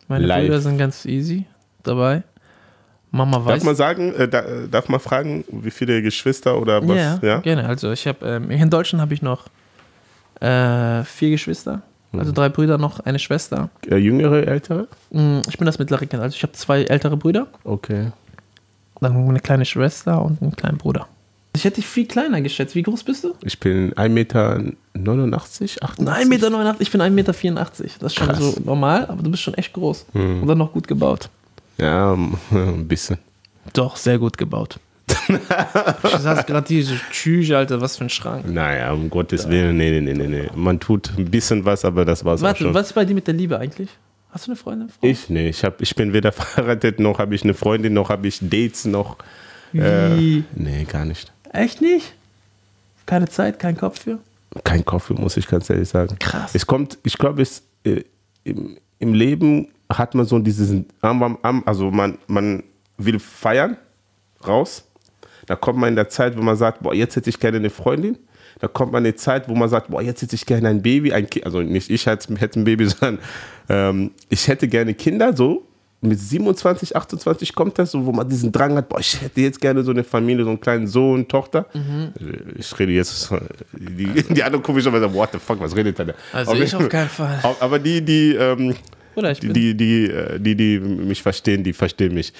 Meine 0.09 0.26
Live. 0.26 0.45
Brüder 0.45 0.61
sind 0.61 0.78
ganz 0.78 1.05
easy 1.05 1.45
dabei. 1.82 2.22
Mama 3.11 3.45
weiß. 3.45 3.55
Darf 3.57 3.64
man 3.64 3.76
sagen, 3.76 4.14
äh, 4.14 4.28
da, 4.28 4.43
darf 4.70 4.88
man 4.88 5.01
fragen, 5.01 5.45
wie 5.51 5.70
viele 5.70 6.01
Geschwister 6.01 6.59
oder 6.59 6.86
was? 6.86 6.97
ja, 6.97 7.18
Ja, 7.20 7.38
gerne. 7.41 7.68
Also 7.68 7.93
ich 7.93 8.07
habe 8.07 8.24
ähm, 8.26 8.51
in 8.51 8.70
Deutschland 8.70 9.03
habe 9.03 9.12
ich 9.12 9.20
noch 9.22 9.49
äh, 10.41 11.05
vier 11.05 11.30
Geschwister. 11.30 11.82
Mhm. 12.13 12.21
Also 12.21 12.33
drei 12.33 12.49
Brüder, 12.49 12.79
noch 12.79 13.01
eine 13.01 13.19
Schwester. 13.19 13.71
Äh, 13.89 13.97
jüngere, 13.97 14.47
ältere? 14.47 14.89
Mm, 15.11 15.41
Ich 15.49 15.59
bin 15.59 15.67
das 15.67 15.79
mittlere 15.79 16.07
Kind. 16.07 16.23
Also 16.23 16.35
ich 16.37 16.43
habe 16.43 16.53
zwei 16.53 16.83
ältere 16.85 17.17
Brüder, 17.17 17.47
Okay. 17.65 18.13
dann 19.01 19.17
eine 19.29 19.41
kleine 19.41 19.65
Schwester 19.65 20.21
und 20.23 20.43
einen 20.43 20.57
kleinen 20.57 20.79
Bruder. 20.79 21.07
Ich 21.55 21.65
hätte 21.65 21.77
dich 21.77 21.87
viel 21.87 22.07
kleiner 22.07 22.41
geschätzt. 22.41 22.75
Wie 22.77 22.83
groß 22.83 23.03
bist 23.03 23.25
du? 23.25 23.35
Ich 23.43 23.59
bin 23.59 23.93
1,89 23.95 24.09
Meter, 24.09 24.61
88? 24.95 25.83
1,89 25.83 26.25
Meter, 26.29 26.77
ich 26.79 26.91
bin 26.93 27.01
1,84 27.01 27.11
Meter. 27.11 27.35
Das 27.99 28.13
ist 28.13 28.15
schon 28.19 28.29
Krass. 28.29 28.39
so 28.39 28.61
normal, 28.65 29.07
aber 29.07 29.23
du 29.23 29.31
bist 29.31 29.43
schon 29.43 29.55
echt 29.55 29.73
groß. 29.73 30.07
Und 30.15 30.47
dann 30.47 30.59
noch 30.59 30.73
gut 30.73 30.87
gebaut. 30.87 31.29
Ja, 31.79 32.13
ein 32.53 32.87
bisschen. 32.87 33.19
Doch, 33.73 33.97
sehr 33.97 34.19
gut 34.19 34.39
gebaut. 34.39 34.79
Ich 35.35 36.11
saß 36.18 36.47
gerade 36.47 36.66
diese 36.66 36.95
Tschüche, 37.11 37.57
Alter, 37.57 37.81
was 37.81 37.97
für 37.97 38.05
ein 38.05 38.11
Schrank. 38.11 38.49
Naja, 38.51 38.93
um 38.93 39.09
Gottes 39.11 39.49
Willen, 39.49 39.76
nee, 39.76 39.91
nee, 40.01 40.01
nee, 40.01 40.14
nee, 40.14 40.26
nee. 40.26 40.51
Man 40.55 40.78
tut 40.81 41.11
ein 41.16 41.24
bisschen 41.31 41.64
was, 41.64 41.85
aber 41.85 42.05
das 42.05 42.24
war's 42.24 42.41
auch 42.41 42.47
Warte, 42.47 42.64
schon. 42.64 42.74
was 42.74 42.89
ist 42.89 42.93
bei 42.95 43.05
dir 43.05 43.14
mit 43.14 43.26
der 43.26 43.35
Liebe 43.35 43.59
eigentlich? 43.59 43.89
Hast 44.31 44.47
du 44.47 44.53
eine 44.53 44.57
Freundin? 44.57 44.89
Frau? 44.89 45.07
Ich, 45.07 45.28
nee, 45.28 45.49
ich, 45.49 45.64
hab, 45.64 45.81
ich 45.81 45.95
bin 45.95 46.12
weder 46.12 46.33
verheiratet, 46.33 47.01
noch 47.01 47.18
habe 47.18 47.35
ich 47.35 47.43
eine 47.45 47.55
Freundin, 47.55 47.93
noch 47.95 48.09
habe 48.11 48.26
ich 48.28 48.39
Dates, 48.41 48.85
noch. 48.85 49.16
Äh, 49.72 50.16
Wie? 50.16 50.45
nee, 50.55 50.85
gar 50.85 51.05
nicht. 51.05 51.33
Echt 51.53 51.81
nicht? 51.81 52.12
Keine 53.07 53.28
Zeit, 53.28 53.59
kein 53.59 53.76
Kopf 53.76 54.03
für? 54.03 54.18
Kein 54.64 54.85
Kaffee, 54.85 55.14
muss 55.14 55.37
ich 55.37 55.47
ganz 55.47 55.70
ehrlich 55.70 55.89
sagen. 55.89 56.16
Krass. 56.18 56.51
Es 56.55 56.66
kommt, 56.66 56.99
ich 57.05 57.16
glaube, 57.18 57.43
es 57.43 57.62
äh, 57.85 58.03
im, 58.45 58.78
im 58.99 59.14
Leben 59.14 59.68
hat 59.93 60.14
man 60.14 60.26
so 60.26 60.37
am- 61.43 61.62
also 61.66 61.91
man, 61.91 62.18
man 62.26 62.62
will 62.99 63.18
feiern, 63.20 63.76
raus. 64.47 64.85
Da 65.51 65.57
kommt 65.57 65.81
man 65.81 65.89
in 65.89 65.97
der 65.97 66.09
Zeit, 66.09 66.39
wo 66.39 66.43
man 66.43 66.55
sagt, 66.55 66.81
boah, 66.81 66.95
jetzt 66.95 67.17
hätte 67.17 67.29
ich 67.29 67.41
gerne 67.41 67.57
eine 67.57 67.71
Freundin. 67.71 68.17
Da 68.61 68.69
kommt 68.69 68.93
man 68.93 69.05
in 69.05 69.11
die 69.11 69.17
Zeit, 69.17 69.49
wo 69.49 69.57
man 69.57 69.69
sagt, 69.69 69.89
boah, 69.89 70.01
jetzt 70.01 70.23
hätte 70.23 70.37
ich 70.37 70.47
gerne 70.47 70.69
ein 70.69 70.81
Baby, 70.81 71.13
ein 71.13 71.29
Kind. 71.29 71.45
Also 71.45 71.61
nicht 71.61 71.91
ich 71.91 72.07
hätte 72.07 72.33
hätte 72.37 72.61
ein 72.61 72.63
Baby, 72.63 72.87
sondern 72.89 73.19
ähm, 73.69 74.13
ich 74.29 74.47
hätte 74.47 74.69
gerne 74.69 74.95
Kinder, 74.95 75.37
so. 75.37 75.67
Mit 76.03 76.21
27, 76.21 76.95
28 76.95 77.53
kommt 77.53 77.81
das, 77.81 77.91
so, 77.91 78.07
wo 78.07 78.13
man 78.13 78.29
diesen 78.29 78.53
Drang 78.53 78.77
hat, 78.77 78.89
boah, 78.89 79.01
ich 79.01 79.21
hätte 79.21 79.41
jetzt 79.41 79.61
gerne 79.61 79.83
so 79.83 79.91
eine 79.91 80.05
Familie, 80.05 80.45
so 80.45 80.51
einen 80.51 80.61
kleinen 80.61 80.87
Sohn, 80.87 81.27
Tochter. 81.27 81.67
Ich 82.57 82.79
rede 82.79 82.93
jetzt, 82.93 83.29
die, 83.73 84.07
die 84.07 84.43
anderen 84.45 84.63
so, 84.81 84.93
what 85.13 85.31
the 85.33 85.39
fuck, 85.41 85.59
was 85.61 85.75
redet 85.75 85.99
der 85.99 86.07
da? 86.07 86.13
Also 86.33 86.53
Aber- 86.53 86.61
ich 86.63 86.77
auf 86.77 86.89
keinen 86.89 87.09
Fall. 87.09 87.41
aber 87.59 87.81
die, 87.81 88.03
die, 88.03 88.35
ähm, 88.37 88.77
die, 89.17 89.53
die, 89.53 89.77
die, 89.77 90.05
äh, 90.05 90.39
die, 90.39 90.55
die 90.55 90.79
mich 90.79 91.21
verstehen, 91.21 91.65
die 91.65 91.73
verstehen 91.73 92.15
mich. 92.15 92.33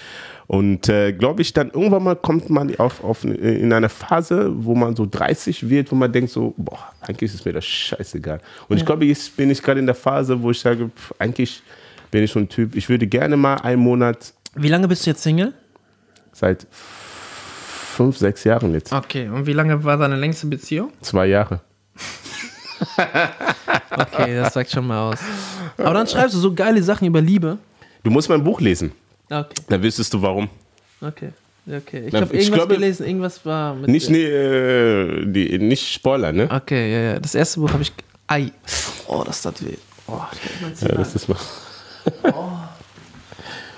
Und 0.51 0.89
äh, 0.89 1.13
glaube 1.13 1.43
ich, 1.43 1.53
dann 1.53 1.71
irgendwann 1.71 2.03
mal 2.03 2.17
kommt 2.17 2.51
man 2.51 2.75
auf, 2.81 3.05
auf, 3.05 3.23
in 3.23 3.73
eine 3.73 3.89
Phase, 3.89 4.51
wo 4.53 4.75
man 4.75 4.97
so 4.97 5.07
30 5.09 5.69
wird, 5.71 5.93
wo 5.93 5.95
man 5.95 6.11
denkt 6.11 6.33
so, 6.33 6.55
boah, 6.57 6.91
eigentlich 7.03 7.33
ist 7.33 7.45
mir 7.45 7.53
das 7.53 7.65
scheißegal. 7.65 8.41
Und 8.69 8.77
ich 8.77 8.85
glaube, 8.85 9.05
jetzt 9.05 9.37
bin 9.37 9.49
ich 9.49 9.63
gerade 9.63 9.79
in 9.79 9.87
der 9.87 9.95
Phase, 9.95 10.43
wo 10.43 10.51
ich 10.51 10.59
sage, 10.59 10.89
pff, 10.89 11.15
eigentlich 11.21 11.63
bin 12.11 12.25
ich 12.25 12.33
so 12.33 12.41
ein 12.41 12.49
Typ, 12.49 12.75
ich 12.75 12.89
würde 12.89 13.07
gerne 13.07 13.37
mal 13.37 13.59
einen 13.59 13.81
Monat 13.81 14.35
Wie 14.57 14.67
lange 14.67 14.89
bist 14.89 15.07
du 15.07 15.11
jetzt 15.11 15.23
Single? 15.23 15.53
seit 16.33 16.67
fünf, 16.73 18.19
sechs 18.19 18.43
Jahren 18.43 18.73
jetzt, 18.73 18.93
Okay, 18.93 19.29
und 19.29 19.47
wie 19.47 19.53
lange 19.53 19.85
war 19.85 19.99
deine 19.99 20.17
längste 20.17 20.49
Beziehung? 20.49 20.91
zwei 21.01 21.27
Jahre. 21.27 21.61
Okay, 23.91 24.35
das 24.35 24.55
sagt 24.55 24.71
schon 24.71 24.87
mal 24.87 25.13
aus. 25.13 25.19
Aber 25.77 25.93
dann 25.95 26.07
schreibst 26.07 26.35
du 26.35 26.39
so 26.41 26.53
geile 26.55 26.83
Sachen 26.83 27.07
über 27.07 27.21
Liebe. 27.21 27.59
Du 28.03 28.11
musst 28.11 28.29
mein 28.29 28.43
Buch 28.43 28.61
lesen, 28.61 28.93
Okay, 29.31 29.63
dann 29.69 29.83
wüsstest 29.83 30.13
du 30.13 30.21
warum. 30.21 30.49
okay. 31.01 31.31
Okay, 31.69 32.07
ich 32.09 32.15
habe 32.15 32.35
irgendwas 32.35 32.51
glaube- 32.51 32.75
gelesen, 32.75 33.07
irgendwas 33.07 33.45
war 33.47 33.75
mit. 33.75 33.89
Nicht, 33.91 34.11
nee, 34.11 34.25
äh, 34.25 35.25
die, 35.27 35.57
nicht 35.59 35.93
Spoiler, 35.93 36.33
ne? 36.33 36.49
Okay, 36.51 36.93
ja, 36.93 37.01
ja. 37.13 37.21
Das 37.21 37.35
erste 37.35 37.61
Buch 37.61 37.71
habe 37.73 37.83
ich. 37.83 37.93
Ei. 38.27 38.51
Oh, 39.07 39.23
das 39.25 39.43
tat 39.43 39.65
weh. 39.65 39.77
Oh, 40.09 40.19
ich 40.33 40.75
Ziel. 40.77 40.89
Ja, 40.89 40.95
das 40.97 41.15
ist 41.15 41.29
mal. 41.29 41.37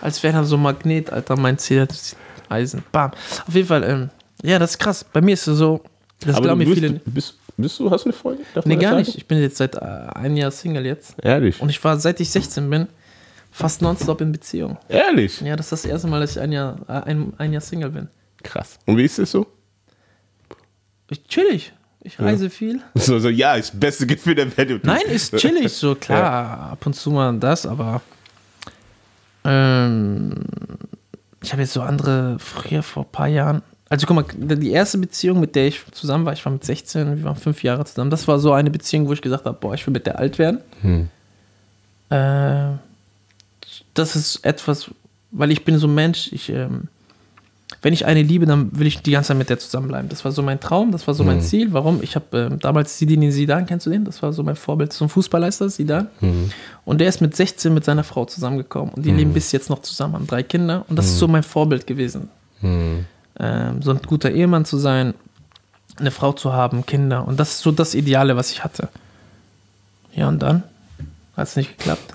Als 0.00 0.22
wäre 0.22 0.32
da 0.34 0.44
so 0.44 0.56
ein 0.56 0.62
Magnet, 0.62 1.10
Alter, 1.10 1.36
mein 1.36 1.58
Ziel 1.58 1.86
das 1.86 2.16
Eisen. 2.48 2.82
Bam. 2.92 3.12
Auf 3.46 3.54
jeden 3.54 3.68
Fall, 3.68 3.84
ähm, 3.84 4.10
ja, 4.42 4.58
das 4.58 4.72
ist 4.72 4.78
krass. 4.78 5.04
Bei 5.12 5.20
mir 5.20 5.34
ist 5.34 5.46
es 5.46 5.58
so, 5.58 5.82
das 6.20 6.36
glauben 6.36 6.60
du 6.60 6.66
mir 6.66 6.74
bist, 6.74 6.80
viele. 6.80 7.00
bist, 7.04 7.34
bist 7.56 7.78
du, 7.78 7.90
hast 7.90 8.04
du 8.04 8.08
eine 8.10 8.12
Freundin? 8.18 8.46
Darf 8.54 8.64
Nee, 8.64 8.76
das 8.76 8.82
gar 8.82 8.96
nicht. 8.96 9.16
Ich 9.16 9.26
bin 9.26 9.38
jetzt 9.40 9.56
seit 9.56 9.74
äh, 9.74 9.78
einem 9.80 10.36
Jahr 10.36 10.50
Single 10.50 10.86
jetzt. 10.86 11.14
Ehrlich? 11.22 11.60
Und 11.60 11.68
ich 11.68 11.82
war, 11.84 11.98
seit 11.98 12.20
ich 12.20 12.30
16 12.30 12.68
bin, 12.68 12.88
fast 13.52 13.82
nonstop 13.82 14.20
in 14.20 14.32
Beziehung. 14.32 14.78
Ehrlich? 14.88 15.40
Ja, 15.40 15.54
das 15.54 15.66
ist 15.66 15.84
das 15.84 15.84
erste 15.84 16.08
Mal, 16.08 16.20
dass 16.20 16.32
ich 16.32 16.40
ein 16.40 16.50
Jahr, 16.50 16.78
äh, 16.88 17.10
ein, 17.10 17.32
ein 17.38 17.52
Jahr 17.52 17.60
Single 17.60 17.90
bin. 17.90 18.08
Krass. 18.42 18.78
Und 18.86 18.96
wie 18.96 19.04
ist 19.04 19.18
es 19.18 19.30
so? 19.30 19.46
Ich 21.10 21.24
chillig. 21.28 21.72
Ich 22.02 22.18
reise 22.18 22.50
viel. 22.50 22.80
So, 22.94 23.18
so 23.20 23.28
ja, 23.28 23.54
ist 23.54 23.74
das 23.74 23.80
beste 23.80 24.06
Gefühl 24.06 24.34
der 24.34 24.56
Welt. 24.56 24.84
Nein, 24.84 25.02
ist 25.08 25.36
chillig, 25.36 25.72
so 25.72 25.94
klar, 26.00 26.72
ab 26.72 26.84
und 26.84 26.94
zu 26.94 27.10
mal 27.12 27.38
das, 27.38 27.64
aber 27.64 28.00
ähm, 29.44 30.34
ich 31.42 31.52
habe 31.52 31.62
jetzt 31.62 31.72
so 31.72 31.82
andere, 31.82 32.38
früher 32.38 32.82
vor 32.82 33.04
ein 33.04 33.12
paar 33.12 33.28
Jahren, 33.28 33.62
also 33.88 34.06
guck 34.06 34.16
mal, 34.16 34.24
die 34.56 34.70
erste 34.70 34.98
Beziehung, 34.98 35.38
mit 35.38 35.54
der 35.54 35.68
ich 35.68 35.84
zusammen 35.92 36.24
war, 36.24 36.32
ich 36.32 36.44
war 36.44 36.52
mit 36.52 36.64
16, 36.64 37.18
wir 37.18 37.24
waren 37.24 37.36
fünf 37.36 37.62
Jahre 37.62 37.84
zusammen, 37.84 38.10
das 38.10 38.26
war 38.26 38.38
so 38.38 38.52
eine 38.52 38.70
Beziehung, 38.70 39.06
wo 39.06 39.12
ich 39.12 39.22
gesagt 39.22 39.44
habe, 39.44 39.58
boah, 39.60 39.74
ich 39.74 39.86
will 39.86 39.92
mit 39.92 40.06
der 40.06 40.18
alt 40.18 40.38
werden. 40.38 40.60
Äh, 42.10 42.78
das 43.94 44.16
ist 44.16 44.44
etwas, 44.44 44.90
weil 45.30 45.50
ich 45.50 45.64
bin 45.64 45.78
so 45.78 45.86
ein 45.86 45.94
Mensch, 45.94 46.32
ich, 46.32 46.48
ähm, 46.50 46.88
wenn 47.80 47.92
ich 47.92 48.06
eine 48.06 48.22
liebe, 48.22 48.46
dann 48.46 48.78
will 48.78 48.86
ich 48.86 49.02
die 49.02 49.12
ganze 49.12 49.28
Zeit 49.28 49.38
mit 49.38 49.48
der 49.48 49.58
zusammenbleiben. 49.58 50.08
Das 50.08 50.24
war 50.24 50.32
so 50.32 50.42
mein 50.42 50.60
Traum, 50.60 50.92
das 50.92 51.06
war 51.06 51.14
so 51.14 51.24
mein 51.24 51.40
Ziel. 51.40 51.72
Warum? 51.72 52.02
Ich 52.02 52.14
habe 52.14 52.38
ähm, 52.38 52.58
damals 52.60 52.98
Sidini 52.98 53.32
Sidan, 53.32 53.66
kennst 53.66 53.86
du 53.86 53.90
den? 53.90 54.04
Das 54.04 54.22
war 54.22 54.32
so 54.32 54.42
mein 54.42 54.56
Vorbild, 54.56 54.92
so 54.92 55.04
ein 55.06 55.08
Fußballleister, 55.08 55.68
Sidan. 55.70 56.08
Und 56.84 57.00
der 57.00 57.08
ist 57.08 57.20
mit 57.20 57.34
16 57.34 57.72
mit 57.72 57.84
seiner 57.84 58.04
Frau 58.04 58.24
zusammengekommen. 58.24 58.94
Und 58.94 59.04
die 59.04 59.10
leben 59.10 59.32
bis 59.32 59.50
jetzt 59.52 59.70
noch 59.70 59.80
zusammen, 59.82 60.14
haben 60.14 60.26
drei 60.26 60.42
Kinder. 60.42 60.84
Und 60.88 60.96
das 60.98 61.06
ist 61.06 61.18
so 61.18 61.26
mein 61.28 61.42
Vorbild 61.42 61.86
gewesen. 61.86 62.28
Ähm, 63.40 63.82
so 63.82 63.90
ein 63.90 64.00
guter 64.06 64.30
Ehemann 64.30 64.64
zu 64.64 64.76
sein, 64.76 65.14
eine 65.96 66.10
Frau 66.10 66.32
zu 66.32 66.52
haben, 66.52 66.84
Kinder. 66.86 67.26
Und 67.26 67.40
das 67.40 67.52
ist 67.52 67.60
so 67.60 67.72
das 67.72 67.94
Ideale, 67.94 68.36
was 68.36 68.52
ich 68.52 68.62
hatte. 68.62 68.88
Ja, 70.14 70.28
und 70.28 70.40
dann 70.40 70.62
hat 71.36 71.48
es 71.48 71.56
nicht 71.56 71.78
geklappt. 71.78 72.14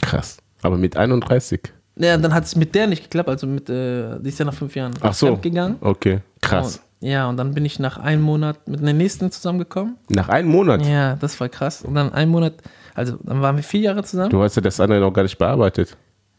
Krass. 0.00 0.38
Aber 0.62 0.76
mit 0.76 0.96
31. 0.96 1.60
Ja, 1.96 2.16
dann 2.16 2.32
hat 2.32 2.44
es 2.44 2.56
mit 2.56 2.74
der 2.74 2.86
nicht 2.86 3.04
geklappt, 3.04 3.28
also 3.28 3.46
mit, 3.46 3.68
äh, 3.68 4.18
die 4.20 4.28
ist 4.28 4.38
ja 4.38 4.44
nach 4.44 4.54
fünf 4.54 4.74
Jahren 4.74 4.92
Ach 5.00 5.12
so. 5.12 5.36
gegangen. 5.36 5.76
Okay. 5.80 6.20
Krass. 6.40 6.80
Und, 7.00 7.08
ja, 7.08 7.28
und 7.28 7.36
dann 7.36 7.52
bin 7.52 7.64
ich 7.64 7.78
nach 7.78 7.98
einem 7.98 8.22
Monat 8.22 8.66
mit 8.68 8.80
einer 8.80 8.92
nächsten 8.92 9.30
zusammengekommen. 9.30 9.96
Nach 10.08 10.28
einem 10.28 10.48
Monat. 10.50 10.86
Ja, 10.86 11.16
das 11.16 11.38
war 11.40 11.48
krass. 11.48 11.82
Und 11.82 11.94
dann 11.94 12.12
einen 12.12 12.30
Monat, 12.30 12.54
also 12.94 13.18
dann 13.22 13.42
waren 13.42 13.56
wir 13.56 13.62
vier 13.62 13.80
Jahre 13.80 14.02
zusammen. 14.04 14.30
Du 14.30 14.42
hast 14.42 14.56
ja 14.56 14.62
das 14.62 14.80
andere 14.80 15.00
noch 15.00 15.12
gar 15.12 15.22
nicht 15.22 15.36
bearbeitet. 15.36 15.96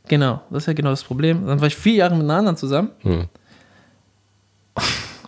Genau, 0.08 0.42
das 0.50 0.64
ist 0.64 0.68
ja 0.68 0.74
genau 0.74 0.90
das 0.90 1.04
Problem. 1.04 1.46
Dann 1.46 1.60
war 1.60 1.68
ich 1.68 1.76
vier 1.76 1.96
Jahre 1.96 2.16
mit 2.16 2.24
einer 2.24 2.36
anderen 2.36 2.58
zusammen. 2.58 2.90
Hm. 3.02 3.26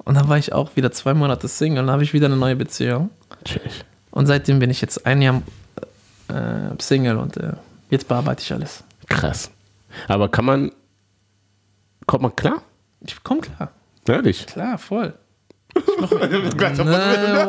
Und 0.05 0.15
dann 0.15 0.27
war 0.27 0.37
ich 0.37 0.51
auch 0.51 0.75
wieder 0.75 0.91
zwei 0.91 1.13
Monate 1.13 1.47
Single. 1.47 1.79
Und 1.79 1.87
dann 1.87 1.93
habe 1.93 2.03
ich 2.03 2.13
wieder 2.13 2.25
eine 2.25 2.35
neue 2.35 2.55
Beziehung. 2.55 3.09
Tschüss. 3.45 3.85
Und 4.11 4.25
seitdem 4.25 4.59
bin 4.59 4.69
ich 4.69 4.81
jetzt 4.81 5.05
ein 5.05 5.21
Jahr 5.21 5.41
äh, 6.27 6.75
Single 6.79 7.17
und 7.17 7.37
äh, 7.37 7.53
jetzt 7.93 8.07
bearbeite 8.07 8.41
ich 8.43 8.51
alles. 8.51 8.83
Krass. 9.07 9.49
Aber 10.07 10.27
kann 10.29 10.45
man. 10.45 10.71
Kommt 12.05 12.23
man 12.23 12.35
klar? 12.35 12.61
Ich 13.05 13.15
komm 13.23 13.39
klar. 13.41 13.71
Ehrlich. 14.07 14.45
Klar, 14.47 14.77
voll. 14.77 15.13
Nein, 15.75 17.47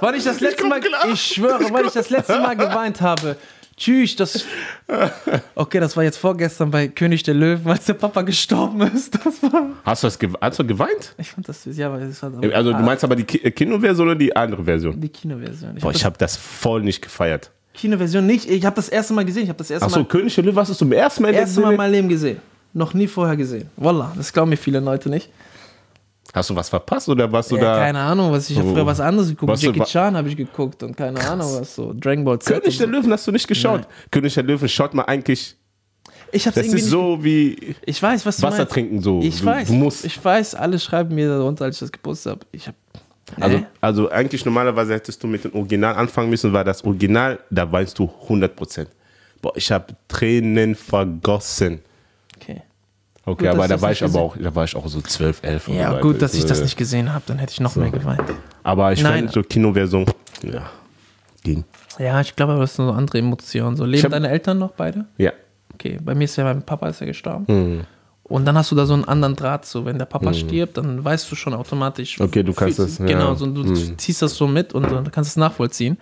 weil 0.00 0.14
ich 0.14 0.24
das 0.24 0.40
letzte 0.40 0.66
Mal, 0.66 0.80
ich 1.12 1.20
schwöre, 1.22 1.70
weil 1.72 1.86
ich 1.86 1.92
das 1.92 2.08
letzte 2.10 2.38
Mal 2.40 2.56
geweint 2.56 3.00
habe. 3.00 3.36
Tschüss, 3.76 4.16
das. 4.16 4.44
Okay, 5.54 5.78
das 5.80 5.96
war 5.96 6.02
jetzt 6.04 6.16
vorgestern 6.16 6.70
bei 6.70 6.88
König 6.88 7.22
der 7.24 7.34
Löwen, 7.34 7.70
als 7.70 7.84
der 7.84 7.94
Papa 7.94 8.22
gestorben 8.22 8.80
ist. 8.82 9.14
Das 9.24 9.42
war. 9.42 9.70
Hast 9.84 10.02
du, 10.02 10.06
das 10.06 10.18
ge 10.18 10.30
hast 10.40 10.58
du 10.58 10.66
geweint? 10.66 11.14
Ich 11.18 11.30
fand 11.30 11.48
das 11.48 11.62
süß, 11.64 11.76
ja, 11.76 11.88
aber 11.88 11.98
das 11.98 12.22
war 12.22 12.32
Also, 12.54 12.72
du 12.72 12.78
meinst 12.82 13.04
aber 13.04 13.14
die 13.16 13.24
Ki- 13.24 13.50
Kinoversion 13.50 14.06
oder 14.08 14.16
die 14.16 14.34
andere 14.34 14.64
Version? 14.64 14.98
die 15.00 15.08
Kinoversion. 15.08 15.76
Ich 15.76 15.82
Boah, 15.82 15.90
hab 15.90 15.96
ich 15.96 16.04
habe 16.04 16.16
das 16.18 16.36
voll 16.36 16.82
nicht 16.82 17.02
gefeiert. 17.02 17.50
Kinoversion 17.78 18.26
nicht. 18.26 18.48
Ich 18.50 18.64
habe 18.66 18.76
das 18.76 18.88
erste 18.88 19.14
Mal 19.14 19.24
gesehen. 19.24 19.44
Ich 19.44 19.48
habe 19.48 19.58
das 19.58 19.70
erste 19.70 19.86
Achso, 19.86 20.00
Mal, 20.00 20.04
König 20.06 20.34
der 20.34 20.44
Löwe 20.44 20.60
hast 20.60 20.68
du 20.70 20.74
zum 20.74 20.92
ersten 20.92 21.22
Mal 21.22 21.32
erste 21.34 21.60
Mal 21.60 21.70
in 21.72 21.76
meinem 21.76 21.92
Leben 21.92 22.08
gesehen. 22.08 22.38
Noch 22.74 22.92
nie 22.92 23.06
vorher 23.06 23.36
gesehen. 23.36 23.70
Wallah, 23.76 24.12
das 24.16 24.32
glauben 24.32 24.50
mir 24.50 24.56
viele 24.56 24.80
Leute 24.80 25.08
nicht. 25.08 25.30
Hast 26.34 26.50
du 26.50 26.54
was 26.56 26.68
verpasst 26.68 27.08
oder 27.08 27.30
warst 27.32 27.50
du 27.50 27.56
Ja, 27.56 27.62
da? 27.62 27.78
keine 27.78 28.00
Ahnung, 28.00 28.30
was 28.30 28.50
ich 28.50 28.58
habe 28.58 28.68
Oh. 28.68 28.74
früher 28.74 28.84
was 28.86 29.00
anderes 29.00 29.30
geguckt. 29.30 29.50
Was 29.50 29.62
Jackie 29.62 29.80
Chan 29.84 30.14
habe 30.14 30.28
ich 30.28 30.36
geguckt 30.36 30.82
und 30.82 30.94
keine 30.94 31.18
Ahnung 31.26 31.46
was 31.58 31.74
so. 31.74 31.94
Dragon 31.94 32.22
Ball 32.24 32.38
Z. 32.38 32.60
König 32.60 32.76
der 32.76 32.86
so. 32.86 32.92
Löwen 32.92 33.10
hast 33.12 33.26
du 33.26 33.32
nicht 33.32 33.48
geschaut. 33.48 33.80
Nein. 33.80 33.88
König 34.10 34.34
der 34.34 34.42
Löwen 34.42 34.68
schaut 34.68 34.92
man 34.92 35.06
eigentlich. 35.06 35.56
Ich 36.30 36.46
hab's 36.46 36.56
Das 36.56 36.66
irgendwie 36.66 36.82
ist 36.82 36.90
so 36.90 37.24
wie 37.24 37.74
Ich 37.86 38.02
weiß, 38.02 38.26
was 38.26 38.36
du 38.36 38.42
Wasser 38.42 38.58
meinst. 38.58 38.72
trinken 38.74 39.00
so. 39.00 39.20
Ich 39.22 39.42
weiß. 39.42 39.68
Du 39.68 39.74
musst. 39.74 40.04
Ich 40.04 40.22
weiß, 40.22 40.54
alle 40.54 40.78
schreiben 40.78 41.14
mir 41.14 41.28
darunter, 41.28 41.64
als 41.64 41.76
ich 41.76 41.80
das 41.80 41.92
gepostet 41.92 42.32
habe. 42.32 42.46
Ich 42.52 42.66
habe. 42.66 42.76
Also, 43.40 43.58
Nee. 43.58 43.64
also 43.80 44.10
eigentlich 44.10 44.44
normalerweise 44.44 44.94
hättest 44.94 45.22
du 45.22 45.26
mit 45.26 45.44
dem 45.44 45.54
Original 45.54 45.94
anfangen 45.96 46.30
müssen, 46.30 46.52
weil 46.52 46.64
das 46.64 46.82
Original, 46.84 47.38
da 47.50 47.70
weinst 47.70 47.98
du 47.98 48.10
100%. 48.28 48.86
Boah, 49.42 49.52
ich 49.56 49.70
habe 49.70 49.86
Tränen 50.08 50.74
vergossen. 50.74 51.80
Okay. 52.36 52.62
Okay, 53.24 53.44
Gut, 53.44 53.54
aber 53.54 53.68
da 53.68 53.80
war 53.80 53.92
ich 53.92 54.02
aber 54.02 54.20
auch, 54.20 54.36
da 54.38 54.54
war 54.54 54.64
ich 54.64 54.74
auch 54.74 54.86
so 54.88 55.00
12, 55.02 55.40
11. 55.42 55.68
und 55.68 55.74
so 55.74 55.80
Ja, 55.80 55.90
weiter. 55.90 56.00
gut, 56.00 56.22
dass 56.22 56.32
ich 56.34 56.46
das 56.46 56.60
Äh, 56.60 56.62
nicht 56.62 56.76
gesehen 56.78 57.12
habe, 57.12 57.24
dann 57.26 57.38
hätte 57.38 57.52
ich 57.52 57.60
noch 57.60 57.76
mehr 57.76 57.90
geweint. 57.90 58.22
Aber 58.62 58.92
ich 58.92 59.02
fand 59.02 59.30
so 59.30 59.42
Kinoversion, 59.42 60.06
ja, 60.42 60.70
ging. 61.42 61.64
Ja, 61.98 62.20
ich 62.22 62.34
glaube, 62.34 62.56
das 62.58 62.74
sind 62.76 62.86
so 62.86 62.92
andere 62.92 63.18
Emotionen. 63.18 63.76
So, 63.76 63.84
leben 63.84 64.04
hab- 64.04 64.12
deine 64.12 64.30
Eltern 64.30 64.58
noch 64.58 64.70
beide? 64.72 65.04
Ja. 65.18 65.32
Okay, 65.74 65.98
bei 66.02 66.14
mir 66.14 66.24
ist 66.24 66.36
ja 66.36 66.44
mein 66.44 66.62
Papa 66.62 66.88
ist 66.88 67.00
ja 67.00 67.06
gestorben. 67.06 67.46
Hm. 67.46 67.80
Und 68.28 68.44
dann 68.44 68.58
hast 68.58 68.70
du 68.70 68.74
da 68.76 68.84
so 68.84 68.92
einen 68.92 69.04
anderen 69.04 69.34
Draht, 69.36 69.64
so 69.64 69.86
wenn 69.86 69.96
der 69.98 70.04
Papa 70.04 70.34
stirbt, 70.34 70.76
dann 70.76 71.02
weißt 71.02 71.30
du 71.32 71.34
schon 71.34 71.54
automatisch. 71.54 72.20
Okay, 72.20 72.42
du 72.42 72.52
kannst 72.52 72.78
das, 72.78 72.98
ja. 72.98 73.06
Genau, 73.06 73.34
so, 73.34 73.46
du 73.46 73.64
Hm. 73.64 73.96
ziehst 73.98 74.20
das 74.20 74.34
so 74.34 74.46
mit 74.46 74.74
und 74.74 74.82
dann 74.90 75.10
kannst 75.10 75.30
es 75.30 75.36
nachvollziehen. 75.36 75.96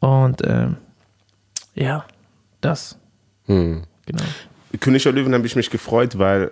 Und 0.00 0.42
ähm, 0.44 0.76
ja, 1.74 2.04
das. 2.60 2.98
Hm. 3.46 3.82
Genau. 4.06 4.22
König 4.80 5.02
der 5.04 5.12
Löwen 5.12 5.32
habe 5.32 5.46
ich 5.46 5.54
mich 5.54 5.70
gefreut, 5.70 6.18
weil 6.18 6.50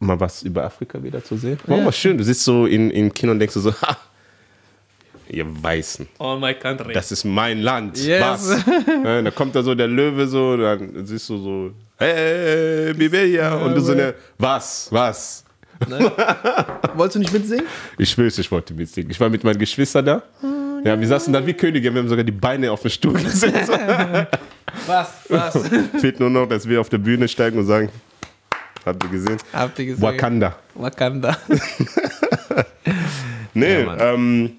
mal 0.00 0.18
was 0.18 0.42
über 0.42 0.64
Afrika 0.64 1.00
wieder 1.02 1.22
zu 1.22 1.36
sehen. 1.36 1.58
War 1.66 1.78
Ja. 1.78 1.84
mal 1.84 1.92
schön. 1.92 2.18
Du 2.18 2.24
sitzt 2.24 2.42
so 2.44 2.66
in, 2.66 2.90
im 2.90 3.14
Kino 3.14 3.30
und 3.32 3.38
denkst 3.38 3.54
so, 3.54 3.72
ha, 3.82 3.96
ihr 5.28 5.46
Weißen, 5.62 6.08
All 6.18 6.40
my 6.40 6.54
country. 6.54 6.94
das 6.94 7.12
ist 7.12 7.24
mein 7.24 7.60
Land. 7.60 7.96
Yes. 7.98 8.22
Was? 8.22 8.64
Ja, 9.04 9.22
da 9.22 9.30
kommt 9.30 9.54
da 9.54 9.62
so 9.62 9.74
der 9.76 9.86
Löwe 9.86 10.26
so, 10.26 10.56
dann 10.56 11.06
siehst 11.06 11.28
du 11.28 11.36
so, 11.38 11.70
hey, 11.98 12.94
Bibeya. 12.94 13.54
Und 13.56 13.74
du 13.74 13.80
so 13.80 13.92
eine, 13.92 14.14
was, 14.38 14.88
was? 14.90 15.44
Wolltest 16.94 17.16
du 17.16 17.18
nicht 17.20 17.32
mitsingen? 17.32 17.66
Ich 17.98 18.10
schwör's, 18.10 18.38
ich 18.38 18.50
wollte 18.50 18.74
mitsingen. 18.74 19.10
Ich 19.10 19.20
war 19.20 19.28
mit 19.28 19.44
meinen 19.44 19.58
Geschwistern 19.58 20.04
da. 20.04 20.22
Ja, 20.84 20.98
wir 20.98 21.06
saßen 21.06 21.32
da 21.32 21.44
wie 21.44 21.54
Könige. 21.54 21.92
Wir 21.92 22.00
haben 22.00 22.08
sogar 22.08 22.24
die 22.24 22.32
Beine 22.32 22.70
auf 22.72 22.82
den 22.82 22.90
Stuhl 22.90 23.12
gesetzt. 23.22 23.70
Was? 24.86 25.08
Was? 25.28 25.68
Fehlt 26.00 26.20
nur 26.20 26.30
noch, 26.30 26.46
dass 26.46 26.68
wir 26.68 26.80
auf 26.80 26.88
der 26.88 26.98
Bühne 26.98 27.26
steigen 27.28 27.58
und 27.58 27.66
sagen, 27.66 27.88
habt 28.84 29.02
ihr 29.04 29.10
gesehen? 29.10 29.38
Habt 29.52 29.78
ihr 29.78 29.86
gesehen? 29.86 30.02
Wakanda. 30.02 30.56
Wakanda. 30.74 31.36
Nee, 33.54 33.82
Ja, 33.82 34.14
ähm, 34.14 34.57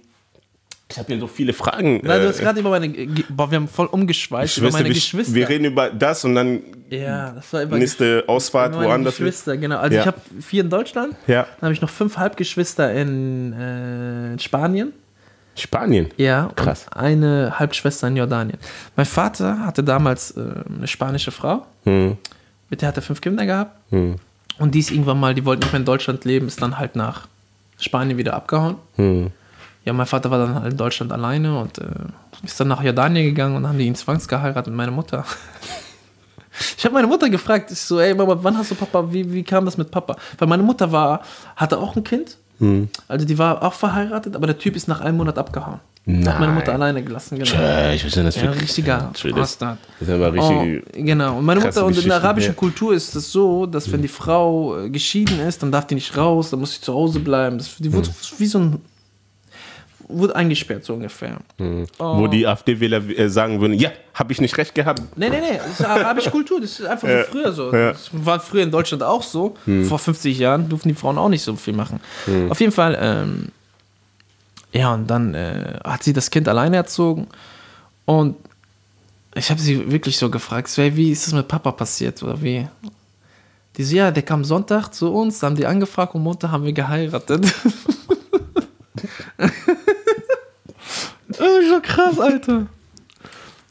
ich 0.92 0.98
habe 0.98 1.08
hier 1.14 1.20
so 1.20 1.28
viele 1.28 1.54
Fragen. 1.54 2.02
Nein, 2.04 2.20
du 2.22 2.26
äh, 2.26 2.30
hast 2.30 2.40
gerade 2.40 2.60
über 2.60 2.72
meine. 2.72 2.90
Boah, 3.30 3.52
wir 3.52 3.58
haben 3.58 3.68
voll 3.68 3.86
umgeschweißt 3.88 4.58
über 4.58 4.72
meine 4.72 4.86
wir, 4.86 4.94
Geschwister. 4.96 5.34
wir 5.36 5.48
reden 5.48 5.66
über 5.66 5.90
das 5.92 6.26
und 6.26 6.34
dann 6.36 6.62
ja, 6.90 7.32
das 7.32 7.54
war 7.54 7.62
über 7.62 7.78
nächste 7.78 8.24
Ausfahrt 8.28 8.70
über 8.70 8.78
meine 8.80 8.90
woanders. 8.90 9.18
Geschwister, 9.18 9.56
genau. 9.58 9.78
Also 9.78 9.96
Ja. 9.96 10.02
ich 10.02 10.08
habe 10.08 10.18
vier 10.42 10.64
in 10.64 10.70
Deutschland. 10.70 11.16
Ja. 11.28 11.44
Dann 11.44 11.62
habe 11.68 11.74
ich 11.74 11.82
noch 11.82 11.90
fünf 11.92 12.18
Halbgeschwister 12.18 12.92
in 12.94 13.54
äh, 13.54 14.40
Spanien. 14.40 14.94
Spanien. 15.56 16.08
Ja, 16.18 16.50
Krass. 16.56 16.88
eine 16.92 17.60
Halbschwester 17.60 18.08
in 18.08 18.16
Jordanien. 18.18 18.58
Mein 18.96 19.06
Vater 19.06 19.66
hatte 19.66 19.84
damals 19.84 20.32
äh, 20.32 20.42
eine 20.76 20.88
spanische 20.88 21.32
Frau, 21.32 21.66
Hm. 21.84 22.18
mit 22.70 22.82
der 22.82 22.88
hat 22.88 22.96
er 22.98 23.02
fünf 23.04 23.20
Kinder 23.22 23.46
gehabt. 23.46 23.76
Hm. 23.92 24.16
Und 24.58 24.74
die 24.74 24.80
ist 24.80 24.90
irgendwann 24.92 25.20
mal, 25.20 25.36
die 25.36 25.46
wollte 25.46 25.62
nicht 25.66 25.74
mehr 25.74 25.80
in 25.82 25.86
Deutschland 25.86 26.24
leben, 26.26 26.48
ist 26.48 26.62
dann 26.62 26.78
halt 26.80 26.96
nach 26.96 27.28
Spanien 27.78 28.18
wieder 28.18 28.34
abgehauen. 28.36 28.76
Hm. 28.96 29.32
Ja, 29.86 29.94
mein 29.94 30.06
Vater 30.06 30.30
war 30.30 30.40
dann 30.40 30.56
halt 30.56 30.72
in 30.74 30.78
Deutschland 30.78 31.12
alleine 31.12 31.58
und 31.60 31.78
äh, 31.80 31.86
ist 32.44 32.60
dann 32.60 32.68
nach 32.68 32.84
Jordanien 32.84 33.26
gegangen 33.26 33.56
und 33.56 33.64
dann 33.64 33.72
haben 33.72 33.80
die 33.80 33.86
ihn 33.88 33.96
zwangsgeheiratet 33.96 34.68
mit 34.68 34.76
meiner 34.78 34.92
Mutter. 34.92 35.26
Ich 36.78 36.84
habe 36.84 36.94
meine 36.94 37.08
Mutter 37.08 37.30
gefragt, 37.30 37.72
ich 37.72 37.80
so, 37.80 38.00
ey 38.02 38.14
Mama, 38.14 38.38
wann 38.42 38.58
hast 38.58 38.72
du 38.72 38.76
Papa, 38.76 39.06
wie, 39.14 39.32
wie 39.32 39.44
kam 39.44 39.64
das 39.64 39.78
mit 39.78 39.92
Papa? 39.92 40.18
Weil 40.38 40.48
meine 40.48 40.64
Mutter 40.64 40.92
war, 40.92 41.22
hatte 41.56 41.78
auch 41.78 41.96
ein 41.96 42.04
Kind, 42.04 42.38
Hm. 42.58 42.90
also 43.08 43.26
die 43.26 43.38
war 43.38 43.64
auch 43.64 43.72
verheiratet, 43.72 44.36
aber 44.36 44.46
der 44.46 44.58
Typ 44.58 44.76
ist 44.76 44.90
nach 44.90 45.00
einem 45.00 45.16
Monat 45.16 45.38
abgehauen. 45.38 45.80
Hat 46.26 46.40
meine 46.42 46.52
Mutter 46.52 46.74
alleine 46.74 47.02
gelassen, 47.02 47.40
genau. 47.40 47.52
Äh, 47.62 47.96
ich 47.96 48.04
weiß 48.06 48.14
nicht, 48.18 48.28
das 48.28 48.36
Ja, 48.36 48.52
richtiger 48.52 49.12
Das 49.14 49.32
Bastard. 49.32 49.78
ist 50.02 50.10
aber 50.10 50.34
Oh, 50.38 50.60
richtig. 50.60 51.06
genau. 51.06 51.38
Und 51.38 51.46
meine 51.46 51.62
Mutter 51.62 51.86
und 51.86 51.98
in 51.98 52.04
der 52.04 52.16
arabischen 52.18 52.50
ja. 52.52 52.56
Kultur 52.60 52.94
ist 52.94 53.16
es 53.16 53.32
so, 53.32 53.66
dass 53.66 53.90
wenn 53.90 54.02
die 54.02 54.08
Frau 54.10 54.78
äh, 54.80 54.90
geschieden 54.90 55.40
ist, 55.40 55.64
dann 55.64 55.72
darf 55.72 55.88
die 55.88 55.96
nicht 55.96 56.18
raus, 56.18 56.50
dann 56.50 56.60
muss 56.60 56.74
sie 56.74 56.82
zu 56.82 56.94
Hause 56.94 57.20
bleiben. 57.22 57.60
Das, 57.60 57.78
die 57.78 57.94
wurde 57.94 58.10
wie 58.38 58.46
so 58.48 58.60
ein 58.60 58.82
wurde 60.10 60.36
eingesperrt 60.36 60.84
so 60.84 60.94
ungefähr. 60.96 61.38
Wo 61.98 62.28
die 62.28 62.46
AfD-Wähler 62.46 63.08
äh, 63.10 63.30
sagen 63.30 63.62
würden, 63.62 63.76
ja, 63.76 63.92
habe 64.14 64.34
ich 64.34 64.42
nicht 64.42 64.58
recht 64.58 64.76
gehabt. 64.76 65.02
Nee, 65.16 65.30
nee, 65.30 65.40
nee, 65.40 65.58
das 65.58 65.80
ist 65.80 65.86
arabische 65.86 66.32
Kultur, 66.32 66.60
das 66.60 66.80
ist 66.80 66.86
einfach 66.86 67.08
so 67.08 67.32
früher 67.32 67.52
so. 67.54 67.74
ja. 67.74 67.92
Das 67.92 68.10
war 68.12 68.40
früher 68.40 68.64
in 68.64 68.72
Deutschland 68.72 69.04
auch 69.04 69.24
so. 69.24 69.56
Vor 69.88 70.00
50 70.00 70.38
Jahren 70.38 70.68
durften 70.68 70.90
die 70.90 70.96
Frauen 70.96 71.18
auch 71.18 71.30
nicht 71.30 71.44
so 71.44 71.56
viel 71.56 71.74
machen. 71.74 72.00
Auf 72.50 72.60
jeden 72.60 72.74
Fall, 72.74 72.98
ähm, 73.00 73.50
ja, 74.74 74.94
und 74.94 75.08
dann 75.08 75.34
äh, 75.34 75.80
hat 75.84 76.04
sie 76.04 76.14
das 76.14 76.30
Kind 76.30 76.48
alleine 76.48 76.76
erzogen 76.78 77.28
und 78.06 78.36
ich 79.36 79.50
habe 79.52 79.62
sie 79.62 79.92
wirklich 79.92 80.18
so 80.18 80.30
gefragt, 80.30 80.76
wie 80.78 81.12
ist 81.12 81.28
das 81.28 81.34
mit 81.34 81.48
Papa 81.48 81.72
passiert 81.72 82.22
oder 82.24 82.42
wie? 82.42 82.68
Die 83.78 83.84
so, 83.84 83.96
ja, 83.96 84.12
der 84.12 84.24
kam 84.24 84.44
Sonntag 84.44 84.90
zu 84.90 85.14
uns, 85.14 85.42
haben 85.44 85.56
die 85.56 85.66
angefragt 85.66 86.16
und 86.16 86.24
Montag 86.24 86.52
haben 86.52 86.66
wir 86.66 86.74
geheiratet. 86.74 87.46
so 91.38 91.80
krass, 91.82 92.20
Alter. 92.20 92.68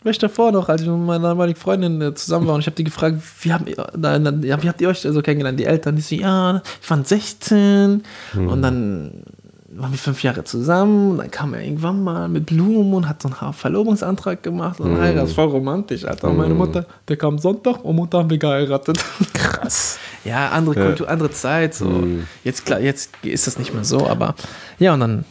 War 0.05 0.11
ich 0.13 0.19
davor 0.19 0.53
noch, 0.53 0.69
als 0.69 0.83
ich 0.83 0.89
mit 0.89 0.97
meiner 0.99 1.29
damaligen 1.29 1.59
Freundin 1.59 2.01
äh, 2.01 2.15
zusammen 2.15 2.47
war 2.47 2.55
und 2.55 2.61
ich 2.61 2.67
habe 2.67 2.77
die 2.77 2.85
gefragt, 2.85 3.17
wie, 3.41 3.53
haben 3.53 3.67
ja, 3.67 4.63
wie 4.63 4.69
habt 4.69 4.81
ihr 4.81 4.89
euch 4.89 5.01
so 5.01 5.23
kennengelernt? 5.23 5.59
Die 5.59 5.65
Eltern, 5.65 5.97
die 5.97 6.03
so, 6.03 6.15
ja, 6.15 6.63
ich 6.81 6.89
war 6.89 7.05
16 7.05 8.03
und 8.35 8.63
dann 8.63 9.25
waren 9.71 9.91
wir 9.91 9.99
fünf 9.99 10.23
Jahre 10.23 10.45
zusammen 10.45 11.13
und 11.13 11.19
dann 11.19 11.31
kam 11.31 11.53
er 11.53 11.63
irgendwann 11.63 12.03
mal 12.03 12.29
mit 12.29 12.47
Blumen 12.47 12.95
und 12.95 13.09
hat 13.09 13.23
so 13.23 13.29
einen 13.29 13.53
Verlobungsantrag 13.53 14.43
gemacht 14.43 14.81
und 14.81 14.99
Heirat, 14.99 15.23
das 15.23 15.31
ist 15.31 15.35
voll 15.35 15.49
romantisch, 15.49 16.05
Alter. 16.05 16.29
Und 16.29 16.37
meine 16.37 16.55
Mutter, 16.55 16.87
der 17.07 17.17
kam 17.17 17.39
Sonntag 17.39 17.85
und 17.85 17.97
Mutter 17.97 18.19
haben 18.19 18.31
wir 18.31 18.39
geheiratet. 18.39 19.05
Krass. 19.35 19.99
Ja, 20.25 20.49
andere 20.51 20.75
Kultur, 20.75 21.09
andere 21.09 21.31
Zeit. 21.31 21.75
So. 21.75 22.05
Jetzt 22.45 22.67
klar, 22.67 22.81
jetzt 22.81 23.11
ist 23.23 23.47
das 23.47 23.59
nicht 23.59 23.75
mehr 23.75 23.85
so, 23.85 24.07
aber 24.07 24.35
ja, 24.79 24.95
und 24.95 25.01
dann 25.01 25.25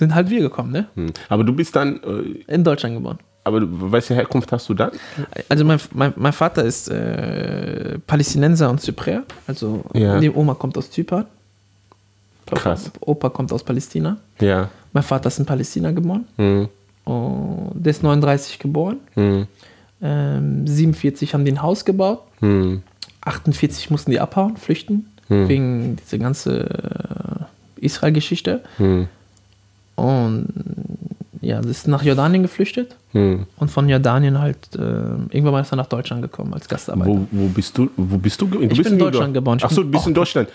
sind 0.00 0.14
halt 0.16 0.28
wir 0.30 0.40
gekommen, 0.40 0.72
ne? 0.72 0.86
Hm. 0.96 1.12
Aber 1.28 1.44
du 1.44 1.52
bist 1.52 1.76
dann, 1.76 2.00
äh, 2.02 2.52
In 2.54 2.64
Deutschland 2.64 2.96
geboren. 2.96 3.18
aber 3.44 3.60
welche 3.92 4.14
Herkunft 4.14 4.50
hast 4.52 4.68
du 4.68 4.74
dann? 4.74 4.90
Also 5.48 5.64
mein, 5.64 5.78
mein, 5.94 6.12
mein 6.16 6.32
Vater 6.32 6.64
ist 6.64 6.88
äh, 6.88 7.98
Palästinenser 8.06 8.68
und 8.70 8.80
Zyprär. 8.80 9.22
Also 9.46 9.84
Ja. 9.94 10.18
die 10.18 10.30
Oma 10.30 10.54
kommt 10.54 10.76
aus 10.76 10.90
Zypern. 10.90 11.26
Krass. 12.46 12.90
Opa 13.00 13.28
kommt 13.28 13.52
aus 13.52 13.62
Palästina. 13.62 14.16
Ja. 14.40 14.68
Mein 14.92 15.04
Vater 15.04 15.28
ist 15.28 15.38
in 15.38 15.46
Palästina 15.46 15.92
geboren. 15.92 16.24
Hm. 16.36 16.68
Und 17.04 17.72
der 17.74 17.90
ist 17.90 18.02
39 18.02 18.58
geboren. 18.58 18.96
Hm. 19.14 19.46
Ähm, 20.02 20.66
47 20.66 21.32
haben 21.34 21.44
die 21.44 21.52
ein 21.52 21.62
Haus 21.62 21.84
gebaut. 21.84 22.22
Hm. 22.40 22.82
48 23.22 23.90
mussten 23.90 24.10
die 24.10 24.18
abhauen, 24.20 24.56
flüchten. 24.56 25.06
Wegen 25.28 25.94
dieser 25.94 26.18
ganzen 26.18 26.66
äh, 26.66 27.44
Israel-Geschichte. 27.76 28.62
Hm. 28.78 29.06
Und 29.94 30.48
ja, 31.40 31.60
ist 31.60 31.88
nach 31.88 32.02
Jordanien 32.02 32.42
geflüchtet. 32.42 32.96
Hm. 33.12 33.46
Und 33.56 33.70
von 33.70 33.88
Jordanien 33.88 34.38
halt, 34.38 34.58
äh, 34.74 34.78
irgendwann 34.78 35.52
mal 35.52 35.60
ist 35.62 35.72
er 35.72 35.76
nach 35.76 35.86
Deutschland 35.86 36.22
gekommen 36.22 36.52
als 36.54 36.68
Gastarbeiter. 36.68 37.10
Wo, 37.10 37.26
wo 37.30 37.48
bist 37.48 37.76
du? 37.78 37.90
Wo 37.96 38.18
bist 38.18 38.40
du? 38.40 38.46
du 38.46 38.58
bist 38.68 38.82
bin 38.82 38.92
in 38.94 38.98
Deutschland 38.98 39.34
geboren. 39.34 39.58
Ich 39.58 39.64
Ach 39.64 39.70
so, 39.70 39.82
du 39.82 39.90
bist 39.90 40.06
in 40.06 40.14
Deutschland. 40.14 40.48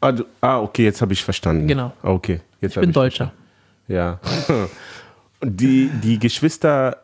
Ah, 0.00 0.12
du, 0.12 0.24
ah, 0.40 0.60
okay, 0.60 0.84
jetzt 0.84 1.00
habe 1.00 1.12
ich 1.14 1.24
verstanden. 1.24 1.66
Genau. 1.66 1.92
Okay, 2.02 2.40
jetzt 2.60 2.76
Ich 2.76 2.80
bin 2.80 2.92
Deutscher. 2.92 3.32
Ja. 3.88 4.20
Und 5.40 5.60
die, 5.60 5.90
die 6.02 6.18
Geschwister 6.18 6.98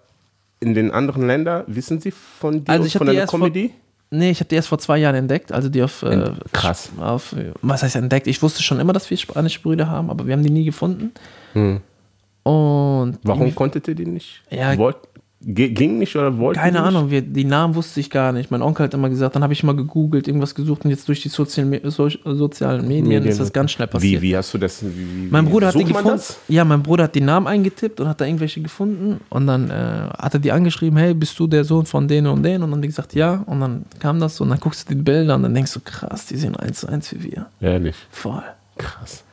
in 0.60 0.74
den 0.74 0.90
anderen 0.90 1.26
Ländern, 1.26 1.64
wissen 1.66 2.00
sie 2.00 2.10
von 2.10 2.64
dir, 2.64 2.70
Also 2.70 2.86
ich 2.86 2.96
von 2.96 3.06
deiner 3.06 3.20
erst 3.20 3.30
vor- 3.30 3.40
Comedy? 3.40 3.72
Nee, 4.14 4.30
ich 4.30 4.40
habe 4.40 4.48
die 4.48 4.56
erst 4.56 4.68
vor 4.68 4.78
zwei 4.78 4.98
Jahren 4.98 5.14
entdeckt, 5.14 5.52
also 5.52 5.70
die 5.70 5.82
auf, 5.82 6.02
äh, 6.02 6.32
krass. 6.52 6.90
auf 7.00 7.34
was 7.62 7.82
heißt 7.82 7.96
entdeckt? 7.96 8.26
Ich 8.26 8.42
wusste 8.42 8.62
schon 8.62 8.78
immer, 8.78 8.92
dass 8.92 9.08
wir 9.08 9.16
spanische 9.16 9.60
Brüder 9.60 9.88
haben, 9.88 10.10
aber 10.10 10.26
wir 10.26 10.34
haben 10.34 10.42
die 10.42 10.50
nie 10.50 10.64
gefunden. 10.64 11.12
Und 11.54 13.18
Warum 13.22 13.54
konntet 13.54 13.88
ihr 13.88 13.94
die 13.94 14.04
nicht? 14.04 14.42
Ja. 14.50 14.76
Wollt, 14.76 14.96
ging 15.44 15.98
nicht 15.98 16.14
oder 16.16 16.38
wollten 16.38 16.60
keine 16.60 16.78
nicht? 16.78 16.88
Ahnung, 16.88 17.10
wir, 17.10 17.20
die 17.22 17.44
Namen 17.44 17.74
wusste 17.74 18.00
ich 18.00 18.10
gar 18.10 18.32
nicht. 18.32 18.50
Mein 18.50 18.62
Onkel 18.62 18.84
hat 18.84 18.94
immer 18.94 19.08
gesagt, 19.10 19.34
dann 19.34 19.42
habe 19.42 19.52
ich 19.52 19.62
mal 19.62 19.74
gegoogelt, 19.74 20.28
irgendwas 20.28 20.54
gesucht 20.54 20.84
und 20.84 20.90
jetzt 20.90 21.08
durch 21.08 21.22
die 21.22 21.28
sozialen, 21.28 21.80
so, 21.90 22.08
sozialen 22.08 22.86
Medien, 22.86 23.08
Medien. 23.08 23.26
ist 23.32 23.40
das 23.40 23.52
ganz 23.52 23.72
schnell 23.72 23.88
Wie, 23.88 23.92
passiert. 23.92 24.22
wie 24.22 24.36
hast 24.36 24.54
du 24.54 24.58
das? 24.58 24.82
Wie, 24.84 24.88
wie, 24.88 25.28
Mein 25.30 25.46
wie 25.46 25.50
Bruder 25.50 25.68
hat 25.68 25.74
die 25.74 25.84
gefunden. 25.84 26.10
das? 26.10 26.38
Ja, 26.48 26.64
mein 26.64 26.82
Bruder 26.82 27.04
hat 27.04 27.14
die 27.14 27.20
Namen 27.20 27.46
eingetippt 27.46 28.00
und 28.00 28.08
hat 28.08 28.20
da 28.20 28.24
irgendwelche 28.24 28.60
gefunden. 28.60 29.20
Und 29.30 29.46
dann 29.46 29.70
äh, 29.70 30.08
hat 30.18 30.34
er 30.34 30.40
die 30.40 30.52
angeschrieben, 30.52 30.98
hey, 30.98 31.14
bist 31.14 31.38
du 31.38 31.46
der 31.46 31.64
Sohn 31.64 31.86
von 31.86 32.06
denen 32.08 32.28
und 32.28 32.42
denen? 32.42 32.62
Und 32.62 32.70
dann 32.70 32.82
die 32.82 32.88
gesagt, 32.88 33.14
ja. 33.14 33.42
Und 33.46 33.60
dann 33.60 33.84
kam 33.98 34.20
das 34.20 34.36
so 34.36 34.44
und 34.44 34.50
dann 34.50 34.60
guckst 34.60 34.88
du 34.88 34.94
die 34.94 35.00
Bilder 35.02 35.34
und 35.34 35.42
dann 35.42 35.54
denkst 35.54 35.72
du, 35.74 35.80
krass, 35.80 36.26
die 36.26 36.36
sehen 36.36 36.56
eins 36.56 36.80
zu 36.80 36.88
eins 36.88 37.12
wie 37.12 37.22
wir. 37.24 37.46
Ehrlich, 37.60 37.96
Voll. 38.10 38.42
krass. 38.78 39.24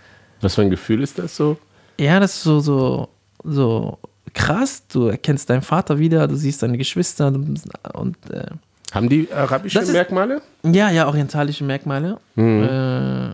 Was 0.42 0.56
für 0.56 0.62
ein 0.62 0.70
Gefühl 0.70 1.04
ist 1.04 1.20
das 1.20 1.36
so? 1.36 1.58
Ja, 2.00 2.20
das 2.20 2.36
ist 2.36 2.44
so, 2.44 2.60
so, 2.62 3.10
so 3.44 3.98
krass. 4.34 4.84
Du 4.88 5.08
erkennst 5.08 5.50
deinen 5.50 5.62
Vater 5.62 6.00
wieder, 6.00 6.28
du 6.28 6.36
siehst 6.36 6.62
deine 6.64 6.78
Geschwister 6.78 7.28
und 7.28 8.18
äh, 8.32 8.46
Haben 8.92 9.10
die 9.10 9.32
arabische 9.32 9.80
ist- 9.80 9.92
Merkmale? 9.92 10.42
ja, 10.64 10.90
ja, 10.92 11.08
orientalische 11.08 11.64
Merkmale. 11.64 12.18
Äh, 12.36 13.34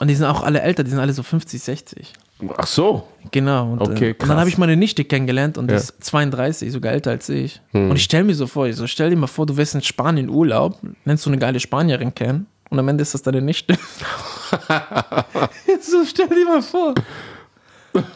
und 0.00 0.06
die 0.08 0.14
sind 0.14 0.26
auch 0.26 0.42
alle 0.44 0.60
älter, 0.60 0.84
die 0.84 0.90
sind 0.90 1.00
alle 1.00 1.12
so 1.12 1.22
50, 1.22 1.60
60. 1.60 2.12
Ach 2.56 2.66
so. 2.68 3.08
Genau. 3.32 3.72
Und, 3.72 3.82
Okay, 3.82 4.10
äh, 4.10 4.14
und 4.22 4.28
dann 4.28 4.38
habe 4.38 4.48
ich 4.48 4.56
meine 4.58 4.76
Nichte 4.76 5.04
kennengelernt 5.04 5.58
und 5.58 5.66
die 5.66 5.72
Ja. 5.74 5.80
ist 5.80 5.94
32, 6.04 6.70
sogar 6.70 6.92
älter 6.92 7.10
als 7.10 7.28
ich. 7.28 7.60
Hm. 7.72 7.90
Und 7.90 7.96
ich 7.96 8.04
stelle 8.04 8.22
mir 8.22 8.34
so 8.36 8.46
vor, 8.46 8.68
ich 8.68 8.76
so, 8.76 8.86
stell 8.86 9.10
dir 9.10 9.16
mal 9.16 9.26
vor, 9.26 9.44
du 9.46 9.56
wärst 9.56 9.74
in 9.74 9.82
Spanien 9.82 10.28
Urlaub, 10.28 10.78
lernst 11.04 11.26
du 11.26 11.30
eine 11.30 11.38
geile 11.38 11.58
Spanierin 11.58 12.14
kennen 12.14 12.46
und 12.70 12.78
am 12.78 12.86
Ende 12.86 13.02
ist 13.02 13.12
das 13.12 13.22
deine 13.22 13.42
Nichte. 13.42 13.76
so, 15.80 16.04
stell 16.06 16.28
dir 16.28 16.44
mal 16.46 16.62
vor. 16.62 16.94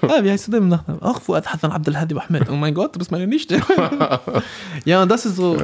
Ah, 0.02 0.22
wie 0.22 0.30
heißt 0.30 0.48
du 0.48 0.52
denn 0.52 0.62
im 0.64 0.68
Nachnamen? 0.68 1.00
Ach, 1.02 1.20
Fuad 1.20 1.52
Hassan 1.52 1.72
Abdelhadi 1.72 2.14
Ahmed. 2.18 2.48
Oh 2.48 2.54
mein 2.56 2.74
Gott, 2.74 2.94
du 2.94 2.98
bist 2.98 3.10
meine 3.10 3.26
Nichte. 3.26 3.60
ja, 4.84 5.02
und 5.02 5.08
das 5.08 5.26
ist 5.26 5.36
so 5.36 5.60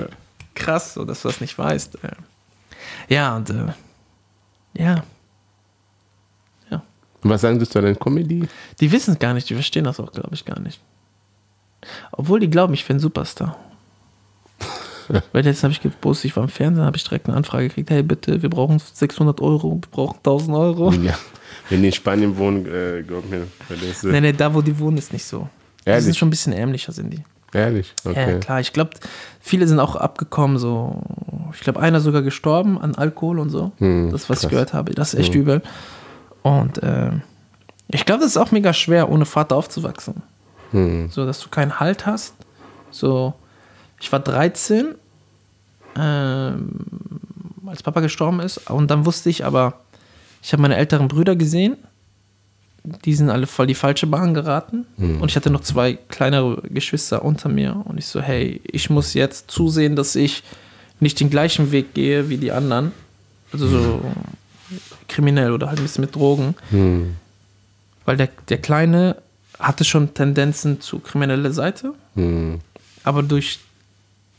krass, 0.55 0.95
so, 0.95 1.05
dass 1.05 1.23
du 1.23 1.29
das 1.29 1.41
nicht 1.41 1.57
weißt. 1.59 1.97
äh. 2.05 2.11
Ja, 3.09 3.37
und 3.37 3.51
äh, 3.51 3.73
ja. 4.75 5.03
Ja. 6.71 6.83
Und 7.23 7.31
was 7.31 7.41
sagen 7.41 7.59
sie 7.59 7.69
zu 7.69 7.81
deiner 7.81 7.95
Comedy? 7.95 8.49
Die 8.81 8.93
wissen 8.93 9.15
es 9.15 9.19
gar 9.19 9.35
nicht, 9.35 9.49
die 9.49 9.55
verstehen 9.55 9.85
das 9.85 10.01
auch, 10.01 10.13
glaube 10.13 10.35
ich, 10.35 10.45
gar 10.45 10.61
nicht. 10.61 10.81
Obwohl 12.13 12.41
die 12.41 12.51
glauben, 12.51 12.75
ich 12.75 12.89
wäre 12.89 12.97
ein 12.97 13.01
Superstar. 13.01 13.57
Weil 15.33 15.47
jetzt 15.47 15.63
habe 15.63 15.73
ich 15.73 15.81
gepostet, 15.81 16.27
ich 16.27 16.37
war 16.37 16.43
im 16.43 16.49
Fernsehen, 16.51 16.85
habe 16.85 16.97
ich 16.97 17.05
direkt 17.05 17.29
eine 17.29 17.37
Anfrage 17.37 17.69
gekriegt, 17.69 17.91
hey 17.91 18.03
bitte, 18.03 18.43
wir 18.43 18.51
brauchen 18.51 18.79
600 18.79 19.41
Euro, 19.41 19.75
wir 19.75 19.91
brauchen 19.91 20.17
1000 20.19 20.57
Euro. 20.57 20.93
Ja. 20.93 21.19
Wenn 21.71 21.81
die 21.83 21.89
in 21.89 21.93
Spanien 21.93 22.37
wohnen, 22.37 22.67
äh, 22.67 23.03
glaub 23.03 23.29
mir. 23.29 23.47
das 23.69 23.81
ist- 23.83 24.05
Nee, 24.05 24.21
nee, 24.21 24.33
da 24.33 24.53
wo 24.55 24.63
die 24.63 24.79
wohnen 24.79 24.97
ist 24.99 25.13
nicht 25.13 25.25
so. 25.25 25.49
Die 25.85 25.91
Ehrlich? 25.91 26.05
sind 26.05 26.17
schon 26.17 26.29
ein 26.29 26.31
bisschen 26.31 26.53
ärmlicher, 26.53 26.93
sind 26.93 27.13
die. 27.13 27.23
Ehrlich? 27.53 27.95
Okay. 28.05 28.33
Ja, 28.33 28.39
klar, 28.39 28.61
ich 28.61 28.73
glaube, 28.75 28.91
viele 29.41 29.67
sind 29.67 29.81
auch 29.81 29.97
abgekommen, 29.97 30.59
so, 30.59 31.01
ich 31.55 31.61
glaube, 31.61 31.81
einer 31.81 32.01
sogar 32.01 32.21
gestorben 32.23 32.79
an 32.79 32.95
Alkohol 32.95 33.39
und 33.39 33.49
so. 33.51 33.73
Hm, 33.79 34.11
das, 34.11 34.29
was 34.29 34.39
krass. 34.41 34.45
ich 34.45 34.51
gehört 34.51 34.73
habe, 34.75 34.93
das 34.95 35.15
ist 35.15 35.21
echt 35.21 35.35
übel. 35.35 35.63
Und 36.43 36.81
ähm, 36.83 37.23
ich 37.89 38.05
glaube, 38.05 38.21
das 38.23 38.33
ist 38.33 38.37
auch 38.37 38.51
mega 38.51 38.73
schwer, 38.75 39.09
ohne 39.11 39.25
Vater 39.25 39.57
aufzuwachsen. 39.57 40.23
Hm. 40.73 41.09
So, 41.11 41.25
dass 41.25 41.41
du 41.41 41.49
keinen 41.49 41.81
Halt 41.81 42.05
hast. 42.05 42.35
So, 42.91 43.33
ich 43.99 44.13
war 44.13 44.21
13, 44.21 44.95
ähm, 45.97 46.71
als 47.67 47.83
Papa 47.83 48.01
gestorben 48.01 48.41
ist. 48.41 48.71
Und 48.71 48.91
dann 48.91 49.07
wusste 49.07 49.31
ich 49.31 49.45
aber, 49.45 49.75
ich 50.43 50.53
habe 50.53 50.63
meine 50.63 50.77
älteren 50.77 51.09
Brüder 51.09 51.37
gesehen. 51.37 51.77
Die 53.05 53.15
sind 53.15 53.29
alle 53.29 53.47
voll 53.47 53.67
die 53.67 53.75
falsche 53.75 54.07
Bahn 54.07 54.33
geraten. 54.33 54.87
Und 55.21 55.31
ich 55.31 55.37
hatte 55.37 55.51
noch 55.51 55.61
zwei 55.61 55.95
kleinere 55.95 56.63
Geschwister 56.71 57.25
unter 57.25 57.49
mir. 57.49 57.83
Und 57.85 57.99
ich 57.99 58.07
so, 58.07 58.21
hey, 58.21 58.61
ich 58.65 58.89
muss 58.89 59.15
jetzt 59.15 59.51
zusehen, 59.51 59.95
dass 59.95 60.17
ich 60.17 60.43
nicht 61.01 61.21
den 61.21 61.29
gleichen 61.29 61.71
Weg 61.71 61.93
gehe 61.95 62.29
wie 62.29 62.39
die 62.39 62.53
anderen. 62.53 62.93
Also 63.53 63.69
so 63.69 64.01
kriminell 65.09 65.53
oder 65.53 65.69
halt 65.69 65.79
ein 65.79 65.83
bisschen 65.83 66.03
mit 66.03 66.15
Drogen. 66.15 66.55
Hm. 66.71 67.17
Weil 68.05 68.17
der, 68.17 68.29
der 68.49 68.59
Kleine 68.59 69.17
hatte 69.59 69.85
schon 69.85 70.15
Tendenzen 70.15 70.81
zu 70.81 70.99
krimineller 70.99 71.53
Seite. 71.53 71.95
Hm. 72.15 72.61
Aber 73.05 73.23
durch, 73.23 73.59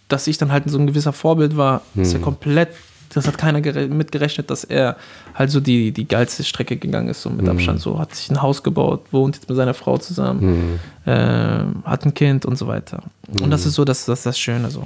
dass 0.07 0.27
ich 0.27 0.37
dann 0.37 0.51
halt 0.51 0.69
so 0.69 0.77
ein 0.77 0.87
gewisser 0.87 1.13
Vorbild 1.13 1.57
war, 1.57 1.81
ist 1.95 2.13
er 2.13 2.19
komplett, 2.19 2.69
das 3.13 3.27
hat 3.27 3.37
keiner 3.37 3.59
gere- 3.59 3.87
mitgerechnet, 3.87 4.49
dass 4.49 4.63
er 4.63 4.95
halt 5.33 5.49
so 5.51 5.59
die, 5.59 5.91
die 5.91 6.07
geilste 6.07 6.43
Strecke 6.43 6.77
gegangen 6.77 7.07
ist, 7.09 7.21
so 7.21 7.29
mit 7.29 7.47
Abstand. 7.49 7.79
So 7.81 7.99
hat 7.99 8.13
sich 8.15 8.29
ein 8.29 8.41
Haus 8.41 8.61
gebaut, 8.63 9.05
wohnt 9.11 9.35
jetzt 9.35 9.49
mit 9.49 9.55
seiner 9.55 9.73
Frau 9.73 9.97
zusammen, 9.97 10.79
ähm, 11.05 11.83
hat 11.85 12.05
ein 12.05 12.13
Kind 12.13 12.45
und 12.45 12.57
so 12.57 12.67
weiter. 12.67 13.03
Und 13.41 13.49
das 13.49 13.65
ist 13.65 13.73
so 13.75 13.83
das, 13.85 14.05
das, 14.05 14.23
das 14.23 14.37
Schöne 14.39 14.69
so. 14.69 14.83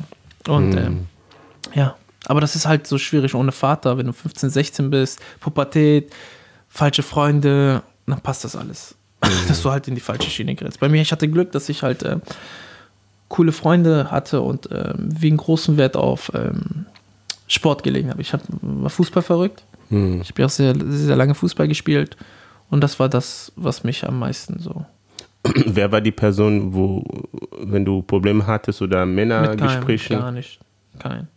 Und 0.47 0.75
ähm, 0.77 1.07
ja, 1.73 1.95
aber 2.25 2.39
das 2.41 2.55
ist 2.55 2.65
halt 2.65 2.87
so 2.87 2.97
schwierig 2.97 3.35
ohne 3.35 3.51
Vater, 3.51 3.97
wenn 3.97 4.05
du 4.07 4.13
15, 4.13 4.49
16 4.49 4.89
bist, 4.89 5.19
Pubertät, 5.39 6.11
falsche 6.69 7.03
Freunde, 7.03 7.81
dann 8.07 8.21
passt 8.21 8.43
das 8.45 8.55
alles. 8.55 8.95
Dass 9.47 9.61
du 9.61 9.71
halt 9.71 9.87
in 9.87 9.95
die 9.95 10.01
falsche 10.01 10.29
Schiene 10.29 10.55
gerätst. 10.55 10.79
Bei 10.79 10.89
mir, 10.89 11.01
ich 11.01 11.11
hatte 11.11 11.27
Glück, 11.29 11.51
dass 11.53 11.69
ich 11.69 11.81
halt 11.83 12.03
äh, 12.03 12.17
coole 13.29 13.51
Freunde 13.53 14.11
hatte 14.11 14.41
und 14.41 14.69
ähm, 14.71 14.93
wegen 15.09 15.37
großen 15.37 15.77
Wert 15.77 15.95
auf 15.95 16.31
ähm, 16.35 16.85
Sport 17.53 17.83
gelegen 17.83 18.09
habe. 18.09 18.21
Ich 18.21 18.33
hab, 18.33 18.41
war 18.61 18.89
Fußball 18.89 19.23
verrückt. 19.23 19.63
Ich 19.89 20.29
habe 20.29 20.41
ja 20.41 20.45
auch 20.45 20.49
sehr, 20.49 20.73
sehr 20.75 21.15
lange 21.15 21.35
Fußball 21.35 21.67
gespielt 21.67 22.17
und 22.71 22.81
das 22.81 22.99
war 22.99 23.09
das, 23.09 23.51
was 23.55 23.83
mich 23.83 24.07
am 24.07 24.17
meisten 24.17 24.57
so 24.57 24.85
Wer 25.65 25.91
war 25.91 26.01
die 26.01 26.11
Person, 26.11 26.73
wo, 26.73 27.03
wenn 27.59 27.83
du 27.85 28.01
Probleme 28.01 28.47
hattest 28.47 28.81
oder 28.81 29.05
Männergespräche? 29.05 30.15
gar 30.15 30.31
nicht, 30.31 30.59
kein. 30.99 31.27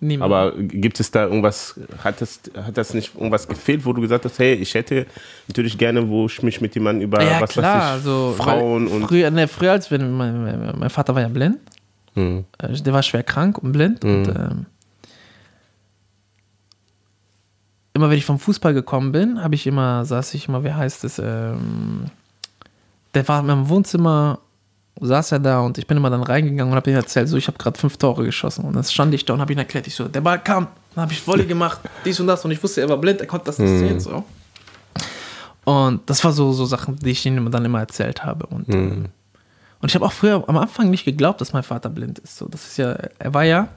Niemand. 0.00 0.32
Aber 0.32 0.58
gibt 0.58 0.98
es 0.98 1.12
da 1.12 1.24
irgendwas, 1.26 1.78
hat 2.02 2.20
das, 2.20 2.40
hat 2.56 2.76
das 2.76 2.92
nicht 2.92 3.14
irgendwas 3.14 3.46
gefehlt, 3.46 3.86
wo 3.86 3.92
du 3.92 4.00
gesagt 4.00 4.24
hast, 4.24 4.38
hey, 4.40 4.54
ich 4.54 4.74
hätte 4.74 5.06
natürlich 5.46 5.78
gerne, 5.78 6.08
wo 6.08 6.26
ich 6.26 6.42
mich 6.42 6.60
mit 6.60 6.74
jemandem 6.74 7.06
über 7.06 7.22
ja, 7.22 7.40
was 7.40 7.50
klar, 7.50 7.64
weiß 7.64 8.00
ich, 8.00 8.08
also 8.08 8.34
Frauen 8.36 8.88
und. 8.88 9.06
früher, 9.06 9.30
ne, 9.30 9.46
früher 9.46 9.72
als 9.72 9.92
wenn 9.92 10.12
mein, 10.12 10.76
mein, 10.76 10.90
Vater 10.90 11.14
war 11.14 11.22
ja 11.22 11.28
blind, 11.28 11.58
Hm. 12.14 12.44
Äh, 12.58 12.72
der 12.74 12.92
war 12.92 13.02
schwer 13.02 13.22
krank 13.22 13.58
und 13.58 13.72
blind 13.72 14.04
und 14.04 14.28
ähm, 14.28 14.66
immer 17.94 18.10
wenn 18.10 18.18
ich 18.18 18.24
vom 18.24 18.38
Fußball 18.38 18.74
gekommen 18.74 19.12
bin, 19.12 19.42
habe 19.42 19.54
ich 19.54 19.66
immer, 19.66 20.04
saß 20.04 20.34
ich 20.34 20.48
immer, 20.48 20.64
wie 20.64 20.72
heißt 20.72 21.04
es, 21.04 21.18
ähm, 21.18 22.06
der 23.14 23.26
war 23.28 23.40
in 23.40 23.46
meinem 23.46 23.68
Wohnzimmer, 23.68 24.38
saß 25.00 25.32
er 25.32 25.38
da 25.38 25.60
und 25.60 25.78
ich 25.78 25.86
bin 25.86 25.96
immer 25.96 26.10
dann 26.10 26.22
reingegangen 26.22 26.72
und 26.72 26.76
habe 26.76 26.90
ihm 26.90 26.96
erzählt, 26.96 27.28
so 27.28 27.36
ich 27.36 27.46
habe 27.48 27.58
gerade 27.58 27.78
fünf 27.78 27.96
Tore 27.96 28.24
geschossen. 28.24 28.64
Und 28.64 28.74
dann 28.74 28.84
stand 28.84 29.12
ich 29.14 29.24
da 29.24 29.34
und 29.34 29.40
habe 29.40 29.52
ihm 29.52 29.58
erklärt, 29.58 29.86
ich 29.86 29.94
so, 29.94 30.08
der 30.08 30.20
Ball 30.20 30.42
kam, 30.42 30.68
dann 30.94 31.02
habe 31.02 31.12
ich 31.12 31.26
Volley 31.26 31.46
gemacht, 31.46 31.80
dies 32.04 32.18
und 32.20 32.26
das. 32.26 32.44
Und 32.44 32.50
ich 32.50 32.62
wusste, 32.62 32.80
er 32.80 32.88
war 32.88 32.98
blind, 32.98 33.20
er 33.20 33.26
konnte 33.26 33.46
das 33.46 33.58
nicht 33.58 33.78
sehen, 33.78 34.00
so. 34.00 34.24
Und 35.64 36.08
das 36.08 36.24
war 36.24 36.32
so, 36.32 36.52
so 36.52 36.64
Sachen, 36.64 36.96
die 36.96 37.10
ich 37.10 37.24
ihm 37.24 37.50
dann 37.50 37.64
immer 37.64 37.80
erzählt 37.80 38.24
habe. 38.24 38.46
Und 38.46 38.68
ähm, 38.68 39.08
und 39.82 39.90
ich 39.90 39.96
habe 39.96 40.06
auch 40.06 40.12
früher 40.12 40.42
am 40.46 40.56
Anfang 40.56 40.90
nicht 40.90 41.04
geglaubt, 41.04 41.40
dass 41.40 41.52
mein 41.52 41.64
Vater 41.64 41.90
blind 41.90 42.20
ist. 42.20 42.38
So, 42.38 42.46
das 42.46 42.64
ist 42.68 42.76
ja, 42.76 42.96
er 43.18 43.34
war 43.34 43.42
ja, 43.42 43.68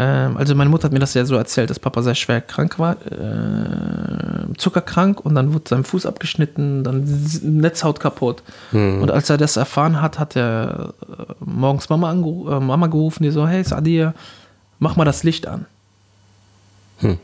also 0.00 0.54
meine 0.54 0.70
Mutter 0.70 0.84
hat 0.84 0.92
mir 0.92 0.98
das 0.98 1.14
ja 1.14 1.24
so 1.24 1.36
erzählt, 1.36 1.70
dass 1.70 1.78
Papa 1.78 2.02
sehr 2.02 2.14
schwer 2.14 2.40
krank 2.40 2.78
war, 2.78 2.96
äh, 3.06 4.54
zuckerkrank 4.56 5.20
und 5.24 5.34
dann 5.34 5.52
wurde 5.52 5.68
sein 5.68 5.84
Fuß 5.84 6.06
abgeschnitten, 6.06 6.84
dann 6.84 7.04
Netzhaut 7.42 8.00
kaputt. 8.00 8.42
Und 8.72 9.10
als 9.10 9.30
er 9.30 9.36
das 9.36 9.56
erfahren 9.56 10.00
hat, 10.00 10.18
hat 10.18 10.36
er 10.36 10.94
äh, 11.02 11.32
morgens 11.40 11.88
Mama, 11.88 12.12
äh, 12.12 12.60
Mama 12.60 12.86
gerufen, 12.86 13.22
die 13.22 13.30
so, 13.30 13.46
hey 13.46 13.64
Sadia, 13.64 14.14
mach 14.78 14.96
mal 14.96 15.04
das 15.04 15.22
Licht 15.22 15.46
an. 15.46 15.66
Hm. 16.98 17.18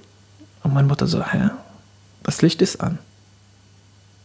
Und 0.62 0.74
meine 0.74 0.88
Mutter 0.88 1.06
so, 1.06 1.22
hä? 1.24 1.50
Das 2.22 2.42
Licht 2.42 2.60
ist 2.62 2.80
an. 2.80 2.98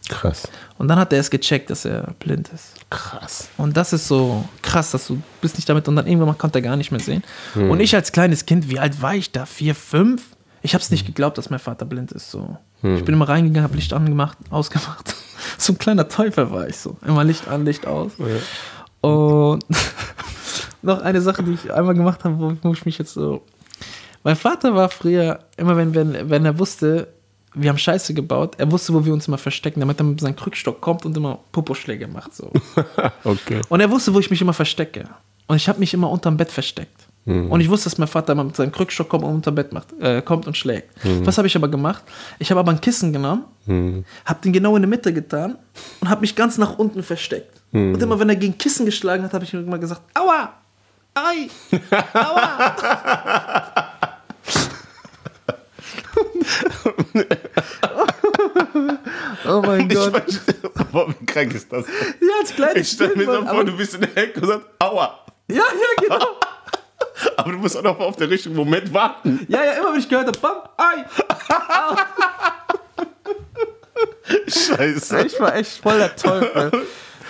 Krass. 0.08 0.48
Und 0.78 0.88
dann 0.88 0.98
hat 0.98 1.12
er 1.12 1.20
es 1.20 1.30
gecheckt, 1.30 1.70
dass 1.70 1.84
er 1.84 2.14
blind 2.18 2.50
ist. 2.52 2.74
Krass. 2.90 3.48
Und 3.56 3.76
das 3.76 3.92
ist 3.92 4.08
so 4.08 4.44
krass, 4.60 4.90
dass 4.90 5.06
du 5.06 5.22
bist 5.40 5.56
nicht 5.56 5.68
damit 5.68 5.86
und 5.88 5.96
dann 5.96 6.06
irgendwann 6.06 6.36
konnte 6.36 6.58
er 6.58 6.62
gar 6.62 6.76
nicht 6.76 6.90
mehr 6.90 7.00
sehen. 7.00 7.22
Und 7.54 7.80
ich 7.80 7.94
als 7.94 8.12
kleines 8.12 8.44
Kind, 8.44 8.68
wie 8.68 8.78
alt 8.78 9.00
war 9.00 9.14
ich 9.14 9.30
da? 9.30 9.46
Vier, 9.46 9.74
fünf? 9.74 10.22
Ich 10.60 10.74
habe 10.74 10.82
es 10.82 10.90
nicht 10.90 11.06
geglaubt, 11.06 11.38
dass 11.38 11.50
mein 11.50 11.58
Vater 11.58 11.84
blind 11.84 12.12
ist. 12.12 12.30
So. 12.30 12.56
Ich 12.82 13.04
bin 13.04 13.14
immer 13.14 13.28
reingegangen, 13.28 13.62
habe 13.62 13.76
Licht 13.76 13.92
angemacht, 13.92 14.38
ausgemacht. 14.50 15.14
so 15.58 15.72
ein 15.72 15.78
kleiner 15.78 16.08
Teufel 16.08 16.50
war 16.50 16.68
ich 16.68 16.76
so. 16.76 16.96
Immer 17.06 17.22
Licht 17.22 17.46
an, 17.46 17.64
Licht 17.64 17.86
aus. 17.86 18.12
Und 19.00 19.64
noch 20.82 21.00
eine 21.00 21.20
Sache, 21.20 21.44
die 21.44 21.52
ich 21.52 21.72
einmal 21.72 21.94
gemacht 21.94 22.24
habe, 22.24 22.38
wo, 22.40 22.56
wo 22.62 22.72
ich 22.72 22.84
mich 22.84 22.98
jetzt 22.98 23.14
so. 23.14 23.42
Mein 24.24 24.36
Vater 24.36 24.74
war 24.74 24.88
früher, 24.88 25.40
immer 25.56 25.76
wenn, 25.76 25.94
wenn, 25.94 26.30
wenn 26.30 26.44
er 26.44 26.58
wusste, 26.58 27.08
wir 27.54 27.70
haben 27.70 27.78
Scheiße 27.78 28.14
gebaut, 28.14 28.54
er 28.58 28.70
wusste, 28.70 28.94
wo 28.94 29.04
wir 29.04 29.12
uns 29.12 29.28
immer 29.28 29.38
verstecken, 29.38 29.80
damit 29.80 30.00
er 30.00 30.04
mit 30.04 30.20
seinem 30.20 30.36
Krückstock 30.36 30.80
kommt 30.80 31.04
und 31.04 31.16
immer 31.16 31.38
Poposchläge 31.52 32.08
macht. 32.08 32.34
So. 32.34 32.50
Okay. 33.24 33.60
Und 33.68 33.80
er 33.80 33.90
wusste, 33.90 34.12
wo 34.14 34.18
ich 34.18 34.30
mich 34.30 34.40
immer 34.40 34.52
verstecke. 34.52 35.08
Und 35.46 35.56
ich 35.56 35.68
habe 35.68 35.78
mich 35.78 35.94
immer 35.94 36.10
unterm 36.10 36.36
Bett 36.36 36.50
versteckt. 36.50 37.06
Und 37.24 37.60
ich 37.60 37.70
wusste, 37.70 37.88
dass 37.88 37.98
mein 37.98 38.08
Vater 38.08 38.32
immer 38.32 38.42
mit 38.42 38.56
seinem 38.56 38.72
Krückstock 38.72 39.08
kommt 39.08 39.22
und 39.22 39.34
unterm 39.34 39.54
Bett 39.54 39.72
macht, 39.72 39.92
äh, 40.00 40.22
kommt 40.22 40.48
und 40.48 40.56
schlägt. 40.56 40.90
Was 41.24 41.38
habe 41.38 41.46
ich 41.46 41.54
aber 41.54 41.68
gemacht? 41.68 42.02
Ich 42.40 42.50
habe 42.50 42.58
aber 42.58 42.72
ein 42.72 42.80
Kissen 42.80 43.12
genommen, 43.12 43.44
habe 44.24 44.40
den 44.42 44.52
genau 44.52 44.74
in 44.74 44.82
die 44.82 44.88
Mitte 44.88 45.12
getan 45.12 45.56
und 46.00 46.10
habe 46.10 46.22
mich 46.22 46.34
ganz 46.34 46.58
nach 46.58 46.78
unten 46.78 47.04
versteckt. 47.04 47.62
Und 47.70 48.02
immer, 48.02 48.18
wenn 48.18 48.28
er 48.28 48.36
gegen 48.36 48.58
Kissen 48.58 48.86
geschlagen 48.86 49.22
hat, 49.22 49.34
habe 49.34 49.44
ich 49.44 49.54
immer 49.54 49.78
gesagt, 49.78 50.02
aua, 50.14 50.52
ei, 51.14 51.48
aua. 52.12 52.74
oh 59.46 59.62
mein 59.62 59.90
Ich 59.90 59.96
Gott. 59.96 60.12
boah, 60.92 61.08
wie 61.18 61.26
krank 61.26 61.54
ist 61.54 61.72
das? 61.72 61.86
Ja, 61.86 62.28
als 62.40 62.54
kleines 62.54 62.76
Ich 62.76 62.88
stelle 62.88 63.16
mir 63.16 63.26
so 63.26 63.46
vor, 63.46 63.64
du 63.64 63.76
bist 63.76 63.94
in 63.94 64.00
der 64.02 64.16
Ecke 64.16 64.40
und 64.40 64.46
sagst, 64.48 64.66
aua. 64.78 65.18
Ja, 65.48 65.56
ja, 65.56 65.62
genau. 66.00 66.24
Aber 67.36 67.52
du 67.52 67.58
musst 67.58 67.76
auch 67.76 67.82
noch 67.82 67.98
auf 68.00 68.16
den 68.16 68.28
richtigen 68.28 68.54
Moment 68.54 68.92
warten. 68.92 69.44
Ja, 69.48 69.64
ja, 69.64 69.72
immer 69.72 69.92
wenn 69.92 69.98
ich 70.00 70.08
gehört 70.08 70.28
habe, 70.28 70.38
bam, 70.38 70.56
ei. 70.78 71.04
Scheiße. 74.48 75.26
Ich 75.26 75.38
war 75.40 75.54
echt 75.54 75.78
voll 75.82 75.98
der 75.98 76.16
Teufel. 76.16 76.70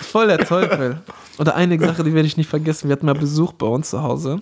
Voll 0.00 0.26
der 0.28 0.38
Teufel. 0.38 1.00
Oder 1.38 1.54
eine 1.56 1.78
Sache, 1.80 2.04
die 2.04 2.14
werde 2.14 2.26
ich 2.26 2.36
nicht 2.36 2.50
vergessen. 2.50 2.88
Wir 2.88 2.92
hatten 2.96 3.06
mal 3.06 3.14
Besuch 3.14 3.52
bei 3.52 3.66
uns 3.66 3.90
zu 3.90 4.02
Hause. 4.02 4.40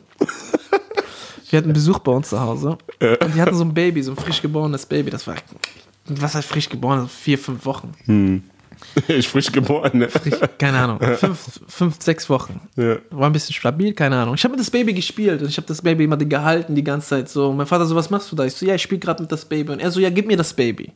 Wir 1.51 1.59
hatten 1.59 1.72
Besuch 1.72 1.98
bei 1.98 2.12
uns 2.12 2.28
zu 2.28 2.40
Hause. 2.40 2.78
Und 3.01 3.35
die 3.35 3.40
hatten 3.40 3.56
so 3.56 3.64
ein 3.64 3.74
Baby, 3.74 4.02
so 4.02 4.12
ein 4.12 4.16
frisch 4.16 4.40
geborenes 4.40 4.86
Baby. 4.86 5.10
Das 5.10 5.27
war, 5.27 5.35
was 6.06 6.35
heißt 6.35 6.48
frisch 6.48 6.68
geboren? 6.68 7.09
Vier, 7.09 7.39
fünf 7.39 7.64
Wochen. 7.66 7.94
Ich 9.09 9.28
frisch 9.28 9.52
geboren. 9.52 9.98
Ne? 9.98 10.09
Frisch, 10.09 10.40
keine 10.56 10.78
Ahnung. 10.78 10.98
Fünf, 11.18 11.60
fünf, 11.68 11.97
sechs 12.01 12.31
Wochen. 12.31 12.62
Ja. 12.77 12.97
War 13.10 13.28
ein 13.28 13.32
bisschen 13.35 13.55
stabil, 13.55 13.93
keine 13.93 14.16
Ahnung. 14.16 14.35
Ich 14.35 14.43
habe 14.43 14.52
mit 14.52 14.60
das 14.60 14.70
Baby 14.70 14.94
gespielt 14.94 15.43
und 15.43 15.48
ich 15.48 15.56
habe 15.59 15.66
das 15.66 15.82
Baby 15.82 16.05
immer 16.05 16.16
gehalten 16.16 16.74
die 16.74 16.82
ganze 16.82 17.09
Zeit 17.09 17.28
so. 17.28 17.51
Und 17.51 17.59
mein 17.59 17.66
Vater 17.66 17.85
so, 17.85 17.94
was 17.94 18.09
machst 18.09 18.32
du 18.32 18.36
da? 18.36 18.47
Ich 18.47 18.55
so, 18.55 18.64
ja, 18.64 18.74
ich 18.77 18.81
spiele 18.81 18.98
gerade 18.98 19.22
mit 19.22 19.31
das 19.31 19.44
Baby. 19.44 19.72
Und 19.72 19.81
er 19.81 19.90
so, 19.90 20.01
ja, 20.01 20.09
gib 20.09 20.27
mir 20.27 20.39
das 20.39 20.55
Baby. 20.55 20.93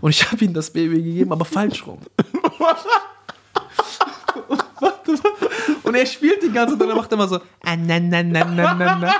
Und 0.00 0.10
ich 0.10 0.28
habe 0.28 0.44
ihm 0.44 0.52
das 0.52 0.70
Baby 0.70 1.00
gegeben, 1.00 1.30
aber 1.30 1.44
falsch 1.44 1.86
rum. 1.86 2.00
Und 5.82 5.94
er 5.94 6.06
spielt 6.06 6.42
die 6.42 6.52
ganze 6.52 6.74
Zeit 6.74 6.82
und 6.82 6.90
er 6.90 6.96
macht 6.96 7.12
immer 7.12 7.28
so, 7.28 7.36
ah, 7.36 7.76
na, 7.76 7.98
na, 7.98 8.22
na, 8.22 8.44
na, 8.44 8.74
na, 8.74 8.96
na. 8.96 9.14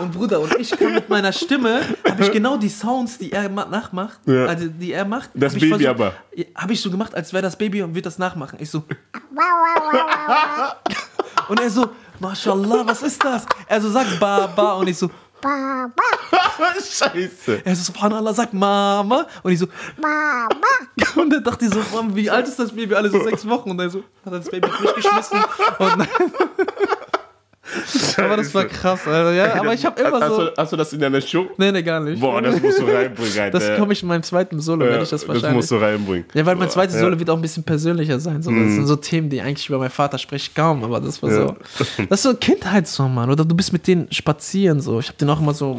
Und 0.00 0.12
Bruder, 0.12 0.40
und 0.40 0.54
ich 0.58 0.70
kann 0.72 0.92
mit 0.94 1.08
meiner 1.08 1.32
Stimme, 1.32 1.80
habe 2.06 2.22
ich 2.22 2.30
genau 2.32 2.56
die 2.58 2.68
Sounds, 2.68 3.16
die 3.18 3.32
er 3.32 3.48
ma- 3.48 3.64
nachmacht, 3.64 4.18
Ja. 4.26 4.44
also 4.46 4.66
die 4.68 4.92
er 4.92 5.04
macht. 5.06 5.30
Das 5.34 5.54
hab 5.54 5.62
ich 5.62 5.70
Baby 5.70 5.86
aber. 5.86 6.12
Habe 6.54 6.72
ich 6.74 6.80
so 6.82 6.90
gemacht, 6.90 7.14
als 7.14 7.32
wäre 7.32 7.42
das 7.42 7.56
Baby 7.56 7.80
und 7.82 7.94
wird 7.94 8.04
das 8.04 8.18
nachmachen. 8.18 8.58
Ich 8.60 8.70
so, 8.70 8.82
und 11.48 11.60
er 11.60 11.70
so, 11.70 11.88
Mashallah, 12.20 12.82
was 12.86 13.02
ist 13.02 13.24
das? 13.24 13.46
Er 13.66 13.80
so, 13.80 13.90
sag 13.90 14.20
Baba. 14.20 14.74
Und 14.74 14.88
ich 14.88 14.98
so, 14.98 15.08
Scheiße. 16.90 17.60
er 17.64 17.76
so, 17.76 17.84
Subhanallah, 17.84 18.34
sag 18.34 18.52
Mama. 18.52 19.26
Und 19.42 19.52
ich 19.52 19.58
so, 19.58 19.66
Mama. 20.00 20.48
Und 21.14 21.32
er 21.32 21.40
dachte 21.40 21.68
so, 21.68 21.78
Mann, 21.94 22.14
wie 22.16 22.28
alt 22.30 22.48
ist 22.48 22.58
das 22.58 22.72
Baby? 22.72 22.94
Alle 22.94 23.10
so 23.10 23.22
sechs 23.22 23.46
Wochen. 23.48 23.70
Und 23.70 23.78
er 23.80 23.90
so, 23.90 23.98
hat 24.24 24.32
er 24.32 24.38
das 24.40 24.50
Baby 24.50 24.68
frisch 24.68 24.94
geschmissen. 24.94 25.38
Und 25.78 26.08
aber 28.18 28.36
das 28.36 28.54
war 28.54 28.64
krass, 28.64 29.06
Alter. 29.06 29.32
Ja, 29.32 29.54
aber 29.60 29.74
ich 29.74 29.84
habe 29.84 30.00
immer 30.00 30.20
hast, 30.20 30.28
so. 30.36 30.44
du, 30.46 30.52
hast 30.56 30.72
du 30.72 30.76
das 30.76 30.92
in 30.92 31.00
deiner 31.00 31.20
Show? 31.20 31.46
Nee, 31.56 31.72
nee, 31.72 31.82
gar 31.82 32.00
nicht. 32.00 32.20
Boah, 32.20 32.40
das 32.40 32.60
musst 32.60 32.78
du 32.78 32.84
reinbringen, 32.84 33.38
Alter. 33.38 33.58
Das 33.58 33.78
komme 33.78 33.92
ich 33.92 34.02
in 34.02 34.08
meinem 34.08 34.22
zweiten 34.22 34.60
Solo, 34.60 34.84
Ja, 34.84 34.90
werde 34.92 35.04
ich 35.04 35.10
das 35.10 35.20
das 35.20 35.28
wahrscheinlich. 35.28 35.56
musst 35.56 35.70
du 35.70 35.76
reinbringen. 35.76 36.24
Ja, 36.34 36.46
weil 36.46 36.56
mein 36.56 36.70
zweites 36.70 36.94
Ja. 36.96 37.02
Solo 37.02 37.18
wird 37.18 37.28
auch 37.30 37.36
ein 37.36 37.42
bisschen 37.42 37.64
persönlicher 37.64 38.18
sein. 38.20 38.42
So. 38.42 38.50
Das 38.50 38.60
sind 38.72 38.86
so 38.86 38.96
Themen, 38.96 39.28
die 39.30 39.40
eigentlich 39.40 39.68
über 39.68 39.78
meinen 39.78 39.90
Vater 39.90 40.18
spreche 40.18 40.48
ich 40.50 40.54
kaum, 40.54 40.84
aber 40.84 41.00
das 41.00 41.22
war 41.22 41.30
Ja. 41.30 41.36
so. 41.48 41.56
Das 42.08 42.20
ist 42.20 42.22
so 42.22 42.34
Kindheit 42.34 42.86
so, 42.86 43.08
Mann. 43.08 43.30
Oder 43.30 43.44
du 43.44 43.54
bist 43.54 43.72
mit 43.72 43.86
denen 43.86 44.10
spazieren 44.12 44.80
so. 44.80 45.00
Ich 45.00 45.08
habe 45.08 45.18
den 45.18 45.28
auch 45.30 45.40
immer 45.40 45.54
so. 45.54 45.78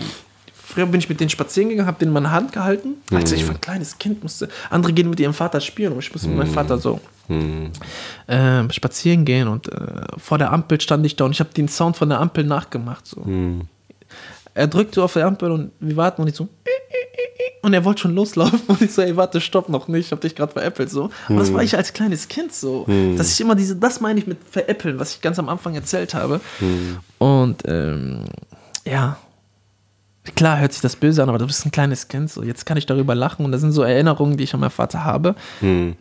Früher 0.78 0.86
bin 0.86 1.00
ich 1.00 1.10
mit 1.10 1.20
denen 1.20 1.32
spazieren 1.32 1.70
gegangen, 1.70 1.88
habe 1.88 1.98
den 1.98 2.10
in 2.10 2.14
meine 2.14 2.30
Hand 2.30 2.52
gehalten. 2.52 2.98
Als 3.12 3.32
Mhm. 3.32 3.38
ich 3.38 3.48
war 3.48 3.56
ein 3.56 3.62
kleines 3.62 3.98
Kind 3.98 4.22
musste. 4.22 4.48
Andere 4.70 4.94
gehen 4.94 5.10
mit 5.10 5.20
ihrem 5.20 5.34
Vater 5.34 5.60
spielen 5.60 5.94
und 5.94 5.98
ich 6.00 6.12
musste 6.14 6.28
mit 6.28 6.38
meinem 6.38 6.54
Vater 6.54 6.78
so 6.78 7.00
Mhm. 7.30 7.72
ähm, 8.28 8.70
spazieren 8.70 9.26
gehen 9.26 9.48
und 9.48 9.68
äh, 9.74 9.80
vor 10.18 10.38
der 10.38 10.54
Ampel 10.54 10.80
stand 10.80 11.04
ich 11.08 11.16
da 11.16 11.26
und 11.26 11.32
ich 11.32 11.40
habe 11.40 11.50
den 11.52 11.68
Sound 11.68 11.98
von 11.98 12.10
der 12.10 12.20
Ampel 12.22 12.44
nachgemacht. 12.44 13.08
So. 13.08 13.22
Mhm. 13.22 13.62
Er 14.54 14.68
drückte 14.68 15.02
auf 15.04 15.14
der 15.14 15.26
Ampel 15.26 15.50
und 15.52 15.72
wir 15.80 15.96
warten 15.98 16.22
und 16.22 16.28
ich 16.28 16.36
so 16.36 16.48
und 17.64 17.74
er 17.74 17.84
wollte 17.84 18.02
schon 18.02 18.14
loslaufen 18.14 18.62
und 18.68 18.80
ich 18.84 18.94
so, 18.94 19.02
ey, 19.02 19.18
warte, 19.18 19.42
stopp 19.42 19.70
noch 19.70 19.88
nicht, 19.88 20.06
ich 20.06 20.12
hab 20.12 20.22
dich 20.22 20.36
gerade 20.36 20.52
veräppelt 20.54 20.92
so. 20.92 21.10
Aber 21.28 21.40
das 21.40 21.52
war 21.52 21.64
ich 21.64 21.76
als 21.76 21.92
kleines 21.92 22.28
Kind 22.28 22.54
so, 22.54 22.86
dass 23.18 23.32
ich 23.34 23.42
immer 23.42 23.56
diese, 23.56 23.76
das 23.78 24.00
meine 24.00 24.20
ich 24.20 24.28
mit 24.28 24.38
veräppeln, 24.48 25.00
was 25.00 25.16
ich 25.16 25.22
ganz 25.22 25.40
am 25.40 25.50
Anfang 25.50 25.74
erzählt 25.74 26.14
habe. 26.14 26.40
Und 27.18 27.64
ähm, 27.66 28.26
ja, 28.86 29.18
klar 30.36 30.60
hört 30.60 30.74
sich 30.74 30.82
das 30.82 30.96
böse 30.96 31.22
an, 31.24 31.30
aber 31.30 31.38
du 31.38 31.46
bist 31.48 31.66
ein 31.66 31.72
kleines 31.72 32.08
Kind 32.08 32.30
so. 32.30 32.44
Jetzt 32.44 32.66
kann 32.66 32.78
ich 32.78 32.86
darüber 32.86 33.16
lachen 33.16 33.46
und 33.46 33.52
das 33.52 33.62
sind 33.62 33.72
so 33.72 33.82
Erinnerungen, 33.84 34.38
die 34.38 34.44
ich 34.44 34.54
an 34.54 34.60
meinen 34.60 34.70
Vater 34.70 35.04
habe, 35.04 35.36
äh, 35.62 35.94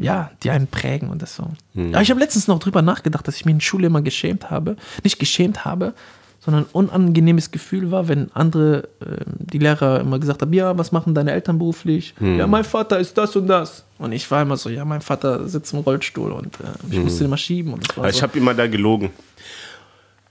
ja, 0.00 0.30
die 0.42 0.50
einen 0.50 0.66
prägen 0.66 1.10
und 1.10 1.22
das 1.22 1.36
so. 1.36 1.44
Aber 1.74 2.02
ich 2.02 2.10
habe 2.10 2.20
letztens 2.20 2.48
noch 2.48 2.58
drüber 2.58 2.82
nachgedacht, 2.82 3.26
dass 3.28 3.36
ich 3.36 3.44
mich 3.44 3.52
in 3.52 3.58
der 3.58 3.64
Schule 3.64 3.86
immer 3.88 4.02
geschämt 4.02 4.50
habe, 4.50 4.76
nicht 5.04 5.18
geschämt 5.18 5.64
habe, 5.64 5.92
sondern 6.40 6.62
ein 6.64 6.68
unangenehmes 6.72 7.50
Gefühl 7.50 7.90
war, 7.90 8.06
wenn 8.08 8.30
andere, 8.32 8.88
ähm, 9.04 9.24
die 9.38 9.58
Lehrer 9.58 9.98
immer 10.00 10.18
gesagt 10.20 10.42
haben, 10.42 10.52
ja, 10.52 10.78
was 10.78 10.92
machen 10.92 11.12
deine 11.14 11.32
Eltern 11.32 11.58
beruflich? 11.58 12.14
Ja, 12.20 12.46
mein 12.46 12.62
Vater 12.62 13.00
ist 13.00 13.18
das 13.18 13.34
und 13.34 13.48
das. 13.48 13.84
Und 13.98 14.12
ich 14.12 14.30
war 14.30 14.42
immer 14.42 14.56
so, 14.56 14.68
ja, 14.70 14.84
mein 14.84 15.00
Vater 15.00 15.48
sitzt 15.48 15.72
im 15.72 15.80
Rollstuhl 15.80 16.30
und 16.30 16.54
äh, 16.60 16.92
ich 16.92 16.98
musste 17.00 17.20
den 17.20 17.26
immer 17.26 17.36
schieben. 17.36 17.72
Und 17.72 17.88
das 17.88 17.96
war 17.96 18.08
Ich 18.08 18.16
so. 18.16 18.22
habe 18.22 18.38
immer 18.38 18.54
da 18.54 18.66
gelogen. 18.68 19.10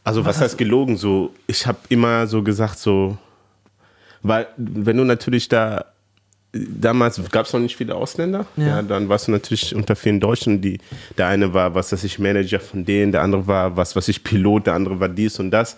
Also 0.05 0.23
was 0.23 0.39
heißt 0.39 0.57
gelogen? 0.57 0.97
So, 0.97 1.31
ich 1.47 1.65
habe 1.65 1.79
immer 1.89 2.27
so 2.27 2.43
gesagt 2.43 2.77
so, 2.79 3.17
weil 4.27 4.47
wenn 4.57 4.97
du 4.97 5.03
natürlich 5.03 5.47
da 5.49 5.85
damals 6.57 7.21
gab 7.31 7.45
es 7.45 7.51
noch 7.51 7.59
nicht 7.59 7.75
viele 7.75 7.93
Ausländer, 7.95 8.45
Ja. 8.55 8.65
ja. 8.67 8.81
dann 8.81 9.09
warst 9.09 9.27
du 9.27 9.31
natürlich 9.33 9.75
unter 9.75 9.93
vielen 9.93 10.21
Deutschen. 10.21 10.61
Die, 10.61 10.79
der 11.17 11.27
eine 11.27 11.53
war, 11.53 11.75
was 11.75 11.91
weiß 11.91 12.01
ich, 12.05 12.17
Manager 12.17 12.61
von 12.61 12.85
denen, 12.85 13.11
der 13.11 13.23
andere 13.23 13.45
war, 13.45 13.75
was 13.75 13.93
weiß 13.93 14.07
ich, 14.07 14.23
Pilot, 14.23 14.67
der 14.67 14.73
andere 14.75 14.97
war 15.01 15.09
dies 15.09 15.37
und 15.39 15.51
das. 15.51 15.75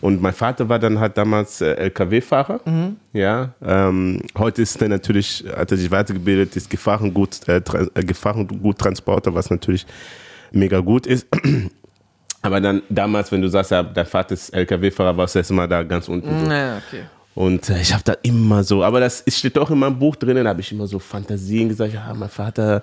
Und 0.00 0.22
mein 0.22 0.32
Vater 0.32 0.68
war 0.68 0.78
dann 0.78 1.00
halt 1.00 1.18
damals 1.18 1.60
äh, 1.60 1.72
LKW-Fahrer. 1.74 2.60
Ja, 3.12 3.54
ähm, 3.60 4.22
heute 4.38 4.62
ist 4.62 4.80
er 4.80 4.88
natürlich, 4.88 5.44
hat 5.56 5.72
er 5.72 5.76
sich 5.76 5.90
weitergebildet, 5.90 6.54
ist 6.54 6.70
Gefahrengut, 6.70 7.48
äh, 7.48 7.56
äh, 7.56 8.04
Gefahrenguttransporter, 8.04 9.34
was 9.34 9.50
natürlich 9.50 9.84
mega 10.52 10.78
gut 10.78 11.08
ist. 11.08 11.26
Aber 12.42 12.60
dann 12.60 12.82
damals, 12.88 13.32
wenn 13.32 13.42
du 13.42 13.48
sagst, 13.48 13.72
ja, 13.72 13.82
dein 13.82 14.06
Vater 14.06 14.34
ist 14.34 14.50
LKW-Fahrer, 14.50 15.16
warst 15.16 15.34
du 15.34 15.40
erst 15.40 15.50
mal 15.50 15.66
da 15.66 15.82
ganz 15.82 16.08
unten. 16.08 16.28
so. 16.46 16.50
Ja, 16.52 16.76
okay. 16.86 17.02
Und 17.40 17.70
äh, 17.70 17.80
ich 17.80 17.92
habe 17.94 18.02
da 18.04 18.14
immer 18.22 18.62
so, 18.64 18.84
aber 18.84 19.00
das 19.00 19.22
ist- 19.22 19.38
steht 19.38 19.56
auch 19.56 19.70
in 19.70 19.78
meinem 19.78 19.98
Buch 19.98 20.14
drinnen, 20.16 20.44
da 20.44 20.50
habe 20.50 20.60
ich 20.60 20.72
immer 20.72 20.86
so 20.86 20.98
Fantasien 20.98 21.70
gesagt, 21.70 21.94
ja, 21.94 22.12
mein 22.14 22.28
Vater, 22.28 22.82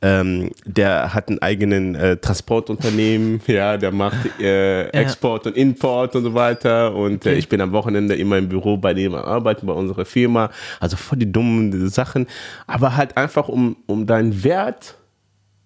ähm, 0.00 0.52
der 0.64 1.12
hat 1.12 1.28
einen 1.28 1.40
eigenen 1.42 1.96
äh, 1.96 2.16
Transportunternehmen, 2.16 3.40
ja, 3.48 3.76
der 3.76 3.90
macht 3.90 4.38
äh, 4.40 4.86
Export 4.90 5.48
und 5.48 5.56
Import 5.56 6.14
und 6.14 6.22
so 6.22 6.32
weiter. 6.34 6.94
Und 6.94 7.26
äh, 7.26 7.34
ich 7.34 7.48
bin 7.48 7.60
am 7.60 7.72
Wochenende 7.72 8.14
immer 8.14 8.38
im 8.38 8.48
Büro 8.48 8.76
bei 8.76 8.94
dem 8.94 9.16
arbeiten, 9.16 9.66
bei 9.66 9.72
unserer 9.72 10.04
Firma. 10.04 10.50
Also 10.78 10.96
voll 10.96 11.18
die 11.18 11.32
dummen 11.32 11.88
Sachen. 11.88 12.28
Aber 12.68 12.96
halt 12.96 13.16
einfach, 13.16 13.48
um, 13.48 13.76
um 13.86 14.06
deinen 14.06 14.44
Wert 14.44 14.94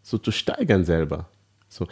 so 0.02 0.16
zu 0.16 0.30
steigern 0.30 0.86
selber. 0.86 1.26
So. 1.68 1.86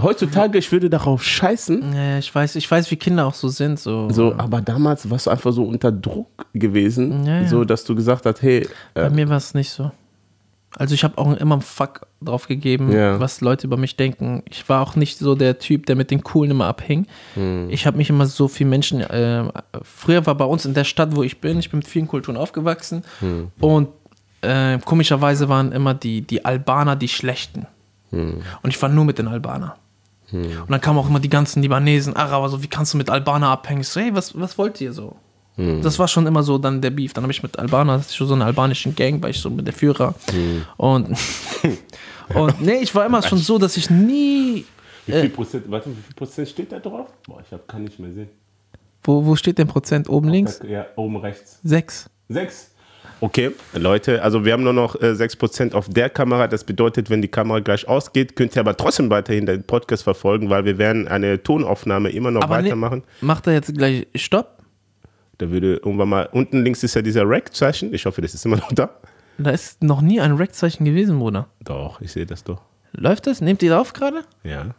Heutzutage, 0.00 0.58
ich 0.58 0.70
würde 0.72 0.90
darauf 0.90 1.22
scheißen, 1.22 1.94
Ja, 1.94 2.18
ich 2.18 2.34
weiß, 2.34 2.56
ich 2.56 2.68
weiß, 2.68 2.90
wie 2.90 2.96
Kinder 2.96 3.26
auch 3.26 3.34
so 3.34 3.48
sind. 3.48 3.78
So, 3.78 4.10
so, 4.10 4.34
aber 4.36 4.60
damals 4.60 5.08
warst 5.08 5.26
du 5.26 5.30
einfach 5.30 5.52
so 5.52 5.64
unter 5.64 5.92
Druck 5.92 6.46
gewesen, 6.52 7.24
Ja, 7.24 7.42
ja. 7.42 7.48
so 7.48 7.64
dass 7.64 7.84
du 7.84 7.94
gesagt 7.94 8.26
hast, 8.26 8.42
hey, 8.42 8.68
Bei 8.94 9.02
äh, 9.02 9.10
mir 9.10 9.28
war 9.28 9.36
es 9.36 9.54
nicht 9.54 9.70
so. 9.70 9.92
Also 10.76 10.96
ich 10.96 11.04
habe 11.04 11.16
auch 11.18 11.36
immer 11.36 11.54
einen 11.54 11.62
Fuck 11.62 12.08
drauf 12.20 12.48
gegeben, 12.48 12.90
Ja. 12.90 13.20
was 13.20 13.40
Leute 13.40 13.68
über 13.68 13.76
mich 13.76 13.94
denken. 13.96 14.42
Ich 14.50 14.68
war 14.68 14.82
auch 14.82 14.96
nicht 14.96 15.18
so 15.18 15.36
der 15.36 15.60
Typ, 15.60 15.86
der 15.86 15.94
mit 15.94 16.10
den 16.10 16.24
Coolen 16.24 16.50
immer 16.50 16.64
abhing. 16.66 17.06
Hm. 17.34 17.68
Ich 17.70 17.86
habe 17.86 17.96
mich 17.96 18.10
immer 18.10 18.26
so 18.26 18.48
viel 18.48 18.66
Menschen. 18.66 19.00
Äh, 19.00 19.44
früher 19.82 20.26
war 20.26 20.34
bei 20.34 20.44
uns 20.44 20.64
in 20.66 20.74
der 20.74 20.82
Stadt, 20.82 21.14
wo 21.14 21.22
ich 21.22 21.40
bin, 21.40 21.60
ich 21.60 21.70
bin 21.70 21.78
mit 21.78 21.86
vielen 21.86 22.08
Kulturen 22.08 22.36
aufgewachsen 22.36 23.04
Hm. 23.20 23.52
und 23.60 23.88
äh, 24.40 24.78
komischerweise 24.78 25.48
waren 25.48 25.70
immer 25.70 25.94
die, 25.94 26.22
die 26.22 26.44
Albaner 26.44 26.96
die 26.96 27.08
Schlechten. 27.08 27.66
Hm. 28.10 28.42
Und 28.62 28.70
ich 28.70 28.82
war 28.82 28.88
nur 28.88 29.04
mit 29.04 29.18
den 29.18 29.28
Albanern. 29.28 29.72
Und 30.32 30.70
dann 30.70 30.80
kamen 30.80 30.98
auch 30.98 31.08
immer 31.08 31.20
die 31.20 31.28
ganzen 31.28 31.62
Libanesen, 31.62 32.16
Araber, 32.16 32.48
so, 32.48 32.62
wie 32.62 32.68
kannst 32.68 32.94
du 32.94 32.98
mit 32.98 33.10
Albaner 33.10 33.48
abhängen? 33.48 33.82
Ich 33.82 33.88
so, 33.88 34.00
hey, 34.00 34.14
was, 34.14 34.38
was 34.38 34.58
wollt 34.58 34.80
ihr 34.80 34.92
so? 34.92 35.16
Hm. 35.56 35.82
Das 35.82 35.98
war 35.98 36.08
schon 36.08 36.26
immer 36.26 36.42
so 36.42 36.58
dann 36.58 36.80
der 36.80 36.90
Beef. 36.90 37.12
Dann 37.12 37.22
habe 37.22 37.32
ich 37.32 37.42
mit 37.42 37.58
Albanern, 37.58 38.00
das 38.00 38.08
ist 38.08 38.16
schon 38.16 38.26
so 38.26 38.34
eine 38.34 38.44
albanischen 38.44 38.94
Gang, 38.96 39.22
war 39.22 39.30
ich 39.30 39.38
so 39.38 39.50
mit 39.50 39.66
der 39.66 39.74
Führer. 39.74 40.14
Hm. 40.30 40.64
Und, 40.76 41.08
und 42.34 42.60
nee, 42.60 42.78
ich 42.82 42.94
war 42.94 43.06
immer 43.06 43.22
schon 43.22 43.38
so, 43.38 43.58
dass 43.58 43.76
ich 43.76 43.90
nie. 43.90 44.64
Wie 45.06 45.12
viel 45.12 45.30
Prozent, 45.30 45.70
warte, 45.70 45.90
wie 45.90 46.00
viel 46.00 46.14
Prozent 46.14 46.48
steht 46.48 46.72
da 46.72 46.78
drauf? 46.78 47.08
Boah, 47.26 47.42
ich 47.46 47.52
hab, 47.52 47.68
kann 47.68 47.84
nicht 47.84 47.98
mehr 47.98 48.12
sehen. 48.12 48.30
Wo, 49.02 49.24
wo 49.24 49.36
steht 49.36 49.58
denn 49.58 49.68
Prozent? 49.68 50.08
Oben 50.08 50.28
links? 50.28 50.60
Ja, 50.66 50.86
oben 50.96 51.18
rechts. 51.18 51.60
Sechs. 51.62 52.08
Sechs. 52.28 52.70
Okay, 53.24 53.52
Leute, 53.72 54.22
also 54.22 54.44
wir 54.44 54.52
haben 54.52 54.64
nur 54.64 54.74
noch 54.74 54.96
äh, 55.00 55.12
6% 55.12 55.72
auf 55.72 55.88
der 55.88 56.10
Kamera. 56.10 56.46
Das 56.46 56.62
bedeutet, 56.62 57.08
wenn 57.08 57.22
die 57.22 57.28
Kamera 57.28 57.60
gleich 57.60 57.88
ausgeht, 57.88 58.36
könnt 58.36 58.54
ihr 58.54 58.60
aber 58.60 58.76
trotzdem 58.76 59.08
weiterhin 59.08 59.46
den 59.46 59.62
Podcast 59.62 60.02
verfolgen, 60.02 60.50
weil 60.50 60.66
wir 60.66 60.76
werden 60.76 61.08
eine 61.08 61.42
Tonaufnahme 61.42 62.10
immer 62.10 62.30
noch 62.30 62.42
Aber 62.42 62.58
nee, 62.58 62.66
weitermachen. 62.66 63.02
macht 63.22 63.46
er 63.46 63.54
jetzt 63.54 63.74
gleich 63.74 64.06
Stopp? 64.14 64.58
Da 65.38 65.50
würde 65.50 65.76
irgendwann 65.76 66.10
mal, 66.10 66.28
unten 66.32 66.62
links 66.64 66.82
ist 66.82 66.96
ja 66.96 67.00
dieser 67.00 67.22
Rack-Zeichen. 67.26 67.94
Ich 67.94 68.04
hoffe, 68.04 68.20
das 68.20 68.34
ist 68.34 68.44
immer 68.44 68.56
noch 68.58 68.70
da. 68.72 68.90
Da 69.38 69.50
ist 69.52 69.82
noch 69.82 70.02
nie 70.02 70.20
ein 70.20 70.32
Rack-Zeichen 70.32 70.84
gewesen, 70.84 71.18
Bruder. 71.18 71.48
Doch, 71.64 72.02
ich 72.02 72.12
sehe 72.12 72.26
das 72.26 72.44
doch. 72.44 72.60
Läuft 72.92 73.26
das? 73.26 73.40
Nehmt 73.40 73.62
ihr 73.62 73.70
da 73.70 73.80
auf 73.80 73.94
gerade? 73.94 74.20
Ja. 74.42 74.74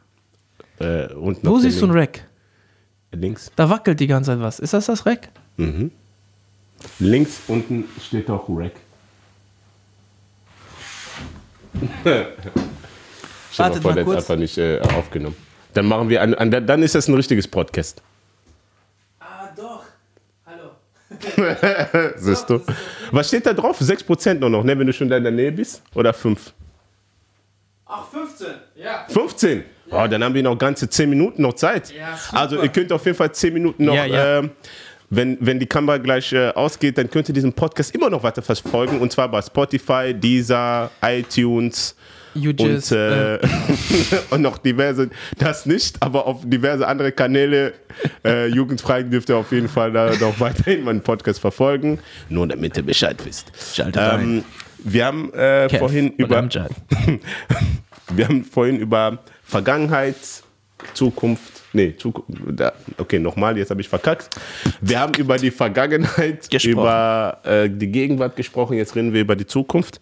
Äh, 0.78 1.08
Wo 1.16 1.58
siehst 1.58 1.82
du 1.82 1.88
ein 1.88 1.92
Rack? 1.92 2.28
Links. 3.12 3.52
Da 3.56 3.72
wackelt 3.72 4.00
die 4.00 4.08
ganze 4.08 4.34
Zeit 4.34 4.40
was. 4.40 4.60
Ist 4.60 4.74
das 4.76 4.86
das 4.86 5.08
Rack? 5.08 5.30
Links 7.00 7.42
unten 7.48 7.86
steht 8.06 8.30
auch 8.30 8.46
Rack. 8.50 8.74
Ich 13.52 13.60
habe 13.62 13.70
Wartet 13.84 13.84
vor, 13.84 14.04
kurz. 14.04 14.18
einfach 14.18 14.36
nicht 14.36 14.58
äh, 14.58 14.82
aufgenommen. 14.82 15.38
Dann 15.74 15.86
machen 15.86 16.10
wir, 16.10 16.22
an, 16.22 16.34
an, 16.34 16.52
dann 16.52 16.84
ist 16.84 16.94
das 16.94 17.08
ein 17.08 17.14
richtiges 17.16 17.48
Podcast. 17.48 18.02
Ah, 19.18 19.48
doch. 19.56 19.84
Hallo. 20.46 20.72
Siehst 22.18 22.50
du? 22.50 22.60
Was 23.12 23.30
steht 23.30 23.46
da 23.46 23.54
drauf? 23.54 23.80
6% 23.80 24.34
nur 24.36 24.50
noch, 24.50 24.66
ne, 24.66 24.78
wenn 24.78 24.86
du 24.88 24.92
schon 24.92 25.08
da 25.08 25.16
in 25.16 25.24
der 25.24 25.32
Nähe 25.32 25.54
bist? 25.54 25.82
Oder 25.94 26.12
5? 26.14 26.52
Ach, 27.86 28.06
15. 28.10 28.48
Ja. 28.76 29.06
15? 29.08 29.64
Oh, 29.92 30.06
dann 30.10 30.22
haben 30.22 30.34
wir 30.34 30.44
noch 30.44 30.58
ganze 30.58 30.90
10 30.90 31.10
Minuten 31.10 31.42
noch 31.42 31.54
Zeit. 31.54 31.94
Ja, 31.94 32.20
also 32.34 32.62
ihr 32.62 32.68
könnt 32.70 32.92
auf 32.92 33.06
jeden 33.06 33.18
Fall 33.18 33.32
10 33.32 33.54
Minuten 33.54 33.86
noch, 33.86 33.94
Ja, 33.96 34.06
ja. 34.06 34.40
ähm, 34.40 34.52
wenn, 35.10 35.38
wenn 35.40 35.60
die 35.60 35.66
Kamera 35.66 35.98
gleich 35.98 36.34
äh, 36.34 36.50
ausgeht, 36.50 36.98
dann 36.98 37.10
könnt 37.10 37.30
ihr 37.30 37.34
diesen 37.34 37.54
Podcast 37.54 37.94
immer 37.94 38.10
noch 38.10 38.24
weiter 38.24 38.42
verfolgen. 38.42 39.00
Und 39.00 39.12
zwar 39.12 39.30
bei 39.30 39.42
Spotify, 39.42 40.14
Deezer, 40.14 40.92
iTunes 41.02 41.96
You 42.36 42.50
und, 42.50 42.60
just, 42.60 42.92
äh, 42.92 43.40
und 44.30 44.42
noch 44.42 44.58
diverse, 44.58 45.10
das 45.38 45.66
nicht, 45.66 46.02
aber 46.02 46.28
auf 46.28 46.42
diverse 46.44 46.86
andere 46.86 47.14
Kanäle. 47.14 47.74
Äh, 48.26 48.48
Jugendfrei 48.48 49.04
dürft 49.04 49.30
ihr 49.30 49.38
auf 49.38 49.54
jeden 49.54 49.70
Fall 49.70 49.94
da 49.94 50.14
noch 50.20 50.38
weiterhin 50.42 50.84
meinen 50.84 51.02
Podcast 51.02 51.40
verfolgen. 51.40 52.00
Nur 52.28 52.46
damit 52.46 52.76
ihr 52.76 52.84
Bescheid 52.84 53.18
wisst. 53.24 53.52
Schaltet 53.74 54.02
Ähm, 54.02 54.44
wir 54.80 55.06
haben 55.06 55.34
äh, 55.34 55.68
Kev 55.70 55.80
vorhin 55.80 56.12
über 56.18 56.48
wir 58.14 58.28
haben 58.28 58.44
vorhin 58.44 58.80
über 58.80 59.20
Vergangenheit, 59.44 60.18
Zukunft, 60.94 61.64
nee, 61.76 61.96
Zukunft, 61.98 62.32
okay, 62.98 63.20
nochmal, 63.20 63.58
jetzt 63.58 63.70
habe 63.70 63.82
ich 63.82 63.88
verkackt. 63.90 64.30
Wir 64.82 65.00
haben 65.00 65.14
über 65.14 65.38
die 65.38 65.52
Vergangenheit, 65.52 66.50
Gesprochen. 66.50 66.72
über 66.72 67.38
äh, 67.44 67.70
die 67.70 67.88
Gegenwart 67.88 68.36
gesprochen, 68.36 68.78
jetzt 68.78 68.96
reden 68.96 69.14
wir 69.14 69.22
über 69.22 69.36
die 69.36 69.46
Zukunft. 69.46 70.00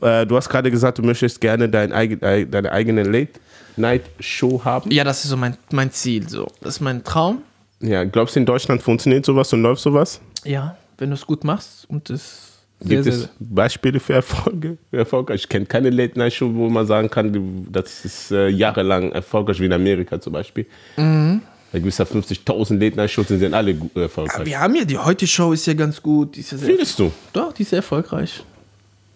Äh, 0.00 0.26
du 0.26 0.36
hast 0.36 0.48
gerade 0.48 0.70
gesagt, 0.70 0.98
du 0.98 1.02
möchtest 1.02 1.40
gerne 1.40 1.68
dein, 1.68 1.92
eigen- 1.92 2.20
deine 2.50 2.70
eigene 2.70 3.02
Late-Night-Show 3.02 4.64
haben. 4.64 4.90
Ja, 4.90 5.04
das 5.04 5.24
ist 5.24 5.30
so 5.30 5.36
mein, 5.36 5.56
mein 5.72 5.90
Ziel. 5.90 6.28
So. 6.28 6.46
Das 6.60 6.74
ist 6.76 6.80
mein 6.80 7.02
Traum. 7.04 7.42
Ja, 7.80 8.04
glaubst 8.04 8.34
du, 8.36 8.40
in 8.40 8.46
Deutschland 8.46 8.82
funktioniert 8.82 9.24
sowas 9.24 9.52
und 9.52 9.62
läuft 9.62 9.82
sowas? 9.82 10.20
Ja, 10.44 10.76
wenn 10.98 11.10
du 11.10 11.14
es 11.14 11.26
gut 11.26 11.44
machst 11.44 11.88
und 11.88 12.10
es 12.10 12.47
Gibt 12.80 13.04
sehr, 13.04 13.12
es 13.12 13.28
Beispiele 13.40 13.98
für 13.98 14.14
Erfolge? 14.14 14.78
Erfolge? 14.92 15.34
Ich 15.34 15.48
kenne 15.48 15.66
keine 15.66 15.90
Late-Night-Show, 15.90 16.54
wo 16.54 16.68
man 16.68 16.86
sagen 16.86 17.10
kann, 17.10 17.66
das 17.70 18.04
ist 18.04 18.30
äh, 18.30 18.48
jahrelang 18.48 19.10
erfolgreich, 19.12 19.58
wie 19.60 19.66
in 19.66 19.72
Amerika 19.72 20.20
zum 20.20 20.32
Beispiel. 20.34 20.66
Mhm. 20.96 21.42
Da 21.72 21.78
gibt 21.78 21.90
es 21.90 21.98
ja 21.98 22.04
50.000 22.04 22.78
Late-Night-Shows, 22.78 23.26
die 23.26 23.36
sind 23.38 23.52
alle 23.54 23.72
äh, 23.72 23.74
Ja, 23.94 24.02
erfolgreich. 24.02 24.46
wir 24.46 24.60
haben 24.60 24.74
ja 24.76 24.84
die 24.84 24.96
heute 24.96 25.26
Show 25.26 25.52
ist 25.52 25.66
ja 25.66 25.74
ganz 25.74 26.00
gut. 26.00 26.36
Die 26.36 26.40
ja 26.40 26.56
Findest 26.56 26.98
du? 26.98 27.12
doch, 27.32 27.52
die 27.52 27.62
ist 27.62 27.70
sehr 27.70 27.78
erfolgreich. 27.78 28.42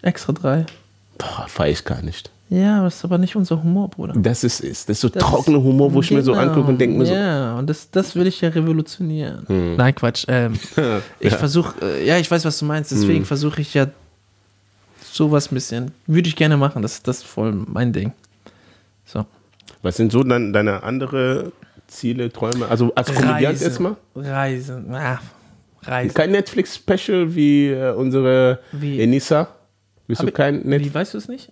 Extra 0.02 0.32
drei. 0.32 0.66
Boah, 1.18 1.46
feier 1.48 1.70
ich 1.72 1.84
gar 1.84 2.02
nicht. 2.02 2.30
Ja, 2.52 2.82
das 2.82 2.96
ist 2.96 3.04
aber 3.06 3.16
nicht 3.16 3.34
unser 3.34 3.62
Humor, 3.62 3.88
Bruder. 3.88 4.12
Das 4.14 4.44
ist, 4.44 4.60
ist, 4.60 4.86
das 4.86 4.98
ist 4.98 5.00
so 5.00 5.08
Das 5.08 5.22
trockener 5.22 5.62
Humor, 5.62 5.90
wo 5.94 6.00
ich 6.00 6.10
mir 6.10 6.22
so 6.22 6.32
Genau, 6.32 6.42
angucke 6.44 6.68
und 6.68 6.78
denke 6.78 6.98
mir 6.98 7.06
so, 7.06 7.14
Hm. 7.14 7.18
Ja, 7.18 7.58
und 7.58 7.70
das, 7.70 7.90
das 7.90 8.14
will 8.14 8.26
ich 8.26 8.42
ja 8.42 8.50
revolutionieren. 8.50 9.46
Nein, 9.78 9.94
Quatsch. 9.94 10.26
Ähm, 10.28 10.58
ich 11.20 11.32
versuche, 11.32 11.74
äh, 11.80 12.06
ja, 12.06 12.18
ich 12.18 12.30
weiß, 12.30 12.44
was 12.44 12.58
du 12.58 12.66
meinst. 12.66 12.90
Hm. 12.90 12.98
Deswegen 13.00 13.24
versuche 13.24 13.62
ich 13.62 13.72
ja 13.72 13.86
sowas 15.00 15.50
ein 15.50 15.54
bisschen. 15.54 15.92
Würde 16.06 16.28
ich 16.28 16.36
gerne 16.36 16.58
machen. 16.58 16.82
Das, 16.82 17.02
das 17.02 17.18
ist 17.18 17.24
voll 17.24 17.52
mein 17.52 17.94
Ding. 17.94 18.12
So. 19.06 19.24
was 19.80 19.96
sind 19.96 20.12
so 20.12 20.22
dann 20.22 20.52
deine 20.52 20.82
andere 20.82 21.52
Ziele, 21.86 22.30
Träume? 22.30 22.68
Also 22.68 22.94
als 22.94 23.14
Komödiant 23.14 23.62
erstmal? 23.62 23.96
Reisen. 24.14 24.94
Ah, 24.94 25.20
Reisen. 25.84 26.12
Kein 26.12 26.32
Netflix-Special 26.32 27.34
wie 27.34 27.68
äh, 27.68 27.94
unsere 27.94 28.58
Wie? 28.72 29.00
Enisa? 29.00 29.48
Bist 30.06 30.22
du 30.22 30.30
kein 30.30 30.56
Netflix? 30.56 30.84
Wie 30.84 30.94
weißt 30.94 31.14
du 31.14 31.18
es 31.18 31.28
nicht? 31.28 31.50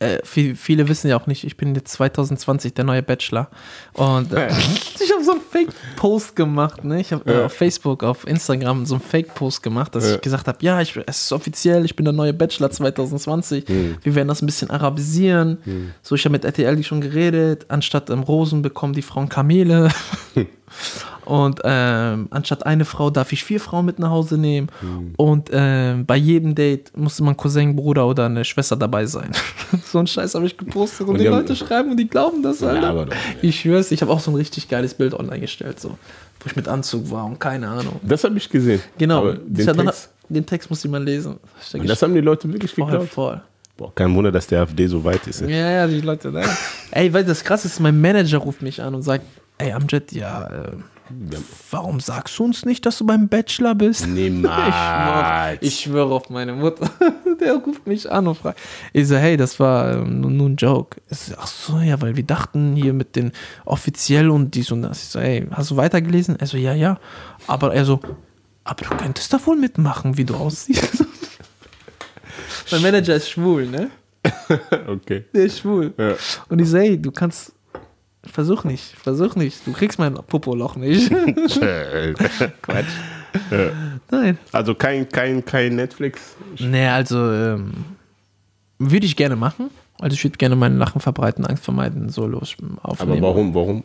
Äh, 0.00 0.18
viel, 0.24 0.54
viele 0.54 0.88
wissen 0.88 1.08
ja 1.08 1.16
auch 1.16 1.26
nicht, 1.26 1.42
ich 1.42 1.56
bin 1.56 1.74
jetzt 1.74 1.92
2020 1.92 2.72
der 2.74 2.84
neue 2.84 3.02
Bachelor. 3.02 3.48
Und 3.94 4.32
äh, 4.32 4.48
ich 5.00 5.12
habe 5.12 5.24
so 5.24 5.32
einen 5.32 5.40
Fake-Post 5.40 6.36
gemacht. 6.36 6.84
Ne? 6.84 7.00
Ich 7.00 7.12
habe 7.12 7.32
äh, 7.32 7.44
auf 7.44 7.52
Facebook, 7.52 8.04
auf 8.04 8.26
Instagram 8.26 8.86
so 8.86 8.94
einen 8.94 9.02
Fake-Post 9.02 9.62
gemacht, 9.62 9.94
dass 9.94 10.12
ich 10.12 10.20
gesagt 10.20 10.46
habe, 10.46 10.58
ja, 10.60 10.80
ich, 10.80 10.96
es 11.06 11.22
ist 11.22 11.32
offiziell, 11.32 11.84
ich 11.84 11.96
bin 11.96 12.04
der 12.04 12.12
neue 12.12 12.32
Bachelor 12.32 12.70
2020. 12.70 13.68
Hm. 13.68 13.96
Wir 14.02 14.14
werden 14.14 14.28
das 14.28 14.40
ein 14.40 14.46
bisschen 14.46 14.70
arabisieren. 14.70 15.58
So, 16.02 16.14
ich 16.14 16.24
habe 16.24 16.32
mit 16.32 16.44
RTL 16.44 16.82
schon 16.84 17.00
geredet. 17.00 17.66
Anstatt 17.68 18.08
ähm, 18.10 18.20
Rosen 18.20 18.62
bekommen 18.62 18.92
die 18.92 19.02
Frauen 19.02 19.28
Kamele. 19.28 19.90
Und 21.28 21.60
ähm, 21.62 22.28
anstatt 22.30 22.64
eine 22.64 22.86
Frau 22.86 23.10
darf 23.10 23.32
ich 23.34 23.44
vier 23.44 23.60
Frauen 23.60 23.84
mit 23.84 23.98
nach 23.98 24.08
Hause 24.08 24.38
nehmen. 24.38 24.68
Hm. 24.80 25.12
Und 25.18 25.50
ähm, 25.52 26.06
bei 26.06 26.16
jedem 26.16 26.54
Date 26.54 26.96
musste 26.96 27.22
mein 27.22 27.36
Cousin, 27.36 27.76
Bruder 27.76 28.06
oder 28.06 28.24
eine 28.26 28.46
Schwester 28.46 28.76
dabei 28.76 29.04
sein. 29.04 29.30
so 29.84 29.98
einen 29.98 30.06
Scheiß 30.06 30.34
habe 30.34 30.46
ich 30.46 30.56
gepostet 30.56 31.00
und, 31.02 31.08
Und 31.08 31.18
die, 31.18 31.24
die 31.24 31.28
haben- 31.28 31.36
Leute 31.40 31.54
schreiben 31.54 31.90
und 31.90 31.98
die 31.98 32.08
glauben 32.08 32.42
das, 32.42 32.62
Alter. 32.62 32.88
aber 32.88 33.06
doch. 33.06 33.14
ich 33.42 33.60
schwör's, 33.60 33.90
ich 33.90 34.00
habe 34.00 34.10
auch 34.10 34.20
so 34.20 34.30
ein 34.30 34.36
richtig 34.36 34.68
geiles 34.70 34.94
Bild 34.94 35.12
online 35.12 35.40
gestellt, 35.40 35.78
so, 35.78 35.90
wo 35.90 36.46
ich 36.46 36.56
mit 36.56 36.66
Anzug 36.66 37.10
war 37.10 37.26
und 37.26 37.38
keine 37.38 37.68
Ahnung. 37.68 38.00
Das 38.02 38.24
habe 38.24 38.38
ich 38.38 38.48
gesehen. 38.48 38.80
Genau, 38.96 39.18
Aber 39.18 39.34
ich 39.34 39.38
den, 39.48 39.68
hab 39.68 39.76
dann- 39.76 39.86
Text, 39.86 40.10
den 40.30 40.46
Text 40.46 40.70
muss 40.70 40.82
jemand 40.82 41.04
lesen. 41.04 41.36
Ich 41.62 41.70
denke, 41.72 41.88
das 41.88 42.00
haben 42.00 42.14
die 42.14 42.22
Leute 42.22 42.50
wirklich 42.50 42.72
voll, 42.72 42.86
geglaubt. 42.86 43.10
voll. 43.10 43.42
Boah, 43.76 43.94
kein 43.94 44.14
Wunder, 44.14 44.32
dass 44.32 44.46
der 44.46 44.62
AfD 44.62 44.86
so 44.86 45.04
weit 45.04 45.26
ist. 45.26 45.42
Ja, 45.42 45.48
ja, 45.70 45.86
die 45.86 46.00
Leute, 46.00 46.32
ne? 46.32 46.42
Ey, 46.90 47.12
weil 47.12 47.24
das 47.24 47.44
krass 47.44 47.66
ist, 47.66 47.78
mein 47.80 48.00
Manager 48.00 48.38
ruft 48.38 48.60
mich 48.62 48.80
an 48.82 48.94
und 48.94 49.02
sagt, 49.02 49.24
ey, 49.58 49.72
Amjad, 49.72 50.10
ja, 50.12 50.46
äh, 50.46 50.70
warum 51.70 52.00
sagst 52.00 52.38
du 52.38 52.44
uns 52.44 52.64
nicht, 52.64 52.84
dass 52.86 52.98
du 52.98 53.06
beim 53.06 53.28
Bachelor 53.28 53.74
bist? 53.74 54.06
Niemals. 54.08 55.58
Ich 55.60 55.80
schwöre 55.80 56.14
auf 56.14 56.30
meine 56.30 56.52
Mutter. 56.52 56.90
Der 57.40 57.54
ruft 57.54 57.86
mich 57.86 58.10
an 58.10 58.26
und 58.26 58.36
fragt. 58.36 58.58
Ich 58.92 59.08
so, 59.08 59.16
hey, 59.16 59.36
das 59.36 59.58
war 59.60 59.92
ähm, 59.92 60.20
nur, 60.20 60.48
ein 60.48 60.56
Joke. 60.56 61.00
Ich 61.10 61.18
so, 61.18 61.34
ach 61.38 61.46
so, 61.46 61.78
ja, 61.78 62.00
weil 62.00 62.16
wir 62.16 62.24
dachten 62.24 62.76
hier 62.76 62.92
mit 62.92 63.16
den 63.16 63.32
offiziell 63.64 64.30
und 64.30 64.54
dies 64.54 64.70
und 64.70 64.82
das. 64.82 65.02
Ich 65.04 65.08
so, 65.08 65.20
hey, 65.20 65.46
hast 65.50 65.70
du 65.70 65.76
weitergelesen? 65.76 66.36
Er 66.38 66.46
so, 66.46 66.56
ja, 66.56 66.74
ja. 66.74 66.98
Aber 67.46 67.74
er 67.74 67.84
so, 67.84 68.00
aber 68.64 68.84
du 68.84 68.96
könntest 68.96 69.32
da 69.32 69.44
wohl 69.46 69.56
mitmachen, 69.56 70.16
wie 70.16 70.24
du 70.24 70.34
aussiehst. 70.34 71.04
mein 72.70 72.82
Manager 72.82 73.16
ist 73.16 73.30
schwul, 73.30 73.66
ne? 73.66 73.90
okay. 74.86 75.24
Der 75.32 75.44
ist 75.44 75.60
schwul. 75.60 75.94
Ja. 75.96 76.14
Und 76.48 76.60
ich 76.60 76.68
so, 76.68 76.78
hey, 76.78 77.00
du 77.00 77.10
kannst, 77.10 77.52
versuch 78.32 78.64
nicht, 78.64 78.94
versuch 79.02 79.34
nicht. 79.36 79.66
Du 79.66 79.72
kriegst 79.72 79.98
mein 79.98 80.14
Popoloch 80.14 80.76
nicht. 80.76 81.10
Quatsch. 82.62 82.86
Nein. 84.10 84.38
Also 84.52 84.74
kein, 84.74 85.08
kein, 85.08 85.44
kein 85.44 85.76
Netflix. 85.76 86.20
Nee, 86.58 86.86
also 86.86 87.32
ähm, 87.32 87.72
würde 88.78 89.06
ich 89.06 89.16
gerne 89.16 89.36
machen. 89.36 89.70
Also 90.00 90.14
ich 90.14 90.24
würde 90.24 90.36
gerne 90.38 90.56
meinen 90.56 90.78
Lachen 90.78 91.00
verbreiten, 91.00 91.44
Angst 91.44 91.64
vermeiden, 91.64 92.08
Solos 92.08 92.54
aufnehmen. 92.82 93.18
Aber 93.18 93.28
warum, 93.34 93.54
warum? 93.54 93.84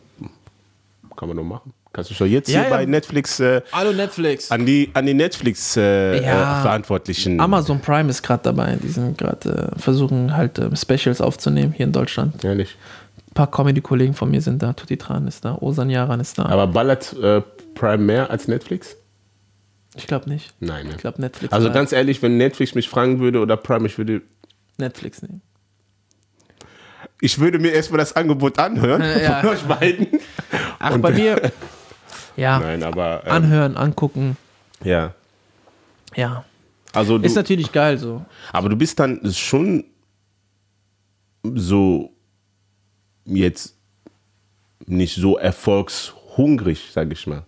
Kann 1.16 1.28
man 1.28 1.36
doch 1.36 1.44
machen. 1.44 1.72
Kannst 1.92 2.10
du 2.10 2.14
schon 2.14 2.28
jetzt 2.28 2.48
Ja, 2.50 2.60
hier 2.62 2.70
ja. 2.70 2.76
bei 2.76 2.86
Netflix 2.86 3.38
äh, 3.38 3.62
Hallo 3.72 3.92
Netflix. 3.92 4.50
an 4.50 4.66
die, 4.66 4.90
an 4.94 5.06
die 5.06 5.14
Netflix 5.14 5.76
äh, 5.76 6.20
Ja. 6.24 6.58
äh, 6.58 6.62
Verantwortlichen. 6.62 7.38
Amazon 7.38 7.80
Prime 7.80 8.10
ist 8.10 8.22
gerade 8.22 8.42
dabei. 8.42 8.76
Die 8.82 8.88
sind 8.88 9.16
gerade 9.18 9.72
äh, 9.76 9.78
versuchen 9.78 10.36
halt 10.36 10.58
äh, 10.58 10.70
Specials 10.76 11.20
aufzunehmen 11.20 11.72
hier 11.76 11.86
in 11.86 11.92
Deutschland. 11.92 12.42
Ehrlich. 12.44 12.76
Ein 13.34 13.46
paar 13.46 13.50
Comedy-Kollegen 13.50 14.14
von 14.14 14.30
mir 14.30 14.40
sind 14.40 14.62
da. 14.62 14.74
Tutti 14.74 14.96
Tran 14.96 15.26
ist 15.26 15.44
da. 15.44 15.56
Osan 15.60 15.90
Yaran 15.90 16.20
ist 16.20 16.38
da. 16.38 16.46
Aber 16.46 16.68
ballert 16.68 17.12
äh, 17.20 17.42
Prime 17.74 17.98
mehr 17.98 18.30
als 18.30 18.46
Netflix? 18.46 18.96
Ich 19.96 20.06
glaube 20.06 20.30
nicht. 20.30 20.54
Nein, 20.60 20.86
ne? 20.86 20.92
Ich 20.92 20.98
glaube 20.98 21.20
Netflix. 21.20 21.52
Also 21.52 21.72
ganz 21.72 21.90
ehrlich, 21.90 22.22
wenn 22.22 22.36
Netflix 22.36 22.76
mich 22.76 22.88
fragen 22.88 23.18
würde 23.18 23.40
oder 23.40 23.56
Prime, 23.56 23.88
ich 23.88 23.98
würde, 23.98 24.22
Netflix 24.78 25.20
nehmen. 25.22 25.42
ich 27.20 27.40
würde 27.40 27.58
mir 27.58 27.72
erstmal 27.72 27.98
das 27.98 28.14
Angebot 28.14 28.56
anhören 28.60 29.02
ja. 29.20 29.40
von 29.40 29.50
euch 29.50 29.62
beiden. 29.62 30.06
Ach, 30.78 30.96
bei 30.98 31.10
mir. 31.10 31.52
Ja, 32.36 32.58
Nein, 32.58 32.82
aber 32.82 33.22
ähm, 33.26 33.32
anhören, 33.32 33.76
angucken. 33.76 34.36
ja. 34.82 35.14
Ja. 36.16 36.44
Also 36.92 37.16
du, 37.18 37.24
Ist 37.24 37.36
natürlich 37.36 37.70
geil 37.70 37.96
so. 37.96 38.24
aber 38.52 38.68
du 38.68 38.74
bist 38.76 38.98
dann 38.98 39.20
schon 39.32 39.84
so 41.44 42.13
jetzt 43.24 43.76
nicht 44.86 45.14
so 45.16 45.36
erfolgshungrig, 45.38 46.90
sag 46.92 47.12
ich 47.12 47.26
mal. 47.26 47.44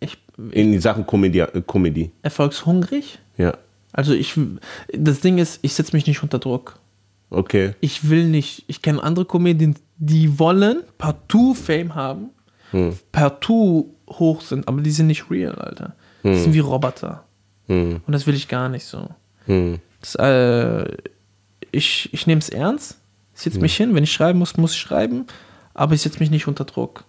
Ich, 0.00 0.18
In 0.50 0.80
Sachen 0.80 1.06
Comedy. 1.06 1.40
Äh, 1.40 1.62
Comedy. 1.66 2.10
erfolgshungrig? 2.22 3.18
Ja. 3.36 3.56
Also 3.92 4.14
ich, 4.14 4.34
das 4.92 5.20
Ding 5.20 5.38
ist, 5.38 5.58
ich 5.62 5.74
setze 5.74 5.94
mich 5.94 6.06
nicht 6.06 6.22
unter 6.22 6.38
Druck. 6.38 6.78
Okay. 7.30 7.74
Ich 7.80 8.10
will 8.10 8.26
nicht, 8.26 8.64
ich 8.66 8.82
kenne 8.82 9.02
andere 9.02 9.24
Comedien, 9.24 9.76
die 9.96 10.38
wollen 10.38 10.82
partout 10.98 11.54
Fame 11.54 11.94
haben, 11.94 12.30
partout 13.10 13.94
hoch 14.08 14.40
sind, 14.42 14.68
aber 14.68 14.82
die 14.82 14.90
sind 14.90 15.06
nicht 15.06 15.30
real, 15.30 15.54
Alter. 15.54 15.94
Die 16.24 16.36
sind 16.36 16.54
wie 16.54 16.58
Roboter. 16.60 17.24
Hm. 17.66 18.00
Und 18.06 18.12
das 18.12 18.26
will 18.26 18.34
ich 18.34 18.48
gar 18.48 18.68
nicht 18.68 18.84
so. 18.84 19.08
Hm. 19.46 19.78
Das, 20.00 20.14
äh, 20.16 20.84
ich 21.70 22.12
ich 22.12 22.26
nehme 22.26 22.40
es 22.40 22.48
ernst, 22.48 22.98
ich 23.34 23.40
setze 23.40 23.60
mich 23.60 23.76
hin, 23.76 23.94
wenn 23.94 24.04
ich 24.04 24.12
schreiben 24.12 24.38
muss, 24.38 24.56
muss 24.56 24.72
ich 24.72 24.80
schreiben, 24.80 25.26
aber 25.74 25.94
ich 25.94 26.02
setze 26.02 26.18
mich 26.18 26.30
nicht 26.30 26.48
unter 26.48 26.64
Druck. 26.64 27.04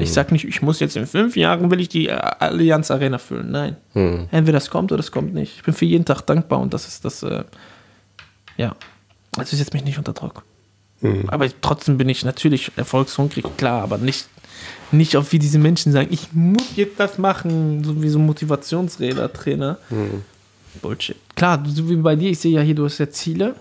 Ich 0.00 0.12
sag 0.12 0.32
nicht, 0.32 0.46
ich 0.46 0.62
muss 0.62 0.80
jetzt 0.80 0.96
in 0.96 1.06
fünf 1.06 1.36
Jahren, 1.36 1.70
will 1.70 1.78
ich 1.78 1.90
die 1.90 2.08
äh, 2.08 2.12
Allianz 2.12 2.90
Arena 2.90 3.18
füllen. 3.18 3.50
Nein. 3.50 3.76
Entweder 4.30 4.56
das 4.56 4.70
kommt 4.70 4.92
oder 4.92 4.96
das 4.96 5.12
kommt 5.12 5.34
nicht. 5.34 5.56
Ich 5.56 5.62
bin 5.62 5.74
für 5.74 5.84
jeden 5.84 6.06
Tag 6.06 6.22
dankbar 6.22 6.60
und 6.60 6.72
das 6.72 6.88
ist 6.88 7.04
das, 7.04 7.22
äh, 7.22 7.44
ja. 8.56 8.76
Also 9.36 9.52
ich 9.52 9.58
setze 9.58 9.74
mich 9.74 9.84
nicht 9.84 9.98
unter 9.98 10.14
Druck. 10.14 10.42
Aber 11.26 11.46
trotzdem 11.60 11.98
bin 11.98 12.08
ich 12.08 12.24
natürlich 12.24 12.72
erfolgshungrig, 12.76 13.44
klar, 13.58 13.82
aber 13.82 13.98
nicht, 13.98 14.26
nicht 14.90 15.18
auf 15.18 15.32
wie 15.32 15.38
diese 15.38 15.58
Menschen 15.58 15.92
sagen, 15.92 16.08
ich 16.10 16.32
muss 16.32 16.76
jetzt 16.76 16.98
das 16.98 17.18
machen, 17.18 17.84
so 17.84 18.02
wie 18.02 18.08
so 18.08 18.18
Motivationsräder, 18.18 19.30
Trainer. 19.34 19.76
Bullshit. 20.80 21.16
Klar, 21.36 21.62
so 21.66 21.90
wie 21.90 21.96
bei 21.96 22.16
dir, 22.16 22.30
ich 22.30 22.38
sehe 22.38 22.52
ja 22.52 22.62
hier, 22.62 22.74
du 22.74 22.86
hast 22.86 22.96
ja 22.96 23.10
Ziele. 23.10 23.54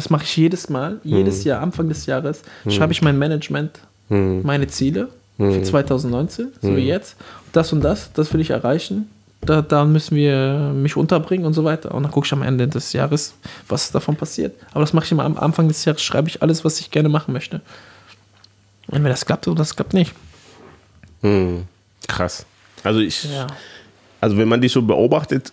Hm. 0.00 0.04
Das 0.04 0.10
mache 0.10 0.24
ich 0.24 0.36
jedes 0.36 0.68
Mal, 0.70 0.98
jedes 1.04 1.44
Jahr, 1.44 1.60
Anfang 1.60 1.88
des 1.88 2.06
Jahres, 2.06 2.42
schreibe 2.68 2.92
ich 2.92 3.02
mein 3.02 3.18
Management, 3.18 3.80
meine 4.08 4.66
Ziele 4.66 5.08
für 5.36 5.62
2019, 5.62 6.48
so 6.60 6.74
wie 6.76 6.86
jetzt. 6.86 7.16
Das 7.52 7.72
und 7.72 7.82
das, 7.82 8.12
das 8.12 8.32
will 8.32 8.40
ich 8.40 8.50
erreichen. 8.50 9.10
Da, 9.42 9.62
da 9.62 9.84
müssen 9.86 10.16
wir 10.16 10.72
mich 10.74 10.96
unterbringen 10.96 11.46
und 11.46 11.54
so 11.54 11.64
weiter. 11.64 11.94
Und 11.94 12.02
dann 12.02 12.12
gucke 12.12 12.26
ich 12.26 12.32
am 12.32 12.42
Ende 12.42 12.68
des 12.68 12.92
Jahres, 12.92 13.34
was 13.68 13.90
davon 13.90 14.16
passiert. 14.16 14.54
Aber 14.72 14.80
das 14.80 14.92
mache 14.92 15.06
ich 15.06 15.12
immer 15.12 15.24
am 15.24 15.38
Anfang 15.38 15.66
des 15.68 15.84
Jahres, 15.84 16.02
schreibe 16.02 16.28
ich 16.28 16.42
alles, 16.42 16.64
was 16.64 16.78
ich 16.80 16.90
gerne 16.90 17.08
machen 17.08 17.32
möchte. 17.32 17.60
Und 18.88 19.02
wenn 19.02 19.10
das 19.10 19.24
klappt 19.24 19.48
oder 19.48 19.58
das 19.58 19.74
klappt 19.74 19.94
nicht. 19.94 20.12
Hm. 21.22 21.64
Krass. 22.06 22.44
Also 22.84 23.00
ich, 23.00 23.24
Ja. 23.24 23.46
also 24.20 24.36
wenn 24.36 24.48
man 24.48 24.60
dich 24.60 24.72
so 24.72 24.82
beobachtet, 24.82 25.52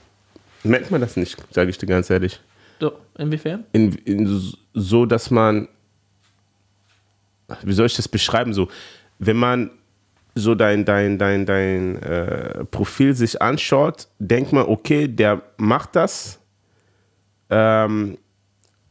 merkt 0.64 0.92
man 0.92 1.00
das 1.02 1.16
nicht, 1.16 1.38
sage 1.52 1.70
ich 1.70 1.78
dir 1.78 1.88
ganz 1.88 2.10
ehrlich. 2.10 2.40
So, 2.80 2.94
inwiefern? 3.18 3.66
in, 3.74 3.94
in 4.06 4.54
so, 4.74 5.06
dass 5.06 5.32
man, 5.32 5.68
wie 7.64 7.74
soll 7.74 7.88
ich 7.88 7.96
das 7.96 8.08
beschreiben, 8.08 8.54
so, 8.54 8.68
wenn 9.20 9.38
man 9.38 9.72
so 10.36 10.54
dein, 10.54 10.86
dein, 10.86 11.18
dein, 11.18 11.46
dein 11.46 12.02
äh, 12.04 12.66
Profil 12.66 13.14
sich 13.16 13.42
anschaut, 13.42 14.08
denkt 14.20 14.54
man, 14.54 14.66
okay, 14.68 15.08
der 15.08 15.42
macht 15.58 15.96
das, 15.96 16.40
ähm, 17.50 18.18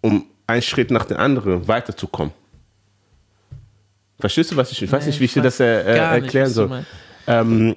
um 0.01 0.27
einen 0.47 0.63
Schritt 0.63 0.91
nach 0.91 1.05
dem 1.05 1.17
anderen 1.17 1.67
weiterzukommen. 1.69 2.33
Verstehst 4.19 4.53
du, 4.53 4.57
was 4.57 4.73
ich, 4.73 4.83
ich 4.83 4.91
weiß 4.91 5.05
Nee, 5.05 5.11
nicht, 5.11 5.21
wie 5.21 5.25
ich 5.27 5.33
dir 5.35 5.45
weiß 5.45 5.59
das 5.59 5.61
äh, 5.61 5.93
nicht, 5.93 6.25
erklären 6.25 6.49
du 6.49 6.55
soll. 6.55 6.87
Ähm, 7.27 7.77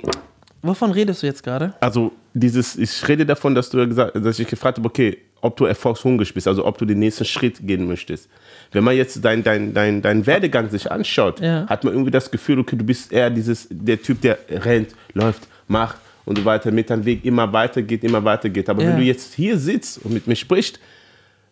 Wovon 0.61 0.91
redest 0.91 1.23
du 1.23 1.27
jetzt 1.27 1.43
gerade? 1.43 1.73
also 1.79 2.11
dieses, 2.33 2.75
ich 2.77 3.07
rede 3.07 3.25
davon, 3.25 3.55
dass 3.55 3.69
du 3.69 3.87
gesagt, 3.87 4.15
dass 4.15 4.37
ich 4.39 4.47
gefragt 4.47 4.77
habe, 4.77 4.87
okay, 4.87 5.17
ob 5.41 5.55
du 5.57 5.65
erfolgshungrig 5.65 6.33
bist, 6.33 6.47
also 6.47 6.65
ob 6.65 6.77
du 6.77 6.85
den 6.85 6.99
nächsten 6.99 7.25
Schritt 7.25 7.65
gehen 7.65 7.87
möchtest. 7.87 8.29
Wenn 8.71 8.83
man 8.83 8.95
jetzt 8.95 9.23
dein, 9.23 9.41
dein, 9.41 9.73
dein, 9.73 10.01
dein 10.01 10.25
Werdegang 10.27 10.69
sich 10.69 10.91
anschaut, 10.91 11.39
Ja. 11.39 11.65
hat 11.67 11.83
man 11.83 11.93
irgendwie 11.93 12.11
das 12.11 12.29
Gefühl, 12.29 12.59
okay, 12.59 12.75
du 12.75 12.83
bist 12.85 13.11
eher 13.11 13.29
dieses, 13.29 13.67
der 13.71 14.01
Typ, 14.01 14.21
der 14.21 14.37
rennt, 14.49 14.89
läuft, 15.13 15.47
macht 15.67 15.97
und 16.25 16.37
so 16.37 16.45
weiter, 16.45 16.71
mit 16.71 16.89
deinem 16.89 17.05
Weg 17.05 17.23
immer 17.25 17.51
weiter 17.53 17.81
geht, 17.81 18.03
immer 18.03 18.23
weiter 18.23 18.49
geht. 18.49 18.69
Aber 18.69 18.83
Ja. 18.83 18.89
wenn 18.89 18.97
du 18.97 19.03
jetzt 19.03 19.33
hier 19.33 19.57
sitzt 19.57 20.03
und 20.05 20.13
mit 20.13 20.27
mir 20.27 20.35
sprichst, 20.35 20.79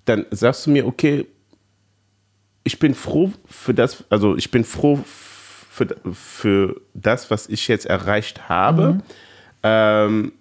dann 0.05 0.25
sagst 0.31 0.65
du 0.67 0.71
mir, 0.71 0.85
okay, 0.85 1.25
ich 2.63 2.77
bin 2.77 2.93
froh 2.93 3.31
für 3.45 3.73
das, 3.73 4.03
also 4.09 4.35
ich 4.35 4.51
bin 4.51 4.63
froh 4.65 4.97
für, 4.97 5.26
für 6.13 6.81
das, 6.93 7.29
was 7.31 7.47
ich 7.47 7.67
jetzt 7.67 7.85
erreicht 7.85 8.49
habe. 8.49 8.93
Mhm. 8.93 9.01
Ähm, 9.63 10.31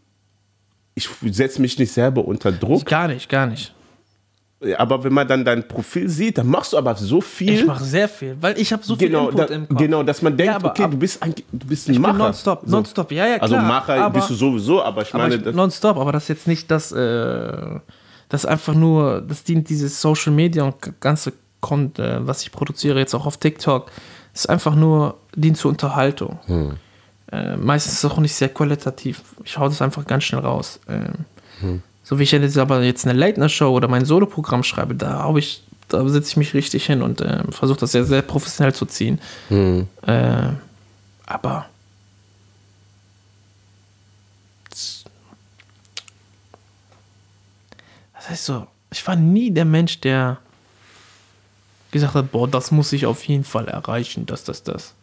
ich 0.94 1.08
setze 1.30 1.60
mich 1.60 1.78
nicht 1.78 1.92
selber 1.92 2.24
unter 2.24 2.52
Druck, 2.52 2.84
Gar 2.86 3.08
nicht, 3.08 3.28
gar 3.28 3.46
nicht. 3.46 3.74
aber 4.78 5.04
wenn 5.04 5.12
man 5.12 5.28
dann 5.28 5.44
dein 5.44 5.68
Profil 5.68 6.08
sieht, 6.08 6.38
dann 6.38 6.46
machst 6.46 6.72
du 6.72 6.78
aber 6.78 6.94
so 6.94 7.20
viel. 7.20 7.52
Ich 7.52 7.66
mache 7.66 7.84
sehr 7.84 8.08
viel, 8.08 8.36
weil 8.40 8.58
ich 8.58 8.72
habe 8.72 8.82
so 8.82 8.96
viel 8.96 9.08
genau, 9.08 9.28
Input 9.28 9.50
da, 9.50 9.54
im 9.54 9.68
Kopf. 9.68 9.78
genau, 9.78 10.02
dass 10.02 10.22
man 10.22 10.36
denkt, 10.36 10.50
Ja, 10.52 10.56
aber 10.56 10.70
okay, 10.70 10.88
du 10.90 10.96
bist, 10.96 11.22
ein, 11.22 11.34
du 11.52 11.66
bist 11.66 11.88
ein 11.88 11.92
Ich 11.92 11.98
Macher. 11.98 12.12
bin 12.14 12.22
nonstop, 12.22 12.62
So. 12.64 12.70
nonstop, 12.76 13.12
ja, 13.12 13.26
ja, 13.26 13.38
klar. 13.38 13.42
Also 13.42 13.56
Macher 13.56 13.94
aber, 14.04 14.18
bist 14.18 14.30
du 14.30 14.34
sowieso, 14.34 14.82
aber 14.82 15.02
ich 15.02 15.12
aber 15.12 15.24
meine, 15.24 15.34
ich, 15.34 15.42
das, 15.42 15.54
nonstop, 15.54 15.98
aber 15.98 16.12
das 16.12 16.22
ist 16.24 16.28
jetzt 16.28 16.46
nicht 16.46 16.70
das, 16.70 16.92
äh, 16.92 17.80
das 18.30 18.46
einfach 18.46 18.74
nur, 18.74 19.20
das 19.20 19.44
dient 19.44 19.68
dieses 19.68 20.00
Social 20.00 20.32
Media 20.32 20.62
und 20.64 20.76
ganze 21.00 21.34
Content, 21.60 21.98
äh, 21.98 22.26
was 22.26 22.42
ich 22.42 22.52
produziere, 22.52 22.98
jetzt 22.98 23.14
auch 23.14 23.26
auf 23.26 23.36
TikTok, 23.36 23.90
ist 24.40 24.48
einfach 24.48 24.74
nur, 24.74 25.16
dient 25.34 25.56
zur 25.56 25.70
Unterhaltung. 25.70 26.38
Hm. 26.46 26.76
Äh, 27.32 27.56
meistens 27.56 27.94
ist 27.94 28.04
es 28.04 28.10
auch 28.10 28.18
nicht 28.18 28.34
sehr 28.34 28.48
qualitativ. 28.48 29.22
Ich 29.44 29.58
hau 29.58 29.68
das 29.68 29.82
einfach 29.82 30.06
ganz 30.06 30.24
schnell 30.24 30.42
raus. 30.42 30.78
Ähm, 30.88 31.24
Hm. 31.60 31.82
So 32.02 32.18
wie 32.18 32.22
ich 32.22 32.32
jetzt 32.32 32.58
aber 32.58 32.82
jetzt 32.82 33.06
eine 33.06 33.18
Late-Night-Show 33.18 33.68
oder 33.68 33.88
mein 33.88 34.04
Soloprogramm 34.04 34.62
schreibe, 34.62 34.94
da 34.94 35.24
habe 35.24 35.38
ich, 35.38 35.62
da 35.88 36.06
setze 36.08 36.30
ich 36.30 36.36
mich 36.36 36.54
richtig 36.54 36.86
hin 36.86 37.02
und 37.02 37.20
äh, 37.20 37.42
versuche 37.50 37.80
das 37.80 37.92
sehr, 37.92 38.04
sehr 38.04 38.22
professionell 38.22 38.74
zu 38.74 38.86
ziehen. 38.86 39.20
Hm. 39.48 39.88
Äh, 40.06 40.50
aber 41.26 41.66
das 44.70 45.04
heißt 48.28 48.44
so, 48.44 48.66
ich 48.92 49.04
war 49.06 49.16
nie 49.16 49.50
der 49.50 49.64
Mensch, 49.64 50.00
der 50.00 50.38
gesagt 51.96 52.14
hat, 52.14 52.32
boah, 52.32 52.46
das 52.48 52.70
muss 52.70 52.92
ich 52.92 53.06
auf 53.06 53.24
jeden 53.24 53.44
Fall 53.44 53.68
erreichen, 53.68 54.24
das, 54.26 54.44
das, 54.44 54.62
das. 54.62 54.94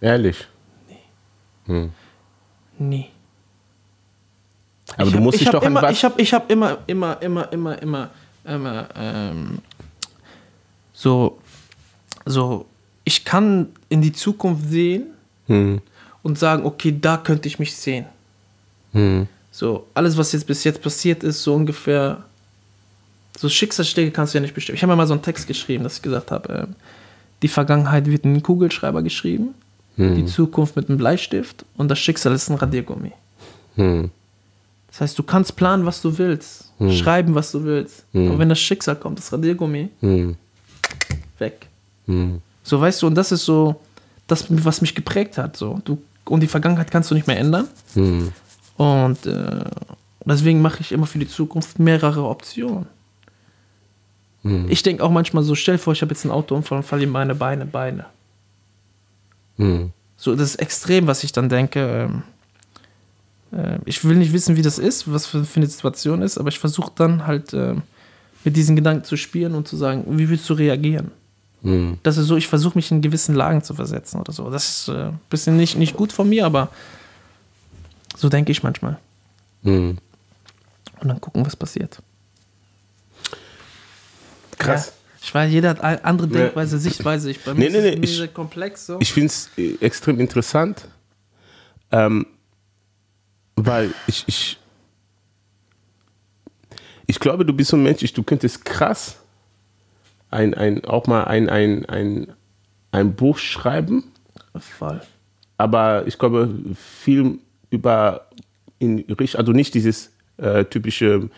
ehrlich. 0.00 0.46
Nie. 2.78 3.08
Aber 4.96 5.04
ich 5.06 5.10
du 5.12 5.16
hab- 5.16 5.22
musst 5.24 5.38
ich 5.38 5.44
dich 5.44 5.50
doch 5.50 5.62
immer. 5.62 5.90
Ich 5.90 6.04
habe 6.04 6.20
ich 6.20 6.34
hab 6.34 6.50
immer, 6.50 6.78
immer, 6.86 7.20
immer, 7.22 7.52
immer, 7.52 7.80
immer, 7.82 8.10
immer 8.44 8.88
ähm, 8.96 9.58
so, 10.92 11.38
so, 12.26 12.66
ich 13.04 13.24
kann 13.24 13.68
in 13.88 14.02
die 14.02 14.12
Zukunft 14.12 14.68
sehen 14.68 15.06
Hm. 15.46 15.80
und 16.22 16.38
sagen, 16.38 16.64
okay, 16.64 16.96
da 17.00 17.16
könnte 17.16 17.48
ich 17.48 17.58
mich 17.58 17.74
sehen. 17.76 18.06
Hm. 18.92 19.26
So, 19.50 19.86
alles, 19.94 20.16
was 20.16 20.32
jetzt 20.32 20.46
bis 20.46 20.62
jetzt 20.64 20.80
passiert 20.82 21.22
ist, 21.24 21.42
so 21.42 21.54
ungefähr, 21.54 22.22
so 23.42 23.48
Schicksalsschläge 23.48 24.12
kannst 24.12 24.32
du 24.32 24.38
ja 24.38 24.42
nicht 24.42 24.54
bestimmen. 24.54 24.76
Ich 24.76 24.82
habe 24.84 24.94
mal 24.94 25.06
so 25.06 25.14
einen 25.14 25.22
Text 25.22 25.48
geschrieben, 25.48 25.82
dass 25.82 25.96
ich 25.96 26.02
gesagt 26.02 26.30
habe, 26.30 26.52
ähm, 26.68 26.76
die 27.42 27.48
Vergangenheit 27.48 28.06
wird 28.06 28.24
in 28.24 28.34
einen 28.34 28.42
Kugelschreiber 28.42 29.02
geschrieben, 29.02 29.54
die 29.96 30.24
Zukunft 30.24 30.76
mit 30.76 30.88
einem 30.88 30.96
Bleistift 30.96 31.66
und 31.76 31.88
das 31.88 31.98
Schicksal 31.98 32.32
ist 32.32 32.48
ein 32.48 32.54
Radiergummi. 32.54 33.12
Hm. 33.74 34.10
Das 34.88 35.00
heißt, 35.00 35.18
du 35.18 35.22
kannst 35.22 35.56
planen, 35.56 35.84
was 35.84 36.00
du 36.00 36.16
willst, 36.16 36.72
schreiben, 36.90 37.34
was 37.34 37.52
du 37.52 37.64
willst. 37.64 38.04
Aber 38.14 38.38
wenn 38.38 38.48
das 38.48 38.58
Schicksal 38.60 38.96
kommt, 38.96 39.18
das 39.18 39.32
Radiergummi, 39.32 39.90
Hm. 40.00 40.36
weg. 41.38 41.66
Hm. 42.06 42.40
So, 42.62 42.80
weißt 42.80 43.02
du, 43.02 43.08
und 43.08 43.16
das 43.16 43.32
ist 43.32 43.44
so, 43.44 43.80
das, 44.28 44.46
was 44.48 44.80
mich 44.80 44.94
geprägt 44.94 45.36
hat. 45.36 45.56
So. 45.56 45.80
Du, 45.84 45.98
und 46.24 46.40
die 46.40 46.46
Vergangenheit 46.46 46.90
kannst 46.90 47.10
du 47.10 47.14
nicht 47.14 47.26
mehr 47.26 47.38
ändern. 47.38 47.68
Hm. 47.94 48.32
Und 48.76 49.26
äh, 49.26 49.64
deswegen 50.24 50.62
mache 50.62 50.80
ich 50.80 50.92
immer 50.92 51.06
für 51.06 51.18
die 51.18 51.28
Zukunft 51.28 51.78
mehrere 51.78 52.22
Optionen. 52.24 52.86
Ich 54.68 54.82
denke 54.82 55.02
auch 55.04 55.10
manchmal 55.10 55.42
so, 55.44 55.54
stell 55.54 55.78
vor, 55.78 55.92
ich 55.92 56.02
habe 56.02 56.12
jetzt 56.12 56.24
einen 56.24 56.32
Autounfall 56.32 56.78
und 56.78 56.84
verliere 56.84 57.10
meine 57.10 57.34
Beine, 57.34 57.64
Beine. 57.64 58.06
Hm. 59.56 59.90
So, 60.16 60.34
das 60.34 60.50
ist 60.50 60.56
extrem, 60.56 61.06
was 61.06 61.24
ich 61.24 61.32
dann 61.32 61.48
denke. 61.48 62.10
Ähm, 62.10 62.22
äh, 63.52 63.78
ich 63.84 64.04
will 64.04 64.16
nicht 64.16 64.32
wissen, 64.32 64.56
wie 64.56 64.62
das 64.62 64.78
ist, 64.78 65.12
was 65.12 65.26
für, 65.26 65.44
für 65.44 65.60
eine 65.60 65.66
Situation 65.66 66.22
ist, 66.22 66.38
aber 66.38 66.48
ich 66.48 66.58
versuche 66.58 66.92
dann 66.94 67.26
halt 67.26 67.54
ähm, 67.54 67.82
mit 68.44 68.56
diesen 68.56 68.74
Gedanken 68.74 69.04
zu 69.04 69.16
spielen 69.16 69.54
und 69.54 69.68
zu 69.68 69.76
sagen, 69.76 70.04
wie 70.18 70.28
willst 70.28 70.48
du 70.50 70.54
reagieren? 70.54 71.12
Hm. 71.62 71.98
Das 72.02 72.16
ist 72.16 72.26
so, 72.26 72.36
ich 72.36 72.48
versuche 72.48 72.76
mich 72.76 72.90
in 72.90 73.02
gewissen 73.02 73.36
Lagen 73.36 73.62
zu 73.62 73.74
versetzen 73.74 74.20
oder 74.20 74.32
so. 74.32 74.50
Das 74.50 74.68
ist 74.68 74.88
äh, 74.88 75.08
ein 75.08 75.20
bisschen 75.30 75.56
nicht, 75.56 75.76
nicht 75.76 75.96
gut 75.96 76.12
von 76.12 76.28
mir, 76.28 76.46
aber 76.46 76.70
So 78.16 78.28
denke 78.28 78.52
ich 78.52 78.62
manchmal. 78.62 78.98
Mhm. 79.62 79.98
Und 81.00 81.08
dann 81.08 81.20
gucken, 81.20 81.44
was 81.44 81.56
passiert. 81.56 82.00
Krass. 84.64 84.86
Ja, 84.86 84.92
ich 85.22 85.34
weiß, 85.34 85.52
jeder 85.52 85.68
hat 85.70 86.04
andere. 86.04 86.28
Denkweise, 86.28 86.78
Sichtweise. 86.78 87.30
Ich, 87.30 87.40
bei 87.44 87.54
mir 87.54 87.70
Nee, 87.70 87.76
ist 87.78 87.82
nee, 88.00 88.04
es 88.06 88.18
nee, 88.18 88.24
ich- 88.24 88.34
komplex 88.34 88.86
so. 88.86 88.98
Ich 89.00 89.12
finde 89.12 89.26
es 89.28 89.50
extrem 89.80 90.18
interessant, 90.20 90.88
ähm, 91.90 92.26
weil 93.56 93.92
ich, 94.06 94.24
ich, 94.26 94.58
ich 97.06 97.20
glaube, 97.20 97.44
du 97.44 97.52
bist 97.52 97.70
so 97.70 97.76
ein 97.76 97.82
Mensch, 97.82 98.02
ich, 98.02 98.12
du 98.12 98.22
könntest 98.22 98.64
krass 98.64 99.18
ein, 100.30 100.54
ein, 100.54 100.84
auch 100.84 101.06
mal 101.06 101.24
ein, 101.24 101.48
ein, 101.48 101.84
ein, 101.86 102.32
ein 102.90 103.14
Buch 103.14 103.38
schreiben, 103.38 104.04
Voll. 104.56 105.00
aber 105.58 106.06
ich 106.06 106.18
glaube, 106.18 106.48
viel 106.74 107.38
über, 107.70 108.28
in, 108.78 109.00
Richt- 109.00 109.36
also 109.36 109.52
nicht 109.52 109.74
dieses 109.74 110.10
äh, 110.38 110.64
typische 110.64 111.28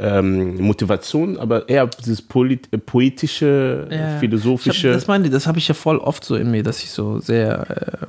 ähm, 0.00 0.56
Motivation, 0.60 1.36
aber 1.38 1.68
eher 1.68 1.86
dieses 1.86 2.22
polit, 2.22 2.68
äh, 2.72 2.78
poetische, 2.78 3.86
Ja. 3.90 4.18
philosophische. 4.18 4.88
Hab, 4.88 4.94
das 4.94 5.06
meine 5.06 5.26
ich, 5.26 5.30
das 5.30 5.46
habe 5.46 5.58
ich 5.58 5.68
ja 5.68 5.74
voll 5.74 5.98
oft 5.98 6.24
so 6.24 6.36
in 6.36 6.50
mir, 6.50 6.62
dass 6.62 6.82
ich 6.82 6.90
so 6.90 7.18
sehr 7.20 7.70
äh, 7.70 8.06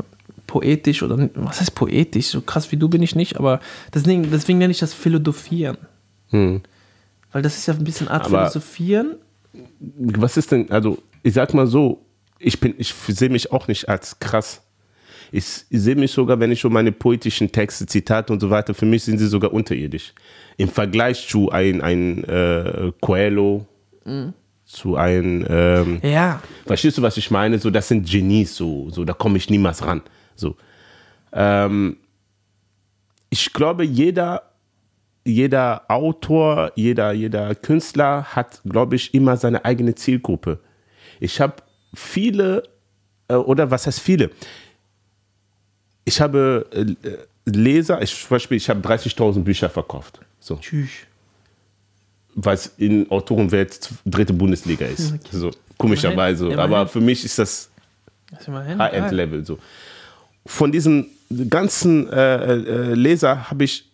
poetisch 0.47 1.03
oder 1.03 1.29
was 1.35 1.59
heißt 1.61 1.75
poetisch? 1.75 2.27
So 2.27 2.41
krass 2.41 2.71
wie 2.71 2.77
du 2.77 2.89
bin 2.89 3.01
ich 3.03 3.15
nicht, 3.15 3.37
aber 3.37 3.59
deswegen, 3.93 4.29
deswegen 4.31 4.59
nenne 4.59 4.71
ich 4.71 4.79
das 4.79 4.93
Philosophieren. 4.93 5.77
hm. 6.29 6.61
Weil 7.33 7.41
das 7.41 7.55
ist 7.57 7.65
ja 7.67 7.73
ein 7.73 7.83
bisschen 7.83 8.09
Art 8.09 8.25
Aber- 8.25 8.39
Philosophieren. 8.49 9.15
was 9.79 10.35
ist 10.37 10.51
denn, 10.51 10.69
also 10.69 10.97
ich 11.23 11.33
sag 11.33 11.53
mal 11.53 11.67
so, 11.67 12.01
ich 12.39 12.59
bin, 12.59 12.73
ich 12.77 12.93
sehe 13.07 13.29
mich 13.29 13.51
auch 13.51 13.67
nicht 13.67 13.87
als 13.87 14.19
krass. 14.19 14.61
Ich, 15.31 15.65
ich 15.69 15.81
sehe 15.81 15.95
mich 15.95 16.11
sogar, 16.11 16.39
wenn 16.39 16.51
ich 16.51 16.59
schon 16.59 16.73
meine 16.73 16.91
poetischen 16.91 17.51
Texte, 17.51 17.85
Zitate 17.85 18.33
und 18.33 18.39
so 18.39 18.49
weiter, 18.49 18.73
für 18.73 18.85
mich 18.85 19.03
sind 19.03 19.17
sie 19.17 19.27
sogar 19.27 19.53
unterirdisch. 19.53 20.13
Im 20.57 20.67
Vergleich 20.67 21.27
zu 21.27 21.49
ein, 21.51 21.81
ein 21.81 22.23
äh, 22.25 22.91
Coelho, 22.99 23.65
zu 24.65 24.95
ein, 24.95 25.45
ähm, 25.49 25.99
Ja, 26.03 26.41
verstehst 26.65 26.97
du, 26.97 27.01
was 27.01 27.17
ich 27.17 27.31
meine? 27.31 27.59
So, 27.59 27.69
das 27.69 27.87
sind 27.87 28.09
Genies, 28.09 28.55
so, 28.55 28.89
so 28.89 29.03
da 29.05 29.13
komme 29.13 29.37
ich 29.37 29.49
niemals 29.49 29.85
ran. 29.85 30.01
So. 30.35 30.55
Ähm, 31.33 31.97
ich 33.29 33.53
glaube, 33.53 33.83
jeder, 33.85 34.43
jeder 35.25 35.83
Autor, 35.89 36.71
jeder, 36.75 37.13
jeder 37.13 37.55
Künstler 37.55 38.23
hat, 38.23 38.61
glaube 38.65 38.95
ich, 38.95 39.13
immer 39.13 39.37
seine 39.37 39.63
eigene 39.63 39.95
Zielgruppe. 39.95 40.59
Ich 41.19 41.39
habe 41.39 41.55
viele, 41.93 42.63
äh, 43.27 43.35
oder 43.35 43.71
was 43.71 43.87
heißt 43.87 43.99
viele? 43.99 44.31
Ich 46.05 46.19
habe 46.19 46.65
äh, 46.71 47.17
Leser, 47.45 48.01
ich, 48.01 48.19
zum 48.19 48.29
Beispiel, 48.29 48.57
ich 48.57 48.69
habe 48.69 48.87
30.000 48.87 49.43
Bücher 49.43 49.69
verkauft. 49.69 50.19
So 50.39 50.57
tschüss. 50.57 50.89
was 52.33 52.67
in 52.77 53.09
Autorenwelt 53.11 53.89
dritte 54.05 54.33
Bundesliga 54.33 54.85
ist. 54.85 55.13
So, 55.31 55.51
komischerweise. 55.77 56.45
Immerhin, 56.45 56.59
Aber 56.59 56.87
für 56.87 57.01
mich 57.01 57.23
ist 57.25 57.39
das. 57.39 57.69
High-End-Level. 58.47 59.45
So. 59.45 59.59
Von 60.45 60.71
diesen 60.71 61.09
ganzen 61.49 62.09
äh, 62.09 62.53
äh, 62.53 62.93
Leser 62.93 63.49
habe 63.49 63.65
ich 63.65 63.85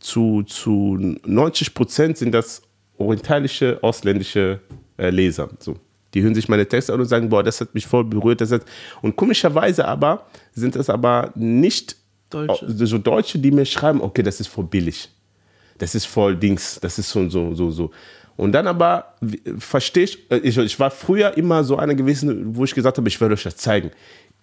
zu, 0.00 0.42
zu 0.42 0.98
90 1.24 1.74
Prozent 1.74 2.18
sind 2.18 2.32
das 2.32 2.62
orientalische, 2.98 3.78
ausländische 3.82 4.60
äh, 4.98 5.10
Leser. 5.10 5.48
So. 5.60 5.76
Die 6.14 6.22
hören 6.22 6.34
sich 6.34 6.48
meine 6.48 6.66
Texte 6.66 6.92
an 6.92 7.00
und 7.00 7.06
sagen, 7.06 7.28
boah, 7.28 7.42
das 7.42 7.60
hat 7.60 7.74
mich 7.74 7.86
voll 7.86 8.04
berührt. 8.04 8.40
Das 8.40 8.52
hat 8.52 8.62
und 9.00 9.16
komischerweise 9.16 9.86
aber 9.86 10.26
sind 10.52 10.76
das 10.76 10.90
aber 10.90 11.32
nicht 11.34 11.96
Deutsche. 12.30 12.66
so 12.68 12.98
Deutsche, 12.98 13.38
die 13.38 13.50
mir 13.50 13.64
schreiben, 13.66 14.00
okay, 14.00 14.22
das 14.22 14.40
ist 14.40 14.48
voll 14.48 14.64
billig. 14.64 15.10
Das 15.78 15.94
ist 15.94 16.06
voll 16.06 16.36
Dings, 16.36 16.78
das 16.80 16.98
ist 16.98 17.10
so, 17.10 17.28
so, 17.28 17.54
so, 17.54 17.70
so. 17.70 17.90
Und 18.36 18.52
dann 18.52 18.66
aber 18.66 19.14
verstehe 19.58 20.04
ich, 20.04 20.30
äh, 20.30 20.38
ich, 20.38 20.56
ich 20.56 20.80
war 20.80 20.90
früher 20.90 21.36
immer 21.36 21.64
so 21.64 21.76
einer 21.76 21.94
gewesen, 21.94 22.56
wo 22.56 22.64
ich 22.64 22.74
gesagt 22.74 22.96
habe, 22.96 23.08
ich 23.08 23.20
werde 23.20 23.34
euch 23.34 23.42
das 23.42 23.56
zeigen. 23.56 23.90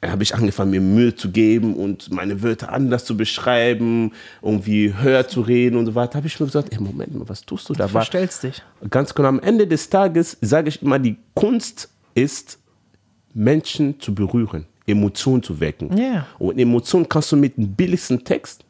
Da 0.01 0.11
habe 0.11 0.23
ich 0.23 0.33
angefangen, 0.33 0.71
mir 0.71 0.79
Mühe 0.79 1.13
zu 1.13 1.29
geben 1.29 1.75
und 1.75 2.09
meine 2.11 2.41
Wörter 2.41 2.71
anders 2.71 3.03
zu 3.03 3.17
beschreiben, 3.17 4.13
irgendwie 4.41 4.93
höher 4.93 5.27
zu 5.27 5.41
reden 5.41 5.75
und 5.75 5.87
so 5.87 5.95
weiter. 5.95 6.17
habe 6.17 6.27
ich 6.27 6.39
mir 6.39 6.45
gesagt, 6.45 6.71
ey, 6.71 6.79
Moment 6.79 7.13
mal, 7.13 7.27
was 7.27 7.41
tust 7.41 7.67
du 7.67 7.73
da? 7.73 7.79
War, 7.79 7.89
Verstellst 7.89 8.43
dich. 8.43 8.61
Ganz 8.89 9.13
genau, 9.13 9.27
am 9.27 9.41
Ende 9.41 9.67
des 9.67 9.89
Tages 9.89 10.37
sage 10.39 10.69
ich 10.69 10.81
immer, 10.81 10.99
die 10.99 11.17
Kunst 11.33 11.89
ist, 12.15 12.59
Menschen 13.33 13.99
zu 13.99 14.15
berühren, 14.15 14.65
Emotionen 14.87 15.43
zu 15.43 15.59
wecken. 15.59 15.95
Ja. 15.97 16.25
Und 16.39 16.57
Emotionen 16.57 17.07
kannst 17.07 17.31
du 17.33 17.35
mit 17.35 17.57
dem 17.57 17.73
billigsten 17.73 18.23
Text, 18.23 18.63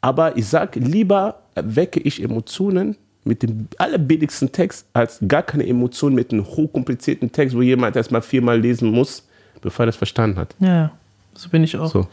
aber 0.00 0.36
ich 0.38 0.46
sage, 0.46 0.80
lieber 0.80 1.42
wecke 1.54 2.00
ich 2.00 2.22
Emotionen 2.22 2.96
mit 3.24 3.42
dem 3.42 3.68
allerbilligsten 3.76 4.50
Text, 4.50 4.86
als 4.94 5.18
gar 5.28 5.42
keine 5.42 5.66
Emotionen 5.66 6.14
mit 6.14 6.32
einem 6.32 6.46
hochkomplizierten 6.46 7.30
Text, 7.30 7.54
wo 7.54 7.60
jemand 7.60 7.94
erstmal 7.94 8.22
viermal 8.22 8.58
lesen 8.58 8.90
muss, 8.90 9.28
bevor 9.62 9.84
er 9.84 9.86
das 9.86 9.96
verstanden 9.96 10.38
hat. 10.38 10.54
Ja, 10.60 10.90
so 11.34 11.48
bin 11.48 11.64
ich 11.64 11.76
auch. 11.76 11.90
So, 11.90 12.06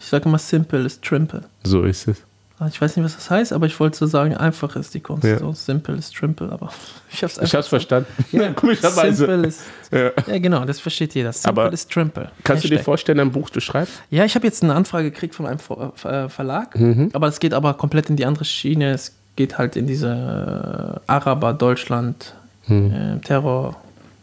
Ich 0.00 0.06
sage 0.06 0.24
immer, 0.26 0.38
simple 0.38 0.80
ist 0.80 1.02
trimple. 1.02 1.42
so 1.64 1.82
ist 1.84 2.08
es. 2.08 2.18
Ah, 2.60 2.66
Ich 2.66 2.80
weiß 2.80 2.96
nicht, 2.96 3.04
was 3.04 3.14
das 3.14 3.30
heißt, 3.30 3.52
aber 3.52 3.66
ich 3.66 3.78
wollte 3.78 3.96
so 3.96 4.06
sagen, 4.06 4.36
einfach 4.36 4.74
ist 4.74 4.92
die 4.92 4.98
Kunst. 4.98 5.22
Ja. 5.22 5.38
So, 5.38 5.52
simple 5.52 5.94
ist 5.94 6.12
trimple, 6.14 6.50
aber 6.50 6.70
ich 7.12 7.22
hab's 7.22 7.34
Ich 7.34 7.42
einfach. 7.42 7.52
habe 7.52 7.60
es 7.60 7.68
verstanden. 7.68 8.08
ja, 8.32 8.52
komischerweise. 8.54 9.26
simple 9.26 9.46
ist. 9.46 9.60
Ja. 9.92 10.10
Ja, 10.26 10.38
genau, 10.38 10.64
das 10.64 10.80
versteht 10.80 11.14
jeder. 11.14 11.32
Simple 11.32 11.62
Aber 11.64 11.72
ist 11.72 11.88
trimple. 11.90 12.30
Kannst 12.42 12.64
du 12.64 12.68
dir 12.68 12.74
Hashtag. 12.74 12.84
vorstellen, 12.84 13.20
ein 13.20 13.30
Buch 13.30 13.50
zu 13.50 13.60
schreiben? 13.60 13.90
Ja, 14.10 14.24
ich 14.24 14.34
habe 14.34 14.44
jetzt 14.46 14.62
eine 14.64 14.74
Anfrage 14.74 15.10
gekriegt 15.12 15.36
von 15.36 15.46
einem 15.46 15.60
Ver 15.60 15.92
Ver 15.94 16.28
Verlag, 16.30 16.74
Mhm. 16.78 17.10
aber 17.12 17.28
es 17.28 17.38
geht 17.38 17.54
aber 17.54 17.74
komplett 17.74 18.10
in 18.10 18.16
die 18.16 18.26
andere 18.26 18.44
Schiene. 18.44 18.90
Es 18.90 19.14
geht 19.36 19.56
halt 19.56 19.76
in 19.76 19.86
diese 19.86 20.08
äh, 20.08 21.00
Araber, 21.10 21.52
Deutschland, 21.54 22.34
Mhm. 22.66 22.92
äh, 22.92 23.18
Terror 23.20 23.76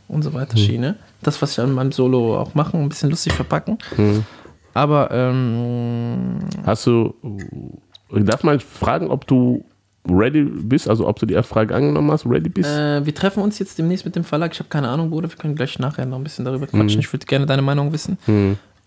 und 0.10 0.23
so 0.23 0.34
weiter 0.34 0.57
Schiene. 0.57 0.95
Das, 1.26 1.41
was 1.41 1.53
ich 1.53 1.60
an 1.60 1.72
meinem 1.72 1.91
Solo 1.91 2.38
auch 2.39 2.53
mache, 2.56 2.77
ein 2.77 2.89
bisschen 2.89 3.10
lustig 3.10 3.34
verpacken. 3.34 3.77
Mhm. 3.97 4.23
Aber 4.73 5.10
ähm, 5.11 6.39
Hast 6.65 6.85
du, 6.85 7.15
darf 8.11 8.43
man 8.43 8.60
fragen, 8.60 9.10
ob 9.10 9.26
du 9.26 9.64
ready 10.07 10.43
bist, 10.43 10.89
also 10.89 11.07
ob 11.07 11.18
du 11.18 11.26
die 11.26 11.41
Frage 11.43 11.73
angenommen 11.73 12.11
hast, 12.11 12.26
ready 12.26 12.49
bist? 12.49 12.69
äh, 12.69 13.06
wir 13.06 13.15
treffen 13.15 13.41
uns 13.41 13.57
jetzt 13.57 13.77
demnächst 13.80 14.06
mit 14.06 14.15
dem 14.15 14.23
Verlag. 14.23 14.52
Ich 14.53 14.60
habe 14.60 14.69
keine 14.69 14.89
Ahnung, 14.89 15.10
Bruder. 15.10 15.30
Wir 15.30 15.38
können 15.38 15.56
gleich 15.56 15.80
nachher 15.80 16.06
noch 16.06 16.18
ein 16.18 16.23
bisschen 16.23 16.45
darüber 16.45 16.68
quatschen. 16.68 16.99
Ich 16.99 17.11
würde 17.11 17.26
gerne 17.26 17.45
deine 17.45 17.61
Meinung 17.61 17.91
wissen. 17.93 18.18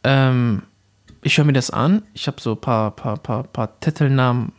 Ähm, 0.05 0.63
ich 1.23 1.37
höre 1.39 1.45
mir 1.45 1.53
das 1.55 1.71
an. 1.71 2.03
Ich 2.15 2.27
habe 2.27 2.41
so 2.41 2.53
ein 2.53 2.61
paar, 2.61 2.93
paar, 2.93 3.17
paar, 3.17 3.43
paar 3.45 3.81
Titelnamen. 3.81 4.53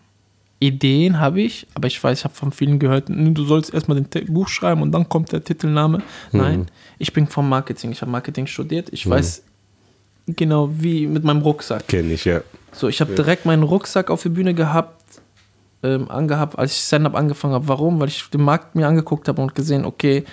Ideen 0.61 1.21
habe 1.21 1.39
ich, 1.39 1.67
aber 1.73 1.87
ich 1.87 2.03
weiß, 2.03 2.19
ich 2.19 2.23
habe 2.25 2.33
von 2.35 2.51
vielen 2.51 2.79
gehört, 2.79 3.07
"Hm, 3.07 3.33
du 3.33 3.45
sollst 3.45 3.73
erstmal 3.73 4.01
den 4.01 4.33
Buch 4.33 4.49
schreiben 4.49 4.81
und 4.81 4.91
dann 4.91 5.07
kommt 5.07 5.31
der 5.31 5.41
Titelname. 5.41 5.99
Nein, 6.33 6.65
ich 6.99 7.13
bin 7.13 7.27
vom 7.27 7.49
Marketing. 7.49 7.91
Ich 7.91 8.01
habe 8.01 8.11
Marketing 8.11 8.45
studiert. 8.45 8.89
Ich 8.91 9.09
weiß 9.09 9.43
genau 10.27 10.69
wie 10.71 11.07
mit 11.07 11.23
meinem 11.23 11.41
Rucksack. 11.41 11.87
Kenne 11.87 12.13
ich, 12.13 12.25
ja. 12.25 12.41
So, 12.71 12.87
ich 12.87 13.01
habe 13.01 13.15
direkt 13.15 13.45
meinen 13.45 13.63
Rucksack 13.63 14.11
auf 14.11 14.21
der 14.21 14.29
Bühne 14.29 14.53
gehabt, 14.53 15.01
ähm, 15.81 16.11
angehabt, 16.11 16.59
als 16.59 16.73
ich 16.73 16.79
Stand-up 16.79 17.15
angefangen 17.15 17.55
habe. 17.55 17.67
Warum? 17.67 17.99
Weil 17.99 18.09
ich 18.09 18.29
den 18.29 18.41
Markt 18.43 18.75
mir 18.75 18.87
angeguckt 18.87 19.27
habe 19.27 19.41
und 19.41 19.55
gesehen, 19.55 19.85
okay, 19.85 20.25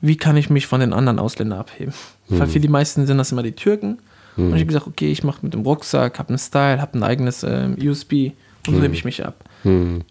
wie 0.00 0.16
kann 0.16 0.36
ich 0.36 0.48
mich 0.48 0.66
von 0.66 0.80
den 0.80 0.92
anderen 0.92 1.18
Ausländern 1.18 1.58
abheben? 1.60 1.92
Weil 2.28 2.46
für 2.46 2.60
die 2.60 2.68
meisten 2.68 3.06
sind 3.06 3.18
das 3.18 3.30
immer 3.32 3.42
die 3.42 3.52
Türken. 3.52 3.98
Und 4.36 4.54
ich 4.54 4.60
habe 4.60 4.66
gesagt, 4.66 4.86
okay, 4.86 5.12
ich 5.12 5.22
mache 5.24 5.40
mit 5.42 5.52
dem 5.52 5.60
Rucksack, 5.60 6.18
habe 6.18 6.30
einen 6.30 6.38
Style, 6.38 6.80
habe 6.80 6.96
ein 6.98 7.02
eigenes 7.02 7.42
ähm, 7.42 7.76
USB 7.78 8.30
und 8.66 8.76
so 8.76 8.82
hebe 8.82 8.94
ich 8.94 9.04
mich 9.04 9.24
ab. 9.26 9.44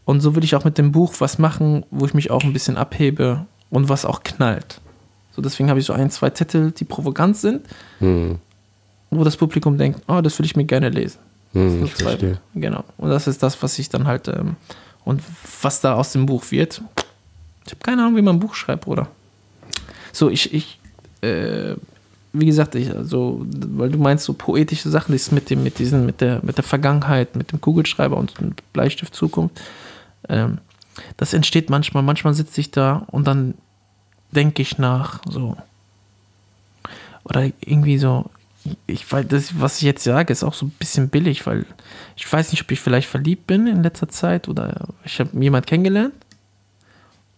Und 0.06 0.22
so 0.22 0.36
will 0.36 0.44
ich 0.44 0.54
auch 0.56 0.64
mit 0.64 0.78
dem 0.78 0.92
Buch 0.92 1.16
was 1.20 1.40
machen, 1.40 1.86
wo 1.90 2.06
ich 2.06 2.14
mich 2.14 2.30
auch 2.30 2.44
ein 2.44 2.54
bisschen 2.54 2.78
abhebe 2.78 3.48
und 3.72 3.90
was 3.90 4.06
auch 4.06 4.22
knallt. 4.24 4.80
So, 5.42 5.50
deswegen 5.50 5.70
habe 5.70 5.80
ich 5.80 5.88
so 5.88 5.94
ein, 5.94 6.12
zwei 6.12 6.30
Titel, 6.30 6.72
die 6.72 6.86
provokant 6.86 7.36
sind, 7.36 7.66
wo 9.10 9.24
das 9.24 9.36
Publikum 9.38 9.76
denkt, 9.76 10.02
oh, 10.08 10.22
das 10.22 10.38
will 10.38 10.46
ich 10.46 10.56
mir 10.56 10.66
gerne 10.66 10.90
lesen. 10.90 11.18
Hm, 11.54 11.84
ich 11.84 11.96
verstehe. 11.96 12.40
Genau. 12.54 12.84
Und 12.98 13.10
das 13.10 13.26
ist 13.26 13.42
das, 13.42 13.62
was 13.64 13.80
ich 13.80 13.90
dann 13.90 14.06
halt, 14.06 14.28
ähm, 14.28 14.56
und 15.04 15.22
was 15.64 15.82
da 15.82 15.96
aus 15.96 16.12
dem 16.12 16.28
Buch 16.28 16.52
wird. 16.52 16.82
Ich 17.66 17.72
habe 17.72 17.82
keine 17.82 18.04
Ahnung, 18.04 18.18
wie 18.18 18.22
man 18.22 18.36
ein 18.36 18.40
Buch 18.40 18.54
schreibt, 18.54 18.86
Bruder. 18.86 19.08
So, 20.14 20.30
ich, 20.30 20.54
ich, 20.54 20.80
äh, 21.22 21.74
wie 22.34 22.46
gesagt, 22.46 22.76
ich, 22.76 22.96
also, 22.96 23.44
weil 23.50 23.90
du 23.90 23.98
meinst, 23.98 24.26
so 24.26 24.34
poetische 24.34 24.90
Sachen, 24.90 25.12
das 25.12 25.24
ist 25.24 25.32
mit 25.32 25.50
dem, 25.50 25.64
mit 25.64 25.80
diesen, 25.80 26.06
mit 26.06 26.22
der, 26.22 26.40
mit 26.44 26.58
der 26.58 26.64
Vergangenheit, 26.64 27.36
mit 27.36 27.52
dem 27.52 27.60
Kugelschreiber 27.60 28.16
und 28.16 28.40
dem 28.40 28.54
Bleistift 28.74 29.16
Zukunft, 29.16 29.60
ähm, 30.30 30.60
das 31.18 31.34
entsteht 31.34 31.72
manchmal. 31.72 32.04
Manchmal 32.04 32.36
sitze 32.36 32.62
ich 32.62 32.70
da 32.70 33.08
und 33.10 33.26
dann 33.26 33.56
denke 34.32 34.62
ich 34.62 34.78
nach, 34.78 35.22
so. 35.30 35.58
Oder 37.24 37.46
irgendwie 37.62 37.98
so, 37.98 38.30
ich 38.88 39.12
weiß, 39.12 39.28
das, 39.28 39.60
was 39.60 39.78
ich 39.78 39.84
jetzt 39.84 40.04
sage, 40.04 40.32
ist 40.32 40.44
auch 40.44 40.54
so 40.54 40.68
ein 40.68 40.72
bisschen 40.72 41.10
billig, 41.10 41.46
weil 41.46 41.66
ich 42.16 42.32
weiß 42.32 42.52
nicht, 42.52 42.64
ob 42.64 42.72
ich 42.72 42.80
vielleicht 42.80 43.08
verliebt 43.08 43.48
bin 43.48 43.68
in 43.68 43.84
letzter 43.84 44.10
Zeit 44.10 44.48
oder 44.48 44.88
ich 45.04 45.20
habe 45.20 45.30
jemand 45.40 45.68
kennengelernt. 45.68 46.14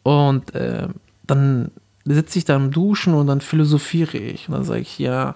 Und 0.03 0.53
äh, 0.55 0.87
dann 1.25 1.71
sitze 2.05 2.39
ich 2.39 2.45
da 2.45 2.55
im 2.55 2.71
Duschen 2.71 3.13
und 3.13 3.27
dann 3.27 3.41
philosophiere 3.41 4.17
ich. 4.17 4.49
Und 4.49 4.55
dann 4.55 4.65
sage 4.65 4.81
ich, 4.81 4.99
ja, 4.99 5.35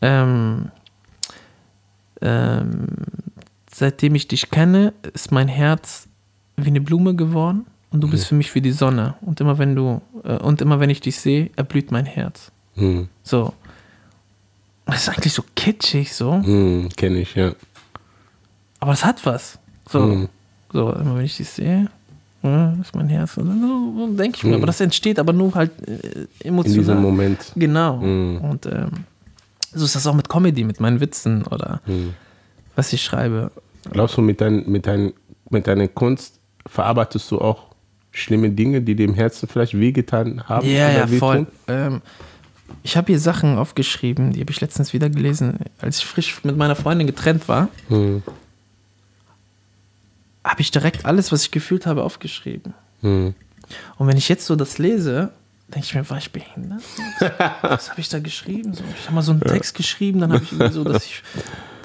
ähm, 0.00 0.70
ähm, 2.22 2.86
seitdem 3.70 4.14
ich 4.14 4.28
dich 4.28 4.50
kenne, 4.50 4.94
ist 5.12 5.32
mein 5.32 5.48
Herz 5.48 6.08
wie 6.56 6.68
eine 6.68 6.80
Blume 6.80 7.14
geworden 7.14 7.66
und 7.96 8.00
du 8.02 8.08
bist 8.10 8.26
für 8.26 8.34
mich 8.34 8.54
wie 8.54 8.60
die 8.60 8.72
Sonne. 8.72 9.14
Und 9.22 9.40
immer 9.40 9.56
wenn 9.58 9.74
du, 9.74 10.00
äh, 10.24 10.36
und 10.36 10.60
immer 10.60 10.80
wenn 10.80 10.90
ich 10.90 11.00
dich 11.00 11.18
sehe, 11.18 11.50
erblüht 11.56 11.90
mein 11.90 12.04
Herz. 12.06 12.52
Hm. 12.74 13.08
So. 13.22 13.54
Das 14.84 15.02
ist 15.02 15.08
eigentlich 15.08 15.32
so 15.32 15.42
kitschig, 15.54 16.12
so. 16.14 16.34
Hm, 16.34 16.88
Kenne 16.96 17.20
ich, 17.20 17.34
ja. 17.34 17.52
Aber 18.80 18.92
es 18.92 19.04
hat 19.04 19.24
was. 19.26 19.58
So, 19.88 20.00
Mhm. 20.00 20.28
so 20.72 20.92
immer 20.92 21.16
wenn 21.16 21.24
ich 21.24 21.36
dich 21.36 21.48
sehe, 21.48 21.88
ja, 22.42 22.72
ist 22.80 22.94
mein 22.94 23.08
Herz. 23.08 23.34
So, 23.34 23.42
denke 23.42 24.36
ich 24.36 24.44
mir. 24.44 24.54
Aber 24.56 24.66
das 24.66 24.80
entsteht 24.80 25.18
aber 25.18 25.32
nur 25.32 25.54
halt 25.54 25.70
äh, 25.88 26.26
In 26.40 26.48
emotional. 26.50 26.78
diesem 26.78 27.00
Moment. 27.02 27.52
Genau. 27.56 27.96
Mhm. 27.96 28.40
Und 28.42 28.66
ähm, 28.66 28.90
so 29.74 29.84
ist 29.86 29.94
das 29.96 30.06
auch 30.06 30.14
mit 30.14 30.28
Comedy, 30.28 30.62
mit 30.64 30.78
meinen 30.80 31.00
Witzen 31.00 31.44
oder 31.46 31.80
Mhm. 31.86 32.12
was 32.76 32.92
ich 32.92 33.02
schreibe. 33.02 33.50
Glaubst 33.90 34.16
du, 34.18 34.20
mit, 34.22 34.40
dein, 34.40 34.64
mit, 34.70 34.86
dein, 34.86 35.12
mit 35.50 35.66
deiner 35.66 35.88
Kunst 35.88 36.38
verarbeitest 36.66 37.30
du 37.30 37.40
auch 37.40 37.64
schlimme 38.16 38.50
Dinge, 38.50 38.80
die 38.80 38.94
dem 38.94 39.14
Herzen 39.14 39.48
vielleicht 39.48 39.78
wehgetan 39.78 40.48
haben? 40.48 40.68
Ja, 40.68 40.90
ja, 40.90 41.06
voll. 41.06 41.46
Ähm, 41.68 42.00
ich 42.82 42.96
habe 42.96 43.08
hier 43.08 43.20
Sachen 43.20 43.58
aufgeschrieben, 43.58 44.32
die 44.32 44.40
habe 44.40 44.50
ich 44.50 44.60
letztens 44.60 44.92
wieder 44.92 45.10
gelesen, 45.10 45.58
als 45.80 45.98
ich 45.98 46.06
frisch 46.06 46.42
mit 46.44 46.56
meiner 46.56 46.76
Freundin 46.76 47.06
getrennt 47.06 47.48
war. 47.48 47.68
Hm. 47.88 48.22
Habe 50.42 50.60
ich 50.60 50.70
direkt 50.70 51.04
alles, 51.04 51.32
was 51.32 51.42
ich 51.42 51.50
gefühlt 51.50 51.86
habe, 51.86 52.02
aufgeschrieben. 52.02 52.74
Hm. 53.02 53.34
Und 53.98 54.06
wenn 54.06 54.16
ich 54.16 54.28
jetzt 54.28 54.46
so 54.46 54.56
das 54.56 54.78
lese, 54.78 55.30
denke 55.68 55.86
ich 55.86 55.94
mir, 55.94 56.08
war 56.08 56.18
ich 56.18 56.30
behindert? 56.30 56.82
Was 57.62 57.90
habe 57.90 58.00
ich 58.00 58.08
da 58.08 58.20
geschrieben? 58.20 58.72
So, 58.72 58.84
ich 58.96 59.06
habe 59.06 59.16
mal 59.16 59.22
so 59.22 59.32
einen 59.32 59.40
Text 59.40 59.74
geschrieben, 59.74 60.20
dann 60.20 60.32
habe 60.32 60.44
ich 60.44 60.52
irgendwie 60.52 60.72
so, 60.72 60.84
dass 60.84 61.04
ich, 61.04 61.24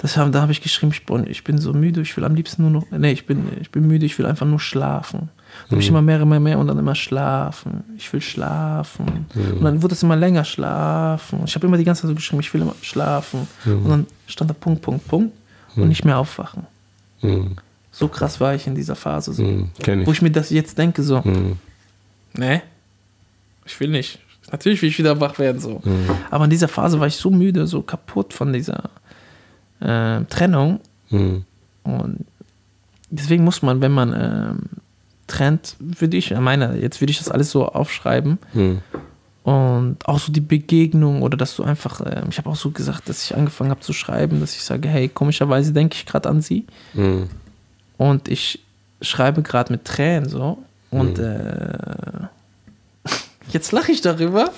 das 0.00 0.16
hab, 0.16 0.30
da 0.30 0.42
habe 0.42 0.52
ich 0.52 0.60
geschrieben, 0.60 0.92
ich 0.92 1.04
bin, 1.04 1.26
ich 1.26 1.42
bin 1.42 1.58
so 1.58 1.72
müde, 1.72 2.00
ich 2.00 2.16
will 2.16 2.24
am 2.24 2.36
liebsten 2.36 2.62
nur 2.62 2.70
noch, 2.70 2.90
nee, 2.92 3.10
ich 3.10 3.26
bin, 3.26 3.48
ich 3.60 3.72
bin 3.72 3.88
müde, 3.88 4.06
ich 4.06 4.16
will 4.18 4.26
einfach 4.26 4.46
nur 4.46 4.60
schlafen. 4.60 5.30
Dann 5.68 5.76
habe 5.76 5.80
ich 5.80 5.88
immer 5.88 6.02
mehr, 6.02 6.20
immer 6.20 6.40
mehr 6.40 6.58
und 6.58 6.66
dann 6.66 6.78
immer 6.78 6.94
schlafen. 6.94 7.84
Ich 7.96 8.12
will 8.12 8.20
schlafen. 8.20 9.26
Und 9.34 9.62
dann 9.62 9.82
wurde 9.82 9.94
es 9.94 10.02
immer 10.02 10.16
länger 10.16 10.44
schlafen. 10.44 11.40
Ich 11.44 11.54
habe 11.54 11.66
immer 11.66 11.78
die 11.78 11.84
ganze 11.84 12.02
Zeit 12.02 12.08
so 12.08 12.14
geschrieben, 12.14 12.40
ich 12.40 12.52
will 12.52 12.62
immer 12.62 12.74
schlafen. 12.82 13.46
Und 13.64 13.88
dann 13.88 14.06
stand 14.26 14.50
da 14.50 14.54
Punkt, 14.54 14.82
Punkt, 14.82 15.06
Punkt 15.08 15.32
und 15.76 15.88
nicht 15.88 16.04
mehr 16.04 16.18
aufwachen. 16.18 16.66
So 17.90 18.08
krass 18.08 18.40
war 18.40 18.54
ich 18.54 18.66
in 18.66 18.74
dieser 18.74 18.96
Phase. 18.96 19.32
So. 19.32 19.42
Ich. 19.78 20.06
Wo 20.06 20.12
ich 20.12 20.22
mir 20.22 20.30
das 20.30 20.50
jetzt 20.50 20.76
denke, 20.78 21.02
so, 21.02 21.22
nee, 22.34 22.62
ich 23.64 23.78
will 23.80 23.88
nicht. 23.88 24.18
Natürlich 24.50 24.82
will 24.82 24.88
ich 24.88 24.98
wieder 24.98 25.20
wach 25.20 25.38
werden, 25.38 25.60
so. 25.60 25.80
Mhm. 25.84 26.10
Aber 26.30 26.44
in 26.44 26.50
dieser 26.50 26.68
Phase 26.68 27.00
war 27.00 27.06
ich 27.06 27.16
so 27.16 27.30
müde, 27.30 27.66
so 27.66 27.80
kaputt 27.82 28.34
von 28.34 28.52
dieser 28.52 28.90
äh, 29.80 30.24
Trennung. 30.24 30.80
Hm. 31.08 31.44
Und 31.84 32.24
deswegen 33.10 33.44
muss 33.44 33.62
man, 33.62 33.80
wenn 33.80 33.92
man 33.92 34.12
ähm, 34.12 34.58
trennt, 35.26 35.76
würde 35.78 36.16
ich, 36.16 36.30
meine, 36.32 36.78
jetzt 36.78 37.00
würde 37.00 37.10
ich 37.10 37.18
das 37.18 37.28
alles 37.30 37.50
so 37.50 37.66
aufschreiben. 37.66 38.38
Hm. 38.52 38.80
Und 39.44 39.96
auch 40.06 40.20
so 40.20 40.30
die 40.30 40.40
Begegnung 40.40 41.22
oder 41.22 41.36
dass 41.36 41.56
du 41.56 41.64
einfach, 41.64 42.00
ähm, 42.04 42.26
ich 42.30 42.38
habe 42.38 42.48
auch 42.48 42.56
so 42.56 42.70
gesagt, 42.70 43.08
dass 43.08 43.24
ich 43.24 43.34
angefangen 43.36 43.70
habe 43.70 43.80
zu 43.80 43.92
schreiben, 43.92 44.40
dass 44.40 44.54
ich 44.54 44.62
sage, 44.62 44.88
hey, 44.88 45.08
komischerweise 45.08 45.72
denke 45.72 45.96
ich 45.96 46.06
gerade 46.06 46.28
an 46.28 46.40
sie. 46.42 46.64
Hm. 46.94 47.28
Und 47.98 48.28
ich 48.28 48.60
schreibe 49.00 49.42
gerade 49.42 49.72
mit 49.72 49.84
Tränen 49.84 50.28
so. 50.28 50.58
Und 50.90 51.18
Mhm. 51.18 51.24
äh, 51.24 53.08
jetzt 53.52 53.72
lache 53.72 53.90
ich 53.92 54.00
darüber. 54.00 54.50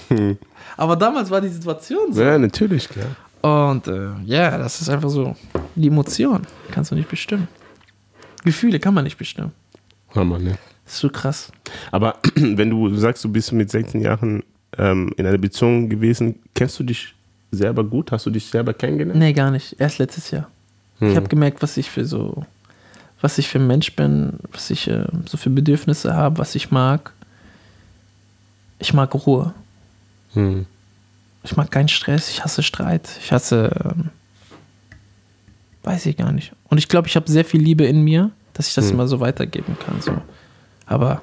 Aber 0.77 0.97
damals 0.97 1.31
war 1.31 1.41
die 1.41 1.49
Situation 1.49 2.12
so. 2.12 2.23
Ja, 2.23 2.36
natürlich, 2.39 2.89
klar. 2.89 3.16
Und 3.41 3.86
äh, 3.89 4.09
ja, 4.24 4.59
das 4.59 4.81
ist 4.81 4.89
einfach 4.89 5.11
so 5.11 5.36
die 5.74 5.89
Emotion. 5.89 6.43
Kannst 6.73 6.91
du 6.91 6.95
nicht 6.95 7.09
bestimmen. 7.09 7.47
Gefühle 8.45 8.81
kann 8.81 8.95
man 8.95 9.05
nicht 9.05 9.16
bestimmen. 9.19 9.53
Hammer, 10.15 10.39
ne? 10.39 10.59
Das 10.85 10.95
ist 10.95 11.01
so 11.01 11.09
krass. 11.09 11.53
Aber 11.91 12.16
wenn 12.35 12.70
du 12.70 12.95
sagst, 12.95 13.24
du 13.24 13.28
bist 13.28 13.53
mit 13.53 13.70
16 13.70 14.01
Jahren 14.01 14.43
ähm, 14.77 15.12
in 15.16 15.27
einer 15.27 15.39
Beziehung 15.39 15.89
gewesen, 15.89 16.36
kennst 16.55 16.78
du 16.78 16.85
dich 16.85 17.15
selber 17.51 17.85
gut? 17.85 18.12
Hast 18.12 18.27
du 18.27 18.31
dich 18.31 18.47
selber 18.47 18.74
kennengelernt? 18.74 19.19
Nee, 19.19 19.32
gar 19.32 19.51
nicht. 19.51 19.77
Erst 19.78 19.99
letztes 19.99 20.31
Jahr. 20.31 20.49
Ich 21.01 21.16
habe 21.16 21.28
gemerkt, 21.28 21.62
was 21.62 21.77
ich 21.77 21.91
für 21.91 22.05
so, 22.05 22.47
was 23.20 23.36
ich 23.39 23.49
für 23.49 23.59
ein 23.59 23.66
Mensch 23.66 23.95
bin, 23.95 24.39
was 24.53 24.70
ich 24.70 24.89
äh, 24.89 25.05
so 25.27 25.36
für 25.36 25.51
Bedürfnisse 25.51 26.15
habe, 26.15 26.39
was 26.39 26.55
ich 26.55 26.70
mag. 26.70 27.12
Ich 28.78 28.95
mag 28.95 29.15
Ruhe. 29.15 29.53
Hm. 30.35 30.66
Ich 31.43 31.57
mag 31.57 31.70
keinen 31.70 31.89
Stress, 31.89 32.31
ich 32.31 32.43
hasse 32.43 32.62
Streit, 32.62 33.09
ich 33.20 33.32
hasse. 33.32 33.70
Ähm, 33.85 34.11
weiß 35.82 36.07
ich 36.07 36.16
gar 36.16 36.32
nicht. 36.32 36.53
Und 36.69 36.78
ich 36.78 36.89
glaube, 36.89 37.09
ich 37.09 37.16
habe 37.16 37.31
sehr 37.31 37.45
viel 37.45 37.61
Liebe 37.61 37.85
in 37.85 38.03
mir, 38.03 38.31
dass 38.55 38.69
ich 38.69 38.75
das 38.75 38.91
immer 38.91 39.07
so 39.07 39.21
weitergeben 39.21 39.77
kann. 39.85 40.01
So. 40.01 40.17
Aber 40.87 41.23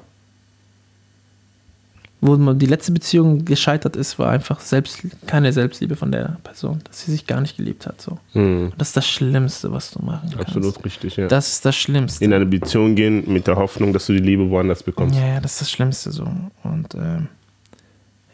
wo 2.24 2.36
man 2.36 2.56
die 2.56 2.66
letzte 2.66 2.92
Beziehung 2.92 3.44
gescheitert 3.44 3.96
ist, 3.96 4.16
war 4.16 4.30
einfach 4.30 4.60
selbst, 4.60 5.00
keine 5.26 5.52
Selbstliebe 5.52 5.96
von 5.96 6.12
der 6.12 6.36
Person, 6.44 6.80
dass 6.84 7.04
sie 7.04 7.10
sich 7.10 7.26
gar 7.26 7.40
nicht 7.40 7.56
geliebt 7.56 7.84
hat. 7.84 8.00
So. 8.00 8.16
Hm. 8.32 8.70
Und 8.70 8.80
das 8.80 8.88
ist 8.88 8.96
das 8.96 9.08
Schlimmste, 9.08 9.72
was 9.72 9.90
du 9.90 10.04
machen 10.04 10.30
kannst. 10.30 10.46
Absolut 10.46 10.84
richtig, 10.84 11.16
ja. 11.16 11.26
Das 11.26 11.48
ist 11.48 11.64
das 11.64 11.74
Schlimmste. 11.74 12.24
in 12.24 12.32
eine 12.32 12.46
Beziehung 12.46 12.94
gehen 12.94 13.24
mit 13.26 13.48
der 13.48 13.56
Hoffnung, 13.56 13.92
dass 13.92 14.06
du 14.06 14.12
die 14.12 14.20
Liebe 14.20 14.48
woanders 14.48 14.84
bekommst. 14.84 15.16
Ja, 15.16 15.26
ja, 15.26 15.40
das 15.40 15.54
ist 15.54 15.62
das 15.62 15.70
Schlimmste 15.72 16.12
so. 16.12 16.28
Und 16.62 16.94
ähm, 16.94 17.26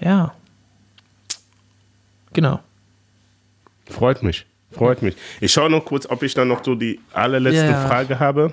ja. 0.01 0.35
Genau. 2.35 2.61
Freut 3.87 4.23
mich. 4.23 4.45
Freut 4.71 5.01
mich. 5.01 5.17
Ich 5.41 5.51
schaue 5.51 5.71
noch 5.71 5.87
kurz, 5.87 6.05
ob 6.11 6.23
ich 6.23 6.35
dann 6.35 6.49
noch 6.49 6.63
so 6.63 6.75
die 6.75 7.01
allerletzte 7.15 7.65
ja. 7.65 7.87
Frage 7.87 8.21
habe. 8.21 8.53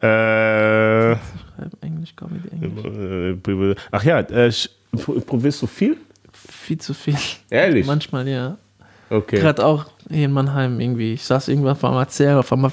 Äh, 0.00 1.16
Schreib 1.16 1.72
Englisch, 1.80 2.14
Comedy, 2.14 2.48
Englisch. 2.52 3.74
äh, 3.74 3.74
ach 3.90 4.04
ja, 4.04 4.20
äh, 4.20 4.52
probierst 5.26 5.62
du 5.62 5.66
viel? 5.66 5.96
Viel 6.32 6.78
zu 6.78 6.94
viel. 6.94 7.16
Ehrlich? 7.50 7.86
Manchmal, 7.86 8.28
ja. 8.28 8.56
Okay. 9.10 9.40
Gerade 9.40 9.64
auch 9.64 9.86
hier 10.08 10.26
in 10.26 10.32
Mannheim 10.32 10.78
irgendwie. 10.80 11.14
Ich 11.14 11.24
saß 11.24 11.48
irgendwann 11.48 11.76
vor 11.76 11.90
einem 11.90 11.98
Erzähler, 11.98 12.38
auf 12.40 12.52
einmal 12.52 12.70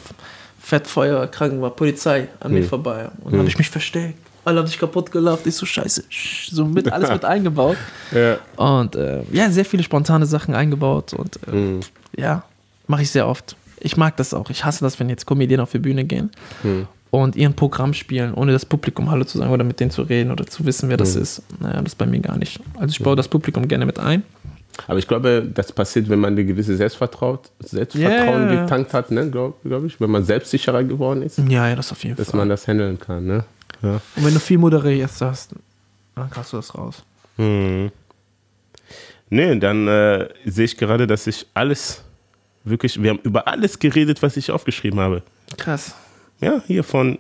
Fettfeuer, 0.62 1.26
krank 1.28 1.60
war 1.62 1.72
Polizei 1.72 2.28
an 2.40 2.54
mir 2.54 2.64
vorbei. 2.64 3.10
Und 3.24 3.32
dann 3.32 3.40
habe 3.40 3.50
ich 3.50 3.58
mich 3.58 3.70
versteckt. 3.70 4.20
Alle 4.44 4.60
haben 4.60 4.68
sich 4.68 4.78
kaputt 4.78 5.12
gelaufen. 5.12 5.48
Ich 5.50 5.56
so, 5.56 5.66
scheiße. 5.66 6.04
sch- 6.12 6.54
So 6.54 6.66
mit, 6.66 6.92
alles 6.92 7.10
mit 7.10 7.26
eingebaut. 7.26 7.78
Ja. 8.12 8.38
Und 8.58 8.96
äh, 8.96 9.24
ja, 9.32 9.50
sehr 9.50 9.66
viele 9.66 9.82
spontane 9.82 10.28
Sachen 10.28 10.54
eingebaut. 10.54 11.14
Und 11.14 11.38
äh, 11.48 11.52
Hm. 11.52 11.80
ja, 12.16 12.44
mache 12.86 13.02
ich 13.02 13.10
sehr 13.10 13.28
oft. 13.28 13.56
Ich 13.80 13.98
mag 13.98 14.16
das 14.18 14.34
auch. 14.34 14.50
Ich 14.52 14.64
hasse 14.64 14.84
das, 14.84 15.00
wenn 15.00 15.10
jetzt 15.10 15.26
Comedien 15.26 15.60
auf 15.60 15.72
die 15.72 15.80
Bühne 15.80 16.04
gehen 16.06 16.30
und 17.24 17.36
ihren 17.36 17.54
Programm 17.54 17.94
spielen, 17.94 18.34
ohne 18.34 18.52
das 18.52 18.66
Publikum 18.66 19.10
Hallo 19.12 19.24
zu 19.24 19.38
sagen 19.38 19.52
oder 19.52 19.64
mit 19.64 19.80
denen 19.80 19.92
zu 19.92 20.02
reden 20.02 20.32
oder 20.32 20.46
zu 20.46 20.66
wissen, 20.66 20.90
wer 20.90 20.98
das 20.98 21.16
ist. 21.16 21.42
Naja, 21.60 21.82
das 21.82 21.94
ist 21.94 21.98
bei 21.98 22.06
mir 22.06 22.20
gar 22.20 22.38
nicht. 22.38 22.60
Also 22.76 22.92
ich 22.92 23.00
baue 23.00 23.16
das 23.16 23.28
Publikum 23.28 23.68
gerne 23.68 23.86
mit 23.86 24.00
ein. 24.00 24.24
Aber 24.88 25.00
ich 25.00 25.08
glaube, 25.08 25.48
das 25.54 25.72
passiert, 25.72 26.10
wenn 26.10 26.20
man 26.20 26.34
eine 26.34 26.44
gewisse 26.46 26.76
Selbstvertrauen, 26.76 27.40
Selbstvertrauen 27.60 28.50
ja. 28.54 28.64
getankt 28.64 28.94
hat, 28.94 29.10
ne, 29.12 29.30
glaube 29.30 29.56
glaub 29.64 29.86
ich. 29.86 30.00
Wenn 30.02 30.12
man 30.12 30.24
selbstsicherer 30.26 30.84
geworden 30.84 31.22
ist, 31.22 31.38
Ja, 31.38 31.70
ja, 31.70 31.76
das 31.76 31.92
auf 31.92 32.04
jeden 32.04 32.18
dass 32.18 32.32
Fall. 32.32 32.40
man 32.40 32.50
das 32.50 32.68
handeln 32.68 33.00
kann. 33.00 33.26
Ne? 33.26 33.46
Ja. 33.82 34.02
Und 34.16 34.26
wenn 34.26 34.34
du 34.34 34.40
viel 34.40 34.58
moderierst 34.58 35.22
hast, 35.22 35.52
dann 36.16 36.30
kannst 36.30 36.54
du 36.54 36.58
das 36.58 36.76
raus. 36.76 37.04
Hm. 37.38 37.92
Nee, 39.30 39.60
dann 39.60 39.88
äh, 39.88 40.28
sehe 40.46 40.66
ich 40.66 40.78
gerade, 40.78 41.08
dass 41.08 41.26
ich 41.28 41.46
alles 41.54 42.04
wirklich, 42.64 43.02
wir 43.02 43.12
haben 43.12 43.20
über 43.24 43.48
alles 43.48 43.80
geredet, 43.80 44.22
was 44.22 44.38
ich 44.38 44.52
aufgeschrieben 44.52 45.00
habe. 45.00 45.24
Krass. 45.58 45.96
Ja, 46.42 46.62
hier 46.68 46.84
von, 46.84 47.18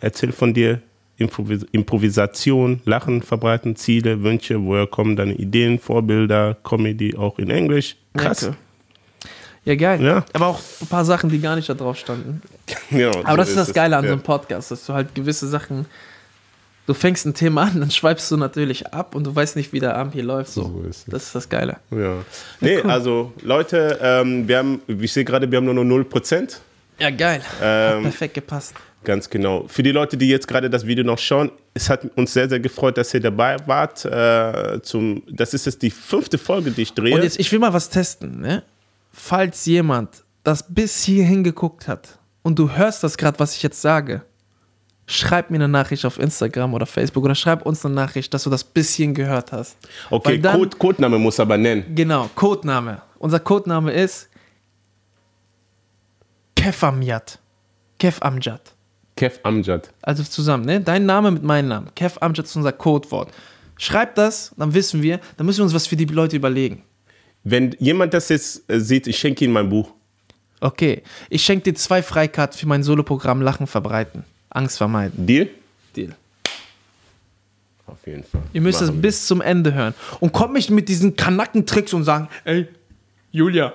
erzähl 0.00 0.32
von 0.32 0.54
dir, 0.54 0.80
Improvis 1.18 1.64
Improvisation, 1.72 2.80
Lachen 2.84 3.22
verbreiten, 3.22 3.74
Ziele, 3.76 4.22
Wünsche, 4.22 4.62
woher 4.62 4.86
kommen 4.86 5.16
deine 5.16 5.34
Ideen, 5.34 5.78
Vorbilder, 5.78 6.56
Comedy 6.62 7.16
auch 7.16 7.38
in 7.38 7.50
Englisch. 7.50 7.96
Krass. 8.14 8.40
Danke. 8.40 8.56
Ja, 9.64 9.74
geil. 9.74 10.02
Ja. 10.02 10.24
Aber 10.32 10.46
auch 10.46 10.60
ein 10.80 10.86
paar 10.86 11.04
Sachen, 11.04 11.28
die 11.28 11.40
gar 11.40 11.56
nicht 11.56 11.68
da 11.68 11.74
drauf 11.74 11.98
standen. 11.98 12.40
Ja, 12.90 13.10
Aber 13.10 13.30
so 13.30 13.36
das 13.36 13.48
ist 13.48 13.56
das 13.56 13.68
es. 13.68 13.74
Geile 13.74 13.96
an 13.96 14.04
ja. 14.04 14.10
so 14.10 14.14
einem 14.14 14.22
Podcast, 14.22 14.70
dass 14.70 14.86
du 14.86 14.92
halt 14.92 15.14
gewisse 15.16 15.48
Sachen, 15.48 15.86
du 16.86 16.94
fängst 16.94 17.26
ein 17.26 17.34
Thema 17.34 17.62
an, 17.62 17.80
dann 17.80 17.90
schweibst 17.90 18.30
du 18.30 18.36
natürlich 18.36 18.92
ab 18.92 19.16
und 19.16 19.26
du 19.26 19.34
weißt 19.34 19.56
nicht, 19.56 19.72
wie 19.72 19.80
der 19.80 19.96
Abend 19.96 20.14
hier 20.14 20.22
läuft. 20.22 20.52
So. 20.52 20.62
So 20.62 20.88
ist 20.88 20.98
es. 20.98 21.04
das 21.06 21.22
ist 21.24 21.34
das 21.34 21.48
Geile. 21.48 21.78
Ja. 21.90 22.18
Nee, 22.60 22.80
also 22.82 23.32
Leute, 23.42 23.98
ähm, 24.00 24.46
wir 24.46 24.58
haben, 24.58 24.80
ich 24.86 25.12
sehe 25.12 25.24
gerade, 25.24 25.50
wir 25.50 25.56
haben 25.56 25.64
nur 25.64 25.74
noch 25.74 25.84
0%. 25.84 26.58
Ja, 26.98 27.10
geil. 27.10 27.42
Ähm, 27.62 28.02
Perfekt 28.02 28.34
gepasst. 28.34 28.74
Ganz 29.04 29.30
genau. 29.30 29.66
Für 29.68 29.82
die 29.82 29.92
Leute, 29.92 30.16
die 30.16 30.28
jetzt 30.28 30.48
gerade 30.48 30.68
das 30.68 30.84
Video 30.86 31.04
noch 31.04 31.18
schauen, 31.18 31.52
es 31.74 31.88
hat 31.88 32.04
uns 32.16 32.32
sehr, 32.32 32.48
sehr 32.48 32.58
gefreut, 32.58 32.98
dass 32.98 33.14
ihr 33.14 33.20
dabei 33.20 33.56
wart. 33.66 34.04
Äh, 34.04 34.80
zum, 34.82 35.22
das 35.30 35.54
ist 35.54 35.66
jetzt 35.66 35.82
die 35.82 35.90
fünfte 35.90 36.38
Folge, 36.38 36.70
die 36.72 36.82
ich 36.82 36.92
drehe. 36.92 37.14
Und 37.14 37.22
jetzt, 37.22 37.38
ich 37.38 37.52
will 37.52 37.58
mal 37.60 37.72
was 37.72 37.88
testen, 37.88 38.40
ne? 38.40 38.62
Falls 39.12 39.64
jemand 39.66 40.24
das 40.42 40.64
bis 40.68 41.02
hierhin 41.04 41.44
geguckt 41.44 41.86
hat 41.88 42.18
und 42.42 42.58
du 42.58 42.70
hörst 42.70 43.02
das 43.04 43.16
gerade, 43.16 43.38
was 43.38 43.54
ich 43.56 43.62
jetzt 43.62 43.80
sage, 43.80 44.22
schreib 45.06 45.50
mir 45.50 45.56
eine 45.56 45.68
Nachricht 45.68 46.04
auf 46.04 46.18
Instagram 46.18 46.74
oder 46.74 46.86
Facebook 46.86 47.24
oder 47.24 47.34
schreib 47.34 47.64
uns 47.64 47.84
eine 47.84 47.94
Nachricht, 47.94 48.34
dass 48.34 48.42
du 48.44 48.50
das 48.50 48.64
bisschen 48.64 49.14
gehört 49.14 49.52
hast. 49.52 49.76
okay, 50.10 50.38
dann- 50.38 50.56
Code, 50.58 50.76
Codename 50.76 51.18
muss 51.18 51.38
aber 51.40 51.56
nennen. 51.56 51.84
Genau, 51.94 52.28
Codename. 52.34 53.02
Unser 53.18 53.40
Codename 53.40 53.92
ist 53.92 54.28
Kefamiat. 56.56 57.38
Kev 57.98 58.18
Amjad. 58.20 58.60
Kev 59.16 59.38
Amjad. 59.44 59.90
Also 60.02 60.22
zusammen, 60.24 60.64
ne? 60.64 60.80
Dein 60.80 61.06
Name 61.06 61.30
mit 61.30 61.42
meinem 61.42 61.68
Namen. 61.68 61.94
Kev 61.94 62.18
Amjad 62.20 62.46
ist 62.46 62.56
unser 62.56 62.72
Codewort. 62.72 63.32
Schreib 63.78 64.14
das, 64.14 64.52
dann 64.56 64.74
wissen 64.74 65.02
wir, 65.02 65.20
dann 65.36 65.46
müssen 65.46 65.58
wir 65.58 65.64
uns 65.64 65.74
was 65.74 65.86
für 65.86 65.96
die 65.96 66.04
Leute 66.06 66.36
überlegen. 66.36 66.82
Wenn 67.44 67.76
jemand 67.78 68.12
das 68.14 68.28
jetzt 68.30 68.68
äh, 68.70 68.80
sieht, 68.80 69.06
ich 69.06 69.18
schenke 69.18 69.44
ihm 69.44 69.52
mein 69.52 69.68
Buch. 69.68 69.90
Okay, 70.60 71.02
ich 71.28 71.44
schenke 71.44 71.64
dir 71.70 71.74
zwei 71.74 72.02
Freikarten 72.02 72.58
für 72.58 72.66
mein 72.66 72.82
Soloprogramm 72.82 73.42
Lachen 73.42 73.66
verbreiten. 73.66 74.24
Angst 74.48 74.78
vermeiden. 74.78 75.26
Deal? 75.26 75.48
Deal. 75.94 76.14
Auf 77.86 78.04
jeden 78.06 78.24
Fall. 78.24 78.40
Ihr 78.52 78.60
müsst 78.62 78.80
Machen 78.80 78.96
wir. 78.96 79.02
bis 79.02 79.26
zum 79.26 79.40
Ende 79.40 79.72
hören. 79.74 79.94
Und 80.18 80.32
kommt 80.32 80.54
nicht 80.54 80.70
mit 80.70 80.88
diesen 80.88 81.14
Kanackentricks 81.14 81.92
und 81.92 82.04
sagen, 82.04 82.28
ey, 82.44 82.66
Julia, 83.30 83.74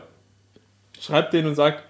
schreib 1.00 1.32
den 1.32 1.46
und 1.46 1.56
sag, 1.56 1.84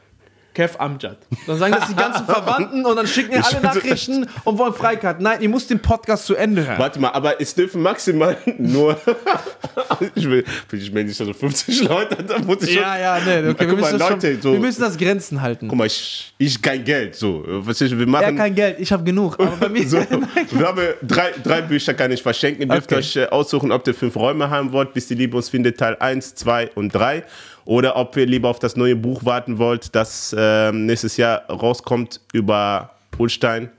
Kev 0.61 0.75
Amjad. 0.77 1.17
Dann 1.47 1.57
sagen 1.57 1.73
das 1.73 1.87
die 1.87 1.95
ganzen 1.95 2.23
Verwandten 2.25 2.85
und 2.85 2.95
dann 2.95 3.07
schicken 3.07 3.31
ihr 3.33 3.43
alle 3.43 3.61
Nachrichten 3.61 4.27
und 4.43 4.57
wollen 4.59 4.73
Freikarten. 4.73 5.23
Nein, 5.23 5.41
ihr 5.41 5.49
müsst 5.49 5.71
den 5.71 5.79
Podcast 5.79 6.27
zu 6.27 6.35
Ende 6.35 6.67
hören. 6.67 6.77
Warte 6.77 6.99
mal, 6.99 7.09
aber 7.09 7.41
es 7.41 7.55
dürfen 7.55 7.81
maximal 7.81 8.37
nur. 8.59 8.95
ich 10.13 10.29
will, 10.29 10.43
ich 10.71 10.91
mir 10.91 11.03
nicht 11.03 11.17
so 11.17 11.31
50 11.33 11.83
Leute, 11.83 12.23
da 12.23 12.37
muss 12.39 12.61
ich 12.61 12.75
Ja, 12.75 12.97
ja, 12.99 13.17
nee, 13.25 13.49
okay, 13.49 13.61
wir, 13.61 13.67
mal, 13.69 13.75
müssen 13.77 13.97
das 13.99 14.09
Leute, 14.11 14.33
schon, 14.33 14.41
so- 14.41 14.53
wir 14.53 14.59
müssen 14.59 14.81
das 14.81 14.97
Grenzen 14.97 15.41
halten. 15.41 15.67
Guck 15.67 15.77
mal, 15.79 15.87
ich, 15.87 16.31
ich 16.37 16.61
kein 16.61 16.83
Geld, 16.83 17.15
so. 17.15 17.43
Was 17.47 17.81
ich, 17.81 17.97
wir 17.97 18.05
machen. 18.07 18.35
kein 18.35 18.53
Geld, 18.53 18.79
ich 18.79 18.91
habe 18.91 19.03
genug. 19.03 19.39
Aber 19.39 19.55
bei 19.57 19.69
mir 19.69 19.87
so, 19.87 19.97
wir 20.51 20.67
haben 20.67 20.79
drei, 21.01 21.31
drei 21.43 21.61
Bücher, 21.61 21.93
kann 21.95 22.11
ich 22.11 22.21
verschenken. 22.21 22.61
Ihr 22.63 22.67
dürft 22.67 22.91
Okay. 22.91 22.99
euch 22.99 23.15
äh, 23.15 23.25
aussuchen, 23.27 23.71
ob 23.71 23.87
ihr 23.87 23.93
fünf 23.95 24.15
Räume 24.15 24.49
haben 24.49 24.71
wollt, 24.71 24.93
bis 24.93 25.07
die 25.07 25.15
Liebe 25.15 25.37
uns 25.37 25.49
findet, 25.49 25.77
Teil 25.79 25.97
1, 25.99 26.35
2 26.35 26.71
und 26.75 26.93
3. 26.93 27.23
Oder 27.71 27.95
ob 27.95 28.17
ihr 28.17 28.25
lieber 28.25 28.49
auf 28.49 28.59
das 28.59 28.75
neue 28.75 28.97
Buch 28.97 29.23
warten 29.23 29.57
wollt, 29.57 29.95
das 29.95 30.35
ähm, 30.37 30.85
nächstes 30.87 31.15
Jahr 31.15 31.43
rauskommt 31.49 32.19
über 32.33 32.89
Holstein. 33.17 33.69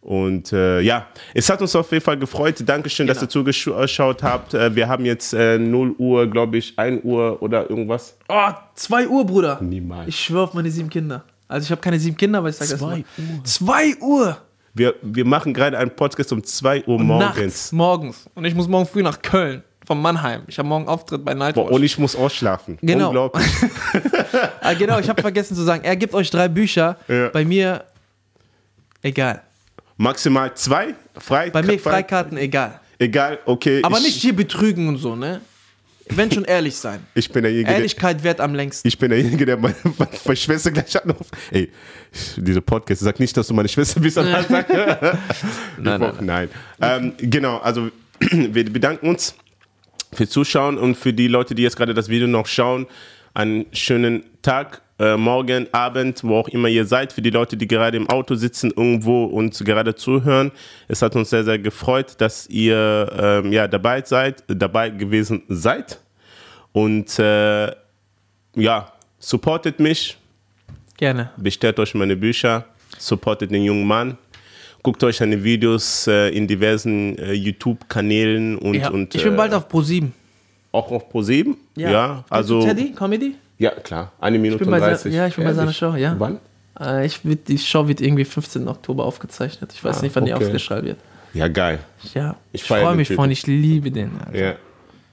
Und 0.00 0.52
äh, 0.52 0.80
ja, 0.80 1.06
es 1.34 1.50
hat 1.50 1.60
uns 1.60 1.74
auf 1.74 1.90
jeden 1.90 2.04
Fall 2.04 2.16
gefreut. 2.18 2.62
Dankeschön, 2.64 3.08
dass 3.08 3.18
Genau. 3.18 3.26
ihr 3.44 3.56
zugeschaut 3.58 4.22
habt. 4.22 4.54
Äh, 4.54 4.76
wir 4.76 4.88
haben 4.88 5.04
jetzt 5.04 5.34
äh, 5.34 5.58
0 5.58 5.96
Uhr, 5.98 6.28
glaube 6.28 6.58
ich, 6.58 6.78
1 6.78 7.02
Uhr 7.02 7.42
oder 7.42 7.68
irgendwas. 7.68 8.16
Oh, 8.28 8.50
2 8.76 9.08
Uhr, 9.08 9.26
Bruder. 9.26 9.58
Niemals. 9.60 10.06
Ich 10.08 10.20
schwöre 10.20 10.44
auf 10.44 10.54
meine 10.54 10.70
sieben 10.70 10.88
Kinder. 10.88 11.24
Also 11.48 11.64
ich 11.64 11.70
habe 11.72 11.80
keine 11.80 11.98
sieben 11.98 12.16
Kinder, 12.16 12.38
aber 12.38 12.50
ich 12.50 12.56
sage 12.56 12.70
das 12.70 12.80
mal. 12.80 13.02
2 13.42 13.96
Uhr. 14.02 14.38
Wir, 14.72 14.94
wir 15.02 15.24
machen 15.24 15.52
gerade 15.52 15.76
einen 15.76 15.90
Podcast 15.90 16.32
um 16.32 16.44
2 16.44 16.84
Uhr 16.86 17.02
Nachts, 17.02 17.36
morgens. 17.36 17.72
morgens. 17.72 18.30
Und 18.36 18.44
ich 18.44 18.54
muss 18.54 18.68
morgen 18.68 18.86
früh 18.86 19.02
nach 19.02 19.20
Köln. 19.20 19.64
Von 19.90 20.02
Mannheim. 20.02 20.42
Ich 20.46 20.56
habe 20.56 20.68
morgen 20.68 20.86
Auftritt 20.86 21.24
bei 21.24 21.34
Nightwatch. 21.34 21.66
Boah, 21.66 21.74
und 21.74 21.82
ich 21.82 21.98
muss 21.98 22.14
ausschlafen. 22.14 22.78
Genau. 22.80 23.08
Unglaublich. 23.08 23.44
ah, 24.60 24.72
genau, 24.74 25.00
ich 25.00 25.08
habe 25.08 25.20
vergessen 25.20 25.56
zu 25.56 25.64
sagen, 25.64 25.82
er 25.82 25.96
gibt 25.96 26.14
euch 26.14 26.30
drei 26.30 26.46
Bücher. 26.46 26.96
Ja. 27.08 27.30
Bei 27.30 27.44
mir 27.44 27.82
egal. 29.02 29.42
Maximal 29.96 30.54
zwei. 30.54 30.94
Frei, 31.18 31.50
Bei 31.50 31.62
mir 31.62 31.76
frei- 31.80 31.90
Freikarten 31.90 32.38
egal. 32.38 32.78
Egal, 33.00 33.40
okay. 33.46 33.80
Aber 33.82 33.98
ich, 33.98 34.04
nicht 34.04 34.22
hier 34.22 34.32
betrügen 34.32 34.86
und 34.86 34.98
so, 34.98 35.16
ne? 35.16 35.40
Wenn 36.08 36.30
schon 36.30 36.44
ehrlich 36.44 36.76
sein. 36.76 37.04
Ich 37.14 37.28
bin 37.28 37.42
derjenige, 37.42 37.66
der, 37.66 37.78
Ehrlichkeit 37.78 38.22
wert 38.22 38.40
am 38.40 38.54
längsten. 38.54 38.86
ich 38.86 38.96
bin 38.96 39.10
derjenige, 39.10 39.44
der 39.44 39.56
meine, 39.56 39.74
meine 39.98 40.36
Schwester 40.36 40.70
gleich 40.70 41.02
anruft. 41.02 41.36
Ey, 41.50 41.68
diese 42.36 42.60
Podcast, 42.60 43.00
sag 43.00 43.18
nicht, 43.18 43.36
dass 43.36 43.48
du 43.48 43.54
meine 43.54 43.68
Schwester 43.68 43.98
bist. 43.98 44.16
nein, 44.18 44.46
Nein, 44.48 46.00
nein, 46.00 46.14
nein. 46.20 46.48
Ähm, 46.80 47.12
genau, 47.18 47.58
also 47.58 47.90
wir 48.20 48.72
bedanken 48.72 49.08
uns 49.08 49.34
fürs 50.12 50.30
Zuschauen 50.30 50.78
und 50.78 50.96
für 50.96 51.12
die 51.12 51.28
Leute, 51.28 51.54
die 51.54 51.62
jetzt 51.62 51.76
gerade 51.76 51.94
das 51.94 52.08
Video 52.08 52.26
noch 52.26 52.46
schauen, 52.46 52.86
einen 53.34 53.66
schönen 53.72 54.24
Tag, 54.42 54.82
äh, 54.98 55.16
morgen, 55.16 55.66
Abend, 55.72 56.22
wo 56.24 56.36
auch 56.36 56.48
immer 56.48 56.68
ihr 56.68 56.84
seid. 56.84 57.12
Für 57.12 57.22
die 57.22 57.30
Leute, 57.30 57.56
die 57.56 57.66
gerade 57.66 57.96
im 57.96 58.08
Auto 58.10 58.34
sitzen, 58.34 58.70
irgendwo 58.70 59.24
und 59.24 59.58
gerade 59.64 59.94
zuhören. 59.94 60.52
Es 60.88 61.00
hat 61.00 61.16
uns 61.16 61.30
sehr, 61.30 61.44
sehr 61.44 61.58
gefreut, 61.58 62.16
dass 62.18 62.46
ihr 62.48 63.10
ähm, 63.18 63.52
ja, 63.52 63.66
dabei 63.66 64.02
seid, 64.02 64.44
dabei 64.46 64.90
gewesen 64.90 65.42
seid. 65.48 66.00
Und 66.72 67.18
äh, 67.18 67.72
ja, 68.54 68.92
supportet 69.18 69.80
mich, 69.80 70.18
Gerne. 70.98 71.30
bestellt 71.36 71.78
euch 71.78 71.94
meine 71.94 72.16
Bücher, 72.16 72.66
supportet 72.98 73.50
den 73.50 73.64
jungen 73.64 73.86
Mann. 73.86 74.18
Guckt 74.82 75.04
euch 75.04 75.18
seine 75.18 75.42
Videos 75.44 76.06
äh, 76.06 76.28
in 76.30 76.46
diversen 76.46 77.18
äh, 77.18 77.32
YouTube-Kanälen 77.32 78.56
und, 78.58 78.74
Ja, 78.74 78.90
und 78.90 79.14
ich 79.14 79.22
bin 79.22 79.34
äh, 79.34 79.36
bald 79.36 79.52
auf 79.52 79.68
Pro 79.68 79.82
7. 79.82 80.12
auch 80.72 80.90
auf 80.90 81.12
Pro7. 81.12 81.54
Ja, 81.76 82.24
also. 82.30 82.62
Teddy, 82.62 82.92
Comedy? 82.92 83.34
Ja, 83.58 83.70
klar. 83.72 84.12
Eine 84.20 84.38
Minute 84.38 84.64
bin 84.64 84.68
und 84.68 84.80
bei 84.80 84.94
se- 84.96 85.10
30. 85.10 85.14
ja, 85.14 85.26
ich 85.26 85.36
bin 85.36 85.44
bei 85.44 85.52
seiner 85.52 85.64
Ehrlich? 85.64 85.76
Show, 85.76 85.94
ja. 85.96 86.14
Wann? 86.18 86.38
Äh, 86.80 87.04
ich 87.04 87.20
die 87.22 87.58
Show 87.58 87.88
wird 87.88 88.00
irgendwie 88.00 88.24
15. 88.24 88.66
Oktober 88.68 89.04
aufgezeichnet. 89.04 89.70
Ich 89.74 89.84
weiß 89.84 89.98
Ah, 89.98 90.02
nicht, 90.02 90.16
wann 90.16 90.24
die 90.24 90.32
okay. 90.32 90.44
ausgestrahlt 90.46 90.84
wird. 90.84 90.96
Ja, 91.34 91.48
geil. 91.48 91.78
Ja, 92.14 92.36
Ich 92.52 92.62
ich, 92.62 92.66
freue 92.66 92.94
mich 92.96 93.08
von, 93.12 93.30
ich 93.30 93.46
liebe 93.46 93.90
den. 93.90 94.10
Alter. 94.24 94.38
Ja. 94.38 94.50
Ich 94.52 94.56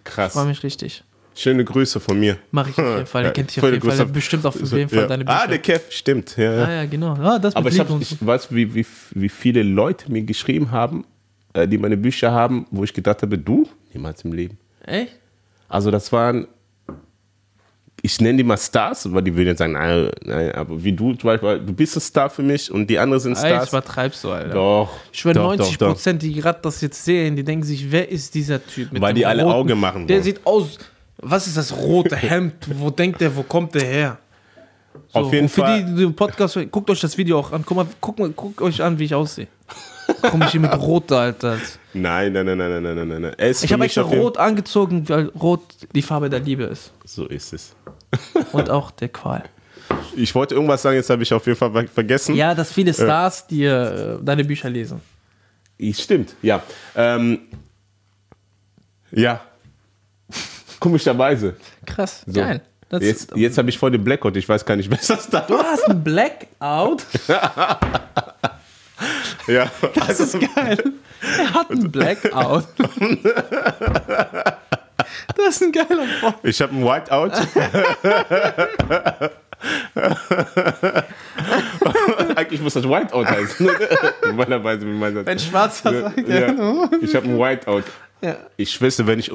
Krass. 0.05 0.31
freue 0.33 0.45
mich 0.45 0.63
richtig. 0.63 1.03
Schöne 1.37 1.63
Grüße 1.63 1.99
von 1.99 2.19
mir. 2.19 2.37
Mach 2.51 2.67
ich 2.67 2.77
auf 2.77 2.85
jeden 2.95 3.05
Fall. 3.05 3.21
Der 3.23 3.29
Ja, 3.29 3.33
kennt 3.33 3.49
dich 3.55 3.63
auf 3.63 3.69
jeden 3.71 3.81
Fall. 3.87 3.97
Der 3.97 4.05
bestimmt 4.05 4.45
auf 4.45 4.55
jeden 4.59 4.89
Fall 4.89 4.99
ja. 4.99 5.07
deine 5.07 5.23
Bücher. 5.23 5.41
Ah, 5.43 5.47
der 5.47 5.59
Kev, 5.59 5.81
stimmt. 5.89 6.35
Ja, 6.37 6.53
ja. 6.53 6.63
Ah 6.65 6.71
ja, 6.73 6.85
genau. 6.85 7.13
Ah, 7.13 7.37
das 7.39 7.55
Aber 7.55 7.69
ich, 7.69 7.79
hab, 7.79 7.89
ich 8.01 8.17
weiß, 8.25 8.47
wie, 8.53 8.73
wie, 8.73 8.85
wie 9.11 9.29
viele 9.29 9.61
Leute 9.63 10.11
mir 10.11 10.23
geschrieben 10.23 10.71
haben, 10.71 11.05
äh, 11.53 11.67
die 11.67 11.77
meine 11.77 11.95
Bücher 11.97 12.31
haben, 12.31 12.65
wo 12.71 12.83
ich 12.83 12.93
gedacht 12.93 13.21
habe, 13.21 13.37
du? 13.37 13.67
Niemals 13.93 14.23
im 14.25 14.33
Leben. 14.33 14.57
Echt? 14.83 15.13
Also 15.69 15.91
das 15.91 16.11
waren, 16.11 16.47
ich 18.01 18.21
nenne 18.21 18.37
die 18.37 18.43
mal 18.43 18.57
Stars, 18.57 19.11
weil 19.11 19.21
die 19.23 19.35
würden 19.35 19.47
jetzt 19.49 19.57
sagen, 19.59 19.73
nein, 19.73 20.09
nein, 20.23 20.51
aber 20.53 20.81
wie 20.83 20.93
du, 20.93 21.13
zum 21.15 21.27
Beispiel, 21.27 21.59
du 21.59 21.73
bist 21.73 21.97
ein 21.97 21.99
Star 21.99 22.29
für 22.29 22.43
mich 22.43 22.71
und 22.71 22.87
die 22.89 22.97
anderen 22.99 23.19
sind 23.21 23.33
Ey, 23.33 23.37
Stars. 23.49 23.63
ich 23.65 23.69
übertreibst 23.69 24.23
du, 24.23 24.31
Alter. 24.31 24.53
Doch. 24.53 24.89
Ich 25.11 25.19
schwöre, 25.19 25.33
doch, 25.35 25.43
90 25.55 25.77
doch, 25.77 25.87
doch. 25.87 25.93
Prozent, 25.93 26.21
die 26.21 26.33
gerade 26.33 26.59
das 26.61 26.79
jetzt 26.81 27.03
sehen, 27.03 27.35
die 27.35 27.43
denken 27.43 27.63
sich, 27.65 27.91
wer 27.91 28.09
ist 28.09 28.33
dieser 28.35 28.65
Typ? 28.65 28.91
Mit 28.93 29.01
Weil 29.01 29.13
die 29.13 29.25
alle 29.25 29.43
roten- 29.43 29.55
Auge 29.55 29.75
machen 29.75 30.07
Der 30.07 30.17
wollen. 30.17 30.23
sieht 30.23 30.39
aus, 30.45 30.77
was 31.17 31.47
ist 31.47 31.57
das 31.57 31.75
rote 31.75 32.15
Hemd? 32.15 32.53
wo 32.79 32.89
denkt 32.89 33.21
der, 33.21 33.35
wo 33.35 33.43
kommt 33.43 33.75
der 33.75 33.83
her? 33.85 34.17
So, 35.09 35.19
Auf 35.19 35.33
jeden 35.33 35.47
für 35.47 35.61
Fall. 35.61 35.83
die, 35.83 35.91
die 35.91 36.01
den 36.01 36.15
Podcast, 36.15 36.57
guckt 36.71 36.89
euch 36.89 36.99
das 36.99 37.17
Video 37.17 37.39
auch 37.39 37.51
an. 37.51 37.63
Guck 37.65 37.77
mal, 37.77 37.87
guck 38.01 38.19
mal, 38.19 38.29
guckt 38.29 38.61
euch 38.61 38.81
an, 38.81 38.97
wie 38.99 39.05
ich 39.05 39.13
aussehe. 39.13 39.47
Komm 40.21 40.41
ich 40.41 40.49
hier 40.51 40.59
mit 40.61 40.73
Rot, 40.73 41.11
Alter. 41.11 41.57
Nein, 41.93 42.31
nein, 42.33 42.45
nein, 42.45 42.57
nein, 42.57 42.81
nein, 42.81 42.95
nein, 42.95 43.07
nein, 43.07 43.21
nein. 43.21 43.35
Ich 43.37 43.57
für 43.59 43.73
habe 43.73 43.85
extra 43.85 44.01
Rot 44.03 44.37
angezogen, 44.37 45.07
weil 45.09 45.25
Rot 45.29 45.61
die 45.93 46.01
Farbe 46.01 46.29
der 46.29 46.39
Liebe 46.39 46.63
ist. 46.63 46.91
So 47.03 47.25
ist 47.27 47.53
es. 47.53 47.75
Und 48.53 48.69
auch 48.69 48.89
der 48.91 49.09
Qual. 49.09 49.43
Ich 50.15 50.33
wollte 50.33 50.55
irgendwas 50.55 50.81
sagen, 50.81 50.95
jetzt 50.95 51.09
habe 51.09 51.23
ich 51.23 51.33
auf 51.33 51.45
jeden 51.45 51.57
Fall 51.57 51.71
ver- 51.71 51.87
vergessen. 51.87 52.35
Ja, 52.35 52.55
dass 52.55 52.71
viele 52.71 52.93
Stars 52.93 53.47
dir 53.47 54.17
äh, 54.21 54.25
deine 54.25 54.43
Bücher 54.43 54.69
lesen. 54.69 55.01
Stimmt, 55.93 56.35
ja. 56.41 56.63
Ähm, 56.95 57.39
ja. 59.11 59.41
Komischerweise. 60.79 61.55
Krass, 61.85 62.23
So. 62.25 62.39
geil. 62.41 62.61
Das, 62.89 63.03
Jetzt, 63.03 63.35
jetzt 63.35 63.57
habe 63.57 63.69
ich 63.69 63.77
voll 63.77 63.91
den 63.91 64.01
Blackout. 64.03 64.37
Ich 64.37 64.47
weiß 64.47 64.63
gar 64.65 64.75
nicht, 64.77 64.89
ist 64.93 65.09
das 65.09 65.29
da? 65.29 65.41
Du 65.41 65.57
hast 65.57 65.89
einen 65.89 66.03
Blackout. 66.03 67.03
Ja. 69.47 69.69
Das 69.93 70.19
ist 70.19 70.33
geil. 70.55 70.77
Er 71.37 71.53
hat 71.53 71.69
einen 71.71 71.89
Blackout. 71.91 72.65
Das 75.37 75.47
ist 75.55 75.61
ein 75.61 75.71
geiler 75.71 76.03
Bock. 76.19 76.35
Ich 76.43 76.59
habe 76.61 76.73
ein 76.75 76.83
Whiteout. 76.83 77.31
Eigentlich 82.35 82.61
muss 82.61 82.73
das 82.73 82.83
Whiteout 82.83 83.25
heißen. 83.25 83.69
Normalerweise, 84.25 84.81
wie 84.85 84.91
man 84.91 85.13
sagt. 85.13 85.27
Ein 85.29 85.39
Schwarzer 85.39 86.01
sagt, 86.01 86.27
ja. 86.27 86.51
Ja. 86.51 86.89
Ich 87.01 87.15
habe 87.15 87.27
ein 87.27 87.37
Whiteout. 87.39 87.83
ja. 88.21 88.35
Ich 88.57 88.71
schwöre, 88.71 89.07
wenn 89.07 89.19
ich. 89.19 89.31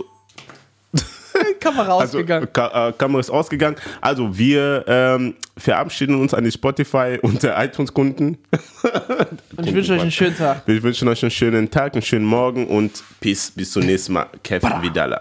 Kamera 1.60 1.98
Also, 1.98 2.18
ausgegangen. 2.18 2.48
Ka 2.52 2.88
äh, 2.88 2.92
Kamera 2.92 3.20
ist 3.20 3.30
ausgegangen. 3.30 3.76
Also, 4.00 4.36
wir 4.36 4.84
ähm, 4.86 5.34
verabschieden 5.56 6.20
uns 6.20 6.34
an 6.34 6.44
die 6.44 6.52
Spotify 6.52 7.18
und 7.22 7.42
der 7.42 7.62
iTunes-Kunden. 7.62 8.38
Und 9.56 9.66
ich 9.66 9.74
wünsche 9.74 9.92
euch 9.92 10.00
einen 10.00 10.10
schönen 10.10 10.36
Tag. 10.36 10.62
Wir 10.66 10.82
wünschen 10.82 11.08
euch 11.08 11.22
einen 11.22 11.30
schönen 11.30 11.70
Tag, 11.70 11.92
einen 11.92 12.02
schönen 12.02 12.24
Morgen 12.24 12.66
und 12.66 13.02
Peace. 13.20 13.52
Bis 13.54 13.72
zum 13.72 13.84
nächsten 13.84 14.14
Mal. 14.14 14.26
Kevin 14.42 14.82
Vidala. 14.82 15.20